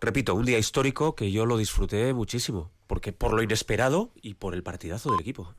Repito, 0.00 0.36
un 0.36 0.44
día 0.44 0.58
histórico 0.58 1.16
que 1.16 1.32
yo 1.32 1.44
lo 1.44 1.56
disfruté 1.56 2.14
muchísimo, 2.14 2.70
porque 2.86 3.12
por 3.12 3.32
lo 3.32 3.42
inesperado 3.42 4.12
y 4.22 4.34
por 4.34 4.54
el 4.54 4.62
partidazo 4.62 5.10
del 5.10 5.20
equipo. 5.20 5.54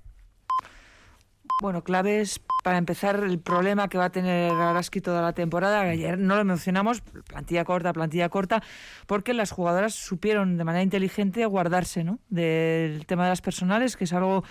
Bueno, 1.60 1.84
claves 1.84 2.40
para 2.64 2.78
empezar 2.78 3.24
el 3.24 3.40
problema 3.40 3.90
que 3.90 3.98
va 3.98 4.06
a 4.06 4.10
tener 4.12 4.52
Araski 4.52 5.02
toda 5.02 5.24
la 5.24 5.34
temporada. 5.34 5.82
Ayer 5.82 6.20
no 6.20 6.36
lo 6.36 6.46
mencionamos, 6.46 7.02
plantilla 7.02 7.66
corta, 7.66 7.94
plantilla 7.94 8.30
corta, 8.30 8.62
porque 9.08 9.34
las 9.34 9.50
jugadoras 9.50 9.96
supieron 9.96 10.58
de 10.58 10.64
manera 10.64 10.84
inteligente 10.84 11.44
guardarse 11.48 12.04
¿no? 12.04 12.20
del 12.30 13.08
tema 13.08 13.24
de 13.24 13.30
las 13.30 13.42
personales, 13.42 13.98
que 13.98 14.04
es 14.04 14.14
algo 14.14 14.44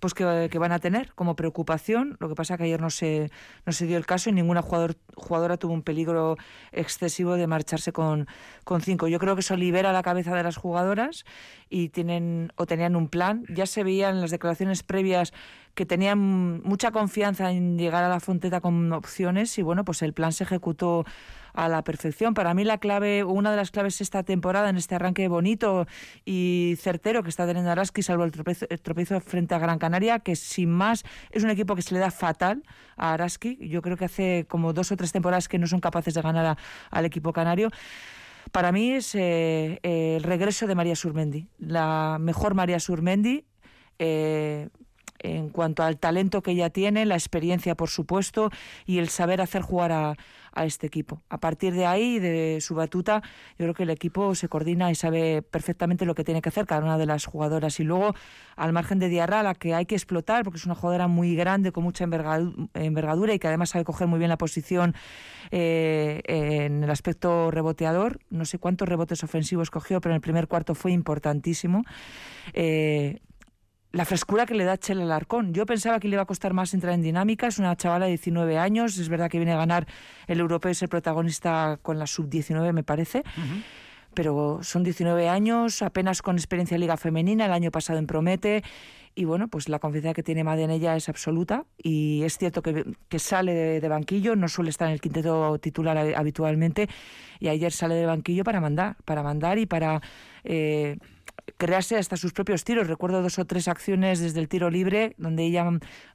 pues 0.00 0.14
que, 0.14 0.24
van 0.58 0.72
a 0.72 0.78
tener 0.78 1.12
como 1.14 1.36
preocupación. 1.36 2.16
Lo 2.20 2.28
que 2.28 2.34
pasa 2.34 2.56
que 2.56 2.64
ayer 2.64 2.80
no 2.80 2.90
se, 2.90 3.30
no 3.64 3.72
se 3.72 3.86
dio 3.86 3.96
el 3.96 4.06
caso 4.06 4.30
y 4.30 4.32
ninguna 4.32 4.62
jugador, 4.62 4.96
jugadora 5.14 5.56
tuvo 5.56 5.72
un 5.72 5.82
peligro 5.82 6.36
excesivo 6.72 7.34
de 7.34 7.46
marcharse 7.46 7.92
con, 7.92 8.26
con 8.64 8.80
cinco. 8.80 9.08
Yo 9.08 9.18
creo 9.18 9.34
que 9.34 9.40
eso 9.40 9.56
libera 9.56 9.92
la 9.92 10.02
cabeza 10.02 10.34
de 10.34 10.42
las 10.42 10.56
jugadoras 10.56 11.24
y 11.68 11.88
tienen 11.88 12.52
o 12.56 12.66
tenían 12.66 12.96
un 12.96 13.08
plan. 13.08 13.44
Ya 13.48 13.66
se 13.66 13.84
veían 13.84 14.16
en 14.16 14.20
las 14.20 14.30
declaraciones 14.30 14.82
previas 14.82 15.32
que 15.74 15.84
tenían 15.84 16.62
mucha 16.62 16.90
confianza 16.90 17.50
en 17.52 17.78
llegar 17.78 18.02
a 18.02 18.08
la 18.08 18.18
Fonteta 18.18 18.60
con 18.62 18.92
opciones 18.92 19.58
y 19.58 19.62
bueno, 19.62 19.84
pues 19.84 20.00
el 20.02 20.14
plan 20.14 20.32
se 20.32 20.44
ejecutó 20.44 21.04
a 21.56 21.68
la 21.68 21.82
perfección. 21.82 22.34
Para 22.34 22.54
mí 22.54 22.64
la 22.64 22.78
clave, 22.78 23.24
una 23.24 23.50
de 23.50 23.56
las 23.56 23.70
claves 23.70 24.00
esta 24.00 24.22
temporada, 24.22 24.68
en 24.68 24.76
este 24.76 24.94
arranque 24.94 25.26
bonito 25.26 25.86
y 26.24 26.76
certero 26.78 27.22
que 27.22 27.30
está 27.30 27.46
teniendo 27.46 27.70
Araski, 27.70 28.02
salvo 28.02 28.24
el 28.24 28.32
tropiezo, 28.32 29.20
frente 29.20 29.54
a 29.54 29.58
Gran 29.58 29.78
Canaria, 29.78 30.20
que 30.20 30.36
sin 30.36 30.70
más 30.70 31.04
es 31.32 31.42
un 31.42 31.50
equipo 31.50 31.74
que 31.74 31.82
se 31.82 31.94
le 31.94 32.00
da 32.00 32.10
fatal 32.10 32.62
a 32.96 33.14
Araski. 33.14 33.58
Yo 33.68 33.82
creo 33.82 33.96
que 33.96 34.04
hace 34.04 34.46
como 34.48 34.72
dos 34.72 34.92
o 34.92 34.96
tres 34.96 35.12
temporadas 35.12 35.48
que 35.48 35.58
no 35.58 35.66
son 35.66 35.80
capaces 35.80 36.14
de 36.14 36.22
ganar 36.22 36.58
al 36.90 37.04
equipo 37.04 37.32
canario. 37.32 37.70
Para 38.52 38.70
mí 38.70 38.92
es 38.92 39.14
eh, 39.14 39.80
el 39.82 40.22
regreso 40.22 40.66
de 40.66 40.74
María 40.74 40.94
Surmendi, 40.94 41.48
la 41.58 42.18
mejor 42.20 42.54
María 42.54 42.78
Surmendi. 42.78 43.44
Eh, 43.98 44.68
en 45.18 45.50
cuanto 45.50 45.82
al 45.82 45.98
talento 45.98 46.42
que 46.42 46.52
ella 46.52 46.70
tiene, 46.70 47.06
la 47.06 47.14
experiencia, 47.14 47.74
por 47.74 47.88
supuesto, 47.88 48.50
y 48.86 48.98
el 48.98 49.08
saber 49.08 49.40
hacer 49.40 49.62
jugar 49.62 49.92
a, 49.92 50.16
este 50.64 50.86
equipo. 50.86 51.20
A 51.28 51.38
partir 51.38 51.74
de 51.74 51.84
ahí, 51.84 52.18
de 52.18 52.62
su 52.62 52.74
batuta, 52.74 53.20
yo 53.58 53.66
creo 53.66 53.74
que 53.74 53.82
el 53.82 53.90
equipo 53.90 54.34
se 54.34 54.48
coordina 54.48 54.90
y 54.90 54.94
sabe 54.94 55.42
perfectamente 55.42 56.06
lo 56.06 56.14
que 56.14 56.24
tiene 56.24 56.40
que 56.40 56.48
hacer 56.48 56.64
cada 56.64 56.80
una 56.80 56.96
de 56.96 57.04
las 57.04 57.26
jugadoras. 57.26 57.78
Y 57.78 57.84
luego, 57.84 58.14
al 58.56 58.72
margen 58.72 58.98
de 58.98 59.10
Diarra, 59.10 59.42
la 59.42 59.54
que 59.54 59.74
hay 59.74 59.84
que 59.84 59.94
explotar, 59.94 60.44
porque 60.44 60.56
es 60.56 60.64
una 60.64 60.74
jugadora 60.74 61.08
muy 61.08 61.36
grande, 61.36 61.72
con 61.72 61.84
mucha 61.84 62.04
envergadura 62.04 63.34
y 63.34 63.38
que 63.38 63.48
además 63.48 63.68
sabe 63.68 63.84
coger 63.84 64.06
muy 64.06 64.18
bien 64.18 64.30
la 64.30 64.38
posición 64.38 64.94
eh, 65.50 66.22
en 66.24 66.82
el 66.82 66.90
aspecto 66.90 67.50
reboteador. 67.50 68.20
No 68.30 68.46
sé 68.46 68.58
cuántos 68.58 68.88
rebotes 68.88 69.22
ofensivos 69.24 69.70
cogió, 69.70 70.00
pero 70.00 70.14
en 70.14 70.16
el 70.16 70.22
primer 70.22 70.48
cuarto 70.48 70.74
fue 70.74 70.92
importantísimo. 70.92 71.84
Eh, 72.54 73.20
la 73.96 74.04
frescura 74.04 74.44
que 74.44 74.54
le 74.54 74.64
da 74.64 74.76
Chela 74.76 75.04
Alarcón. 75.04 75.54
Yo 75.54 75.64
pensaba 75.64 75.98
que 75.98 76.06
le 76.06 76.16
iba 76.16 76.22
a 76.22 76.26
costar 76.26 76.52
más 76.52 76.74
entrar 76.74 76.92
en 76.92 77.00
dinámica. 77.00 77.46
Es 77.46 77.58
una 77.58 77.74
chavala 77.76 78.04
de 78.04 78.10
19 78.10 78.58
años. 78.58 78.98
Es 78.98 79.08
verdad 79.08 79.30
que 79.30 79.38
viene 79.38 79.52
a 79.52 79.56
ganar 79.56 79.86
el 80.26 80.38
europeo 80.38 80.70
y 80.70 80.74
ser 80.74 80.90
protagonista 80.90 81.78
con 81.80 81.98
la 81.98 82.06
sub-19, 82.06 82.74
me 82.74 82.82
parece. 82.82 83.22
Pero 84.12 84.58
son 84.62 84.84
19 84.84 85.30
años, 85.30 85.80
apenas 85.80 86.20
con 86.20 86.36
experiencia 86.36 86.74
en 86.74 86.82
Liga 86.82 86.98
Femenina. 86.98 87.46
El 87.46 87.52
año 87.52 87.70
pasado 87.70 87.98
en 87.98 88.06
Promete. 88.06 88.62
Y 89.14 89.24
bueno, 89.24 89.48
pues 89.48 89.70
la 89.70 89.78
confianza 89.78 90.12
que 90.12 90.22
tiene 90.22 90.44
Made 90.44 90.64
en 90.64 90.70
ella 90.72 90.94
es 90.94 91.08
absoluta. 91.08 91.64
Y 91.82 92.22
es 92.22 92.36
cierto 92.36 92.60
que, 92.60 92.84
sale 93.18 93.80
de, 93.80 93.88
banquillo, 93.88 94.36
no 94.36 94.46
suele 94.48 94.68
estar 94.68 94.88
en 94.88 94.92
el 94.92 95.00
quinteto 95.00 95.58
titular 95.58 95.96
habitualmente. 96.14 96.86
Y 97.40 97.48
ayer 97.48 97.72
sale 97.72 97.94
de 97.94 98.04
banquillo 98.04 98.44
para 98.44 98.60
mandar, 98.60 98.96
para 99.06 99.22
mandar 99.22 99.58
y 99.58 99.64
para. 99.64 100.02
Eh, 100.44 100.98
crearse 101.56 101.96
hasta 101.96 102.16
sus 102.16 102.32
propios 102.32 102.64
tiros. 102.64 102.88
Recuerdo 102.88 103.22
dos 103.22 103.38
o 103.38 103.44
tres 103.44 103.68
acciones 103.68 104.20
desde 104.20 104.40
el 104.40 104.48
tiro 104.48 104.70
libre 104.70 105.14
donde 105.18 105.44
ella 105.44 105.64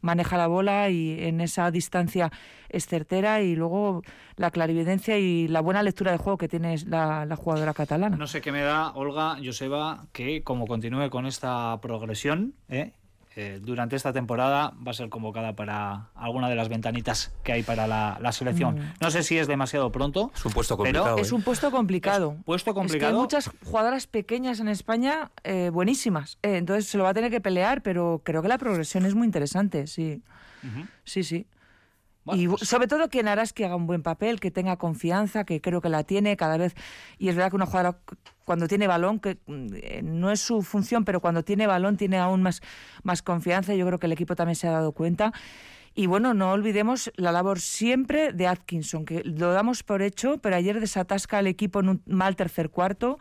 maneja 0.02 0.38
la 0.38 0.48
bola 0.48 0.90
y 0.90 1.24
en 1.24 1.42
esa 1.42 1.72
distancia 1.72 2.32
es 2.70 2.88
certera 2.88 3.42
y 3.42 3.56
luego 3.56 4.02
la 4.36 4.52
clarividencia 4.52 5.18
y 5.18 5.48
la 5.48 5.62
buena 5.62 5.84
lectura 5.84 6.12
de 6.12 6.18
juego 6.18 6.38
que 6.38 6.48
tiene 6.48 6.76
la, 6.88 7.36
jugadora 7.36 7.74
catalana. 7.74 8.18
No 8.18 8.28
sé 8.28 8.42
qué 8.42 8.52
me 8.52 8.62
da, 8.62 8.92
Olga, 8.92 9.38
Joseba, 9.44 10.06
que 10.12 10.44
como 10.44 10.68
continúe 10.68 11.10
con 11.10 11.26
esta 11.26 11.80
progresión, 11.82 12.54
¿eh? 12.70 12.94
Eh, 13.38 13.60
durante 13.62 13.96
esta 13.96 14.12
temporada 14.12 14.74
va 14.86 14.92
a 14.92 14.94
ser 14.94 15.08
convocada 15.08 15.56
para 15.56 16.10
alguna 16.16 16.50
de 16.50 16.56
las 16.56 16.68
ventanitas 16.68 17.32
que 17.44 17.54
hay 17.54 17.64
para 17.64 17.88
la, 17.88 18.32
selección. 18.34 18.76
Mm. 18.76 18.94
No 19.00 19.10
sé 19.10 19.24
si 19.24 19.38
es 19.38 19.48
demasiado 19.48 19.90
pronto. 19.92 20.32
Es 20.36 20.46
un 20.46 20.52
puesto 20.52 20.76
complicado. 20.76 21.18
es 21.18 21.32
¿eh? 21.32 21.36
un 21.36 21.42
puesto 21.42 21.72
complicado. 21.72 22.36
puesto 22.44 22.74
complicado. 22.74 23.14
hay 23.16 23.22
muchas 23.22 23.50
jugadoras 23.64 24.08
pequeñas 24.08 24.60
en 24.60 24.68
España 24.68 25.32
eh, 25.44 25.70
buenísimas. 25.72 26.40
entonces 26.42 26.88
se 26.88 26.98
lo 26.98 27.06
va 27.06 27.12
a 27.12 27.14
tener 27.14 27.32
que 27.32 27.40
pelear, 27.40 27.82
pero 27.82 28.22
creo 28.24 28.42
que 28.42 28.50
la 28.50 28.58
progresión 28.58 29.06
es 29.06 29.16
muy 29.16 29.26
interesante, 29.26 29.88
sí. 29.88 30.22
Sí, 31.06 31.24
sí 31.24 31.48
y 32.26 32.48
pues 32.48 32.68
sobre 32.68 32.88
todo 32.88 33.10
que 33.10 33.24
Naraski 33.24 33.64
haga 33.64 33.76
un 33.76 33.88
buen 33.88 34.04
papel, 34.04 34.40
que 34.40 34.52
tenga 34.52 34.78
confianza, 34.78 35.44
que 35.44 35.60
creo 35.60 35.82
que 35.82 35.90
la 35.90 36.04
tiene 36.04 36.38
cada 36.38 36.58
vez. 36.58 36.76
Y 37.18 37.30
es 37.30 37.36
verdad 37.36 37.50
que 37.50 37.56
una 37.56 37.66
jugadora 37.66 37.98
cuando 38.46 38.68
tiene 38.68 38.88
balón, 38.88 39.20
que 39.20 39.40
mm, 39.48 39.70
no 40.04 40.32
es 40.32 40.40
su 40.40 40.62
función, 40.62 41.04
pero 41.04 41.20
cuando 41.20 41.44
tiene 41.44 41.68
balón 41.68 41.98
tiene 41.98 42.18
aún 42.18 42.44
más, 42.44 42.62
más 43.04 43.22
confianza. 43.22 43.74
Yo 43.74 43.86
creo 43.88 44.00
que 44.00 44.06
el 44.06 44.12
equipo 44.12 44.36
también 44.36 44.56
se 44.56 44.68
ha 44.68 44.72
dado 44.72 44.92
cuenta. 44.92 45.34
Y 45.94 46.06
bueno, 46.06 46.34
no 46.34 46.52
olvidemos 46.52 47.12
la 47.16 47.32
labor 47.32 47.60
siempre 47.60 48.32
de 48.32 48.48
Atkinson, 48.48 49.04
que 49.04 49.24
lo 49.26 49.52
damos 49.52 49.84
por 49.84 50.02
hecho, 50.02 50.38
pero 50.38 50.56
ayer 50.56 50.80
desatasca 50.80 51.40
al 51.40 51.48
equipo 51.48 51.82
en 51.82 51.90
un 51.90 52.02
mal 52.06 52.36
tercer 52.36 52.70
cuarto 52.70 53.20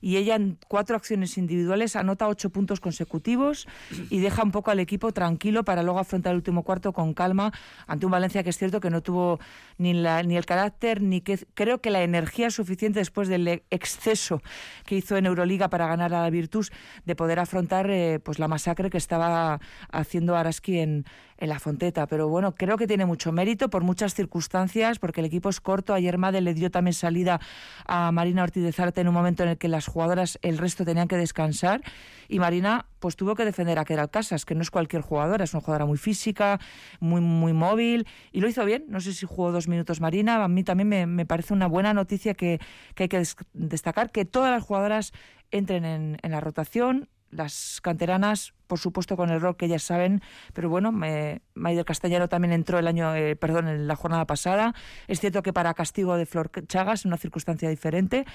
y 0.00 0.16
ella 0.16 0.36
en 0.36 0.58
cuatro 0.68 0.96
acciones 0.96 1.36
individuales 1.38 1.96
anota 1.96 2.28
ocho 2.28 2.50
puntos 2.50 2.80
consecutivos 2.80 3.66
y 4.10 4.20
deja 4.20 4.42
un 4.42 4.50
poco 4.50 4.70
al 4.70 4.80
equipo 4.80 5.12
tranquilo 5.12 5.64
para 5.64 5.82
luego 5.82 5.98
afrontar 5.98 6.32
el 6.32 6.36
último 6.36 6.62
cuarto 6.62 6.92
con 6.92 7.14
calma 7.14 7.52
ante 7.86 8.06
un 8.06 8.12
Valencia 8.12 8.42
que 8.42 8.50
es 8.50 8.58
cierto 8.58 8.80
que 8.80 8.90
no 8.90 9.02
tuvo 9.02 9.40
ni, 9.78 9.92
la, 9.92 10.22
ni 10.22 10.36
el 10.36 10.46
carácter 10.46 11.02
ni 11.02 11.20
que 11.20 11.38
creo 11.54 11.80
que 11.80 11.90
la 11.90 12.02
energía 12.02 12.50
suficiente 12.50 12.98
después 12.98 13.28
del 13.28 13.62
exceso 13.70 14.42
que 14.84 14.96
hizo 14.96 15.16
en 15.16 15.26
Euroliga 15.26 15.68
para 15.68 15.86
ganar 15.86 16.14
a 16.14 16.22
la 16.22 16.30
Virtus 16.30 16.72
de 17.04 17.16
poder 17.16 17.38
afrontar 17.38 17.90
eh, 17.90 18.20
pues 18.22 18.38
la 18.38 18.48
masacre 18.48 18.90
que 18.90 18.98
estaba 18.98 19.60
haciendo 19.90 20.36
Araski 20.36 20.78
en, 20.78 21.04
en 21.40 21.48
la 21.48 21.58
Fonteta. 21.58 22.06
Pero 22.06 22.28
bueno, 22.28 22.54
creo 22.54 22.76
que 22.76 22.86
tiene 22.86 23.06
mucho 23.06 23.32
mérito 23.32 23.70
por 23.70 23.82
muchas 23.82 24.14
circunstancias, 24.14 24.98
porque 24.98 25.20
el 25.20 25.26
equipo 25.26 25.48
es 25.48 25.60
corto. 25.60 25.94
Ayer 25.94 26.18
Made 26.18 26.40
le 26.40 26.54
dio 26.54 26.70
también 26.70 26.94
salida 26.94 27.40
a 27.86 28.12
Marina 28.12 28.42
Ortiz 28.42 28.62
de 28.62 28.72
Zarte 28.72 29.00
en 29.00 29.08
un 29.08 29.14
momento 29.14 29.42
en 29.42 29.50
el 29.50 29.58
que 29.58 29.68
las 29.68 29.86
jugadoras, 29.90 30.38
el 30.42 30.58
resto 30.58 30.84
tenían 30.84 31.08
que 31.08 31.16
descansar. 31.16 31.82
Y 32.28 32.38
Marina 32.38 32.86
pues 32.98 33.16
tuvo 33.16 33.34
que 33.34 33.44
defender 33.44 33.78
a 33.78 33.84
Keral 33.84 34.10
Casas, 34.10 34.44
que 34.44 34.54
no 34.54 34.62
es 34.62 34.70
cualquier 34.70 35.02
jugadora, 35.02 35.44
es 35.44 35.52
una 35.52 35.60
jugadora 35.60 35.86
muy 35.86 35.98
física, 35.98 36.60
muy, 37.00 37.20
muy 37.20 37.52
móvil, 37.52 38.06
y 38.32 38.40
lo 38.40 38.48
hizo 38.48 38.64
bien. 38.64 38.84
No 38.88 39.00
sé 39.00 39.12
si 39.12 39.26
jugó 39.26 39.52
dos 39.52 39.68
minutos 39.68 40.00
Marina. 40.00 40.42
A 40.42 40.48
mí 40.48 40.64
también 40.64 40.88
me, 40.88 41.26
parece 41.26 41.52
una 41.52 41.66
buena 41.66 41.92
noticia 41.92 42.34
que, 42.34 42.60
hay 42.96 43.08
que 43.08 43.22
destacar, 43.52 44.10
que 44.10 44.24
todas 44.24 44.50
las 44.50 44.62
jugadoras 44.62 45.12
entren 45.50 45.84
en, 45.84 46.18
en 46.22 46.30
la 46.30 46.40
rotación, 46.40 47.08
las 47.30 47.80
canteranas, 47.82 48.54
por 48.66 48.78
supuesto, 48.78 49.16
con 49.16 49.30
el 49.30 49.40
rol 49.40 49.56
que 49.56 49.66
ellas 49.66 49.82
saben, 49.82 50.20
pero 50.52 50.68
bueno, 50.68 50.92
me, 50.92 51.42
Maider 51.54 51.84
Castellano 51.84 52.28
también 52.28 52.52
entró 52.52 52.78
el 52.78 52.86
año, 52.86 53.14
eh, 53.14 53.36
perdón, 53.36 53.68
en 53.68 53.86
la 53.86 53.96
jornada 53.96 54.26
pasada. 54.26 54.74
Es 55.06 55.20
cierto 55.20 55.42
que 55.42 55.52
para 55.52 55.74
castigo 55.74 56.16
de 56.16 56.26
Flor 56.26 56.50
Chagas, 56.66 57.00
es 57.00 57.06
una 57.06 57.16
circunstancia 57.16 57.68
diferente. 57.68 58.26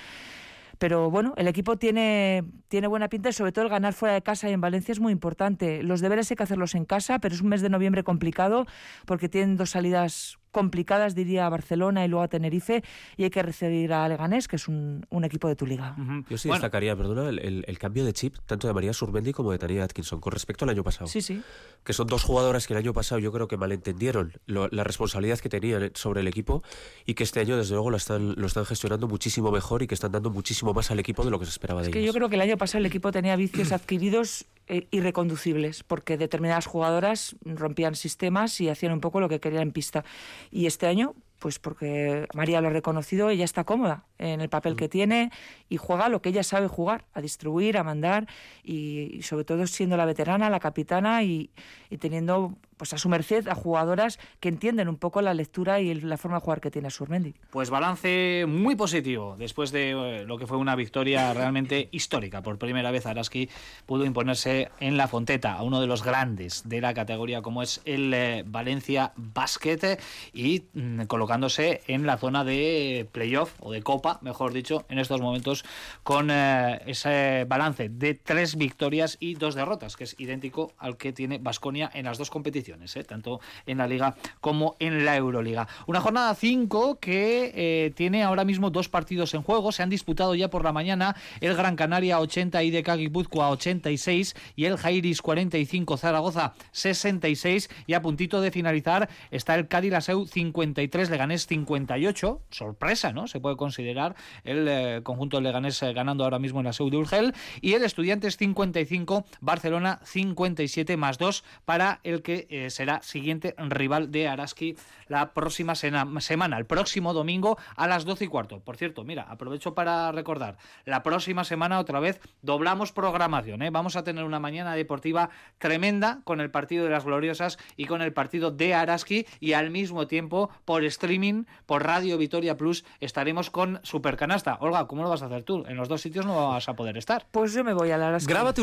Pero 0.78 1.10
bueno, 1.10 1.34
el 1.38 1.48
equipo 1.48 1.78
tiene, 1.78 2.44
tiene 2.68 2.88
buena 2.88 3.08
pinta 3.10 3.30
y 3.30 3.34
sobre 3.34 3.52
todo 3.52 3.66
el 3.66 3.72
ganar 3.72 3.94
fuera 3.94 4.14
de 4.14 4.22
casa 4.22 4.50
y 4.50 4.54
en 4.54 4.62
Valencia 4.62 4.92
es 4.92 5.00
muy 5.00 5.12
importante. 5.12 5.84
Los 5.84 6.02
deberes 6.02 6.30
hay 6.32 6.38
que 6.38 6.44
hacerlos 6.44 6.76
en 6.76 6.86
casa, 6.86 7.20
pero 7.20 7.36
es 7.36 7.42
un 7.42 7.50
mes 7.50 7.62
de 7.62 7.70
noviembre 7.70 8.04
complicado 8.04 8.66
porque 9.06 9.30
tienen 9.30 9.58
dos 9.58 9.72
salidas 9.72 10.38
complicadas, 10.56 11.16
diría 11.16 11.50
Barcelona 11.50 12.06
y 12.06 12.08
luego 12.08 12.24
a 12.24 12.30
Tenerife, 12.30 12.82
y 13.18 13.24
hay 13.26 13.30
que 13.30 13.44
recibir 13.44 13.92
a 13.92 14.08
Leganés, 14.08 14.48
que 14.48 14.56
es 14.56 14.70
un, 14.70 15.06
un 15.10 15.24
equipo 15.26 15.50
de 15.50 15.58
tu 15.58 15.66
liga. 15.68 15.96
Yo 16.30 16.38
sí 16.38 16.48
destacaría, 16.50 16.96
perdona, 16.96 17.28
el, 17.30 17.40
el- 17.40 17.66
el 17.68 17.78
cambio 17.78 18.06
de 18.06 18.14
chip 18.14 18.38
tanto 18.46 18.68
de 18.68 18.74
María 18.74 18.94
Surmendi 18.94 19.34
como 19.34 19.52
de 19.52 19.58
Tania 19.58 19.84
Atkinson 19.84 20.22
con 20.22 20.32
respecto 20.32 20.64
al 20.64 20.70
año 20.70 20.84
pasado. 20.84 21.08
Sí, 21.08 21.22
sí. 21.22 21.42
Que 21.84 21.92
son 21.92 22.08
dos 22.08 22.24
jugadoras 22.24 22.68
que 22.68 22.74
el 22.74 22.78
año 22.80 22.94
pasado 22.94 23.20
yo 23.20 23.32
creo 23.34 23.48
que 23.50 23.58
malentendieron 23.58 24.32
lo- 24.46 24.70
la 24.70 24.84
responsabilidad 24.86 25.40
que 25.40 25.50
tenían 25.50 25.92
sobre 25.96 26.22
el 26.22 26.28
equipo 26.30 26.64
y 27.06 27.14
que 27.16 27.24
este 27.24 27.42
año 27.42 27.58
desde 27.58 27.74
luego 27.74 27.90
lo 27.92 27.98
están, 27.98 28.36
lo 28.38 28.48
están 28.48 28.66
gestionando 28.66 29.08
muchísimo 29.10 29.52
mejor 29.52 29.84
y 29.84 29.88
que 29.88 29.94
están 29.96 30.14
dando 30.14 30.30
muchísimo 30.30 30.74
más 30.74 30.90
al 30.92 31.00
equipo 31.00 31.24
de 31.26 31.32
lo 31.32 31.38
que 31.40 31.46
se 31.46 31.52
esperaba 31.52 31.82
de 31.82 31.88
Es 31.88 31.94
que 31.94 32.00
ellos. 32.00 32.14
yo 32.14 32.18
creo 32.18 32.30
que 32.30 32.36
el 32.36 32.42
año 32.42 32.58
pasado 32.58 32.80
el 32.80 32.86
equipo 32.86 33.12
tenía 33.12 33.36
vicios 33.36 33.72
adquiridos 33.74 34.46
irreconducibles, 34.68 35.84
porque 35.84 36.18
determinadas 36.18 36.66
jugadoras 36.66 37.36
rompían 37.44 37.96
sistemas 37.96 38.60
y 38.62 38.70
hacían 38.70 38.94
un 38.94 39.02
poco 39.02 39.20
lo 39.20 39.30
que 39.30 39.40
querían 39.40 39.64
en 39.64 39.72
pista. 39.72 40.04
Y 40.52 40.66
este 40.66 40.88
año, 40.88 41.14
pues 41.40 41.60
porque 41.60 42.28
María 42.34 42.62
lo 42.62 42.70
ha 42.70 42.72
reconocido, 42.72 43.30
ella 43.30 43.46
está 43.46 43.64
cómoda 43.64 44.06
en 44.18 44.42
el 44.42 44.50
papel 44.50 44.76
que 44.76 44.90
tiene 44.90 45.32
y 45.70 45.78
juega 45.78 46.10
lo 46.10 46.22
que 46.22 46.30
ella 46.30 46.44
sabe 46.44 46.68
jugar, 46.68 47.06
a 47.14 47.22
distribuir, 47.22 47.78
a 47.78 47.84
mandar 47.84 48.28
y, 48.64 49.12
y 49.14 49.22
sobre 49.22 49.46
todo 49.46 49.68
siendo 49.68 49.98
la 49.98 50.06
veterana, 50.06 50.50
la 50.50 50.60
capitana 50.60 51.24
y, 51.24 51.52
y 51.90 51.98
teniendo 51.98 52.56
pues 52.78 52.94
a 52.94 52.98
su 52.98 53.10
merced 53.10 53.48
a 53.48 53.56
jugadoras 53.56 54.20
que 54.40 54.50
entienden 54.50 54.90
un 54.90 54.98
poco 54.98 55.22
la 55.22 55.34
lectura 55.34 55.80
y 55.80 55.94
la 55.94 56.18
forma 56.18 56.38
de 56.38 56.42
jugar 56.42 56.62
que 56.62 56.72
tiene 56.72 56.90
Surmendi. 56.90 57.34
Pues 57.52 57.70
balance 57.70 58.46
muy 58.48 58.76
positivo 58.76 59.36
después 59.38 59.72
de 59.72 59.92
eh, 59.92 60.26
lo 60.26 60.38
que 60.38 60.48
fue 60.48 60.58
una 60.58 60.76
victoria 60.76 61.34
realmente 61.34 61.90
histórica. 61.92 62.42
Por 62.42 62.58
primera 62.58 62.92
vez 62.92 63.06
Araski 63.06 63.50
pudo 63.86 64.06
imponerse 64.06 64.70
en 64.80 64.98
la 64.98 65.08
Fonteta 65.08 65.54
a 65.54 65.64
uno 65.64 65.82
de 65.82 65.88
los 65.88 66.04
grandes 66.04 66.68
de 66.68 66.82
la 66.82 66.94
categoría 66.94 67.42
como 67.42 67.62
es 67.62 67.82
el 67.86 68.14
eh, 68.14 68.44
Valencia 68.46 69.14
Basket 69.16 70.00
y 70.34 70.64
mm, 70.74 71.04
colocándose 71.04 71.82
en 71.88 72.06
la 72.06 72.18
zona 72.18 72.44
de 72.44 73.08
playoff 73.12 73.54
o 73.60 73.72
de 73.72 73.82
copa, 73.82 74.20
mejor 74.22 74.54
dicho, 74.54 74.86
en 74.90 75.00
estos 75.00 75.22
momentos 75.22 75.66
con 76.04 76.30
eh, 76.32 76.82
ese 76.86 77.46
balance 77.48 77.90
de 77.90 78.14
tres 78.14 78.56
victorias 78.56 79.18
y 79.20 79.36
dos 79.36 79.56
derrotas, 79.56 79.96
que 79.96 80.06
es 80.06 80.16
idéntico 80.20 80.74
al 80.78 80.98
que 80.98 81.14
tiene 81.14 81.38
Basconia 81.38 81.90
en 81.94 82.06
las 82.06 82.18
dos 82.18 82.30
competiciones, 82.30 82.65
eh, 82.68 83.04
tanto 83.04 83.40
en 83.66 83.78
la 83.78 83.88
Liga 83.88 84.16
como 84.42 84.76
en 84.80 85.06
la 85.06 85.16
Euroliga. 85.16 85.68
Una 85.88 86.02
jornada 86.02 86.34
5 86.34 87.00
que 87.00 87.52
eh, 87.56 87.92
tiene 87.96 88.24
ahora 88.24 88.46
mismo 88.46 88.70
dos 88.70 88.90
partidos 88.90 89.34
en 89.34 89.44
juego. 89.44 89.72
Se 89.72 89.84
han 89.84 89.90
disputado 89.90 90.36
ya 90.36 90.50
por 90.50 90.64
la 90.64 90.72
mañana 90.72 91.16
el 91.42 91.56
Gran 91.56 91.76
Canaria 91.76 92.20
80 92.20 92.64
y 92.64 92.72
de 92.72 92.82
Guipúzcoa 92.82 93.50
86 93.50 94.36
y 94.56 94.66
el 94.66 94.78
Jairis 94.78 95.22
45 95.22 95.98
Zaragoza 95.98 96.54
66 96.72 97.70
y 97.88 97.94
a 97.94 98.02
puntito 98.02 98.42
de 98.42 98.52
finalizar 98.52 99.10
está 99.32 99.56
el 99.56 99.68
Cádiz 99.68 99.92
Laseu 99.92 100.26
53 100.26 101.10
Leganés 101.10 101.48
58. 101.48 102.42
Sorpresa, 102.50 103.12
¿no? 103.12 103.28
Se 103.28 103.40
puede 103.40 103.58
considerar 103.58 104.16
el 104.44 104.68
eh, 104.68 105.02
conjunto 105.04 105.42
Leganés 105.42 105.82
eh, 105.84 105.94
ganando 105.94 106.24
ahora 106.24 106.40
mismo 106.40 106.60
en 106.60 106.66
la 106.66 106.74
Seu 106.74 106.90
de 106.90 106.98
Urgel 106.98 107.34
y 107.62 107.74
el 107.74 107.84
Estudiantes 107.84 108.38
55 108.38 109.26
Barcelona 109.42 110.00
57 110.04 110.98
más 110.98 111.18
2 111.18 111.44
para 111.66 112.00
el 112.04 112.22
que 112.22 112.48
eh, 112.56 112.70
será 112.70 113.02
siguiente 113.02 113.56
rival 113.58 114.12
de 114.12 114.28
Araski 114.28 114.78
la 115.08 115.34
próxima 115.34 115.76
sena- 115.76 116.08
semana, 116.22 116.58
el 116.58 116.66
próximo 116.66 117.14
domingo 117.14 117.58
a 117.76 117.88
las 117.88 118.06
12 118.06 118.26
y 118.26 118.28
cuarto. 118.28 118.60
Por 118.60 118.78
cierto, 118.78 119.04
mira, 119.04 119.24
aprovecho 119.30 119.74
para 119.76 120.12
recordar, 120.12 120.58
la 120.86 121.04
próxima 121.04 121.44
semana 121.44 121.80
otra 121.80 122.00
vez 122.00 122.20
doblamos 122.42 122.92
programación. 122.92 123.62
¿eh? 123.62 123.70
Vamos 123.70 123.96
a 123.96 124.04
tener 124.04 124.24
una 124.24 124.40
mañana 124.40 124.74
deportiva 124.76 125.30
tremenda 125.58 126.22
con 126.24 126.42
el 126.42 126.52
partido 126.52 126.84
de 126.86 126.90
las 126.92 127.06
gloriosas 127.06 127.58
y 127.76 127.86
con 127.86 128.02
el 128.02 128.14
partido 128.14 128.52
de 128.52 128.74
Araski 128.74 129.26
y 129.40 129.54
al 129.54 129.70
mismo 129.72 130.08
tiempo 130.08 130.50
por 130.66 130.84
streaming, 130.84 131.46
por 131.66 131.84
Radio 131.86 132.18
Vitoria 132.18 132.58
Plus, 132.58 132.86
estaremos 133.00 133.50
con 133.50 133.80
Supercanasta. 133.84 134.58
Olga, 134.62 134.88
¿cómo 134.88 135.04
lo 135.04 135.10
vas 135.10 135.22
a 135.22 135.26
hacer 135.28 135.44
tú? 135.44 135.66
En 135.68 135.76
los 135.78 135.88
dos 135.90 136.02
sitios 136.02 136.26
no 136.26 136.50
vas 136.50 136.68
a 136.70 136.74
poder 136.76 136.98
estar. 136.98 137.26
Pues 137.32 137.54
yo 137.54 137.64
me 137.64 137.74
voy 137.74 137.92
a 137.92 137.98
la 137.98 138.08
Araski. 138.10 138.32
Grábate 138.32 138.62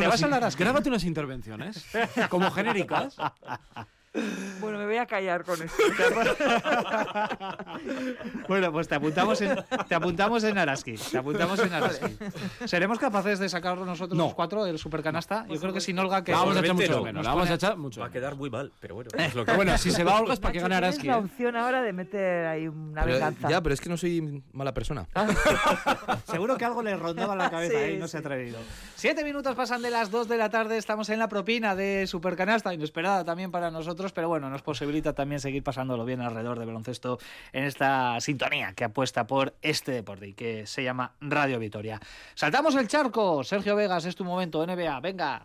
grábate 0.57 0.89
unas 0.89 1.05
intervenciones, 1.05 1.87
como 2.29 2.51
genéricas. 2.51 3.17
Bueno, 4.61 4.79
me 4.79 4.85
voy 4.85 4.99
a 4.99 5.07
callar 5.07 5.43
con 5.45 5.61
esto. 5.63 5.83
Bueno, 8.49 8.71
pues 8.73 8.87
te 8.89 8.95
apuntamos 8.95 9.41
en, 9.41 9.57
te 9.89 9.95
apuntamos 9.95 10.45
en 10.45 10.59
Araski. 10.59 10.95
Te 10.95 11.19
apuntamos 11.19 11.59
en 11.61 11.73
Araski. 11.73 12.17
¿Seremos 12.67 12.99
capaces 12.99 13.39
de 13.39 13.49
sacarlo 13.49 13.85
nosotros 13.87 14.17
No. 14.19 14.25
los 14.25 14.35
cuatro 14.35 14.65
del 14.65 14.79
supercanasta? 14.79 15.47
Yo 15.49 15.59
creo 15.59 15.73
que 15.73 15.81
sin 15.81 15.99
Olga 15.99 16.23
que 16.23 16.33
La 16.33 16.39
vamos 16.39 16.57
a 16.57 16.61
echar 16.61 16.75
mucho 16.75 16.93
no. 16.93 17.03
menos. 17.03 17.15
Nos 17.15 17.25
La 17.27 17.35
vamos 17.35 17.51
a 17.51 17.55
echar 17.55 17.77
mucho 17.79 18.01
Va 18.01 18.07
a 18.09 18.11
quedar 18.11 18.37
muy 18.37 18.51
mal, 18.51 18.73
pero 18.81 18.95
bueno. 18.97 19.11
es 19.17 19.35
lo 19.35 19.45
que- 19.45 19.53
bueno, 19.53 19.77
si 19.79 19.91
se 19.91 20.05
va 20.05 20.21
Olga 20.21 20.35
es 20.35 20.41
para 20.41 20.53
que 20.53 20.61
gane 20.61 20.75
Araski. 20.75 21.07
la 21.07 21.15
¿eh? 21.15 21.17
opción 21.21 21.57
ahora 21.57 21.83
de 21.83 21.93
meter 21.93 22.47
ahí 22.47 22.69
una 22.69 23.03
Pero, 23.05 23.15
venganza. 23.15 23.49
ya, 23.49 23.63
pero 23.63 23.75
es 23.75 23.81
que 23.81 23.89
no 23.89 23.97
soy 23.97 24.43
mala 24.53 24.75
persona. 24.75 25.07
Seguro 26.31 26.57
que 26.59 26.65
algo 26.65 26.83
le 26.83 26.97
rondaba 26.97 27.35
la 27.37 27.51
cabeza 27.51 27.79
Sí, 27.79 27.85
¿eh? 27.85 27.95
y 27.95 27.99
no 27.99 28.09
se 28.09 28.19
ha 28.19 28.21
atrevido. 28.21 28.59
Siete 28.97 29.25
minutos 29.25 29.55
pasan 29.55 29.81
de 29.83 29.91
las 29.91 30.11
dos 30.11 30.29
de 30.29 30.37
la 30.37 30.51
tarde, 30.51 30.77
estamos 30.77 31.09
en 31.09 31.19
la 31.19 31.29
propina 31.29 31.75
de 31.75 32.07
Supercanasta, 32.07 32.75
inesperada 32.75 33.25
también 33.25 33.51
para 33.51 33.71
nosotros, 33.71 34.02
pero 34.11 34.29
bueno, 34.29 34.51
nos 34.51 34.63
posibilita 34.63 35.13
también 35.13 35.41
seguir 35.41 35.63
pasándolo 35.63 36.05
bien 36.05 36.21
alrededor 36.21 36.59
de 36.59 36.65
baloncesto 36.65 37.21
en 37.53 37.63
esta 37.63 38.19
sintonía 38.21 38.73
que 38.73 38.83
apuesta 38.83 39.29
por 39.29 39.55
este 39.63 39.93
deporte 39.93 40.27
y 40.27 40.33
que 40.33 40.67
se 40.67 40.83
llama 40.83 41.13
Radio 41.21 41.61
Vitoria. 41.61 42.01
Saltamos 42.35 42.75
el 42.75 42.89
charco, 42.89 43.45
Sergio 43.45 43.77
Vegas, 43.77 44.05
es 44.07 44.17
tu 44.17 44.25
momento, 44.25 44.67
NBA, 44.67 44.99
venga. 45.01 45.45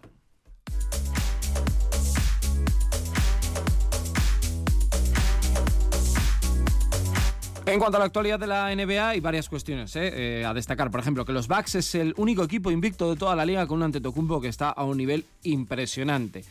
En 7.67 7.79
cuanto 7.79 7.97
a 7.97 7.99
la 7.99 8.05
actualidad 8.05 8.39
de 8.39 8.47
la 8.47 8.73
NBA, 8.73 9.09
hay 9.09 9.19
varias 9.19 9.49
cuestiones 9.49 9.93
¿eh? 9.97 10.39
Eh, 10.39 10.45
a 10.45 10.53
destacar. 10.53 10.89
Por 10.89 11.01
ejemplo, 11.01 11.25
que 11.25 11.33
los 11.33 11.49
Bucks 11.49 11.75
es 11.75 11.95
el 11.95 12.13
único 12.15 12.41
equipo 12.41 12.71
invicto 12.71 13.09
de 13.09 13.17
toda 13.17 13.35
la 13.35 13.45
liga 13.45 13.67
con 13.67 13.79
un 13.79 13.83
Antetokounmpo 13.83 14.39
que 14.39 14.47
está 14.47 14.69
a 14.69 14.85
un 14.85 14.95
nivel 14.95 15.25
impresionante. 15.43 16.45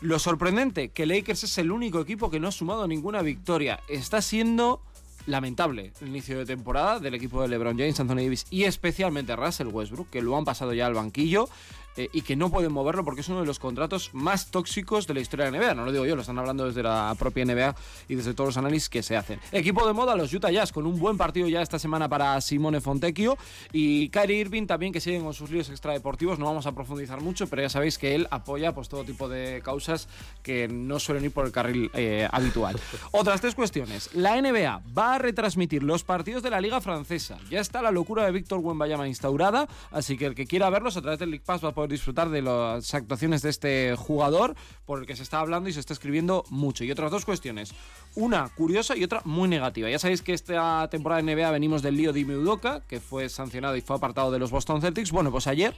Lo 0.00 0.18
sorprendente, 0.18 0.88
que 0.88 1.04
Lakers 1.04 1.44
es 1.44 1.58
el 1.58 1.70
único 1.70 2.00
equipo 2.00 2.30
que 2.30 2.40
no 2.40 2.48
ha 2.48 2.52
sumado 2.52 2.88
ninguna 2.88 3.20
victoria. 3.20 3.80
Está 3.88 4.22
siendo 4.22 4.80
lamentable 5.26 5.92
el 6.00 6.08
inicio 6.08 6.38
de 6.38 6.46
temporada 6.46 6.98
del 7.00 7.14
equipo 7.14 7.42
de 7.42 7.48
LeBron 7.48 7.76
James, 7.76 8.00
Anthony 8.00 8.16
Davis 8.16 8.46
y 8.48 8.64
especialmente 8.64 9.36
Russell 9.36 9.68
Westbrook, 9.68 10.08
que 10.08 10.22
lo 10.22 10.36
han 10.38 10.46
pasado 10.46 10.72
ya 10.72 10.86
al 10.86 10.94
banquillo 10.94 11.50
eh, 12.00 12.08
y 12.14 12.22
que 12.22 12.34
no 12.34 12.50
pueden 12.50 12.72
moverlo 12.72 13.04
porque 13.04 13.20
es 13.20 13.28
uno 13.28 13.40
de 13.40 13.46
los 13.46 13.58
contratos 13.58 14.10
más 14.14 14.50
tóxicos 14.50 15.06
de 15.06 15.12
la 15.12 15.20
historia 15.20 15.44
de 15.44 15.52
la 15.52 15.58
NBA. 15.58 15.74
No 15.74 15.84
lo 15.84 15.92
digo 15.92 16.06
yo, 16.06 16.14
lo 16.14 16.22
están 16.22 16.38
hablando 16.38 16.64
desde 16.64 16.82
la 16.82 17.14
propia 17.18 17.44
NBA 17.44 17.74
y 18.08 18.14
desde 18.14 18.32
todos 18.32 18.48
los 18.48 18.56
análisis 18.56 18.88
que 18.88 19.02
se 19.02 19.18
hacen. 19.18 19.38
Equipo 19.52 19.86
de 19.86 19.92
moda, 19.92 20.16
los 20.16 20.32
Utah 20.32 20.50
Jazz, 20.50 20.72
con 20.72 20.86
un 20.86 20.98
buen 20.98 21.18
partido 21.18 21.46
ya 21.46 21.60
esta 21.60 21.78
semana 21.78 22.08
para 22.08 22.40
Simone 22.40 22.80
Fontecchio 22.80 23.36
y 23.70 24.08
Kyrie 24.08 24.38
Irving 24.38 24.66
también, 24.66 24.94
que 24.94 25.00
siguen 25.00 25.24
con 25.24 25.34
sus 25.34 25.50
líos 25.50 25.68
extradeportivos. 25.68 26.38
No 26.38 26.46
vamos 26.46 26.64
a 26.64 26.72
profundizar 26.72 27.20
mucho, 27.20 27.46
pero 27.48 27.60
ya 27.60 27.68
sabéis 27.68 27.98
que 27.98 28.14
él 28.14 28.26
apoya 28.30 28.72
pues, 28.72 28.88
todo 28.88 29.04
tipo 29.04 29.28
de 29.28 29.60
causas 29.62 30.08
que 30.42 30.68
no 30.68 30.98
suelen 30.98 31.26
ir 31.26 31.32
por 31.32 31.44
el 31.44 31.52
carril 31.52 31.90
eh, 31.92 32.26
habitual. 32.32 32.80
Otras 33.10 33.42
tres 33.42 33.54
cuestiones. 33.54 34.08
La 34.14 34.40
NBA 34.40 34.80
va 34.96 35.16
a 35.16 35.18
retransmitir 35.18 35.82
los 35.82 36.02
partidos 36.02 36.42
de 36.42 36.48
la 36.48 36.62
Liga 36.62 36.80
Francesa. 36.80 37.36
Ya 37.50 37.60
está 37.60 37.82
la 37.82 37.90
locura 37.90 38.24
de 38.24 38.32
Víctor 38.32 38.60
Wembanyama 38.60 39.06
instaurada, 39.06 39.68
así 39.90 40.16
que 40.16 40.24
el 40.24 40.34
que 40.34 40.46
quiera 40.46 40.70
verlos 40.70 40.96
a 40.96 41.02
través 41.02 41.18
del 41.18 41.30
League 41.30 41.44
Pass 41.44 41.62
va 41.62 41.68
a 41.68 41.72
poder 41.72 41.89
disfrutar 41.90 42.30
de 42.30 42.42
las 42.42 42.94
actuaciones 42.94 43.42
de 43.42 43.50
este 43.50 43.96
jugador 43.96 44.54
por 44.86 45.00
el 45.00 45.06
que 45.06 45.16
se 45.16 45.22
está 45.22 45.40
hablando 45.40 45.68
y 45.68 45.72
se 45.72 45.80
está 45.80 45.92
escribiendo 45.92 46.44
mucho. 46.48 46.84
Y 46.84 46.90
otras 46.90 47.10
dos 47.10 47.24
cuestiones. 47.24 47.72
Una 48.14 48.48
curiosa 48.48 48.96
y 48.96 49.04
otra 49.04 49.20
muy 49.24 49.48
negativa. 49.48 49.90
Ya 49.90 49.98
sabéis 49.98 50.22
que 50.22 50.32
esta 50.32 50.88
temporada 50.90 51.22
de 51.22 51.34
NBA 51.34 51.50
venimos 51.50 51.82
del 51.82 51.96
lío 51.96 52.12
de 52.12 52.20
Ime 52.20 52.36
Udoka, 52.36 52.80
que 52.88 53.00
fue 53.00 53.28
sancionado 53.28 53.76
y 53.76 53.80
fue 53.80 53.96
apartado 53.96 54.30
de 54.30 54.38
los 54.38 54.50
Boston 54.50 54.80
Celtics. 54.80 55.12
Bueno, 55.12 55.30
pues 55.30 55.46
ayer 55.46 55.74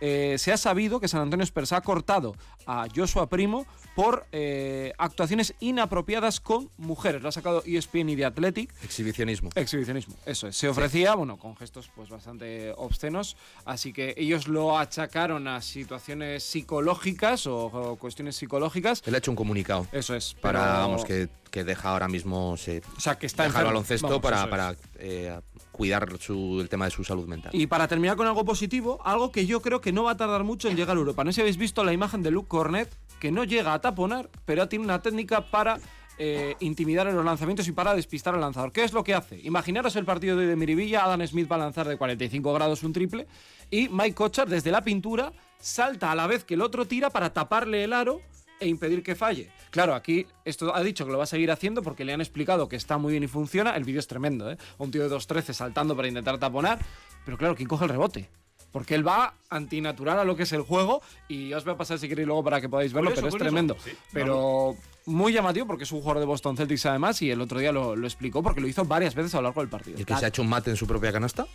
eh, 0.00 0.36
se 0.38 0.52
ha 0.52 0.56
sabido 0.56 1.00
que 1.00 1.08
San 1.08 1.20
Antonio 1.22 1.44
Spurs 1.44 1.72
ha 1.72 1.80
cortado 1.80 2.34
a 2.66 2.86
Joshua 2.94 3.28
Primo 3.28 3.66
por 3.94 4.26
eh, 4.32 4.92
actuaciones 4.98 5.54
inapropiadas 5.60 6.40
con 6.40 6.70
mujeres. 6.78 7.22
Lo 7.22 7.28
ha 7.28 7.32
sacado 7.32 7.62
ESPN 7.66 8.08
y 8.10 8.16
The 8.16 8.24
Athletic. 8.24 8.72
Exhibicionismo. 8.82 9.50
Exhibicionismo, 9.54 10.14
eso 10.26 10.48
es. 10.48 10.56
Se 10.56 10.68
ofrecía, 10.68 11.14
bueno, 11.14 11.36
con 11.38 11.56
gestos 11.56 11.90
pues 11.94 12.08
bastante 12.08 12.72
obscenos, 12.76 13.36
así 13.64 13.92
que 13.92 14.14
ellos 14.16 14.48
lo 14.48 14.78
achacaron 14.78 15.46
a 15.48 15.60
situaciones 15.62 16.42
psicológicas 16.42 17.46
o, 17.46 17.66
o 17.66 17.96
cuestiones 17.96 18.36
psicológicas. 18.36 19.02
Él 19.06 19.14
ha 19.14 19.18
hecho 19.18 19.30
un 19.30 19.36
comunicado 19.36 19.86
Eso 19.92 20.14
es. 20.14 20.34
para, 20.34 20.60
pero- 20.60 20.72
vamos, 20.72 21.04
que, 21.04 21.28
que 21.54 21.62
deja 21.62 21.90
ahora 21.90 22.08
mismo, 22.08 22.56
se 22.56 22.82
O 22.96 23.00
sea, 23.00 23.16
que 23.16 23.26
está 23.26 23.44
deja 23.44 23.60
el 23.60 23.66
baloncesto 23.66 24.08
Vamos, 24.08 24.22
para, 24.22 24.42
es. 24.42 24.48
para 24.48 24.74
eh, 24.98 25.38
cuidar 25.70 26.08
su- 26.18 26.58
el 26.60 26.68
tema 26.68 26.86
de 26.86 26.90
su 26.90 27.04
salud 27.04 27.28
mental. 27.28 27.52
Y 27.54 27.68
para 27.68 27.86
terminar 27.86 28.16
con 28.16 28.26
algo 28.26 28.44
positivo, 28.44 29.00
algo 29.04 29.30
que 29.30 29.46
yo 29.46 29.62
creo 29.62 29.80
que 29.80 29.92
no 29.92 30.02
va 30.02 30.10
a 30.10 30.16
tardar 30.16 30.42
mucho 30.42 30.68
en 30.68 30.74
llegar 30.76 30.96
a 30.96 30.98
Europa. 30.98 31.22
No 31.22 31.30
sé 31.30 31.36
si 31.36 31.40
habéis 31.42 31.56
visto 31.56 31.84
la 31.84 31.92
imagen 31.92 32.24
de 32.24 32.32
Luke 32.32 32.48
Cornet, 32.48 32.92
que 33.20 33.30
no 33.30 33.44
llega 33.44 33.72
a 33.72 33.80
taponar, 33.80 34.30
pero 34.44 34.68
tiene 34.68 34.84
una 34.84 35.00
técnica 35.00 35.48
para 35.52 35.78
eh, 36.18 36.56
intimidar 36.58 37.06
en 37.06 37.14
los 37.14 37.24
lanzamientos 37.24 37.68
y 37.68 37.72
para 37.72 37.94
despistar 37.94 38.34
al 38.34 38.40
lanzador. 38.40 38.72
¿Qué 38.72 38.82
es 38.82 38.92
lo 38.92 39.04
que 39.04 39.14
hace? 39.14 39.38
Imaginaros 39.42 39.94
el 39.94 40.04
partido 40.04 40.36
de 40.36 40.56
Miribilla, 40.56 41.04
Adam 41.04 41.24
Smith 41.24 41.48
va 41.50 41.54
a 41.54 41.60
lanzar 41.60 41.86
de 41.86 41.96
45 41.96 42.52
grados 42.52 42.82
un 42.82 42.92
triple 42.92 43.28
y 43.70 43.88
Mike 43.90 44.14
Kochar 44.14 44.48
desde 44.48 44.72
la 44.72 44.82
pintura 44.82 45.32
salta 45.60 46.10
a 46.10 46.16
la 46.16 46.26
vez 46.26 46.42
que 46.42 46.54
el 46.54 46.62
otro 46.62 46.84
tira 46.84 47.10
para 47.10 47.32
taparle 47.32 47.84
el 47.84 47.92
aro 47.92 48.20
e 48.60 48.68
impedir 48.68 49.02
que 49.02 49.14
falle. 49.14 49.50
Claro, 49.70 49.94
aquí 49.94 50.26
esto 50.44 50.74
ha 50.74 50.82
dicho 50.82 51.04
que 51.04 51.12
lo 51.12 51.18
va 51.18 51.24
a 51.24 51.28
seguir 51.28 51.50
haciendo 51.50 51.82
porque 51.82 52.04
le 52.04 52.12
han 52.12 52.20
explicado 52.20 52.68
que 52.68 52.76
está 52.76 52.98
muy 52.98 53.12
bien 53.12 53.22
y 53.24 53.26
funciona. 53.26 53.76
El 53.76 53.84
vídeo 53.84 54.00
es 54.00 54.06
tremendo, 54.06 54.50
¿eh? 54.50 54.56
Un 54.78 54.90
tío 54.90 55.08
de 55.08 55.14
2.13 55.14 55.52
saltando 55.52 55.96
para 55.96 56.08
intentar 56.08 56.38
taponar. 56.38 56.78
Pero 57.24 57.36
claro, 57.38 57.54
¿quién 57.54 57.68
coge 57.68 57.84
el 57.84 57.90
rebote? 57.90 58.28
Porque 58.70 58.94
él 58.94 59.06
va 59.06 59.34
antinatural 59.50 60.18
a 60.18 60.24
lo 60.24 60.34
que 60.34 60.42
es 60.42 60.52
el 60.52 60.62
juego 60.62 61.00
y 61.28 61.52
os 61.52 61.64
voy 61.64 61.74
a 61.74 61.76
pasar 61.76 61.98
si 61.98 62.08
queréis 62.08 62.26
luego 62.26 62.42
para 62.42 62.60
que 62.60 62.68
podáis 62.68 62.92
verlo, 62.92 63.12
pero 63.14 63.28
es 63.28 63.36
tremendo. 63.36 63.76
Sí, 63.82 63.92
pero 64.12 64.76
muy 65.06 65.32
llamativo 65.32 65.66
porque 65.66 65.84
es 65.84 65.92
un 65.92 66.00
jugador 66.00 66.20
de 66.20 66.26
Boston 66.26 66.56
Celtics 66.56 66.86
además 66.86 67.22
y 67.22 67.30
el 67.30 67.40
otro 67.40 67.60
día 67.60 67.70
lo, 67.70 67.94
lo 67.94 68.06
explicó 68.06 68.42
porque 68.42 68.60
lo 68.60 68.66
hizo 68.66 68.84
varias 68.84 69.14
veces 69.14 69.32
a 69.34 69.38
lo 69.38 69.44
largo 69.44 69.60
del 69.60 69.70
partido. 69.70 69.98
¿El 69.98 70.04
que 70.04 70.16
se 70.16 70.24
ha 70.24 70.28
hecho 70.28 70.42
un 70.42 70.48
mate 70.48 70.70
en 70.70 70.76
su 70.76 70.88
propia 70.88 71.12
canasta? 71.12 71.46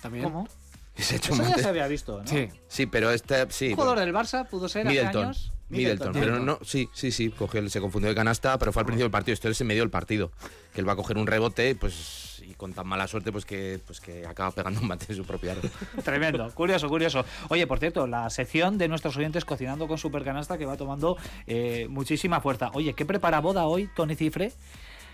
También. 0.00 0.24
¿Cómo? 0.24 0.48
Que 0.96 1.02
se 1.02 1.14
ha 1.14 1.16
hecho 1.18 1.32
un 1.32 1.40
Eso 1.40 1.44
ya 1.44 1.50
mate. 1.50 1.62
se 1.62 1.68
había 1.68 1.88
visto, 1.88 2.20
¿no? 2.20 2.26
Sí. 2.26 2.48
Sí, 2.68 2.86
pero 2.86 3.10
este. 3.10 3.50
Sí, 3.50 3.68
Un 3.70 3.74
jugador 3.74 3.98
del 3.98 4.12
Barça 4.14 4.46
pudo 4.48 4.68
ser 4.68 4.86
hace 4.86 4.96
Middleton. 4.96 5.24
años. 5.24 5.50
Middleton, 5.70 6.12
pero 6.12 6.38
no, 6.38 6.58
sí, 6.62 6.88
sí, 6.92 7.10
sí, 7.10 7.30
cogió, 7.30 7.66
se 7.68 7.80
confundió 7.80 8.10
de 8.10 8.14
canasta, 8.14 8.58
pero 8.58 8.70
fue 8.70 8.82
al 8.82 8.86
principio 8.86 9.06
del 9.06 9.10
partido, 9.10 9.32
esto 9.32 9.48
es 9.48 9.60
en 9.60 9.66
medio 9.66 9.82
del 9.82 9.90
partido, 9.90 10.30
que 10.72 10.80
él 10.80 10.88
va 10.88 10.92
a 10.92 10.96
coger 10.96 11.16
un 11.16 11.26
rebote, 11.26 11.74
pues, 11.74 12.42
y 12.46 12.52
con 12.54 12.74
tan 12.74 12.86
mala 12.86 13.08
suerte, 13.08 13.32
pues 13.32 13.44
que, 13.46 13.80
pues 13.84 13.98
que 14.00 14.26
acaba 14.26 14.50
pegando 14.52 14.80
un 14.80 14.86
mate 14.86 15.06
en 15.08 15.16
su 15.16 15.24
propia 15.24 15.52
área. 15.52 15.68
Tremendo, 16.04 16.48
curioso, 16.54 16.86
curioso. 16.88 17.24
Oye, 17.48 17.66
por 17.66 17.78
cierto, 17.80 18.06
la 18.06 18.28
sección 18.30 18.76
de 18.78 18.86
nuestros 18.88 19.16
oyentes 19.16 19.44
cocinando 19.46 19.88
con 19.88 19.96
Supercanasta 19.98 20.58
que 20.58 20.66
va 20.66 20.76
tomando 20.76 21.16
eh, 21.46 21.86
muchísima 21.88 22.40
fuerza. 22.40 22.70
Oye, 22.74 22.92
¿qué 22.94 23.06
prepara 23.06 23.40
boda 23.40 23.64
hoy, 23.64 23.88
Tony 23.96 24.14
Cifre? 24.14 24.52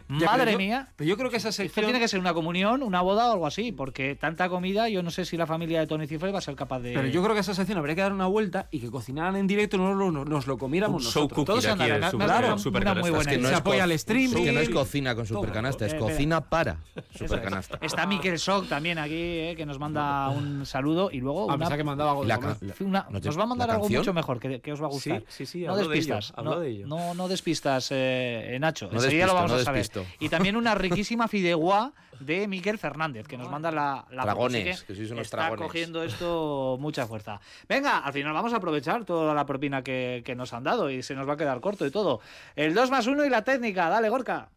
Ya, 0.09 0.26
Madre 0.26 0.38
pero 0.40 0.51
yo- 0.53 0.59
mía. 0.59 0.88
Pero 0.96 1.09
yo 1.09 1.16
creo 1.16 1.30
que 1.30 1.36
esa 1.36 1.51
Esto 1.51 1.62
sección 1.62 1.86
tiene 1.86 1.98
que 2.01 2.09
ser 2.09 2.18
una 2.20 2.34
comunión, 2.34 2.82
una 2.82 3.01
boda 3.01 3.28
o 3.28 3.32
algo 3.32 3.46
así, 3.46 3.72
porque 3.72 4.14
tanta 4.16 4.48
comida, 4.48 4.88
yo 4.88 5.03
no 5.03 5.11
sé 5.11 5.24
si 5.24 5.36
la 5.36 5.46
familia 5.46 5.80
de 5.80 5.86
Tony 5.86 6.07
Cifre 6.07 6.32
va 6.32 6.38
a 6.38 6.42
ser 6.42 6.57
capaz 6.57 6.80
de. 6.80 6.92
Pero 6.94 7.09
yo 7.09 7.22
creo 7.22 7.34
que 7.34 7.40
esa 7.40 7.55
sección 7.55 7.78
habría 7.78 7.94
que 7.94 8.01
dar 8.03 8.12
una 8.12 8.26
vuelta 8.26 8.66
y 8.70 8.80
que 8.80 8.90
cocinaran 8.90 9.36
en 9.36 9.46
directo 9.46 9.76
y 9.76 9.80
no 9.80 9.94
lo- 9.94 10.11
no- 10.11 10.24
nos 10.24 10.46
lo 10.46 10.59
comiéramos 10.59 11.03
show 11.05 11.22
nosotros. 11.24 11.44
Todos 11.46 11.66
aquí 11.66 11.78
me 11.84 11.92
has 11.92 12.11
Super- 12.11 12.82
una- 12.82 12.94
muy 12.94 13.09
Es 13.11 13.14
buena 13.14 13.30
que 13.30 13.38
no 13.38 13.48
Se 13.48 13.55
es 13.55 13.61
apoya 13.61 13.84
al 13.84 13.98
stream. 13.98 14.30
Es 14.32 14.36
que 14.40 14.53
no 14.53 14.61
es 14.61 14.68
cocina 14.70 15.14
con 15.14 15.26
supercanasta, 15.26 15.86
es 15.86 15.94
Eh, 15.94 15.98
cocina 15.98 16.40
para 16.40 16.78
es. 17.12 17.18
supercanasta. 17.18 17.78
Está 17.80 18.07
Mikel 18.07 18.38
Sok 18.38 18.68
también 18.68 18.98
aquí, 18.98 19.14
eh, 19.14 19.55
que 19.57 19.66
nos 19.66 19.78
manda 19.78 20.28
un 20.30 20.64
saludo 20.66 21.11
y 21.12 21.20
luego 21.20 21.42
A 21.51 21.55
una, 21.55 21.64
pesar 21.66 21.78
que 21.78 21.84
mandaba 21.84 22.11
algo 22.11 22.22
de 22.22 22.28
La 22.28 22.36
comer. 22.36 22.57
ca- 22.59 22.66
la- 22.66 22.74
una- 22.86 23.07
¿no 23.11 23.20
te- 23.20 23.28
nos 23.28 23.38
va 23.38 23.42
a 23.42 23.46
mandar 23.46 23.70
algo 23.70 23.88
mucho 23.88 24.12
mejor, 24.12 24.38
que, 24.40 24.61
que 24.61 24.72
os 24.72 24.80
va 24.82 24.86
a 24.86 24.90
gustar. 24.90 25.20
Sí, 25.28 25.44
sí, 25.44 25.46
sí, 25.46 25.64
no 25.64 25.72
habló 25.72 25.88
de 25.88 25.88
despistas, 25.94 26.32
ello, 26.36 26.42
no, 26.44 26.61
de 26.61 26.68
ello. 26.70 26.86
no, 26.86 27.14
no 27.14 27.28
despistas, 27.28 27.88
eh, 27.92 28.59
Nacho. 28.61 28.88
Enseguida 28.92 29.26
lo 29.26 29.34
vamos 29.34 29.53
a 29.53 29.64
saber. 29.64 29.80
Y 30.18 30.28
también 30.28 30.57
una 30.57 30.74
riquísima 30.74 31.28
fideuá 31.28 31.92
de 32.20 32.46
Miquel 32.46 32.78
Fernández, 32.78 33.26
que 33.26 33.38
nos 33.38 33.51
manda 33.51 33.70
la, 33.70 34.05
la. 34.11 34.24
Dragones, 34.24 34.76
Así 34.76 34.86
que 34.86 34.94
sois 34.94 35.11
unos 35.11 35.22
está 35.22 35.38
dragones. 35.38 35.66
cogiendo 35.66 36.03
esto 36.03 36.76
mucha 36.78 37.07
fuerza. 37.07 37.40
Venga, 37.68 37.98
al 37.98 38.12
final 38.12 38.32
vamos 38.34 38.53
a 38.53 38.57
aprovechar 38.57 39.05
toda 39.05 39.32
la 39.34 39.46
propina 39.46 39.82
que, 39.82 40.22
que 40.24 40.34
nos 40.34 40.53
han 40.53 40.64
dado 40.64 40.90
y 40.90 41.03
se 41.03 41.14
nos 41.14 41.26
va 41.28 41.34
a 41.34 41.36
quedar 41.36 41.61
corto 41.61 41.86
y 41.86 41.90
todo. 41.90 42.20
El 42.57 42.74
2 42.74 42.90
más 42.90 43.07
1 43.07 43.24
y 43.24 43.30
la 43.30 43.42
técnica. 43.42 43.88
Dale, 43.88 44.09
Gorka. 44.11 44.48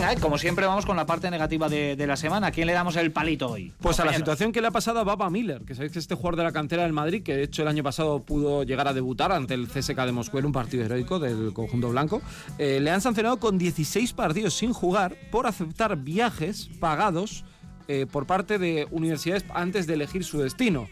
Venga, 0.00 0.16
como 0.18 0.38
siempre 0.38 0.64
vamos 0.64 0.86
con 0.86 0.96
la 0.96 1.04
parte 1.04 1.30
negativa 1.30 1.68
de, 1.68 1.94
de 1.94 2.06
la 2.06 2.16
semana. 2.16 2.46
¿A 2.46 2.50
quién 2.52 2.66
le 2.66 2.72
damos 2.72 2.96
el 2.96 3.12
palito 3.12 3.50
hoy? 3.50 3.74
Pues 3.82 4.00
a 4.00 4.06
la 4.06 4.14
situación 4.14 4.50
que 4.50 4.62
le 4.62 4.68
ha 4.68 4.70
pasado 4.70 4.98
a 4.98 5.04
Baba 5.04 5.28
Miller, 5.28 5.60
que 5.66 5.74
sabéis 5.74 5.92
que 5.92 5.98
este 5.98 6.14
jugador 6.14 6.36
de 6.36 6.44
la 6.44 6.52
cantera 6.52 6.84
del 6.84 6.94
Madrid, 6.94 7.22
que 7.22 7.36
de 7.36 7.42
hecho 7.42 7.60
el 7.60 7.68
año 7.68 7.82
pasado 7.82 8.20
pudo 8.20 8.62
llegar 8.62 8.88
a 8.88 8.94
debutar 8.94 9.30
ante 9.30 9.52
el 9.52 9.68
CSK 9.68 9.98
de 10.06 10.12
Moscú 10.12 10.38
en 10.38 10.46
un 10.46 10.52
partido 10.52 10.86
heroico 10.86 11.18
del 11.18 11.52
conjunto 11.52 11.90
blanco, 11.90 12.22
eh, 12.56 12.80
le 12.80 12.90
han 12.90 13.02
sancionado 13.02 13.38
con 13.38 13.58
16 13.58 14.14
partidos 14.14 14.54
sin 14.54 14.72
jugar 14.72 15.16
por 15.30 15.46
aceptar 15.46 15.98
viajes 15.98 16.70
pagados 16.80 17.44
eh, 17.86 18.06
por 18.10 18.26
parte 18.26 18.58
de 18.58 18.88
universidades 18.90 19.44
antes 19.52 19.86
de 19.86 19.94
elegir 19.94 20.24
su 20.24 20.38
destino. 20.38 20.88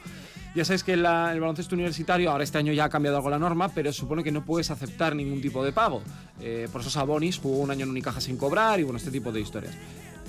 Ya 0.59 0.65
sabéis 0.65 0.83
que 0.83 0.97
la- 0.97 1.33
el 1.33 1.39
baloncesto 1.39 1.77
universitario, 1.77 2.33
ahora 2.33 2.43
este 2.43 2.59
año 2.59 2.73
ya 2.73 2.87
ha 2.87 2.89
cambiado 2.89 3.17
algo 3.17 3.31
la 3.31 3.39
norma, 3.39 3.69
pero 3.69 3.93
supone 3.93 4.25
que 4.25 4.33
no 4.33 4.45
puedes 4.45 4.73
aceptar 4.73 5.15
ningún 5.15 5.41
tipo 5.41 5.65
de 5.65 5.71
pago. 5.73 6.03
Eh, 6.41 6.67
por 6.73 6.81
eso 6.81 6.91
Sabonis 6.91 7.39
jugó 7.39 7.59
un 7.59 7.71
año 7.71 7.85
en 7.85 7.91
Unicaja 7.91 8.21
sin 8.21 8.37
cobrar 8.37 8.81
y 8.81 8.83
bueno, 8.83 8.97
este 8.99 9.13
tipo 9.13 9.31
de 9.31 9.41
historias. 9.41 9.73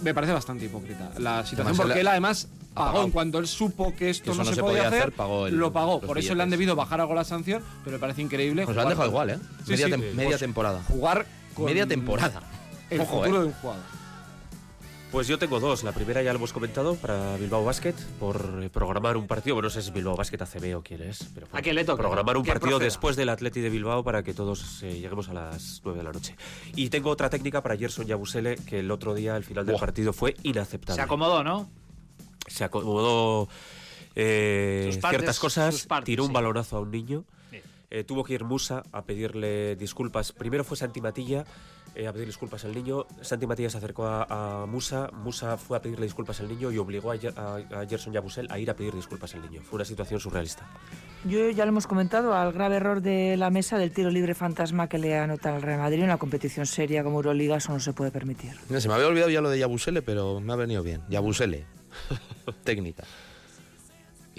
Me 0.03 0.13
parece 0.13 0.31
bastante 0.31 0.65
hipócrita 0.65 1.09
la 1.17 1.43
situación 1.43 1.61
Además, 1.67 1.77
porque 1.77 1.99
él 2.01 2.07
además 2.07 2.47
pagó 2.75 3.03
en 3.03 3.09
cuanto 3.09 3.39
él 3.39 3.47
supo 3.47 3.93
que 3.95 4.11
esto 4.11 4.31
Que 4.33 4.37
no, 4.37 4.45
se, 4.45 4.61
podía 4.61 4.87
hacer, 4.87 5.11
pagó 5.13 5.47
el- 5.47 5.55
lo 5.57 5.73
pagó. 5.73 5.99
Por 5.99 6.19
eso 6.19 6.35
le 6.35 6.43
han 6.43 6.51
debido 6.51 6.75
bajar 6.75 7.01
algo 7.01 7.15
la 7.15 7.23
sanción, 7.23 7.63
pero 7.83 7.95
me 7.95 7.99
parece 7.99 8.21
increíble. 8.21 8.65
Nos 8.67 8.75
lo 8.75 8.81
han 8.83 8.89
dejado 8.89 9.07
igual, 9.09 9.31
¿eh? 9.31 9.39
Sí, 9.65 9.71
media 9.71 9.87
sí, 9.87 9.91
tem- 9.93 10.15
pues, 10.27 10.39
temporada. 10.39 10.83
Jugar 10.87 11.25
con 11.55 11.65
Media 11.65 11.87
temporada. 11.87 12.39
el 12.91 13.01
Ojo, 13.01 13.17
futuro 13.23 13.37
¿eh? 13.37 13.41
de 13.41 13.47
un 13.47 13.53
jugador. 13.53 13.83
Pues 15.11 15.27
yo 15.27 15.39
tengo 15.39 15.59
dos. 15.59 15.83
La 15.83 15.91
primera 15.91 16.21
ya 16.21 16.31
lo 16.33 16.37
hemos 16.37 16.53
comentado 16.53 16.93
para 16.95 17.35
Bilbao 17.37 17.65
Basket 17.65 17.95
por 18.19 18.59
eh, 18.61 18.69
programar 18.69 19.17
un 19.17 19.25
partido. 19.25 19.55
Bueno, 19.55 19.65
no 19.67 19.69
sé 19.71 19.81
si 19.81 19.89
Bilbao 19.89 20.15
Basket 20.15 20.39
ACB 20.39 20.77
o 20.77 20.83
quién 20.83 21.01
es, 21.01 21.27
pero 21.33 21.47
¿A 21.51 21.61
quién 21.63 21.73
le 21.75 21.83
toca? 21.83 22.03
programar 22.03 22.37
un 22.37 22.45
partido 22.45 22.69
proceda. 22.77 22.85
después 22.85 23.15
del 23.15 23.29
Atleti 23.29 23.59
de 23.59 23.71
Bilbao 23.71 24.03
para 24.03 24.21
que 24.21 24.35
todos 24.35 24.83
eh, 24.83 24.99
lleguemos 24.99 25.27
a 25.29 25.33
las 25.33 25.81
9 25.83 25.97
de 25.97 26.03
la 26.03 26.11
noche. 26.11 26.35
Y 26.75 26.89
tengo 26.89 27.09
otra 27.09 27.27
técnica 27.31 27.63
para 27.63 27.75
Gerson 27.75 28.05
Yabusele 28.05 28.57
que 28.57 28.79
el 28.79 28.91
otro 28.91 29.15
día 29.15 29.35
al 29.35 29.43
final 29.43 29.65
del 29.65 29.77
partido 29.77 30.13
fue 30.13 30.35
inaceptable. 30.43 30.95
Se 30.95 31.01
acomodó, 31.01 31.43
¿no? 31.43 31.67
Se 32.45 32.63
acomodó 32.63 33.49
eh, 34.15 34.91
partes- 35.01 35.09
ciertas 35.09 35.39
cosas, 35.39 35.87
partes, 35.87 36.05
tiró 36.05 36.23
un 36.23 36.29
sí. 36.29 36.33
balonazo 36.35 36.77
a 36.77 36.81
un 36.81 36.91
niño. 36.91 37.25
Eh, 37.91 38.03
tuvo 38.03 38.23
que 38.23 38.35
ir 38.35 38.43
Musa 38.43 38.83
a 38.91 39.01
pedirle 39.01 39.75
disculpas. 39.75 40.31
Primero 40.33 40.63
fue 40.63 40.77
Santi 40.77 41.01
Matilla 41.01 41.43
eh, 41.95 42.07
a 42.07 42.13
pedir 42.13 42.27
disculpas 42.27 42.63
al 42.65 42.73
niño. 42.73 43.05
Santi 43.21 43.45
Matilla 43.47 43.69
se 43.69 43.77
acercó 43.77 44.05
a, 44.07 44.63
a 44.63 44.65
Musa. 44.65 45.09
Musa 45.13 45.57
fue 45.57 45.77
a 45.77 45.81
pedirle 45.81 46.05
disculpas 46.05 46.39
al 46.39 46.47
niño 46.47 46.71
y 46.71 46.77
obligó 46.77 47.11
a, 47.11 47.15
a- 47.35 47.81
a 47.81 47.85
Gerson 47.87 48.13
Yabusel 48.13 48.47
a 48.49 48.59
ir 48.59 48.69
a 48.69 48.75
pedir 48.75 48.93
disculpas 48.93 49.33
al 49.35 49.41
niño. 49.41 49.61
Fue 49.61 49.77
una 49.77 49.85
situación 49.85 50.19
surrealista. 50.19 50.67
Yo 51.25 51.49
ya 51.49 51.65
lo 51.65 51.69
hemos 51.69 51.87
comentado, 51.87 52.33
al 52.33 52.53
grave 52.53 52.77
error 52.77 53.01
de 53.01 53.35
la 53.37 53.49
mesa 53.49 53.77
del 53.77 53.91
tiro 53.91 54.09
libre 54.09 54.33
fantasma 54.35 54.87
que 54.87 54.97
le 54.97 55.17
anota 55.17 55.53
al 55.55 55.61
Real 55.61 55.79
Madrid 55.79 55.99
en 55.99 56.05
una 56.05 56.17
competición 56.17 56.65
seria 56.65 57.03
como 57.03 57.17
Euroliga, 57.17 57.57
eso 57.57 57.73
no 57.73 57.79
se 57.79 57.93
puede 57.93 58.11
permitir. 58.11 58.51
Mira, 58.69 58.79
se 58.81 58.87
me 58.87 58.93
había 58.93 59.07
olvidado 59.07 59.29
ya 59.29 59.41
lo 59.41 59.49
de 59.49 59.59
Yabusele, 59.59 60.01
pero 60.01 60.39
me 60.39 60.53
ha 60.53 60.55
venido 60.55 60.81
bien. 60.83 61.01
Yabusele. 61.09 61.65
Técnica. 62.63 63.03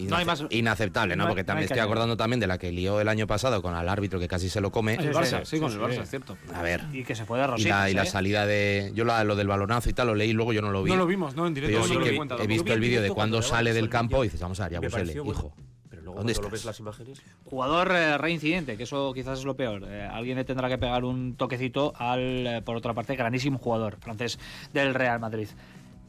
No 0.09 0.17
hay 0.17 0.25
más- 0.25 0.45
Inaceptable, 0.51 1.17
¿no? 1.17 1.23
no 1.25 1.29
hay- 1.29 1.33
Porque 1.33 1.45
también 1.45 1.65
estoy 1.65 1.81
acordando 1.81 2.17
también 2.17 2.41
de 2.41 2.47
la 2.47 2.59
que 2.59 2.73
lió 2.73 3.01
el 3.01 3.09
año 3.09 3.27
pasado 3.27 3.61
con 3.63 3.75
al 3.75 3.89
árbitro 3.89 4.19
que 4.21 4.29
casi 4.29 4.49
se 4.49 4.61
lo 4.61 4.71
come. 4.71 4.95
El 4.95 5.03
Sí, 5.03 5.09
Barça, 5.09 5.41
sí, 5.45 5.57
sí, 5.57 5.61
con 5.61 5.73
el 5.73 5.79
Barça, 5.79 5.95
sí. 5.97 6.01
es 6.03 6.11
cierto. 6.11 6.37
A 6.55 6.63
ver. 6.63 6.85
Y 6.93 7.05
que 7.05 7.15
se 7.15 7.25
puede 7.25 7.43
Y 7.59 7.65
la, 7.65 7.91
y 7.91 7.95
la 7.95 8.03
¿eh? 8.03 8.07
salida 8.07 8.47
de. 8.47 8.93
Yo 8.95 9.05
la- 9.05 9.25
lo 9.25 9.37
del 9.37 9.49
balonazo 9.49 9.91
y 9.91 9.93
tal 9.93 10.09
lo 10.09 10.15
leí, 10.15 10.33
luego 10.33 10.53
yo 10.53 10.63
no 10.63 10.71
lo 10.71 10.83
vi. 10.83 10.91
No 10.91 10.97
lo 10.97 11.07
vimos, 11.07 11.35
¿no? 11.35 11.47
En 11.47 11.55
Pero 11.55 11.67
directo. 11.69 11.89
yo 11.89 11.95
sí 12.01 12.09
que 12.11 12.17
cuenta 12.17 12.37
he 12.37 12.47
visto 12.47 12.65
vi 12.65 12.71
el 12.73 12.81
vídeo 12.81 13.03
de 13.03 13.09
cuando 13.09 13.39
cuando 13.39 13.43
sale 13.49 13.71
le 13.71 13.75
del 13.75 13.89
campo 13.89 14.17
el 14.19 14.23
y 14.23 14.29
dices, 14.29 14.41
vamos 14.41 14.59
a 14.61 14.69
ver, 14.69 14.91
pareció 14.91 15.25
bueno. 15.25 15.39
hijo. 15.41 15.55
Pero 15.91 16.03
luego 16.03 16.19
¿Dónde 16.19 16.33
cuando 16.35 16.49
lo 16.49 16.53
ves 16.53 16.65
las 16.65 16.79
imágenes... 16.81 17.23
Jugador 17.45 17.91
eh, 17.93 18.17
reincidente, 18.19 18.77
que 18.77 18.85
eso 18.85 19.13
quizás 19.13 19.41
es 19.41 19.45
lo 19.45 19.57
peor. 19.57 19.83
Eh, 19.87 20.09
alguien 20.11 20.37
le 20.39 20.45
tendrá 20.45 20.69
que 20.69 20.79
pegar 20.79 21.05
un 21.05 21.35
toquecito 21.37 21.93
al, 21.97 22.47
eh, 22.47 22.63
por 22.65 22.77
otra 22.77 22.95
parte, 22.95 23.17
grandísimo 23.17 23.59
jugador 23.59 23.97
francés 24.01 24.39
del 24.73 24.95
Real 24.95 25.19
Madrid. 25.21 25.49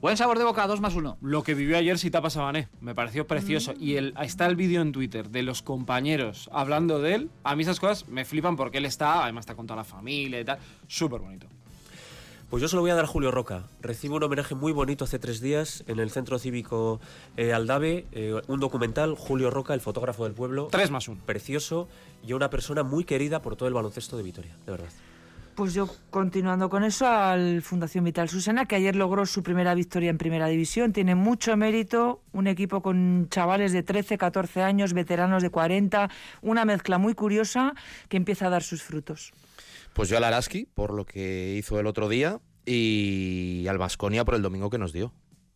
Buen 0.01 0.17
sabor 0.17 0.39
de 0.39 0.43
boca, 0.43 0.65
2 0.65 0.81
más 0.81 0.95
1. 0.95 1.19
Lo 1.21 1.43
que 1.43 1.53
vivió 1.53 1.77
ayer 1.77 1.99
Sitapa 1.99 2.31
Sabané, 2.31 2.69
me 2.79 2.95
pareció 2.95 3.27
precioso. 3.27 3.75
Y 3.79 3.97
el, 3.97 4.15
está 4.19 4.47
el 4.47 4.55
vídeo 4.55 4.81
en 4.81 4.93
Twitter 4.93 5.29
de 5.29 5.43
los 5.43 5.61
compañeros 5.61 6.49
hablando 6.51 6.99
de 6.99 7.13
él. 7.13 7.29
A 7.43 7.55
mí 7.55 7.61
esas 7.61 7.79
cosas 7.79 8.07
me 8.07 8.25
flipan 8.25 8.55
porque 8.55 8.79
él 8.79 8.85
está, 8.85 9.21
además 9.21 9.43
está 9.43 9.53
con 9.53 9.67
toda 9.67 9.77
la 9.77 9.83
familia 9.83 10.39
y 10.39 10.43
tal. 10.43 10.57
Súper 10.87 11.21
bonito. 11.21 11.45
Pues 12.49 12.61
yo 12.61 12.67
se 12.67 12.75
lo 12.75 12.81
voy 12.81 12.89
a 12.89 12.95
dar 12.95 13.03
a 13.03 13.07
Julio 13.07 13.29
Roca. 13.29 13.67
Recibe 13.79 14.15
un 14.15 14.23
homenaje 14.23 14.55
muy 14.55 14.71
bonito 14.71 15.05
hace 15.05 15.19
tres 15.19 15.39
días 15.39 15.83
en 15.85 15.99
el 15.99 16.09
Centro 16.09 16.39
Cívico 16.39 16.99
eh, 17.37 17.53
Aldave, 17.53 18.07
eh, 18.11 18.41
un 18.47 18.59
documental, 18.59 19.13
Julio 19.13 19.51
Roca, 19.51 19.75
el 19.75 19.81
fotógrafo 19.81 20.23
del 20.23 20.33
pueblo. 20.33 20.67
Tres 20.71 20.89
más 20.89 21.09
uno. 21.09 21.21
Precioso 21.27 21.87
y 22.25 22.33
una 22.33 22.49
persona 22.49 22.81
muy 22.81 23.03
querida 23.03 23.43
por 23.43 23.55
todo 23.55 23.67
el 23.67 23.75
baloncesto 23.75 24.17
de 24.17 24.23
Vitoria, 24.23 24.57
de 24.65 24.71
verdad. 24.71 24.89
Pues 25.55 25.73
yo, 25.73 25.87
continuando 26.09 26.69
con 26.69 26.83
eso, 26.83 27.05
al 27.07 27.61
Fundación 27.61 28.03
Vital 28.05 28.29
Susana, 28.29 28.65
que 28.65 28.75
ayer 28.75 28.95
logró 28.95 29.25
su 29.25 29.43
primera 29.43 29.75
victoria 29.75 30.09
en 30.09 30.17
Primera 30.17 30.47
División. 30.47 30.93
Tiene 30.93 31.13
mucho 31.13 31.55
mérito, 31.57 32.23
un 32.31 32.47
equipo 32.47 32.81
con 32.81 33.27
chavales 33.29 33.71
de 33.73 33.83
13, 33.83 34.17
14 34.17 34.63
años, 34.63 34.93
veteranos 34.93 35.43
de 35.43 35.49
40, 35.49 36.09
una 36.41 36.65
mezcla 36.65 36.97
muy 36.97 37.13
curiosa 37.13 37.73
que 38.09 38.17
empieza 38.17 38.47
a 38.47 38.49
dar 38.49 38.63
sus 38.63 38.81
frutos. 38.81 39.33
Pues 39.93 40.09
yo 40.09 40.17
al 40.17 40.23
Araski 40.23 40.65
por 40.65 40.93
lo 40.93 41.05
que 41.05 41.55
hizo 41.59 41.79
el 41.79 41.85
otro 41.85 42.07
día 42.09 42.39
y 42.65 43.65
al 43.67 43.77
Vasconia 43.77 44.23
por 44.25 44.35
el 44.35 44.41
domingo 44.41 44.69
que 44.69 44.77
nos 44.77 44.93
dio. 44.93 45.13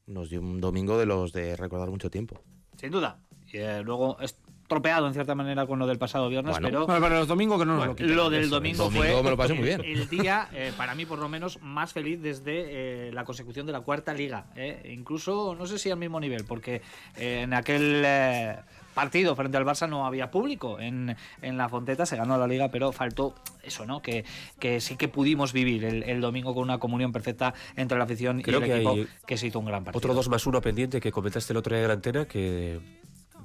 Nos 0.08 0.30
dio 0.30 0.42
un 0.42 0.60
domingo 0.62 1.00
de 1.00 1.06
los 1.08 1.32
de 1.32 1.56
recordar 1.56 1.90
mucho 1.90 2.10
tiempo. 2.12 2.44
Sin 2.78 2.92
duda. 2.92 3.18
Y, 3.52 3.58
eh, 3.58 3.82
luego, 3.84 4.20
es- 4.20 4.38
tropeado 4.68 5.08
en 5.08 5.14
cierta 5.14 5.36
manera 5.36 5.66
con 5.68 5.78
lo 5.80 5.86
del 5.88 5.98
pasado 6.00 6.28
viernes, 6.30 6.54
Bueno. 6.54 6.68
pero 6.68 6.86
Bueno, 6.88 7.02
pero 7.02 7.16
los 7.20 7.28
domingos 7.28 7.60
que 7.60 7.66
no 7.66 7.76
nos 7.78 7.86
lo 7.88 7.96
quiten. 7.96 8.16
lo 8.16 8.30
del 8.30 8.42
Eso, 8.46 8.56
domingo, 8.56 8.84
domingo 8.86 9.04
fue 9.14 9.24
me 9.24 9.30
lo 9.30 9.38
pasé 9.38 9.54
muy 9.54 9.64
bien. 9.64 9.82
el 9.86 10.10
día, 10.10 10.50
eh, 10.54 10.72
para 10.76 10.96
mí 10.96 11.06
por 11.06 11.20
lo 11.20 11.30
menos, 11.30 11.60
más 11.62 11.94
feliz 11.94 12.22
desde 12.22 13.08
eh, 13.10 13.12
la 13.14 13.24
consecución 13.26 13.66
de 13.66 13.72
la 13.74 13.82
cuarta 13.82 14.14
liga. 14.14 14.48
eh. 14.56 14.92
Incluso, 14.92 15.56
no 15.56 15.66
sé 15.68 15.78
si 15.78 15.92
al 15.92 15.98
mismo 15.98 16.20
nivel, 16.20 16.46
porque 16.46 16.82
eh, 17.16 17.42
en 17.44 17.54
aquel 17.54 18.02
eh, 18.06 18.56
partido 18.96 19.36
frente 19.36 19.58
al 19.58 19.66
Barça 19.66 19.88
no 19.90 20.06
había 20.08 20.32
público 20.32 20.80
en, 20.80 21.16
en 21.42 21.58
la 21.58 21.70
Fonteta, 21.70 22.06
se 22.06 22.16
ganó 22.16 22.38
la 22.38 22.48
liga, 22.48 22.70
pero 22.72 22.92
faltó 22.92 23.36
eso, 23.62 23.86
¿no? 23.86 24.02
Que, 24.02 24.26
que 24.58 24.80
sí 24.82 24.96
que 24.96 25.08
pudimos 25.10 25.54
vivir 25.54 25.84
el, 25.86 26.04
el 26.04 26.22
domingo 26.22 26.54
con 26.56 26.64
una 26.64 26.78
comunión 26.80 27.12
perfecta 27.12 27.54
entre 27.76 27.98
la 27.98 28.06
afición 28.06 28.42
Creo 28.42 28.62
y 28.62 28.64
el 28.64 28.70
que 28.70 28.76
equipo, 28.78 29.10
que 29.28 29.38
se 29.38 29.48
hizo 29.48 29.60
un 29.60 29.66
gran 29.66 29.84
partido. 29.84 29.98
Otro 30.00 30.14
2 30.14 30.30
más 30.30 30.46
1 30.48 30.62
pendiente 30.62 31.00
que 31.02 31.12
comentaste 31.12 31.54
el 31.54 31.58
otro 31.58 31.76
día 31.76 31.84
en 31.84 31.88
la 31.90 31.94
antena 31.94 32.26
que. 32.26 32.80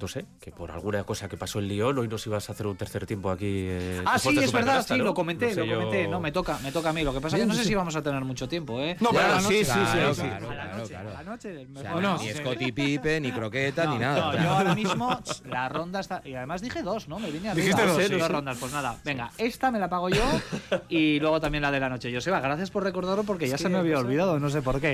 No 0.01 0.07
sé, 0.07 0.25
que 0.39 0.51
por 0.51 0.71
alguna 0.71 1.03
cosa 1.03 1.29
que 1.29 1.37
pasó 1.37 1.59
en 1.59 1.67
Lyon 1.67 1.97
hoy 1.99 2.07
nos 2.07 2.25
ibas 2.25 2.49
a 2.49 2.53
hacer 2.53 2.65
un 2.65 2.75
tercer 2.75 3.05
tiempo 3.05 3.29
aquí. 3.29 3.65
eh, 3.69 4.01
Ah, 4.05 4.17
sí, 4.17 4.35
es 4.37 4.51
verdad, 4.51 4.83
sí, 4.87 4.97
¿no? 4.97 5.03
lo 5.03 5.13
comenté, 5.13 5.49
No 5.49 5.53
sé 5.53 5.59
lo 5.59 5.65
yo- 5.65 5.75
comenté. 5.81 6.07
No, 6.07 6.19
me 6.19 6.31
toca, 6.31 6.57
me 6.63 6.71
toca 6.71 6.89
a 6.89 6.93
mí. 6.93 7.03
Lo 7.03 7.13
que 7.13 7.21
pasa 7.21 7.37
es 7.37 7.43
que 7.43 7.47
no 7.47 7.53
sé 7.53 7.63
si 7.63 7.75
vamos 7.75 7.95
a 7.95 8.01
tener 8.01 8.23
mucho 8.25 8.47
tiempo, 8.49 8.79
¿eh? 8.81 8.97
No, 8.99 9.09
pero 9.11 9.21
Ya, 9.27 9.39
sí, 9.41 9.47
sí, 9.59 9.65
sí, 9.65 9.71
claro, 9.71 10.13
sí. 10.15 10.21
claro, 10.21 10.49
A 10.49 10.55
la 10.55 10.63
claro, 10.63 10.77
noche, 10.79 10.89
claro. 10.89 11.09
a 11.09 11.13
la 11.13 11.23
noche 11.23 11.49
del 11.49 11.77
O 11.77 11.79
sea, 11.81 11.95
mejor. 11.95 12.19
ni. 12.21 12.29
Scotty 12.33 12.71
Pipe, 12.71 13.19
ni 13.21 13.31
croqueta, 13.31 13.85
ni 13.85 13.99
nada. 13.99 14.31
no, 14.33 14.43
yo 14.43 14.49
ahora 14.49 14.73
mismo 14.75 15.19
la 15.45 15.69
ronda 15.69 15.99
está. 15.99 16.21
Y 16.25 16.33
además 16.33 16.61
dije 16.61 16.81
dos, 16.81 17.07
¿no? 17.07 17.19
Me 17.19 17.29
vine 17.29 17.49
a 17.49 17.53
Dijiste 17.55 17.85
dos, 17.85 18.29
rondas. 18.31 18.57
Pues 18.59 18.71
nada, 18.73 18.95
venga, 19.05 19.31
esta 19.37 19.69
me 19.71 19.77
la 19.79 19.87
pago 19.89 20.09
yo 20.09 20.23
y 20.89 21.19
luego 21.19 21.39
también 21.39 21.61
la 21.61 21.69
de 21.71 21.79
la 21.79 21.89
noche. 21.89 22.11
Joseba, 22.13 22.39
gracias 22.39 22.71
por 22.71 22.83
recordarlo 22.83 23.23
porque 23.23 23.47
ya 23.47 23.57
se 23.57 23.69
me 23.69 23.77
había 23.77 23.99
olvidado, 23.99 24.39
no 24.39 24.49
sé 24.49 24.61
por 24.63 24.81
qué. 24.81 24.93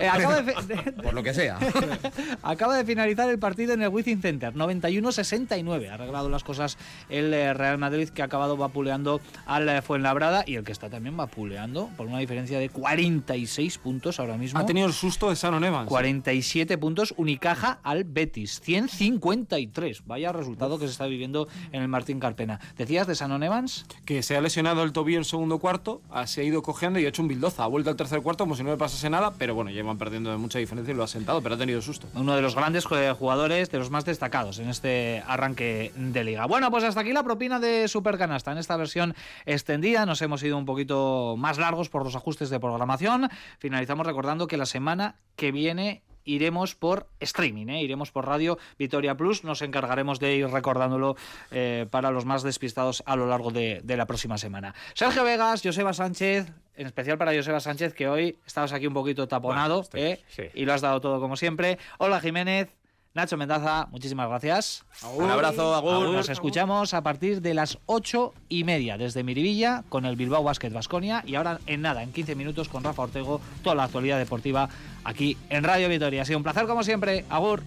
Eh, 0.00 0.10
Por 1.02 1.12
lo 1.14 1.22
que 1.22 1.34
sea. 1.34 1.58
acaba 2.42 2.76
de 2.76 2.84
finalizar 2.84 3.28
el 3.28 3.38
partido 3.38 3.74
en 3.74 3.82
el 3.82 3.88
Wizzing 3.88 4.20
Center, 4.22 4.45
91-69. 4.54 5.88
Ha 5.90 5.94
arreglado 5.94 6.28
las 6.28 6.44
cosas 6.44 6.78
el 7.08 7.32
eh, 7.34 7.54
Real 7.54 7.78
Madrid 7.78 8.08
que 8.08 8.22
ha 8.22 8.26
acabado 8.26 8.56
vapuleando 8.56 9.20
al 9.46 9.68
eh, 9.68 9.82
Fuenlabrada 9.82 10.44
y 10.46 10.56
el 10.56 10.64
que 10.64 10.72
está 10.72 10.88
también 10.90 11.16
vapuleando 11.16 11.90
por 11.96 12.06
una 12.06 12.18
diferencia 12.18 12.58
de 12.58 12.68
46 12.68 13.78
puntos 13.78 14.20
ahora 14.20 14.36
mismo. 14.36 14.58
Ha 14.58 14.66
tenido 14.66 14.86
el 14.86 14.92
susto 14.92 15.28
de 15.28 15.34
Shannon 15.36 15.64
Evans. 15.64 15.88
47 15.88 16.78
puntos, 16.78 17.14
Unicaja 17.16 17.78
al 17.82 18.04
Betis, 18.04 18.60
153. 18.60 20.02
Vaya 20.06 20.32
resultado 20.32 20.78
que 20.78 20.86
se 20.86 20.92
está 20.92 21.06
viviendo 21.06 21.48
en 21.72 21.82
el 21.82 21.88
Martín 21.88 22.20
Carpena. 22.20 22.60
¿Decías 22.76 23.06
de 23.06 23.14
Sanon 23.14 23.42
Evans? 23.42 23.86
que 24.04 24.22
se 24.22 24.36
ha 24.36 24.40
lesionado 24.40 24.82
el 24.82 24.92
tobillo 24.92 25.18
en 25.18 25.24
segundo 25.24 25.58
cuarto, 25.58 26.00
ha- 26.10 26.26
se 26.26 26.40
ha 26.40 26.44
ido 26.44 26.62
cojeando 26.62 26.98
y 26.98 27.04
ha 27.06 27.08
hecho 27.08 27.22
un 27.22 27.28
bildoza. 27.28 27.64
Ha 27.64 27.66
vuelto 27.66 27.90
al 27.90 27.96
tercer 27.96 28.20
cuarto 28.22 28.44
como 28.44 28.54
si 28.56 28.62
no 28.62 28.70
le 28.70 28.76
pasase 28.76 29.10
nada, 29.10 29.32
pero 29.36 29.54
bueno, 29.54 29.70
llevan 29.70 29.98
perdiendo 29.98 30.30
de 30.30 30.36
mucha 30.36 30.58
diferencia 30.58 30.92
y 30.92 30.96
lo 30.96 31.02
ha 31.02 31.08
sentado, 31.08 31.40
pero 31.42 31.54
ha 31.54 31.58
tenido 31.58 31.80
susto. 31.82 32.06
Uno 32.14 32.34
de 32.36 32.42
los 32.42 32.54
grandes 32.54 32.84
eh, 32.92 33.12
jugadores, 33.18 33.70
de 33.70 33.78
los 33.78 33.90
más 33.90 34.04
destacados 34.04 34.25
en 34.58 34.68
este 34.68 35.22
arranque 35.26 35.92
de 35.94 36.24
liga. 36.24 36.46
Bueno, 36.46 36.70
pues 36.70 36.84
hasta 36.84 37.00
aquí 37.00 37.12
la 37.12 37.22
propina 37.22 37.60
de 37.60 37.86
Supercanasta. 37.88 38.52
En 38.52 38.58
esta 38.58 38.76
versión 38.76 39.14
extendida 39.44 40.04
nos 40.04 40.20
hemos 40.22 40.42
ido 40.42 40.58
un 40.58 40.64
poquito 40.66 41.36
más 41.38 41.58
largos 41.58 41.88
por 41.88 42.04
los 42.04 42.16
ajustes 42.16 42.50
de 42.50 42.58
programación. 42.60 43.28
Finalizamos 43.58 44.06
recordando 44.06 44.46
que 44.46 44.56
la 44.56 44.66
semana 44.66 45.16
que 45.36 45.52
viene 45.52 46.02
iremos 46.24 46.74
por 46.74 47.06
streaming, 47.20 47.68
¿eh? 47.68 47.82
iremos 47.82 48.10
por 48.10 48.26
radio 48.26 48.58
Vitoria 48.80 49.16
Plus. 49.16 49.44
Nos 49.44 49.62
encargaremos 49.62 50.18
de 50.18 50.34
ir 50.34 50.48
recordándolo 50.48 51.14
eh, 51.52 51.86
para 51.88 52.10
los 52.10 52.24
más 52.24 52.42
despistados 52.42 53.04
a 53.06 53.14
lo 53.14 53.28
largo 53.28 53.52
de, 53.52 53.80
de 53.84 53.96
la 53.96 54.06
próxima 54.06 54.36
semana. 54.38 54.74
Sergio 54.94 55.22
Vegas, 55.22 55.60
Joseba 55.62 55.92
Sánchez, 55.92 56.48
en 56.74 56.86
especial 56.86 57.16
para 57.16 57.32
Joseba 57.32 57.60
Sánchez, 57.60 57.94
que 57.94 58.08
hoy 58.08 58.38
estabas 58.44 58.72
aquí 58.72 58.88
un 58.88 58.94
poquito 58.94 59.28
taponado 59.28 59.82
estoy- 59.82 60.00
¿eh? 60.00 60.20
sí. 60.28 60.42
y 60.52 60.64
lo 60.64 60.72
has 60.74 60.80
dado 60.80 61.00
todo 61.00 61.20
como 61.20 61.36
siempre. 61.36 61.78
Hola 61.98 62.18
Jiménez. 62.20 62.70
Nacho 63.16 63.38
Mendaza, 63.38 63.88
muchísimas 63.90 64.28
gracias. 64.28 64.84
Un 65.14 65.30
abrazo, 65.30 65.74
Agur. 65.74 66.10
Nos 66.10 66.28
escuchamos 66.28 66.92
a 66.92 67.02
partir 67.02 67.40
de 67.40 67.54
las 67.54 67.78
ocho 67.86 68.34
y 68.50 68.64
media 68.64 68.98
desde 68.98 69.24
Miribilla 69.24 69.84
con 69.88 70.04
el 70.04 70.16
Bilbao 70.16 70.42
Basket 70.42 70.68
Basconia 70.68 71.24
y 71.26 71.34
ahora 71.34 71.58
en 71.64 71.80
nada, 71.80 72.02
en 72.02 72.12
15 72.12 72.34
minutos 72.34 72.68
con 72.68 72.84
Rafa 72.84 73.04
Ortego, 73.04 73.40
toda 73.62 73.74
la 73.74 73.84
actualidad 73.84 74.18
deportiva 74.18 74.68
aquí 75.02 75.38
en 75.48 75.64
Radio 75.64 75.88
Vitoria. 75.88 76.20
Ha 76.20 76.24
sido 76.26 76.36
un 76.36 76.42
placer 76.42 76.66
como 76.66 76.82
siempre. 76.82 77.24
Agur. 77.30 77.62